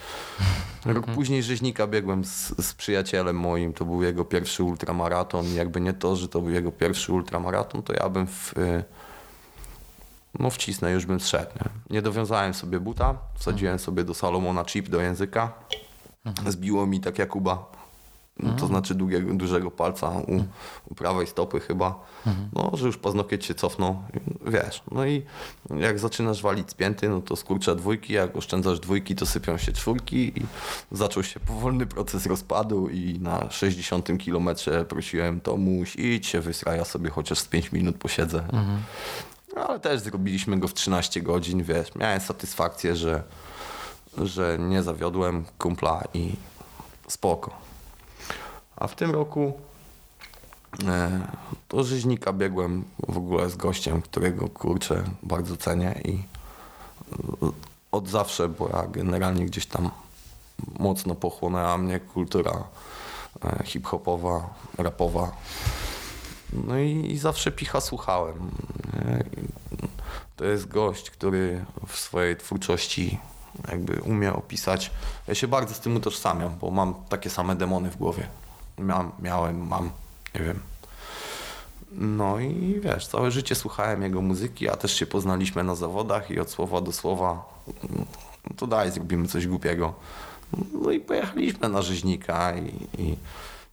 Rok 0.85 0.97
mhm. 0.97 1.15
później 1.15 1.43
rzeźnika 1.43 1.87
biegłem 1.87 2.25
z, 2.25 2.53
z, 2.65 2.73
przyjacielem 2.73 3.35
moim, 3.35 3.73
to 3.73 3.85
był 3.85 4.03
jego 4.03 4.25
pierwszy 4.25 4.63
ultramaraton 4.63 5.55
jakby 5.55 5.81
nie 5.81 5.93
to, 5.93 6.15
że 6.15 6.27
to 6.27 6.41
był 6.41 6.49
jego 6.49 6.71
pierwszy 6.71 7.13
ultramaraton, 7.13 7.83
to 7.83 7.93
ja 7.93 8.09
bym 8.09 8.27
w, 8.27 8.57
y, 8.57 8.83
no 10.39 10.49
wcisnę, 10.49 10.91
już 10.91 11.05
bym 11.05 11.19
zszedł. 11.19 11.51
Nie? 11.55 11.95
nie 11.95 12.01
dowiązałem 12.01 12.53
sobie 12.53 12.79
buta, 12.79 13.17
wsadziłem 13.35 13.73
mhm. 13.73 13.85
sobie 13.85 14.03
do 14.03 14.13
Salomona 14.13 14.65
chip 14.65 14.89
do 14.89 15.01
języka, 15.01 15.53
mhm. 16.25 16.51
zbiło 16.51 16.87
mi 16.87 16.99
tak 16.99 17.19
Jakuba 17.19 17.80
Mhm. 18.41 18.59
To 18.59 18.67
znaczy 18.67 18.95
długiego, 18.95 19.33
dużego 19.33 19.71
palca 19.71 20.09
u, 20.09 20.43
u, 20.91 20.95
prawej 20.95 21.27
stopy 21.27 21.59
chyba. 21.59 22.05
Mhm. 22.27 22.49
No, 22.53 22.71
że 22.77 22.87
już 22.87 22.97
paznokieć 22.97 23.45
się 23.45 23.53
cofną, 23.53 24.03
wiesz. 24.45 24.83
No 24.91 25.05
i 25.05 25.25
jak 25.79 25.99
zaczynasz 25.99 26.41
walić 26.41 26.71
z 26.71 26.73
pięty, 26.73 27.09
no 27.09 27.21
to 27.21 27.35
skurcza 27.35 27.75
dwójki, 27.75 28.13
jak 28.13 28.37
oszczędzasz 28.37 28.79
dwójki, 28.79 29.15
to 29.15 29.25
sypią 29.25 29.57
się 29.57 29.71
czwórki 29.71 30.39
i 30.39 30.45
zaczął 30.91 31.23
się 31.23 31.39
powolny 31.39 31.85
proces 31.85 32.25
rozpadu 32.25 32.89
i 32.89 33.19
na 33.19 33.51
60 33.51 34.17
kilometrze 34.19 34.85
prosiłem 34.85 35.41
Tomuś, 35.41 35.95
idź 35.95 36.27
się 36.27 36.41
wysra, 36.41 36.75
ja 36.75 36.85
sobie 36.85 37.09
chociaż 37.09 37.39
z 37.39 37.47
5 37.47 37.71
minut 37.71 37.97
posiedzę. 37.97 38.39
Mhm. 38.39 38.79
Ale 39.55 39.79
też 39.79 39.99
zrobiliśmy 40.01 40.59
go 40.59 40.67
w 40.67 40.73
13 40.73 41.21
godzin, 41.21 41.63
wiesz. 41.63 41.95
Miałem 41.95 42.19
satysfakcję, 42.19 42.95
że, 42.95 43.23
że 44.17 44.57
nie 44.59 44.83
zawiodłem 44.83 45.45
kumpla 45.57 46.03
i 46.13 46.35
spoko. 47.07 47.70
A 48.81 48.87
w 48.87 48.95
tym 48.95 49.11
roku 49.11 49.53
e, 50.87 51.21
do 51.69 51.83
rzeźnika 51.83 52.33
biegłem 52.33 52.83
w 53.07 53.17
ogóle 53.17 53.49
z 53.49 53.55
gościem, 53.55 54.01
którego 54.01 54.49
kurczę 54.49 55.03
bardzo 55.23 55.57
cenię 55.57 56.01
i 56.05 56.23
od 57.91 58.07
zawsze, 58.09 58.49
bo 58.49 58.69
ja 58.69 58.87
generalnie 58.87 59.45
gdzieś 59.45 59.65
tam 59.65 59.89
mocno 60.79 61.15
pochłonęła 61.15 61.77
mnie 61.77 61.99
kultura 61.99 62.63
e, 63.43 63.63
hip-hopowa, 63.63 64.49
rapowa. 64.77 65.31
No 66.53 66.79
i, 66.79 67.11
i, 67.11 67.17
zawsze 67.17 67.51
picha 67.51 67.81
słuchałem. 67.81 68.51
To 70.35 70.45
jest 70.45 70.67
gość, 70.67 71.11
który 71.11 71.65
w 71.87 71.99
swojej 71.99 72.37
twórczości 72.37 73.17
jakby 73.67 74.01
umie 74.01 74.33
opisać. 74.33 74.91
Ja 75.27 75.35
się 75.35 75.47
bardzo 75.47 75.73
z 75.73 75.79
tym 75.79 75.95
utożsamiam, 75.95 76.57
bo 76.61 76.71
mam 76.71 76.93
takie 77.09 77.29
same 77.29 77.55
demony 77.55 77.91
w 77.91 77.97
głowie. 77.97 78.40
Miałem, 78.81 79.11
miałem, 79.19 79.67
mam, 79.67 79.89
nie 80.35 80.41
wiem. 80.41 80.59
No 81.91 82.39
i 82.39 82.79
wiesz, 82.83 83.07
całe 83.07 83.31
życie 83.31 83.55
słuchałem 83.55 84.01
jego 84.01 84.21
muzyki, 84.21 84.69
a 84.69 84.75
też 84.75 84.93
się 84.93 85.05
poznaliśmy 85.05 85.63
na 85.63 85.75
zawodach 85.75 86.31
i 86.31 86.39
od 86.39 86.49
słowa 86.49 86.81
do 86.81 86.91
słowa 86.91 87.43
no 88.49 88.55
to 88.57 88.67
daj, 88.67 88.91
zrobimy 88.91 89.27
coś 89.27 89.47
głupiego. 89.47 89.93
No 90.83 90.91
i 90.91 90.99
pojechaliśmy 90.99 91.69
na 91.69 91.81
rzeźnika 91.81 92.53
i, 92.57 93.01
i, 93.01 93.17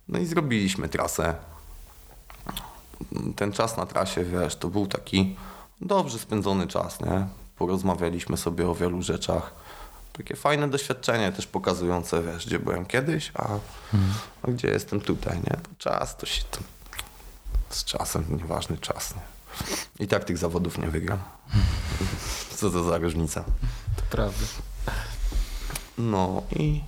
no 0.09 0.19
i 0.19 0.27
zrobiliśmy 0.27 0.89
trasę. 0.89 1.35
Ten 3.37 3.53
czas 3.53 3.77
na 3.77 3.87
trasie, 3.87 4.25
wiesz, 4.25 4.57
to 4.57 4.69
był 4.69 4.87
taki 4.87 5.37
dobrze 5.81 6.19
spędzony 6.19 6.67
czas, 6.67 7.01
nie? 7.01 7.27
Porozmawialiśmy 7.59 8.37
sobie 8.37 8.69
o 8.69 8.75
wielu 8.75 9.03
rzeczach. 9.03 9.55
Takie 10.19 10.37
fajne 10.37 10.69
doświadczenie 10.69 11.33
też 11.33 11.47
pokazujące, 11.47 12.23
wiesz, 12.23 12.47
gdzie 12.47 12.59
byłem 12.59 12.87
kiedyś, 12.87 13.33
a, 13.35 13.49
a 14.43 14.51
gdzie 14.51 14.69
jestem 14.69 15.01
tutaj, 15.01 15.37
nie? 15.37 15.57
To 15.63 15.71
czas 15.79 16.17
to 16.17 16.27
się... 16.27 16.43
To, 16.51 16.59
z 17.71 17.85
czasem, 17.85 18.25
nieważny 18.29 18.79
czas, 18.79 19.15
nie? 19.15 19.23
I 20.05 20.09
tak 20.09 20.25
tych 20.25 20.39
zawodów 20.39 20.79
nie 20.79 20.89
wygram. 20.89 21.19
Co 22.57 22.71
to 22.71 22.85
za 22.85 22.99
różnica? 22.99 23.45
To 23.97 24.03
prawda. 24.11 24.47
No 25.99 26.43
i... 26.57 26.81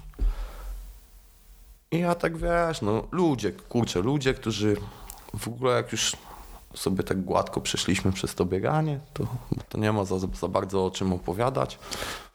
I 1.91 1.99
ja 1.99 2.15
tak 2.15 2.37
wiesz, 2.37 2.83
no 2.83 3.09
ludzie, 3.11 3.53
kurczę, 3.53 4.01
ludzie, 4.01 4.35
którzy 4.35 4.77
w 5.39 5.49
ogóle 5.49 5.77
jak 5.77 5.93
już 5.93 6.17
sobie 6.75 7.03
tak 7.03 7.25
gładko 7.25 7.61
przeszliśmy 7.61 8.13
przez 8.13 8.35
to 8.35 8.45
bieganie, 8.45 9.01
to, 9.13 9.27
to 9.69 9.79
nie 9.79 9.93
ma 9.93 10.05
za, 10.05 10.19
za 10.19 10.49
bardzo 10.49 10.87
o 10.87 10.91
czym 10.91 11.13
opowiadać. 11.13 11.79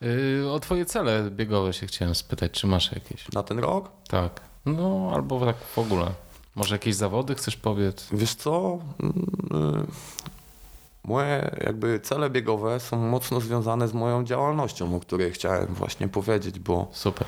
Yy, 0.01 0.51
o 0.51 0.59
twoje 0.59 0.85
cele 0.85 1.31
biegowe 1.31 1.73
się 1.73 1.87
chciałem 1.87 2.15
spytać, 2.15 2.51
czy 2.51 2.67
masz 2.67 2.91
jakieś? 2.91 3.31
Na 3.31 3.43
ten 3.43 3.59
rok? 3.59 3.91
Tak. 4.07 4.41
No, 4.65 5.11
albo 5.13 5.45
tak 5.45 5.57
w 5.57 5.79
ogóle. 5.79 6.11
Może 6.55 6.75
jakieś 6.75 6.95
zawody 6.95 7.35
chcesz 7.35 7.57
powiedz? 7.57 8.07
Wiesz 8.11 8.35
co? 8.35 8.79
Mm, 8.99 9.87
moje 11.03 11.57
jakby 11.65 11.99
cele 11.99 12.29
biegowe 12.29 12.79
są 12.79 12.97
mocno 12.97 13.41
związane 13.41 13.87
z 13.87 13.93
moją 13.93 14.23
działalnością, 14.23 14.95
o 14.95 14.99
której 14.99 15.31
chciałem 15.31 15.65
właśnie 15.65 16.07
powiedzieć, 16.07 16.59
bo, 16.59 16.87
Super. 16.91 17.27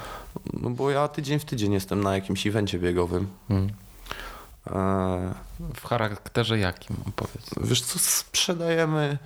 no 0.53 0.69
bo 0.69 0.91
ja 0.91 1.07
tydzień 1.07 1.39
w 1.39 1.45
tydzień 1.45 1.73
jestem 1.73 2.03
na 2.03 2.15
jakimś 2.15 2.47
evencie 2.47 2.79
biegowym. 2.79 3.27
Mm. 3.49 3.69
E, 4.75 5.33
W 5.75 5.87
charakterze 5.87 6.59
jakim, 6.59 6.95
powiedz? 7.15 7.69
Wiesz 7.69 7.81
co, 7.81 7.99
sprzedajemy, 7.99 9.17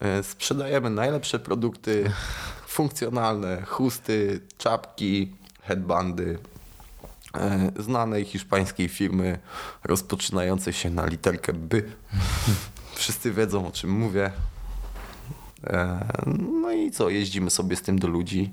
e, 0.00 0.22
sprzedajemy 0.22 0.90
najlepsze 0.90 1.38
produkty 1.38 2.12
funkcjonalne, 2.66 3.62
chusty, 3.62 4.40
czapki, 4.58 5.32
headbandy 5.62 6.38
e, 7.34 7.70
znanej 7.78 8.24
hiszpańskiej 8.24 8.88
firmy 8.88 9.38
rozpoczynającej 9.84 10.72
się 10.72 10.90
na 10.90 11.06
literkę 11.06 11.52
by. 11.52 11.92
Wszyscy 12.94 13.32
wiedzą 13.32 13.66
o 13.66 13.70
czym 13.70 13.90
mówię. 13.90 14.30
No 16.62 16.72
i 16.72 16.90
co, 16.90 17.08
jeździmy 17.08 17.50
sobie 17.50 17.76
z 17.76 17.82
tym 17.82 17.98
do 17.98 18.08
ludzi, 18.08 18.52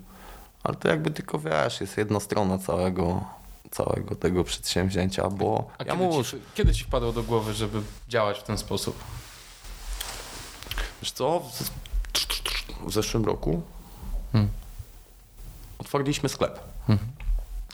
ale 0.64 0.76
to 0.76 0.88
jakby 0.88 1.12
tylko 1.12 1.40
wiesz, 1.40 1.82
jest 1.82 1.98
jedna 1.98 2.20
strona 2.20 2.58
całego, 2.58 3.26
całego 3.72 4.16
tego 4.16 4.44
przedsięwzięcia, 4.44 5.30
bo 5.30 5.68
A 5.78 5.84
ja 5.84 5.94
kiedy, 5.94 6.04
muszę... 6.06 6.38
ci, 6.38 6.44
kiedy 6.56 6.74
ci 6.74 6.84
wpadło 6.84 7.12
do 7.12 7.24
głowy, 7.24 7.54
żeby 7.54 7.82
działać 8.10 8.40
w 8.40 8.44
ten 8.44 8.58
sposób? 8.58 9.00
Wiesz 11.02 11.12
co, 11.12 11.40
w, 11.40 12.92
zeszłym 12.94 13.26
roku 13.26 13.62
Hmm. 14.32 14.50
otworiliśmy 15.80 16.30
sklep 16.30 16.60
Mhm. 16.90 17.10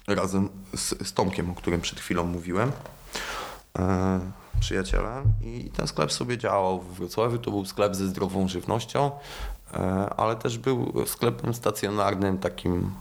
razem 0.08 0.50
z, 0.76 1.08
z 1.08 1.14
Tomkiem, 1.14 1.52
o 1.52 1.56
którym 1.56 1.82
przed 1.82 2.00
chwilą 2.00 2.24
mówiłem, 2.24 2.72
e, 3.80 4.20
przyjacielem 4.60 5.24
i 5.42 5.72
ten 5.78 5.88
sklep 5.88 6.12
sobie 6.12 6.38
działał 6.38 6.82
w 6.82 6.94
Wrocławiu, 6.96 7.38
to 7.38 7.52
był 7.52 7.66
sklep 7.66 7.96
ze 7.96 8.08
zdrową 8.08 8.48
żywnością, 8.48 9.12
e, 9.74 9.78
ale 10.18 10.36
też 10.36 10.58
był 10.58 11.06
sklepem 11.06 11.54
stacjonarnym 11.54 12.38
takim 12.38 12.92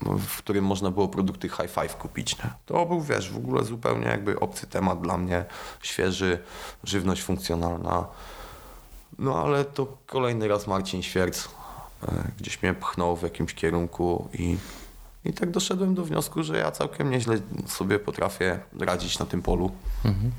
w 0.00 0.38
którym 0.38 0.64
można 0.64 0.90
było 0.90 1.08
produkty 1.08 1.48
high 1.48 1.70
five 1.70 1.96
kupić. 1.96 2.38
Nie? 2.38 2.50
To 2.66 2.86
był, 2.86 3.00
wiesz, 3.00 3.30
w 3.30 3.36
ogóle 3.36 3.64
zupełnie 3.64 4.06
jakby 4.06 4.40
obcy 4.40 4.66
temat 4.66 5.00
dla 5.00 5.18
mnie, 5.18 5.44
świeży, 5.82 6.38
żywność 6.84 7.22
funkcjonalna. 7.22 8.06
No 9.18 9.42
ale 9.42 9.64
to 9.64 9.96
kolejny 10.06 10.48
raz 10.48 10.66
Marcin 10.66 11.02
Świerc 11.02 11.48
e, 12.02 12.30
gdzieś 12.38 12.62
mnie 12.62 12.74
pchnął 12.74 13.16
w 13.16 13.22
jakimś 13.22 13.54
kierunku 13.54 14.28
i, 14.32 14.56
i 15.24 15.32
tak 15.32 15.50
doszedłem 15.50 15.94
do 15.94 16.04
wniosku, 16.04 16.42
że 16.42 16.58
ja 16.58 16.70
całkiem 16.70 17.10
nieźle 17.10 17.38
sobie 17.66 17.98
potrafię 17.98 18.60
radzić 18.80 19.18
na 19.18 19.26
tym 19.26 19.42
polu. 19.42 19.70
Mhm. 20.04 20.32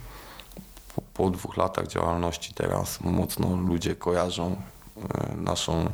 Po, 0.96 1.02
po 1.14 1.30
dwóch 1.30 1.58
latach 1.58 1.88
działalności 1.88 2.54
teraz 2.54 3.02
mocno 3.02 3.56
ludzie 3.56 3.96
kojarzą 3.96 4.62
e, 5.14 5.36
naszą, 5.36 5.92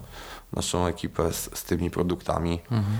naszą 0.54 0.86
ekipę 0.86 1.34
z, 1.34 1.50
z 1.58 1.64
tymi 1.64 1.90
produktami. 1.90 2.62
Mhm. 2.72 2.98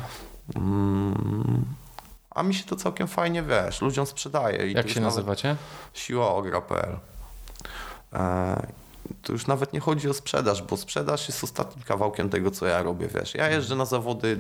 A 2.30 2.44
mi 2.44 2.54
się 2.54 2.64
to 2.64 2.76
całkiem 2.76 3.08
fajnie, 3.08 3.44
wiesz, 3.44 3.82
ludziom 3.82 4.06
sprzedaje. 4.06 4.68
I 4.68 4.74
Jak 4.74 4.90
się 4.90 5.00
nazywacie? 5.02 5.56
Siłaogra.pl 5.94 6.98
e, 8.14 8.68
To 9.22 9.34
już 9.34 9.48
nawet 9.48 9.74
nie 9.74 9.80
chodzi 9.80 10.10
o 10.10 10.14
sprzedaż, 10.14 10.62
bo 10.64 10.78
sprzedaż 10.78 11.28
jest 11.28 11.44
ostatnim 11.44 11.84
kawałkiem 11.84 12.30
tego, 12.30 12.52
co 12.52 12.66
ja 12.66 12.84
robię, 12.84 13.08
wiesz. 13.08 13.36
Ja 13.36 13.50
jeżdżę 13.50 13.76
na 13.76 13.86
zawody 13.86 14.40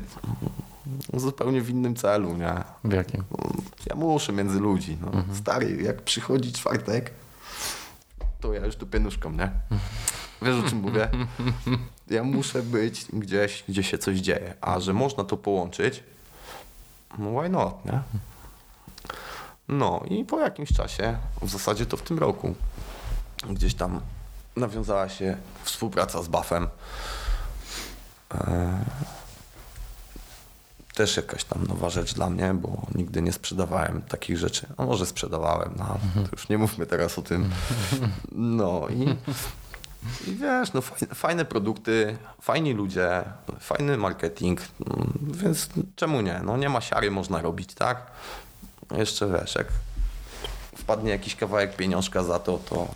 zupełnie 1.13 1.61
w 1.61 1.69
innym 1.69 1.95
celu, 1.95 2.37
nie? 2.37 2.53
W 2.83 2.93
jakim? 2.93 3.23
Ja 3.89 3.95
muszę 3.95 4.33
między 4.33 4.59
ludzi. 4.59 4.97
No. 5.01 5.07
Mhm. 5.07 5.35
Stary, 5.37 5.81
jak 5.83 6.01
przychodzi 6.01 6.53
czwartek, 6.53 7.11
to 8.41 8.53
ja 8.53 8.65
już 8.65 8.75
tupię 8.75 8.99
nóżką, 8.99 9.31
nie? 9.31 9.51
Wiesz 10.41 10.65
o 10.65 10.69
czym 10.69 10.77
mówię? 10.77 11.09
Ja 12.09 12.23
muszę 12.23 12.63
być 12.63 13.05
gdzieś, 13.13 13.63
gdzie 13.69 13.83
się 13.83 13.97
coś 13.97 14.17
dzieje. 14.17 14.53
A 14.61 14.79
że 14.79 14.93
można 14.93 15.23
to 15.23 15.37
połączyć, 15.37 16.03
no 17.17 17.41
why 17.41 17.49
not, 17.49 17.85
nie? 17.85 17.99
No 19.67 20.03
i 20.09 20.25
po 20.25 20.39
jakimś 20.39 20.73
czasie, 20.73 21.17
w 21.41 21.49
zasadzie 21.49 21.85
to 21.85 21.97
w 21.97 22.01
tym 22.01 22.19
roku, 22.19 22.55
gdzieś 23.49 23.73
tam 23.73 24.01
nawiązała 24.55 25.09
się 25.09 25.37
współpraca 25.63 26.23
z 26.23 26.27
Buffem. 26.27 26.67
E, 28.33 28.85
też 30.93 31.17
jakaś 31.17 31.43
tam 31.43 31.67
nowa 31.67 31.89
rzecz 31.89 32.13
dla 32.13 32.29
mnie, 32.29 32.53
bo 32.53 32.81
nigdy 32.95 33.21
nie 33.21 33.33
sprzedawałem 33.33 34.01
takich 34.01 34.37
rzeczy. 34.37 34.67
A 34.77 34.85
może 34.85 35.05
sprzedawałem, 35.05 35.73
no 35.77 35.97
to 36.15 36.29
już 36.31 36.49
nie 36.49 36.57
mówmy 36.57 36.85
teraz 36.85 37.19
o 37.19 37.21
tym. 37.21 37.49
No 38.31 38.87
i, 38.89 39.15
i 40.27 40.35
wiesz, 40.35 40.73
no 40.73 40.81
fajne, 41.13 41.45
produkty, 41.45 42.17
fajni 42.41 42.73
ludzie, 42.73 43.23
fajny 43.59 43.97
marketing, 43.97 44.61
mm, 44.61 45.13
więc 45.33 45.69
czemu 45.95 46.21
nie? 46.21 46.41
No 46.43 46.57
nie 46.57 46.69
ma 46.69 46.81
siary, 46.81 47.11
można 47.11 47.41
robić, 47.41 47.73
tak? 47.73 48.11
Jeszcze 48.91 49.27
wiesz, 49.27 49.55
jak 49.55 49.67
wpadnie 50.77 51.11
jakiś 51.11 51.35
kawałek 51.35 51.75
pieniążka 51.75 52.23
za 52.23 52.39
to, 52.39 52.57
to 52.57 52.87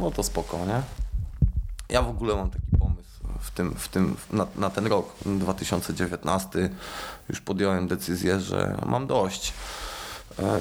no 0.00 0.10
to 0.10 0.22
spoko, 0.22 0.66
nie? 0.66 0.82
Ja 1.88 2.02
w 2.02 2.08
ogóle 2.08 2.36
mam 2.36 2.50
taki 2.50 2.66
pomysł 2.78 3.06
w 3.40 3.50
tym, 3.50 3.74
w 3.74 3.88
tym, 3.88 4.16
na, 4.30 4.46
na 4.56 4.70
ten 4.70 4.86
rok 4.86 5.12
2019. 5.26 6.70
Już 7.28 7.40
podjąłem 7.40 7.88
decyzję, 7.88 8.40
że 8.40 8.76
mam 8.86 9.06
dość 9.06 9.52
e, 10.38 10.60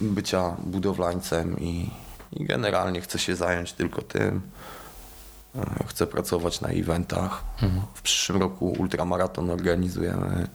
bycia 0.00 0.56
budowlańcem 0.58 1.60
i, 1.60 1.90
i 2.32 2.44
generalnie 2.44 3.00
chcę 3.00 3.18
się 3.18 3.36
zająć 3.36 3.72
tylko 3.72 4.02
tym. 4.02 4.40
E, 5.56 5.84
Chcę 5.86 6.06
pracować 6.06 6.60
na 6.60 6.68
eventach. 6.68 7.44
W 7.94 8.02
przyszłym 8.02 8.40
roku 8.40 8.66
ultramaraton 8.78 9.50
organizujemy 9.50 10.48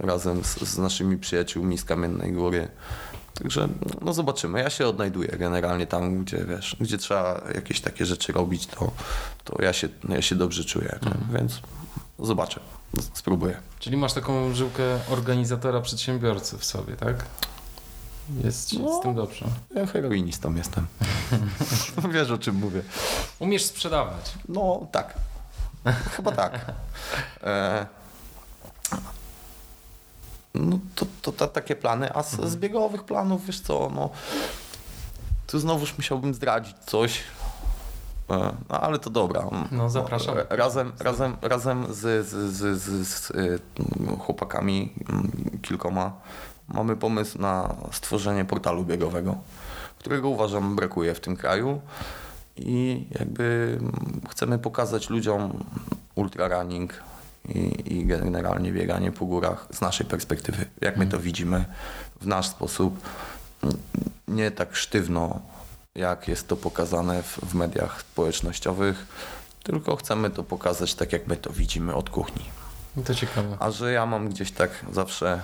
e, 0.00 0.06
razem 0.06 0.44
z, 0.44 0.58
z 0.58 0.78
naszymi 0.78 1.16
przyjaciółmi 1.18 1.78
z 1.78 1.84
Kamiennej 1.84 2.32
Góry. 2.32 2.68
Także 3.34 3.68
no 4.00 4.12
zobaczymy. 4.12 4.60
Ja 4.60 4.70
się 4.70 4.86
odnajduję 4.86 5.28
generalnie 5.28 5.86
tam, 5.86 6.24
gdzie 6.24 6.44
wiesz, 6.44 6.76
gdzie 6.80 6.98
trzeba 6.98 7.40
jakieś 7.54 7.80
takie 7.80 8.06
rzeczy 8.06 8.32
robić, 8.32 8.66
to, 8.66 8.90
to 9.44 9.62
ja, 9.62 9.72
się, 9.72 9.88
ja 10.08 10.22
się 10.22 10.34
dobrze 10.34 10.64
czuję. 10.64 10.98
nie? 11.02 11.38
Więc 11.38 11.60
zobaczę, 12.18 12.60
spróbuję. 13.14 13.56
Czyli 13.78 13.96
masz 13.96 14.12
taką 14.12 14.54
żyłkę 14.54 14.82
organizatora, 15.10 15.80
przedsiębiorcy 15.80 16.58
w 16.58 16.64
sobie, 16.64 16.96
tak? 16.96 17.24
Jest 18.44 18.72
No. 18.78 18.98
z 18.98 19.02
tym 19.02 19.14
dobrze. 19.14 19.46
Ja 19.74 19.86
heroinistą 19.86 20.54
jestem. 20.54 20.86
Wiesz 22.12 22.30
o 22.30 22.38
czym 22.38 22.54
mówię. 22.54 22.82
Umiesz 23.38 23.64
sprzedawać. 23.64 24.34
No 24.48 24.86
tak. 24.92 25.14
Chyba 26.16 26.32
tak. 26.32 26.72
E, 27.42 27.86
no 30.54 30.78
to, 30.94 31.06
to, 31.22 31.32
to 31.32 31.46
takie 31.48 31.76
plany, 31.76 32.14
a 32.14 32.22
z, 32.22 32.40
z 32.40 32.56
biegowych 32.56 33.04
planów, 33.04 33.46
wiesz 33.46 33.60
co, 33.60 33.90
no 33.94 34.10
tu 35.46 35.58
znowuż 35.58 35.96
musiałbym 35.96 36.34
zdradzić 36.34 36.76
coś. 36.86 37.20
E, 38.30 38.52
No 38.68 38.80
ale 38.80 38.98
to 38.98 39.10
dobra. 39.10 39.44
No, 39.70 39.90
zapraszam. 39.90 40.38
E, 40.38 40.46
Razem, 40.56 40.92
razem, 41.00 41.36
razem 41.42 41.86
z, 41.94 42.26
z, 42.26 42.52
z, 42.52 42.78
z, 42.82 43.08
z 43.08 43.30
y, 43.30 43.60
chłopakami 44.18 44.92
mm, 45.08 45.58
kilkoma 45.62 46.12
mamy 46.68 46.96
pomysł 46.96 47.38
na 47.38 47.74
stworzenie 47.92 48.44
portalu 48.44 48.84
biegowego, 48.84 49.36
którego 49.98 50.28
uważam 50.28 50.76
brakuje 50.76 51.14
w 51.14 51.20
tym 51.20 51.36
kraju 51.36 51.80
i 52.56 53.06
jakby 53.18 53.78
chcemy 54.30 54.58
pokazać 54.58 55.10
ludziom 55.10 55.64
ultra 56.14 56.48
running 56.48 56.94
i, 57.48 57.94
i 57.98 58.06
generalnie 58.06 58.72
bieganie 58.72 59.12
po 59.12 59.26
górach 59.26 59.66
z 59.72 59.80
naszej 59.80 60.06
perspektywy, 60.06 60.64
jak 60.80 60.96
my 60.96 61.06
to 61.06 61.18
widzimy 61.18 61.64
w 62.20 62.26
nasz 62.26 62.48
sposób, 62.48 63.08
nie 64.28 64.50
tak 64.50 64.76
sztywno, 64.76 65.40
jak 65.94 66.28
jest 66.28 66.48
to 66.48 66.56
pokazane 66.56 67.22
w, 67.22 67.38
w 67.42 67.54
mediach 67.54 68.00
społecznościowych, 68.00 69.06
tylko 69.62 69.96
chcemy 69.96 70.30
to 70.30 70.44
pokazać 70.44 70.94
tak, 70.94 71.12
jak 71.12 71.26
my 71.26 71.36
to 71.36 71.50
widzimy 71.50 71.94
od 71.94 72.10
kuchni. 72.10 72.44
To 73.04 73.14
ciekawe. 73.14 73.56
A 73.60 73.70
że 73.70 73.92
ja 73.92 74.06
mam 74.06 74.28
gdzieś 74.28 74.52
tak 74.52 74.70
zawsze, 74.92 75.40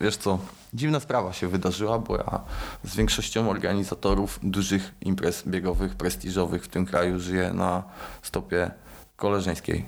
wiesz 0.00 0.16
co, 0.16 0.38
dziwna 0.74 1.00
sprawa 1.00 1.32
się 1.32 1.48
wydarzyła, 1.48 1.98
bo 1.98 2.16
ja 2.16 2.40
z 2.84 2.96
większością 2.96 3.50
organizatorów 3.50 4.38
dużych 4.42 4.94
imprez 5.00 5.42
biegowych, 5.46 5.94
prestiżowych 5.94 6.64
w 6.64 6.68
tym 6.68 6.86
kraju 6.86 7.20
żyję 7.20 7.52
na 7.52 7.82
stopie 8.22 8.70
koleżeńskiej, 9.16 9.84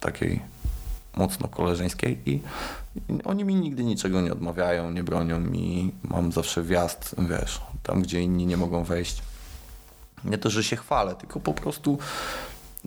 takiej 0.00 0.42
mocno 1.16 1.48
koleżeńskiej 1.48 2.20
i 2.26 2.40
oni 3.24 3.44
mi 3.44 3.54
nigdy 3.54 3.84
niczego 3.84 4.20
nie 4.20 4.32
odmawiają, 4.32 4.90
nie 4.90 5.02
bronią 5.02 5.40
mi, 5.40 5.92
mam 6.02 6.32
zawsze 6.32 6.62
wjazd, 6.62 7.14
wiesz, 7.18 7.60
tam 7.82 8.02
gdzie 8.02 8.22
inni 8.22 8.46
nie 8.46 8.56
mogą 8.56 8.84
wejść. 8.84 9.22
Nie 10.24 10.38
to, 10.38 10.50
że 10.50 10.64
się 10.64 10.76
chwalę, 10.76 11.14
tylko 11.14 11.40
po 11.40 11.54
prostu 11.54 11.98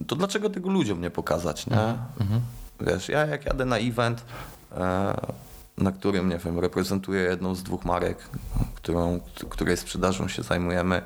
to 0.08 0.16
dlaczego 0.16 0.50
tego 0.50 0.70
ludziom 0.70 1.02
nie 1.02 1.10
pokazać, 1.10 1.68
nie? 1.68 1.95
Mhm. 2.20 2.41
Wiesz, 2.82 3.10
ja 3.10 3.26
jak 3.26 3.45
jadę 3.45 3.66
na 3.66 3.78
event, 3.78 4.26
e, 4.72 5.16
na 5.78 5.91
którym, 5.91 6.30
nie 6.30 6.38
wiem, 6.38 6.60
reprezentuję 6.60 7.22
jedną 7.22 7.56
z 7.56 7.64
dwóch 7.64 7.86
marek, 7.86 8.18
którą, 8.76 9.20
której 9.50 9.78
sprzedażą 9.78 10.28
się 10.28 10.44
zajmujemy, 10.44 11.02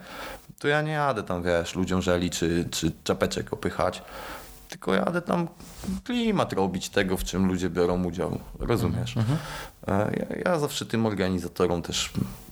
to 0.59 0.67
ja 0.67 0.81
nie 0.81 0.91
jadę 0.91 1.23
tam, 1.23 1.43
wiesz, 1.43 1.75
ludziom 1.75 2.01
żeli 2.01 2.29
czy, 2.29 2.67
czy 2.71 2.91
czapeczek 3.03 3.53
opychać, 3.53 4.01
tylko 4.69 4.93
jadę 4.93 5.21
tam 5.21 5.47
klimat 6.03 6.53
robić 6.53 6.89
tego, 6.89 7.17
w 7.17 7.23
czym 7.23 7.47
ludzie 7.47 7.69
biorą 7.69 8.03
udział. 8.03 8.39
Rozumiesz? 8.59 9.17
Mhm. 9.17 9.37
E, 9.87 10.11
ja, 10.19 10.51
ja 10.51 10.59
zawsze 10.59 10.85
tym 10.85 11.05
organizatorom 11.05 11.81
też 11.81 12.11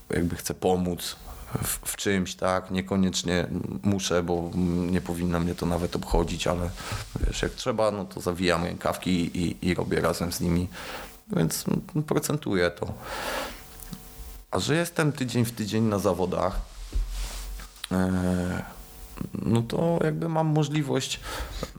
jakby 0.09 0.35
chcę 0.35 0.53
pomóc, 0.53 1.15
w, 1.63 1.91
w, 1.91 1.95
czymś, 1.95 2.35
tak, 2.35 2.71
niekoniecznie 2.71 3.47
muszę, 3.83 4.23
bo 4.23 4.51
nie 4.91 5.01
powinno 5.01 5.39
mnie 5.39 5.55
to 5.55 5.65
nawet 5.65 5.95
obchodzić, 5.95 6.47
ale 6.47 6.69
wiesz, 7.27 7.41
jak 7.41 7.51
trzeba, 7.51 7.91
no 7.91 8.05
to 8.05 8.21
zawijam 8.21 8.63
rękawki 8.63 9.39
i, 9.39 9.67
i 9.69 9.73
robię 9.73 10.01
razem 10.01 10.31
z 10.31 10.41
nimi, 10.41 10.67
więc 11.27 11.65
procentuję 12.07 12.71
to. 12.71 12.93
A 14.51 14.59
że 14.59 14.75
jestem 14.75 15.11
tydzień 15.11 15.45
w 15.45 15.51
tydzień 15.51 15.83
na 15.83 15.99
zawodach, 15.99 16.61
e, 17.91 18.63
no 19.33 19.61
to 19.61 19.99
jakby 20.03 20.29
mam 20.29 20.47
możliwość 20.47 21.19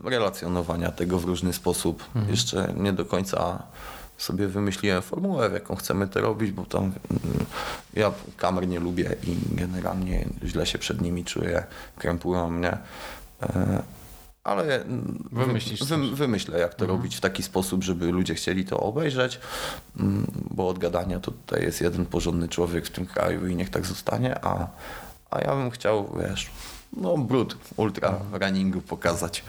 relacjonowania 0.05 0.93
tego 0.93 1.18
w 1.18 1.24
różny 1.24 1.52
sposób. 1.52 2.05
Mhm. 2.06 2.31
Jeszcze 2.31 2.74
nie 2.77 2.93
do 2.93 3.05
końca 3.05 3.62
sobie 4.18 4.48
wymyśliłem 4.48 5.02
formułę, 5.02 5.51
w 5.51 5.52
jaką 5.52 5.77
chcemy 5.77 6.09
to 6.09 6.20
robić, 6.20 6.52
bo 6.52 6.64
tam 6.64 6.82
mm, 6.82 7.47
ja 7.94 8.12
kamer 8.36 8.68
nie 8.68 8.81
lubię 8.81 9.16
i 9.24 9.36
generalnie 9.56 10.27
źle 10.44 10.66
się 10.66 10.78
przed 10.78 11.01
nimi 11.01 11.24
czuję, 11.24 11.64
krępują 11.98 12.51
mnie. 12.51 12.78
Ale 14.47 14.85
Wymyślisz 15.32 15.85
wy, 15.85 16.16
wymyślę, 16.16 16.59
jak 16.59 16.74
to 16.74 16.85
mhm. 16.85 16.98
robić 16.98 17.16
w 17.16 17.20
taki 17.20 17.43
sposób, 17.43 17.85
żeby 17.85 18.12
ludzie 18.12 18.35
chcieli 18.35 18.64
to 18.64 18.81
obejrzeć, 18.81 19.40
mm, 20.01 20.27
bo 20.51 20.68
od 20.68 20.78
gadania 20.78 21.20
to 21.20 21.31
tutaj 21.31 21.62
jest 21.62 21.81
jeden 21.81 22.06
porządny 22.06 22.48
człowiek 22.48 22.86
w 22.86 22.90
tym 22.90 23.06
kraju 23.06 23.47
i 23.47 23.56
niech 23.56 23.70
tak 23.70 23.86
zostanie, 23.86 24.44
a, 24.44 24.68
a 25.31 25.40
ja 25.40 25.56
bym 25.56 25.70
chciał, 25.70 26.18
wiesz, 26.20 26.51
no 26.97 27.18
brud 27.18 27.56
ultra 27.77 28.20
runningu 28.32 28.81
pokazać. 28.81 29.44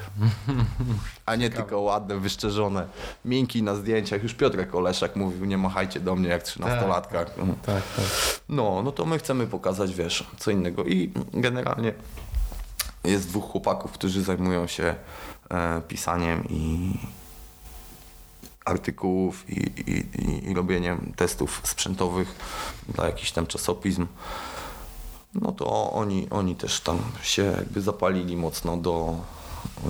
A 1.25 1.35
nie 1.35 1.49
tylko 1.49 1.79
ładne, 1.81 2.19
wyszczerzone, 2.19 2.87
miękki 3.25 3.63
na 3.63 3.75
zdjęciach. 3.75 4.23
Już 4.23 4.33
Piotrek 4.33 4.75
Oleszak 4.75 5.15
mówił, 5.15 5.45
nie 5.45 5.57
machajcie 5.57 5.99
do 5.99 6.15
mnie 6.15 6.29
jak 6.29 6.43
trzynastolatka. 6.43 7.25
Tak, 7.25 7.35
tak, 7.65 7.83
tak. 7.95 8.05
No, 8.49 8.81
no 8.83 8.91
to 8.91 9.05
my 9.05 9.19
chcemy 9.19 9.47
pokazać, 9.47 9.93
wiesz, 9.93 10.27
co 10.37 10.51
innego. 10.51 10.83
I 10.83 11.11
generalnie 11.33 11.93
jest 13.11 13.27
dwóch 13.27 13.51
chłopaków, 13.51 13.91
którzy 13.91 14.23
zajmują 14.23 14.67
się 14.67 14.95
e, 15.51 15.81
pisaniem 15.81 16.43
i 16.49 16.93
artykułów 18.65 19.49
i, 19.49 19.59
i, 19.59 19.91
i, 20.21 20.49
i 20.51 20.53
robieniem 20.53 21.13
testów 21.15 21.61
sprzętowych 21.63 22.35
dla 22.89 23.05
jakichś 23.05 23.31
tam 23.31 23.47
czasopism 23.47 24.07
no 25.41 25.51
to 25.51 25.91
oni, 25.91 26.27
oni 26.29 26.55
też 26.55 26.81
tam 26.81 26.99
się 27.21 27.43
jakby 27.43 27.81
zapalili 27.81 28.37
mocno 28.37 28.77
do 28.77 29.15
y, 29.77 29.89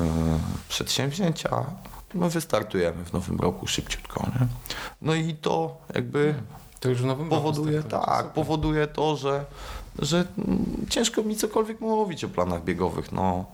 przedsięwzięcia. 0.69 1.65
No 2.13 2.29
wystartujemy 2.29 3.05
w 3.05 3.13
nowym 3.13 3.39
roku 3.39 3.67
szybciutko. 3.67 4.23
Nie? 4.23 4.47
No 5.01 5.15
i 5.15 5.33
to 5.33 5.77
jakby 5.95 6.35
to 6.79 6.89
już 6.89 7.01
w 7.01 7.05
nowym 7.05 7.29
powoduje, 7.29 7.77
roku 7.77 7.89
tak, 7.89 8.33
powoduje 8.33 8.87
to, 8.87 9.15
że, 9.17 9.45
że 9.99 10.25
ciężko 10.89 11.23
mi 11.23 11.35
cokolwiek 11.35 11.81
mówić 11.81 12.23
o 12.23 12.29
planach 12.29 12.63
biegowych. 12.63 13.11
No 13.11 13.45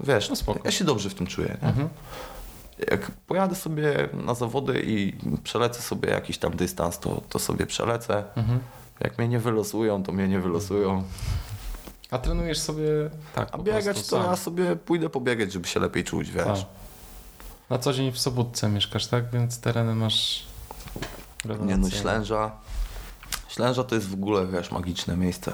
wiesz, 0.00 0.30
no 0.46 0.54
ja 0.64 0.70
się 0.70 0.84
dobrze 0.84 1.10
w 1.10 1.14
tym 1.14 1.26
czuję. 1.26 1.56
Mhm. 1.62 1.88
Jak 2.90 3.10
pojadę 3.10 3.54
sobie 3.54 4.08
na 4.12 4.34
zawody 4.34 4.82
i 4.86 5.12
przelecę 5.44 5.82
sobie 5.82 6.10
jakiś 6.10 6.38
tam 6.38 6.56
dystans, 6.56 6.98
to, 6.98 7.22
to 7.28 7.38
sobie 7.38 7.66
przelecę. 7.66 8.24
Mhm 8.36 8.58
jak 9.00 9.18
mnie 9.18 9.28
nie 9.28 9.38
wylosują, 9.38 10.02
to 10.02 10.12
mnie 10.12 10.28
nie 10.28 10.40
wylosują. 10.40 11.04
A 12.10 12.18
trenujesz 12.18 12.58
sobie 12.58 12.88
tak. 13.34 13.48
A 13.52 13.58
biegać 13.58 13.96
to 13.96 14.02
sam. 14.02 14.24
ja 14.24 14.36
sobie 14.36 14.76
pójdę 14.76 15.10
pobiegać, 15.10 15.52
żeby 15.52 15.68
się 15.68 15.80
lepiej 15.80 16.04
czuć, 16.04 16.30
wiesz. 16.30 16.44
Tak. 16.44 16.66
Na 17.70 17.78
co 17.78 17.92
dzień 17.92 18.12
w 18.12 18.18
Sobótce 18.18 18.68
mieszkasz, 18.68 19.06
tak? 19.06 19.30
Więc 19.30 19.60
tereny 19.60 19.94
masz. 19.94 20.46
Nie 21.66 21.76
no, 21.76 21.90
Ślęża. 21.90 22.50
Ślęża 23.48 23.84
to 23.84 23.94
jest 23.94 24.08
w 24.08 24.14
ogóle, 24.14 24.46
wiesz, 24.46 24.70
magiczne 24.70 25.16
miejsce. 25.16 25.52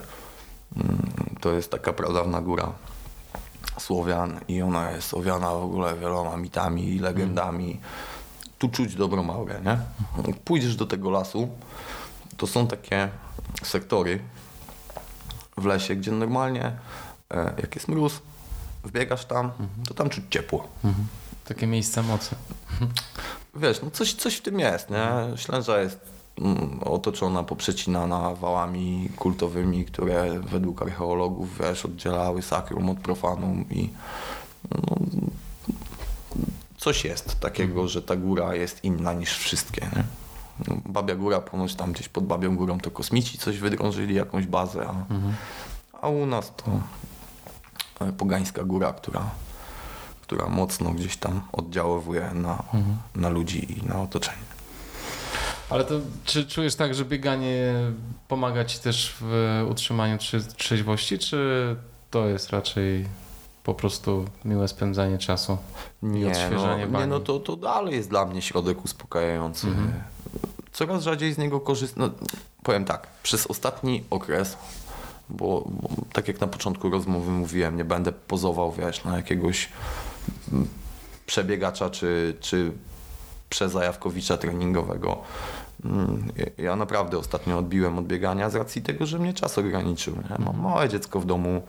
Mm, 0.76 1.10
to 1.40 1.52
jest 1.52 1.70
taka 1.70 1.92
pradawna 1.92 2.40
góra 2.40 2.72
Słowian 3.78 4.40
i 4.48 4.62
ona 4.62 4.90
jest 4.90 5.14
owiana 5.14 5.50
w 5.50 5.62
ogóle 5.62 5.98
wieloma 5.98 6.36
mitami 6.36 6.88
i 6.88 6.98
legendami. 6.98 7.80
Tu 8.58 8.68
czuć 8.68 8.94
dobrą 8.94 9.30
aurę, 9.30 9.60
nie? 9.64 9.78
Pójdziesz 10.44 10.76
do 10.76 10.86
tego 10.86 11.10
lasu, 11.10 11.48
to 12.36 12.46
są 12.46 12.66
takie 12.66 13.08
sektory 13.62 14.20
w 15.56 15.64
lesie, 15.64 15.96
gdzie 15.96 16.12
normalnie 16.12 16.72
e, 17.30 17.54
jak 17.58 17.74
jest 17.74 17.88
mróz, 17.88 18.20
wbiegasz 18.84 19.24
tam, 19.24 19.52
to 19.88 19.94
tam 19.94 20.10
czuć 20.10 20.24
ciepło. 20.30 20.68
Mhm. 20.84 21.06
Takie 21.44 21.66
miejsca 21.66 22.02
mocy. 22.02 22.34
Wiesz, 23.54 23.82
no 23.82 23.90
coś, 23.90 24.14
coś 24.14 24.36
w 24.36 24.42
tym 24.42 24.60
jest, 24.60 24.90
nie? 24.90 25.36
Ślęża 25.36 25.80
jest 25.80 26.13
otoczona, 26.84 27.42
poprzecinana 27.42 28.34
wałami 28.34 29.10
kultowymi, 29.16 29.84
które 29.84 30.40
według 30.40 30.82
archeologów, 30.82 31.58
wiesz, 31.58 31.84
oddzielały 31.84 32.42
sakrum 32.42 32.90
od 32.90 32.98
profanum 32.98 33.64
i 33.70 33.90
no, 34.70 34.96
coś 36.78 37.04
jest 37.04 37.40
takiego, 37.40 37.72
mhm. 37.72 37.88
że 37.88 38.02
ta 38.02 38.16
góra 38.16 38.54
jest 38.54 38.84
inna 38.84 39.12
niż 39.12 39.38
wszystkie, 39.38 39.80
nie? 39.96 40.04
No, 40.68 40.76
Babia 40.86 41.14
Góra, 41.16 41.40
ponoć 41.40 41.74
tam 41.74 41.92
gdzieś 41.92 42.08
pod 42.08 42.26
Babią 42.26 42.56
Górą 42.56 42.80
to 42.80 42.90
kosmici 42.90 43.38
coś 43.38 43.58
wydrążyli, 43.58 44.14
jakąś 44.14 44.46
bazę, 44.46 44.86
a, 44.86 45.14
mhm. 45.14 45.34
a 46.02 46.08
u 46.08 46.26
nas 46.26 46.52
to 46.56 46.64
e, 48.06 48.12
pogańska 48.12 48.64
góra, 48.64 48.92
która, 48.92 49.30
która 50.22 50.48
mocno 50.48 50.90
gdzieś 50.90 51.16
tam 51.16 51.42
oddziaływuje 51.52 52.30
na, 52.34 52.52
mhm. 52.52 52.96
na 53.16 53.28
ludzi 53.28 53.78
i 53.78 53.86
na 53.86 54.02
otoczenie. 54.02 54.53
Ale 55.70 55.84
to 55.84 55.94
czy 56.24 56.46
czujesz 56.46 56.74
tak, 56.74 56.94
że 56.94 57.04
bieganie 57.04 57.74
pomaga 58.28 58.64
ci 58.64 58.78
też 58.78 59.14
w 59.20 59.66
utrzymaniu 59.70 60.18
trzeźwości, 60.56 61.18
czy 61.18 61.76
to 62.10 62.28
jest 62.28 62.50
raczej 62.50 63.06
po 63.64 63.74
prostu 63.74 64.24
miłe 64.44 64.68
spędzanie 64.68 65.18
czasu 65.18 65.58
nie, 66.02 66.20
i 66.20 66.26
odświeżanie 66.26 66.86
no, 66.86 67.00
Nie, 67.00 67.06
no 67.06 67.20
to, 67.20 67.40
to 67.40 67.56
dalej 67.56 67.94
jest 67.94 68.10
dla 68.10 68.26
mnie 68.26 68.42
środek 68.42 68.84
uspokajający. 68.84 69.66
Mhm 69.66 69.92
coraz 70.74 71.02
rzadziej 71.02 71.32
z 71.32 71.38
niego 71.38 71.60
korzystam. 71.60 72.02
No, 72.02 72.26
powiem 72.62 72.84
tak, 72.84 73.06
przez 73.22 73.46
ostatni 73.46 74.04
okres, 74.10 74.56
bo, 75.28 75.64
bo, 75.68 75.88
tak 76.12 76.28
jak 76.28 76.40
na 76.40 76.46
początku 76.46 76.90
rozmowy 76.90 77.30
mówiłem, 77.30 77.76
nie 77.76 77.84
będę 77.84 78.12
pozował, 78.12 78.72
wiesz, 78.72 79.04
na 79.04 79.16
jakiegoś 79.16 79.68
przebiegacza 81.26 81.90
czy, 81.90 82.36
czy 82.40 82.72
przezajawkowicza 83.54 84.36
treningowego. 84.36 85.22
Mm, 85.84 86.32
ja 86.58 86.76
naprawdę 86.76 87.18
ostatnio 87.18 87.58
odbiłem 87.58 87.98
od 87.98 88.06
biegania 88.06 88.50
z 88.50 88.54
racji 88.54 88.82
tego, 88.82 89.06
że 89.06 89.18
mnie 89.18 89.34
czas 89.34 89.58
ograniczył. 89.58 90.16
Mam 90.38 90.60
małe 90.60 90.88
dziecko 90.88 91.20
w 91.20 91.26
domu, 91.26 91.62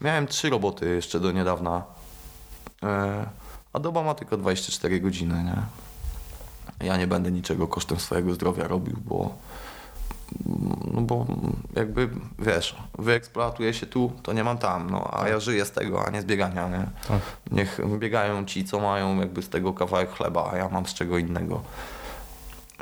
miałem 0.00 0.26
trzy 0.26 0.50
roboty 0.50 0.88
jeszcze 0.88 1.20
do 1.20 1.32
niedawna, 1.32 1.82
e, 2.82 3.26
a 3.72 3.78
doba 3.78 4.02
ma 4.02 4.14
tylko 4.14 4.36
24 4.36 5.00
godziny. 5.00 5.44
Nie? 5.44 5.62
Ja 6.86 6.96
nie 6.96 7.06
będę 7.06 7.32
niczego 7.32 7.68
kosztem 7.68 8.00
swojego 8.00 8.34
zdrowia 8.34 8.68
robił, 8.68 8.96
bo 9.04 9.34
no 10.92 11.00
bo 11.00 11.26
jakby, 11.76 12.08
wiesz, 12.38 12.76
wyeksploatuję 12.98 13.74
się 13.74 13.86
tu, 13.86 14.12
to 14.22 14.32
nie 14.32 14.44
mam 14.44 14.58
tam, 14.58 14.90
no, 14.90 15.10
a 15.12 15.28
ja 15.28 15.40
żyję 15.40 15.64
z 15.64 15.70
tego, 15.70 16.06
a 16.06 16.10
nie 16.10 16.22
z 16.22 16.24
biegania, 16.24 16.68
nie? 16.68 16.86
Tak. 17.08 17.20
Niech 17.50 17.80
biegają 17.98 18.44
ci, 18.44 18.64
co 18.64 18.80
mają 18.80 19.20
jakby 19.20 19.42
z 19.42 19.48
tego 19.48 19.72
kawałek 19.72 20.10
chleba, 20.10 20.50
a 20.52 20.56
ja 20.56 20.68
mam 20.68 20.86
z 20.86 20.94
czego 20.94 21.18
innego. 21.18 21.62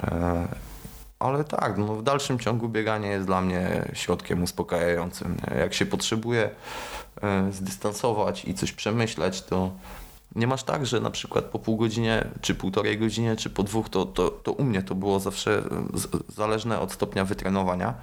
E, 0.02 0.48
ale 1.18 1.44
tak, 1.44 1.78
no 1.78 1.94
w 1.94 2.02
dalszym 2.02 2.38
ciągu 2.38 2.68
bieganie 2.68 3.08
jest 3.08 3.26
dla 3.26 3.40
mnie 3.40 3.88
środkiem 3.92 4.42
uspokajającym. 4.42 5.36
Nie? 5.50 5.58
Jak 5.58 5.74
się 5.74 5.86
potrzebuje 5.86 6.50
e, 7.22 7.52
zdystansować 7.52 8.44
i 8.44 8.54
coś 8.54 8.72
przemyśleć, 8.72 9.42
to 9.42 9.70
nie 10.34 10.46
masz 10.46 10.62
tak, 10.62 10.86
że 10.86 11.00
na 11.00 11.10
przykład 11.10 11.44
po 11.44 11.58
pół 11.58 11.76
godzinie, 11.76 12.24
czy 12.40 12.54
półtorej 12.54 12.98
godzinie, 12.98 13.36
czy 13.36 13.50
po 13.50 13.62
dwóch, 13.62 13.88
to, 13.88 14.06
to, 14.06 14.30
to 14.30 14.52
u 14.52 14.64
mnie 14.64 14.82
to 14.82 14.94
było 14.94 15.20
zawsze 15.20 15.62
z, 15.94 16.34
zależne 16.34 16.80
od 16.80 16.92
stopnia 16.92 17.24
wytrenowania, 17.24 17.94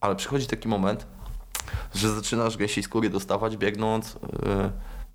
ale 0.00 0.16
przychodzi 0.16 0.46
taki 0.46 0.68
moment, 0.68 1.06
że 1.94 2.14
zaczynasz 2.14 2.56
gęsiej 2.56 2.84
skóry 2.84 3.10
dostawać 3.10 3.56
biegnąc. 3.56 4.16
e, 4.46 4.70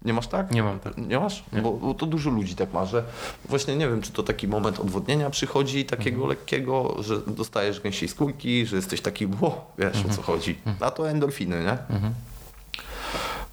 nie 0.05 0.13
masz 0.13 0.27
tak? 0.27 0.51
Nie 0.51 0.63
mam 0.63 0.79
tak. 0.79 0.97
Nie 0.97 1.19
masz? 1.19 1.43
Nie. 1.53 1.61
Bo, 1.61 1.71
bo 1.71 1.93
to 1.93 2.05
dużo 2.05 2.29
ludzi 2.29 2.55
tak 2.55 2.73
ma, 2.73 2.85
że 2.85 3.03
właśnie 3.49 3.75
nie 3.75 3.87
wiem, 3.87 4.01
czy 4.01 4.11
to 4.11 4.23
taki 4.23 4.47
moment 4.47 4.79
odwodnienia 4.79 5.29
przychodzi, 5.29 5.85
takiego 5.85 6.15
Mhm. 6.17 6.29
lekkiego, 6.29 6.95
że 7.03 7.21
dostajesz 7.27 7.79
gęsiej 7.81 8.09
skórki, 8.09 8.65
że 8.65 8.75
jesteś 8.75 9.01
taki, 9.01 9.27
wo, 9.27 9.71
wiesz 9.77 10.05
o 10.05 10.13
co 10.15 10.21
chodzi. 10.21 10.59
A 10.79 10.91
to 10.91 11.09
endorfiny, 11.09 11.63
nie? 11.63 11.95
Mhm. 11.95 12.13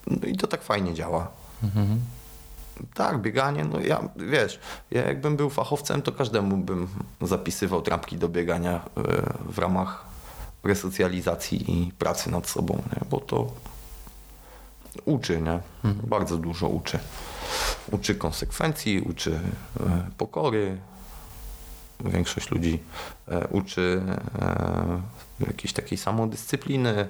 No 0.06 0.26
i 0.28 0.36
to 0.36 0.46
tak 0.46 0.62
fajnie 0.62 0.94
działa. 0.94 1.28
Mhm. 1.62 2.00
Tak, 2.94 3.20
bieganie, 3.20 3.64
no 3.64 3.80
ja, 3.80 4.08
wiesz, 4.16 4.60
ja 4.90 5.02
jakbym 5.02 5.36
był 5.36 5.50
fachowcem, 5.50 6.02
to 6.02 6.12
każdemu 6.12 6.56
bym 6.56 6.88
zapisywał 7.22 7.82
trampki 7.82 8.16
do 8.16 8.28
biegania 8.28 8.74
e, 8.74 8.80
w 9.52 9.58
ramach 9.58 10.04
resocjalizacji 10.64 11.72
i 11.72 11.92
pracy 11.92 12.30
nad 12.30 12.48
sobą, 12.48 12.74
nie? 12.74 13.00
bo 13.10 13.20
to 13.20 13.52
uczy, 15.04 15.40
nie? 15.40 15.60
Bardzo 15.92 16.36
dużo 16.36 16.68
uczy. 16.68 16.98
Uczy 17.90 18.14
konsekwencji, 18.14 19.00
uczy 19.00 19.40
e, 19.80 20.10
pokory. 20.18 20.78
Większość 22.04 22.50
ludzi 22.50 22.82
e, 23.28 23.48
uczy 23.48 24.02
jakiejś 25.40 25.72
takiej 25.72 25.98
samodyscypliny. 25.98 27.08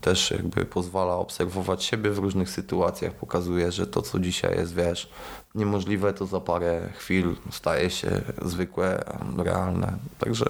Też 0.00 0.30
jakby 0.30 0.64
pozwala 0.64 1.14
obserwować 1.14 1.84
siebie 1.84 2.10
w 2.10 2.18
różnych 2.18 2.50
sytuacjach. 2.50 3.12
Pokazuje, 3.14 3.72
że 3.72 3.86
to, 3.86 4.02
co 4.02 4.18
dzisiaj 4.18 4.56
jest, 4.56 4.74
wiesz, 4.74 5.10
niemożliwe, 5.54 6.12
to 6.12 6.26
za 6.26 6.40
parę 6.40 6.88
chwil 6.96 7.36
staje 7.50 7.90
się 7.90 8.20
zwykłe, 8.42 9.04
realne. 9.36 9.92
Także 10.18 10.44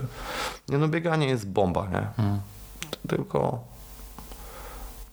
nie 0.68 0.78
no, 0.78 0.88
bieganie 0.88 1.26
jest 1.26 1.48
bomba, 1.48 1.88
nie? 1.92 1.98
Mhm. 1.98 2.40
Tylko 3.08 3.64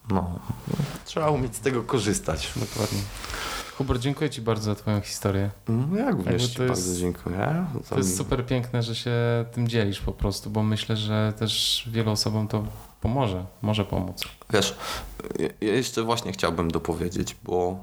no, 0.09 0.39
trzeba 1.05 1.29
umieć 1.29 1.55
z 1.55 1.59
tego 1.59 1.83
korzystać. 1.83 2.53
Dokładnie. 2.55 2.99
Hubert, 3.77 4.01
dziękuję 4.01 4.29
Ci 4.29 4.41
bardzo 4.41 4.63
za 4.63 4.75
Twoją 4.75 5.01
historię. 5.01 5.49
No, 5.67 5.97
ja 5.97 6.11
również 6.11 6.49
Ci 6.49 6.55
to 6.55 6.63
jest- 6.63 6.85
bardzo 6.85 6.99
dziękuję. 6.99 7.65
To 7.89 7.97
jest 7.97 8.17
super 8.17 8.45
piękne, 8.45 8.83
że 8.83 8.95
się 8.95 9.11
tym 9.51 9.67
dzielisz 9.67 10.01
po 10.01 10.11
prostu, 10.11 10.49
bo 10.49 10.63
myślę, 10.63 10.97
że 10.97 11.33
też 11.39 11.83
wielu 11.91 12.11
osobom 12.11 12.47
to 12.47 12.63
pomoże, 13.01 13.45
może 13.61 13.85
pomóc. 13.85 14.23
Wiesz, 14.49 14.75
ja- 15.39 15.67
jeszcze 15.67 16.03
właśnie 16.03 16.31
chciałbym 16.31 16.71
dopowiedzieć, 16.71 17.35
bo 17.43 17.77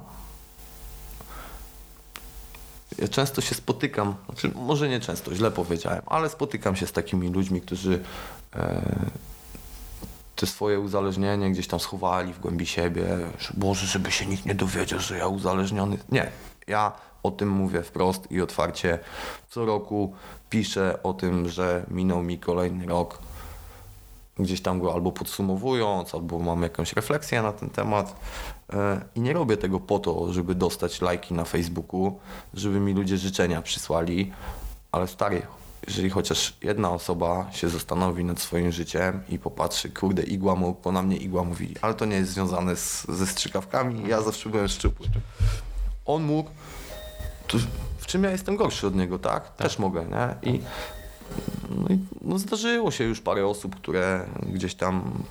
ja 2.98 3.08
często 3.08 3.40
się 3.40 3.54
spotykam, 3.54 4.14
znaczy 4.26 4.52
może 4.54 4.88
nie 4.88 5.00
często, 5.00 5.34
źle 5.34 5.50
powiedziałem, 5.50 6.02
ale 6.06 6.28
spotykam 6.28 6.76
się 6.76 6.86
z 6.86 6.92
takimi 6.92 7.28
ludźmi, 7.28 7.60
którzy 7.60 8.02
e, 8.56 8.82
te 10.36 10.46
swoje 10.46 10.80
uzależnienie 10.80 11.50
gdzieś 11.50 11.66
tam 11.68 11.80
schowali 11.80 12.32
w 12.32 12.40
głębi 12.40 12.66
siebie, 12.66 13.04
że 13.38 13.48
Boże, 13.56 13.86
żeby 13.86 14.10
się 14.10 14.26
nikt 14.26 14.46
nie 14.46 14.54
dowiedział, 14.54 15.00
że 15.00 15.18
ja 15.18 15.26
uzależniony. 15.26 15.98
Nie, 16.08 16.30
ja 16.66 16.92
o 17.22 17.30
tym 17.30 17.48
mówię 17.48 17.82
wprost 17.82 18.32
i 18.32 18.40
otwarcie. 18.40 18.98
Co 19.50 19.64
roku 19.66 20.14
piszę 20.50 20.98
o 21.02 21.12
tym, 21.14 21.48
że 21.48 21.84
minął 21.90 22.22
mi 22.22 22.38
kolejny 22.38 22.86
rok 22.86 23.18
gdzieś 24.38 24.60
tam 24.60 24.80
go 24.80 24.94
albo 24.94 25.12
podsumowując, 25.12 26.14
albo 26.14 26.38
mam 26.38 26.62
jakąś 26.62 26.92
refleksję 26.92 27.42
na 27.42 27.52
ten 27.52 27.70
temat. 27.70 28.20
E, 28.72 29.00
I 29.14 29.20
nie 29.20 29.32
robię 29.32 29.56
tego 29.56 29.80
po 29.80 29.98
to, 29.98 30.32
żeby 30.32 30.54
dostać 30.54 31.00
lajki 31.00 31.34
na 31.34 31.44
Facebooku, 31.44 32.18
żeby 32.54 32.80
mi 32.80 32.92
ludzie 32.92 33.16
życzenia 33.16 33.62
przysłali, 33.62 34.32
ale 34.92 35.08
stary, 35.08 35.42
jeżeli 35.86 36.10
chociaż 36.10 36.56
jedna 36.62 36.90
osoba 36.90 37.46
się 37.52 37.68
zastanowi 37.68 38.24
nad 38.24 38.40
swoim 38.40 38.72
życiem 38.72 39.22
i 39.28 39.38
popatrzy, 39.38 39.90
kurde, 39.90 40.22
igła 40.22 40.54
mu, 40.54 40.76
bo 40.84 40.92
na 40.92 41.02
mnie 41.02 41.16
igła 41.16 41.44
mówi, 41.44 41.74
ale 41.82 41.94
to 41.94 42.04
nie 42.04 42.16
jest 42.16 42.30
związane 42.30 42.76
z, 42.76 43.04
ze 43.08 43.26
strzykawkami, 43.26 44.08
ja 44.08 44.22
zawsze 44.22 44.50
byłem 44.50 44.68
szczupły. 44.68 45.06
On 46.04 46.22
mógł, 46.22 46.50
to 47.46 47.58
w 47.98 48.06
czym 48.06 48.24
ja 48.24 48.30
jestem 48.30 48.56
gorszy 48.56 48.86
od 48.86 48.94
niego, 48.94 49.18
tak? 49.18 49.56
Też 49.56 49.78
mogę, 49.78 50.04
nie? 50.04 50.52
I 50.52 50.60
no, 51.70 51.88
i 51.88 51.98
no 52.20 52.38
zdarzyło 52.38 52.90
się 52.90 53.04
już 53.04 53.20
parę 53.20 53.46
osób, 53.46 53.76
które 53.76 54.26
gdzieś 54.52 54.74
tam 54.74 55.22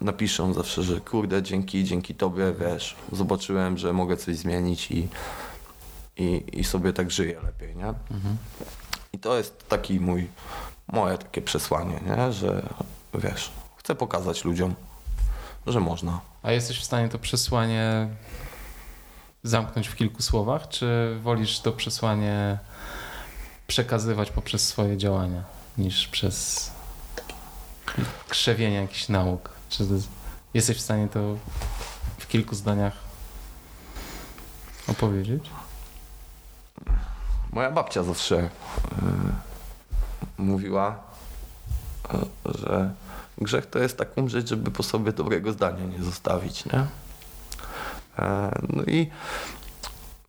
napiszą 0.00 0.52
zawsze, 0.52 0.82
że 0.82 1.00
kurde, 1.00 1.42
dzięki, 1.42 1.84
dzięki 1.84 2.14
tobie, 2.14 2.54
wiesz, 2.60 2.96
zobaczyłem, 3.12 3.78
że 3.78 3.92
mogę 3.92 4.16
coś 4.16 4.36
zmienić 4.36 4.90
i, 4.90 5.08
i, 6.16 6.44
i 6.52 6.64
sobie 6.64 6.92
tak 6.92 7.10
żyję 7.10 7.40
lepiej, 7.44 7.76
nie? 7.76 7.94
I 9.12 9.18
to 9.18 9.36
jest 9.36 9.68
taki 9.68 10.00
mój, 10.00 10.28
moje 10.92 11.18
takie 11.18 11.42
przesłanie, 11.42 12.00
nie? 12.06 12.32
Że 12.32 12.62
wiesz, 13.14 13.52
chcę 13.76 13.94
pokazać 13.94 14.44
ludziom, 14.44 14.74
że 15.66 15.80
można. 15.80 16.20
A 16.42 16.52
jesteś 16.52 16.80
w 16.80 16.84
stanie 16.84 17.08
to 17.08 17.18
przesłanie 17.18 18.08
zamknąć 19.42 19.88
w 19.88 19.96
kilku 19.96 20.22
słowach, 20.22 20.68
czy 20.68 21.18
wolisz 21.22 21.60
to 21.60 21.72
przesłanie 21.72 22.58
przekazywać 23.70 24.30
poprzez 24.30 24.68
swoje 24.68 24.96
działania, 24.96 25.42
niż 25.78 26.08
przez 26.08 26.70
krzewienie 28.28 28.76
jakichś 28.76 29.08
nauk? 29.08 29.50
Czy 29.68 29.84
jesteś 30.54 30.76
w 30.76 30.80
stanie 30.80 31.08
to 31.08 31.36
w 32.18 32.28
kilku 32.28 32.54
zdaniach 32.54 32.92
opowiedzieć? 34.88 35.50
Moja 37.52 37.70
babcia 37.70 38.02
zawsze 38.02 38.38
e, 38.38 38.50
mówiła, 40.38 40.98
e, 42.14 42.18
że 42.58 42.94
grzech 43.38 43.66
to 43.66 43.78
jest 43.78 43.98
tak 43.98 44.18
umrzeć, 44.18 44.48
żeby 44.48 44.70
po 44.70 44.82
sobie 44.82 45.12
dobrego 45.12 45.52
zdania 45.52 45.84
nie 45.84 46.04
zostawić, 46.04 46.64
nie? 46.64 46.86
E, 48.18 48.50
no 48.68 48.82
i 48.82 49.10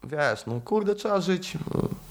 wiesz, 0.04 0.46
no 0.46 0.62
kurde, 0.66 0.96
trzeba 0.96 1.22
żyć 1.22 1.56
e, 1.56 2.11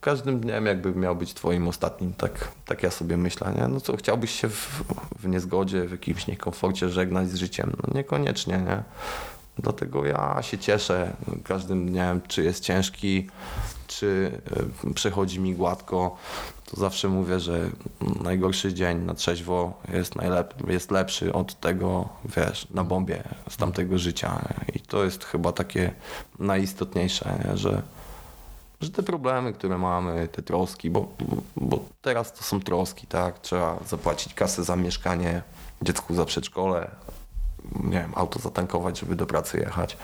każdym 0.00 0.40
dniem 0.40 0.66
jakby 0.66 0.94
miał 0.94 1.16
być 1.16 1.34
twoim 1.34 1.68
ostatnim, 1.68 2.12
tak, 2.12 2.48
tak 2.64 2.82
ja 2.82 2.90
sobie 2.90 3.16
myślę, 3.16 3.54
nie? 3.56 3.68
No 3.68 3.80
co, 3.80 3.96
chciałbyś 3.96 4.40
się 4.40 4.48
w, 4.48 4.82
w 5.18 5.28
niezgodzie, 5.28 5.84
w 5.88 5.90
jakimś 5.90 6.26
niekomforcie 6.26 6.88
żegnać 6.88 7.30
z 7.30 7.34
życiem? 7.34 7.72
No 7.82 7.94
niekoniecznie, 7.94 8.58
nie? 8.58 8.82
Dlatego 9.58 10.04
ja 10.04 10.38
się 10.42 10.58
cieszę 10.58 11.16
każdym 11.44 11.86
dniem, 11.86 12.20
czy 12.28 12.44
jest 12.44 12.64
ciężki, 12.64 13.28
czy 13.86 14.40
e, 14.90 14.94
przechodzi 14.94 15.40
mi 15.40 15.54
gładko. 15.54 16.16
To 16.70 16.76
zawsze 16.76 17.08
mówię, 17.08 17.40
że 17.40 17.70
najgorszy 18.22 18.74
dzień 18.74 18.98
na 18.98 19.14
trzeźwo 19.14 19.80
jest, 19.92 20.14
najlep- 20.16 20.70
jest 20.70 20.90
lepszy 20.90 21.32
od 21.32 21.60
tego, 21.60 22.08
wiesz, 22.36 22.70
na 22.70 22.84
bombie 22.84 23.22
z 23.48 23.56
tamtego 23.56 23.98
życia. 23.98 24.48
I 24.74 24.80
to 24.80 25.04
jest 25.04 25.24
chyba 25.24 25.52
takie 25.52 25.92
najistotniejsze, 26.38 27.38
nie? 27.44 27.56
że 27.56 27.82
że 28.80 28.90
te 28.90 29.02
problemy, 29.02 29.52
które 29.52 29.78
mamy, 29.78 30.28
te 30.28 30.42
troski, 30.42 30.90
bo, 30.90 31.08
bo 31.56 31.84
teraz 32.00 32.32
to 32.32 32.42
są 32.42 32.60
troski, 32.60 33.06
tak? 33.06 33.38
Trzeba 33.38 33.78
zapłacić 33.86 34.34
kasę 34.34 34.64
za 34.64 34.76
mieszkanie, 34.76 35.42
dziecku 35.82 36.14
za 36.14 36.24
przedszkole, 36.24 36.90
nie 37.84 37.98
wiem, 37.98 38.12
auto 38.14 38.38
zatankować, 38.38 38.98
żeby 38.98 39.16
do 39.16 39.26
pracy 39.26 39.58
jechać. 39.58 39.96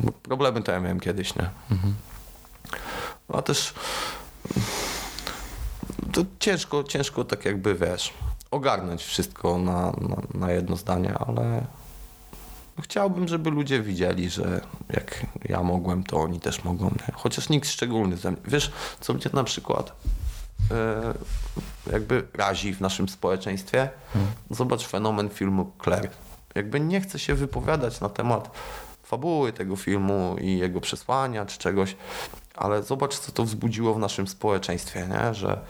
Bo 0.00 0.12
problemy 0.12 0.62
to 0.62 0.72
ja 0.72 0.80
miałem 0.80 1.00
kiedyś, 1.00 1.36
nie? 1.36 1.50
No 3.28 3.38
a 3.38 3.42
też 3.42 3.74
to 6.12 6.20
ciężko, 6.38 6.84
ciężko 6.84 7.24
tak 7.24 7.44
jakby, 7.44 7.74
wiesz, 7.74 8.12
ogarnąć 8.50 9.02
wszystko 9.02 9.58
na, 9.58 9.92
na, 10.00 10.16
na 10.34 10.52
jedno 10.52 10.76
zdanie, 10.76 11.14
ale 11.18 11.66
chciałbym, 12.80 13.28
żeby 13.28 13.50
ludzie 13.50 13.82
widzieli, 13.82 14.30
że 14.30 14.60
jak 14.90 15.26
ja 15.48 15.62
mogłem, 15.62 16.04
to 16.04 16.16
oni 16.16 16.40
też 16.40 16.64
mogą. 16.64 16.84
Nie? 16.84 17.14
Chociaż 17.14 17.48
nikt 17.48 17.68
szczególny 17.68 18.16
ze 18.16 18.30
mnie. 18.30 18.40
Wiesz, 18.44 18.72
co 19.00 19.14
mnie 19.14 19.24
na 19.32 19.44
przykład 19.44 19.92
e, 20.70 21.14
jakby 21.92 22.26
razi 22.34 22.74
w 22.74 22.80
naszym 22.80 23.08
społeczeństwie? 23.08 23.88
Zobacz 24.50 24.86
fenomen 24.86 25.28
filmu 25.28 25.72
Claire. 25.84 26.10
Jakby 26.54 26.80
nie 26.80 27.00
chcę 27.00 27.18
się 27.18 27.34
wypowiadać 27.34 28.00
na 28.00 28.08
temat 28.08 28.50
fabuły 29.02 29.52
tego 29.52 29.76
filmu 29.76 30.36
i 30.40 30.58
jego 30.58 30.80
przesłania 30.80 31.46
czy 31.46 31.58
czegoś, 31.58 31.96
ale 32.54 32.82
zobacz, 32.82 33.18
co 33.18 33.32
to 33.32 33.44
wzbudziło 33.44 33.94
w 33.94 33.98
naszym 33.98 34.28
społeczeństwie, 34.28 35.08
nie? 35.08 35.34
że 35.34 35.60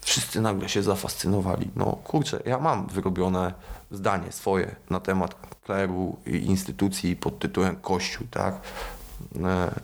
wszyscy 0.00 0.40
nagle 0.40 0.68
się 0.68 0.82
zafascynowali. 0.82 1.70
No 1.76 1.98
kurczę, 2.04 2.42
ja 2.46 2.58
mam 2.58 2.86
wyrobione 2.86 3.52
zdanie 3.92 4.32
swoje 4.32 4.76
na 4.90 5.00
temat 5.00 5.34
kleru 5.64 6.16
i 6.26 6.36
instytucji 6.36 7.16
pod 7.16 7.38
tytułem 7.38 7.76
Kościół, 7.76 8.26
tak? 8.30 8.60
E, 9.44 9.80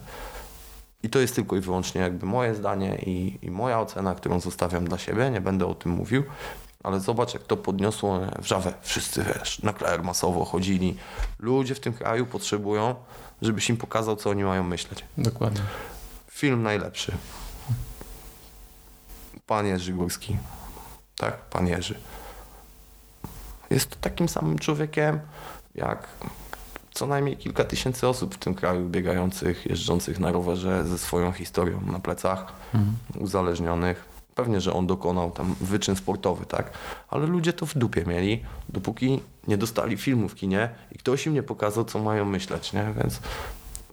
I 1.02 1.10
to 1.10 1.18
jest 1.18 1.34
tylko 1.34 1.56
i 1.56 1.60
wyłącznie 1.60 2.00
jakby 2.00 2.26
moje 2.26 2.54
zdanie 2.54 2.98
i, 3.06 3.38
i 3.42 3.50
moja 3.50 3.80
ocena, 3.80 4.14
którą 4.14 4.40
zostawiam 4.40 4.84
dla 4.84 4.98
siebie, 4.98 5.30
nie 5.30 5.40
będę 5.40 5.66
o 5.66 5.74
tym 5.74 5.92
mówił, 5.92 6.22
ale 6.82 7.00
zobacz, 7.00 7.34
jak 7.34 7.42
to 7.42 7.56
podniosło 7.56 8.20
wrzawę. 8.38 8.74
Wszyscy, 8.82 9.24
wiesz, 9.24 9.62
na 9.62 9.72
kler 9.72 10.04
masowo 10.04 10.44
chodzili. 10.44 10.96
Ludzie 11.38 11.74
w 11.74 11.80
tym 11.80 11.92
kraju 11.92 12.26
potrzebują, 12.26 12.94
żebyś 13.42 13.70
im 13.70 13.76
pokazał, 13.76 14.16
co 14.16 14.30
oni 14.30 14.44
mają 14.44 14.64
myśleć. 14.64 15.04
Dokładnie. 15.18 15.60
Film 16.30 16.62
najlepszy. 16.62 17.12
Pan 19.46 19.66
Jerzy 19.66 19.92
Górski. 19.92 20.36
Tak, 21.16 21.36
pan 21.36 21.66
Jerzy. 21.66 21.94
Jest 23.70 24.00
takim 24.00 24.28
samym 24.28 24.58
człowiekiem, 24.58 25.20
jak 25.74 26.08
co 26.94 27.06
najmniej 27.06 27.36
kilka 27.36 27.64
tysięcy 27.64 28.08
osób 28.08 28.34
w 28.34 28.38
tym 28.38 28.54
kraju 28.54 28.88
biegających, 28.88 29.66
jeżdżących 29.66 30.18
na 30.20 30.32
rowerze 30.32 30.84
ze 30.84 30.98
swoją 30.98 31.32
historią 31.32 31.80
na 31.92 31.98
plecach, 31.98 32.52
Mhm. 32.74 32.96
uzależnionych. 33.18 34.04
Pewnie, 34.34 34.60
że 34.60 34.72
on 34.72 34.86
dokonał 34.86 35.30
tam 35.30 35.54
wyczyn 35.60 35.96
sportowy, 35.96 36.46
tak? 36.46 36.70
Ale 37.08 37.26
ludzie 37.26 37.52
to 37.52 37.66
w 37.66 37.74
dupie 37.78 38.04
mieli, 38.06 38.44
dopóki 38.68 39.20
nie 39.48 39.58
dostali 39.58 39.96
filmu 39.96 40.28
w 40.28 40.34
kinie 40.34 40.70
i 40.92 40.98
ktoś 40.98 41.26
im 41.26 41.34
nie 41.34 41.42
pokazał, 41.42 41.84
co 41.84 41.98
mają 41.98 42.24
myśleć, 42.24 42.72
nie? 42.72 42.94
Więc 43.00 43.20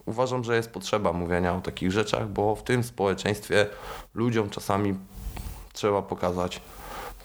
uważam, 0.05 0.43
że 0.43 0.55
jest 0.55 0.69
potrzeba 0.71 1.13
mówienia 1.13 1.55
o 1.55 1.61
takich 1.61 1.91
rzeczach, 1.91 2.27
bo 2.29 2.55
w 2.55 2.63
tym 2.63 2.83
społeczeństwie 2.83 3.67
ludziom 4.13 4.49
czasami 4.49 4.95
trzeba 5.73 6.01
pokazać, 6.01 6.61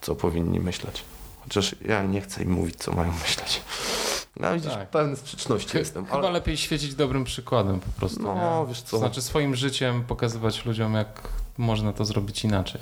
co 0.00 0.14
powinni 0.14 0.60
myśleć. 0.60 1.04
Chociaż 1.42 1.74
ja 1.84 2.02
nie 2.02 2.20
chcę 2.20 2.42
im 2.42 2.50
mówić, 2.50 2.76
co 2.76 2.92
mają 2.92 3.12
myśleć. 3.12 3.62
Ja 4.40 4.54
widzisz, 4.54 4.72
Tak. 4.72 4.88
pewny 4.90 5.16
sprzeczności 5.16 5.78
jestem. 5.78 6.04
Chyba 6.06 6.18
Ale... 6.18 6.30
lepiej 6.30 6.56
świecić 6.56 6.94
dobrym 6.94 7.24
przykładem 7.24 7.80
po 7.80 7.90
prostu. 8.00 8.22
No, 8.22 8.34
nie? 8.60 8.68
wiesz 8.68 8.82
co. 8.82 8.98
Znaczy 8.98 9.22
swoim 9.22 9.54
życiem 9.56 10.04
pokazywać 10.04 10.64
ludziom, 10.64 10.94
jak 10.94 11.20
można 11.58 11.92
to 11.92 12.04
zrobić 12.04 12.44
inaczej. 12.44 12.80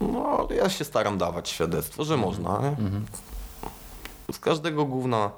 No, 0.00 0.48
ja 0.56 0.70
się 0.70 0.84
staram 0.84 1.18
dawać 1.18 1.48
świadectwo, 1.48 2.04
że 2.04 2.16
można. 2.16 2.58
Nie? 2.60 2.68
Mhm. 2.68 3.06
Z 4.32 4.38
każdego 4.38 4.84
gówna 4.84 5.30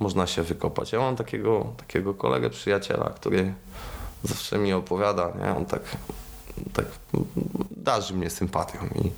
można 0.00 0.26
się 0.26 0.42
wykopać. 0.42 0.92
Ja 0.92 0.98
mam 0.98 1.16
takiego, 1.16 1.66
takiego 1.76 2.14
kolegę, 2.14 2.50
przyjaciela, 2.50 3.10
który 3.10 3.54
zawsze 4.24 4.58
mi 4.58 4.72
opowiada, 4.72 5.32
nie? 5.42 5.56
On 5.56 5.66
tak, 5.66 5.82
tak 6.72 6.86
darzy 7.70 8.14
mnie 8.14 8.30
sympatią 8.30 8.78
i 9.04 9.10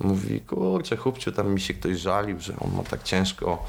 mówi, 0.00 0.40
kurczę, 0.40 0.96
chłopciu, 0.96 1.32
tam 1.32 1.48
mi 1.54 1.60
się 1.60 1.74
ktoś 1.74 1.98
żalił, 1.98 2.40
że 2.40 2.54
on 2.60 2.74
ma 2.76 2.82
tak 2.82 3.02
ciężko. 3.02 3.64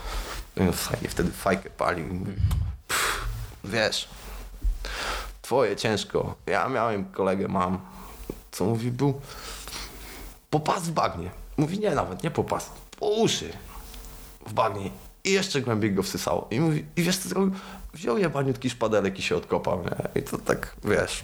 No, 0.57 0.71
Fajnie, 0.71 1.09
wtedy 1.09 1.31
fajkę 1.31 1.69
palił 1.69 2.07
i 2.09 2.13
mówi, 2.13 2.33
"Pff, 2.87 3.25
wiesz, 3.63 4.09
twoje 5.41 5.75
ciężko. 5.75 6.35
Ja 6.45 6.69
miałem 6.69 7.05
kolegę, 7.05 7.47
mam, 7.47 7.79
co 8.51 8.65
mówi, 8.65 8.91
był 8.91 9.21
po 10.49 10.59
pas 10.59 10.83
w 10.83 10.91
bagnie. 10.91 11.29
Mówi, 11.57 11.79
nie 11.79 11.91
nawet, 11.95 12.23
nie 12.23 12.31
po 12.31 12.43
pas, 12.43 12.69
po 12.99 13.05
uszy 13.05 13.53
w 14.47 14.53
bagnie. 14.53 14.89
I 15.23 15.31
jeszcze 15.31 15.61
głębiej 15.61 15.93
go 15.93 16.03
wsysało. 16.03 16.47
I 16.51 16.59
mówi, 16.59 16.85
i 16.95 17.03
wiesz 17.03 17.17
co 17.17 17.29
zrobił? 17.29 17.51
Wziął 17.93 18.17
jebaniutki 18.17 18.69
szpadelek 18.69 19.19
i 19.19 19.21
się 19.21 19.35
odkopał, 19.35 19.83
nie? 19.83 20.21
I 20.21 20.23
to 20.23 20.37
tak, 20.37 20.75
wiesz, 20.83 21.21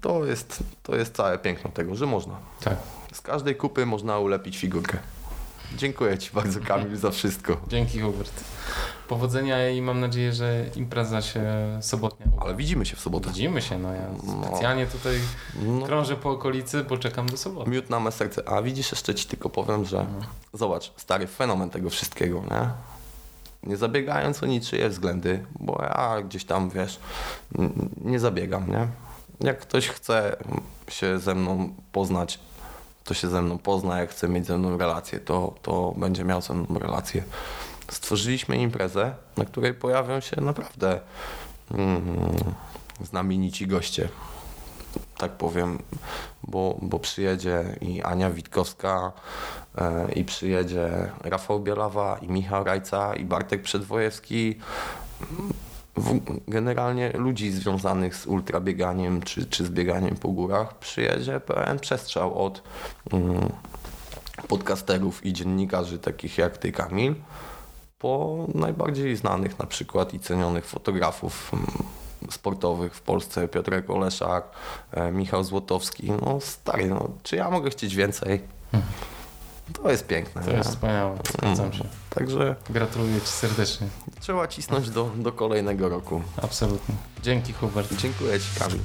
to 0.00 0.24
jest, 0.24 0.58
to 0.82 0.96
jest 0.96 1.14
całe 1.14 1.38
piękno 1.38 1.70
tego, 1.70 1.94
że 1.96 2.06
można. 2.06 2.36
Tak. 2.64 2.76
Z 3.12 3.20
każdej 3.20 3.56
kupy 3.56 3.86
można 3.86 4.18
ulepić 4.18 4.58
figurkę. 4.58 4.98
Dziękuję 5.76 6.18
Ci 6.18 6.30
bardzo, 6.34 6.60
Kamil, 6.60 6.96
za 6.96 7.10
wszystko. 7.10 7.56
Dzięki 7.68 8.00
Hubert. 8.00 8.44
Powodzenia 9.08 9.70
i 9.70 9.82
mam 9.82 10.00
nadzieję, 10.00 10.32
że 10.32 10.64
impreza 10.76 11.22
się 11.22 11.42
sobotnia 11.80 12.26
uda. 12.36 12.42
Ale 12.46 12.54
widzimy 12.54 12.86
się 12.86 12.96
w 12.96 13.00
sobotę. 13.00 13.28
Widzimy 13.28 13.62
się, 13.62 13.78
no 13.78 13.94
ja 13.94 14.02
No. 14.26 14.46
specjalnie 14.48 14.86
tutaj 14.86 15.18
No, 15.62 15.86
krążę 15.86 16.16
po 16.16 16.30
okolicy, 16.30 16.84
bo 16.84 16.98
czekam 16.98 17.26
do 17.28 17.36
soboty. 17.36 17.70
miód 17.70 17.90
na 17.90 18.00
me 18.00 18.12
serce. 18.12 18.48
A 18.48 18.62
widzisz, 18.62 18.90
jeszcze 18.92 19.14
Ci 19.14 19.26
tylko 19.28 19.48
powiem, 19.50 19.84
że 19.84 20.06
zobacz, 20.52 20.92
stary 20.96 21.26
fenomen 21.26 21.70
tego 21.70 21.90
wszystkiego, 21.90 22.42
nie? 22.50 22.68
Nie 23.70 23.76
zabiegając 23.76 24.42
o 24.42 24.46
niczyje 24.46 24.88
względy, 24.88 25.44
bo 25.60 25.82
ja 25.82 26.22
gdzieś 26.22 26.44
tam, 26.44 26.70
wiesz, 26.70 27.00
nie 28.04 28.18
zabiegam, 28.20 28.70
nie? 28.70 28.86
Jak 29.40 29.58
ktoś 29.60 29.88
chce 29.88 30.36
się 30.88 31.18
ze 31.18 31.34
mną 31.34 31.74
poznać, 31.92 32.38
to 33.08 33.14
się 33.14 33.28
ze 33.28 33.42
mną 33.42 33.58
pozna, 33.58 33.98
jak 33.98 34.10
chce 34.10 34.28
mieć 34.28 34.46
ze 34.46 34.58
mną 34.58 34.78
relację, 34.78 35.20
to, 35.20 35.54
to 35.62 35.94
będzie 35.96 36.24
miał 36.24 36.42
ze 36.42 36.54
mną 36.54 36.78
relację. 36.78 37.24
Stworzyliśmy 37.90 38.56
imprezę, 38.56 39.14
na 39.36 39.44
której 39.44 39.74
pojawią 39.74 40.20
się 40.20 40.40
naprawdę 40.40 41.00
mm, 41.70 42.02
znamienici 43.00 43.66
goście 43.66 44.08
tak 45.18 45.32
powiem, 45.32 45.78
bo, 46.42 46.78
bo 46.82 46.98
przyjedzie 46.98 47.76
i 47.80 48.02
Ania 48.02 48.30
Witkowska, 48.30 49.12
e, 49.78 50.12
i 50.12 50.24
przyjedzie 50.24 51.12
Rafał 51.24 51.60
Bielawa, 51.60 52.18
i 52.22 52.28
Michał 52.28 52.64
Rajca, 52.64 53.14
i 53.14 53.24
Bartek 53.24 53.62
Przedwojewski. 53.62 54.58
W, 55.98 56.20
generalnie 56.48 57.12
ludzi 57.12 57.50
związanych 57.50 58.16
z 58.16 58.26
ultrabieganiem 58.26 59.22
czy, 59.22 59.46
czy 59.46 59.64
z 59.64 59.70
bieganiem 59.70 60.16
po 60.16 60.28
górach 60.28 60.78
przyjedzie 60.78 61.40
pełen 61.40 61.78
przestrzał 61.78 62.44
od 62.44 62.62
mm, 63.12 63.48
podcasterów 64.48 65.26
i 65.26 65.32
dziennikarzy 65.32 65.98
takich 65.98 66.38
jak 66.38 66.58
ty, 66.58 66.72
Kamil, 66.72 67.14
po 67.98 68.46
najbardziej 68.54 69.16
znanych 69.16 69.58
na 69.58 69.66
przykład 69.66 70.14
i 70.14 70.20
cenionych 70.20 70.66
fotografów 70.66 71.50
mm, 71.52 71.66
sportowych 72.30 72.94
w 72.94 73.00
Polsce, 73.00 73.48
Piotrek 73.48 73.90
Oleszak, 73.90 74.44
e, 74.92 75.12
Michał 75.12 75.44
Złotowski. 75.44 76.12
No 76.12 76.40
stary, 76.40 76.86
no, 76.86 77.08
czy 77.22 77.36
ja 77.36 77.50
mogę 77.50 77.70
chcieć 77.70 77.94
więcej? 77.94 78.40
To 79.72 79.90
jest 79.90 80.06
piękne. 80.06 80.42
To 80.42 80.50
nie? 80.50 80.56
jest 80.56 80.70
wspaniałe, 80.70 81.18
zgadzam 81.38 81.72
się. 81.72 81.84
Także 82.10 82.56
Gratuluję 82.70 83.20
Ci 83.20 83.26
serdecznie. 83.26 83.86
trzeba 84.20 84.48
cisnąć 84.48 84.90
do, 84.90 85.10
do 85.16 85.32
kolejnego 85.32 85.88
roku. 85.88 86.22
Absolutnie. 86.42 86.94
Dzięki 87.22 87.52
Hubert. 87.52 87.94
Dziękuję 87.96 88.40
Ci, 88.40 88.60
Kamil. 88.60 88.78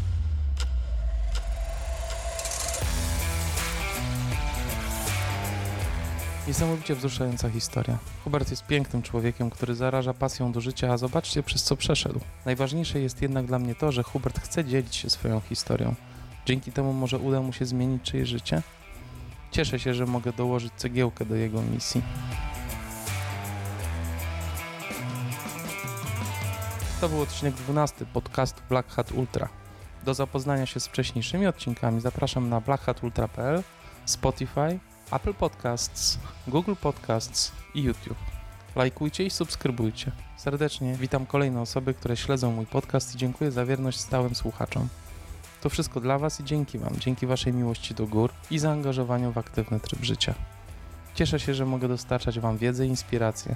Niesamowicie 6.47 6.95
wzruszająca 6.95 7.49
historia. 7.49 7.97
Hubert 8.23 8.49
jest 8.49 8.65
pięknym 8.65 9.01
człowiekiem, 9.01 9.49
który 9.49 9.75
zaraża 9.75 10.13
pasją 10.13 10.51
do 10.51 10.61
życia, 10.61 10.93
a 10.93 10.97
zobaczcie 10.97 11.43
przez 11.43 11.63
co 11.63 11.75
przeszedł. 11.75 12.19
Najważniejsze 12.45 12.99
jest 12.99 13.21
jednak 13.21 13.45
dla 13.45 13.59
mnie 13.59 13.75
to, 13.75 13.91
że 13.91 14.03
Hubert 14.03 14.39
chce 14.39 14.65
dzielić 14.65 14.95
się 14.95 15.09
swoją 15.09 15.39
historią. 15.39 15.95
Dzięki 16.45 16.71
temu 16.71 16.93
może 16.93 17.17
uda 17.17 17.41
mu 17.41 17.53
się 17.53 17.65
zmienić 17.65 18.03
czyjeś 18.03 18.29
życie. 18.29 18.61
Cieszę 19.53 19.79
się, 19.79 19.93
że 19.93 20.05
mogę 20.05 20.33
dołożyć 20.33 20.73
cegiełkę 20.73 21.25
do 21.25 21.35
jego 21.35 21.61
misji. 21.61 22.01
To 27.01 27.09
był 27.09 27.21
odcinek 27.21 27.53
12 27.53 28.05
podcastu 28.05 28.61
Black 28.69 28.89
Hat 28.89 29.11
Ultra. 29.11 29.49
Do 30.05 30.13
zapoznania 30.13 30.65
się 30.65 30.79
z 30.79 30.87
wcześniejszymi 30.87 31.47
odcinkami 31.47 32.01
zapraszam 32.01 32.49
na 32.49 32.61
blackhatultra.pl, 32.61 33.63
Spotify, 34.05 34.79
Apple 35.11 35.33
Podcasts, 35.33 36.19
Google 36.47 36.75
Podcasts 36.81 37.51
i 37.75 37.83
YouTube. 37.83 38.17
Lajkujcie 38.75 39.23
i 39.23 39.29
subskrybujcie. 39.29 40.11
Serdecznie 40.37 40.95
witam 40.95 41.25
kolejne 41.25 41.61
osoby, 41.61 41.93
które 41.93 42.17
śledzą 42.17 42.51
mój 42.51 42.65
podcast 42.65 43.15
i 43.15 43.17
dziękuję 43.17 43.51
za 43.51 43.65
wierność 43.65 43.99
stałym 43.99 44.35
słuchaczom. 44.35 44.87
To 45.63 45.69
wszystko 45.69 45.99
dla 45.99 46.19
Was 46.19 46.39
i 46.39 46.43
dzięki 46.43 46.77
Wam, 46.77 46.93
dzięki 46.99 47.27
Waszej 47.27 47.53
miłości 47.53 47.95
do 47.95 48.07
gór 48.07 48.31
i 48.51 48.59
zaangażowaniu 48.59 49.31
w 49.31 49.37
aktywny 49.37 49.79
tryb 49.79 50.03
życia. 50.03 50.33
Cieszę 51.15 51.39
się, 51.39 51.53
że 51.53 51.65
mogę 51.65 51.87
dostarczać 51.87 52.39
Wam 52.39 52.57
wiedzę 52.57 52.85
i 52.85 52.89
inspirację. 52.89 53.55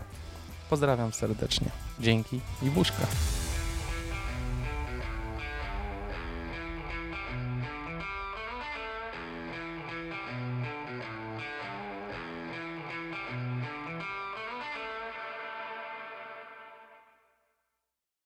Pozdrawiam 0.70 1.14
serdecznie. 1.14 1.68
Dzięki 2.00 2.40
i 2.64 2.70
buźka. 2.70 3.08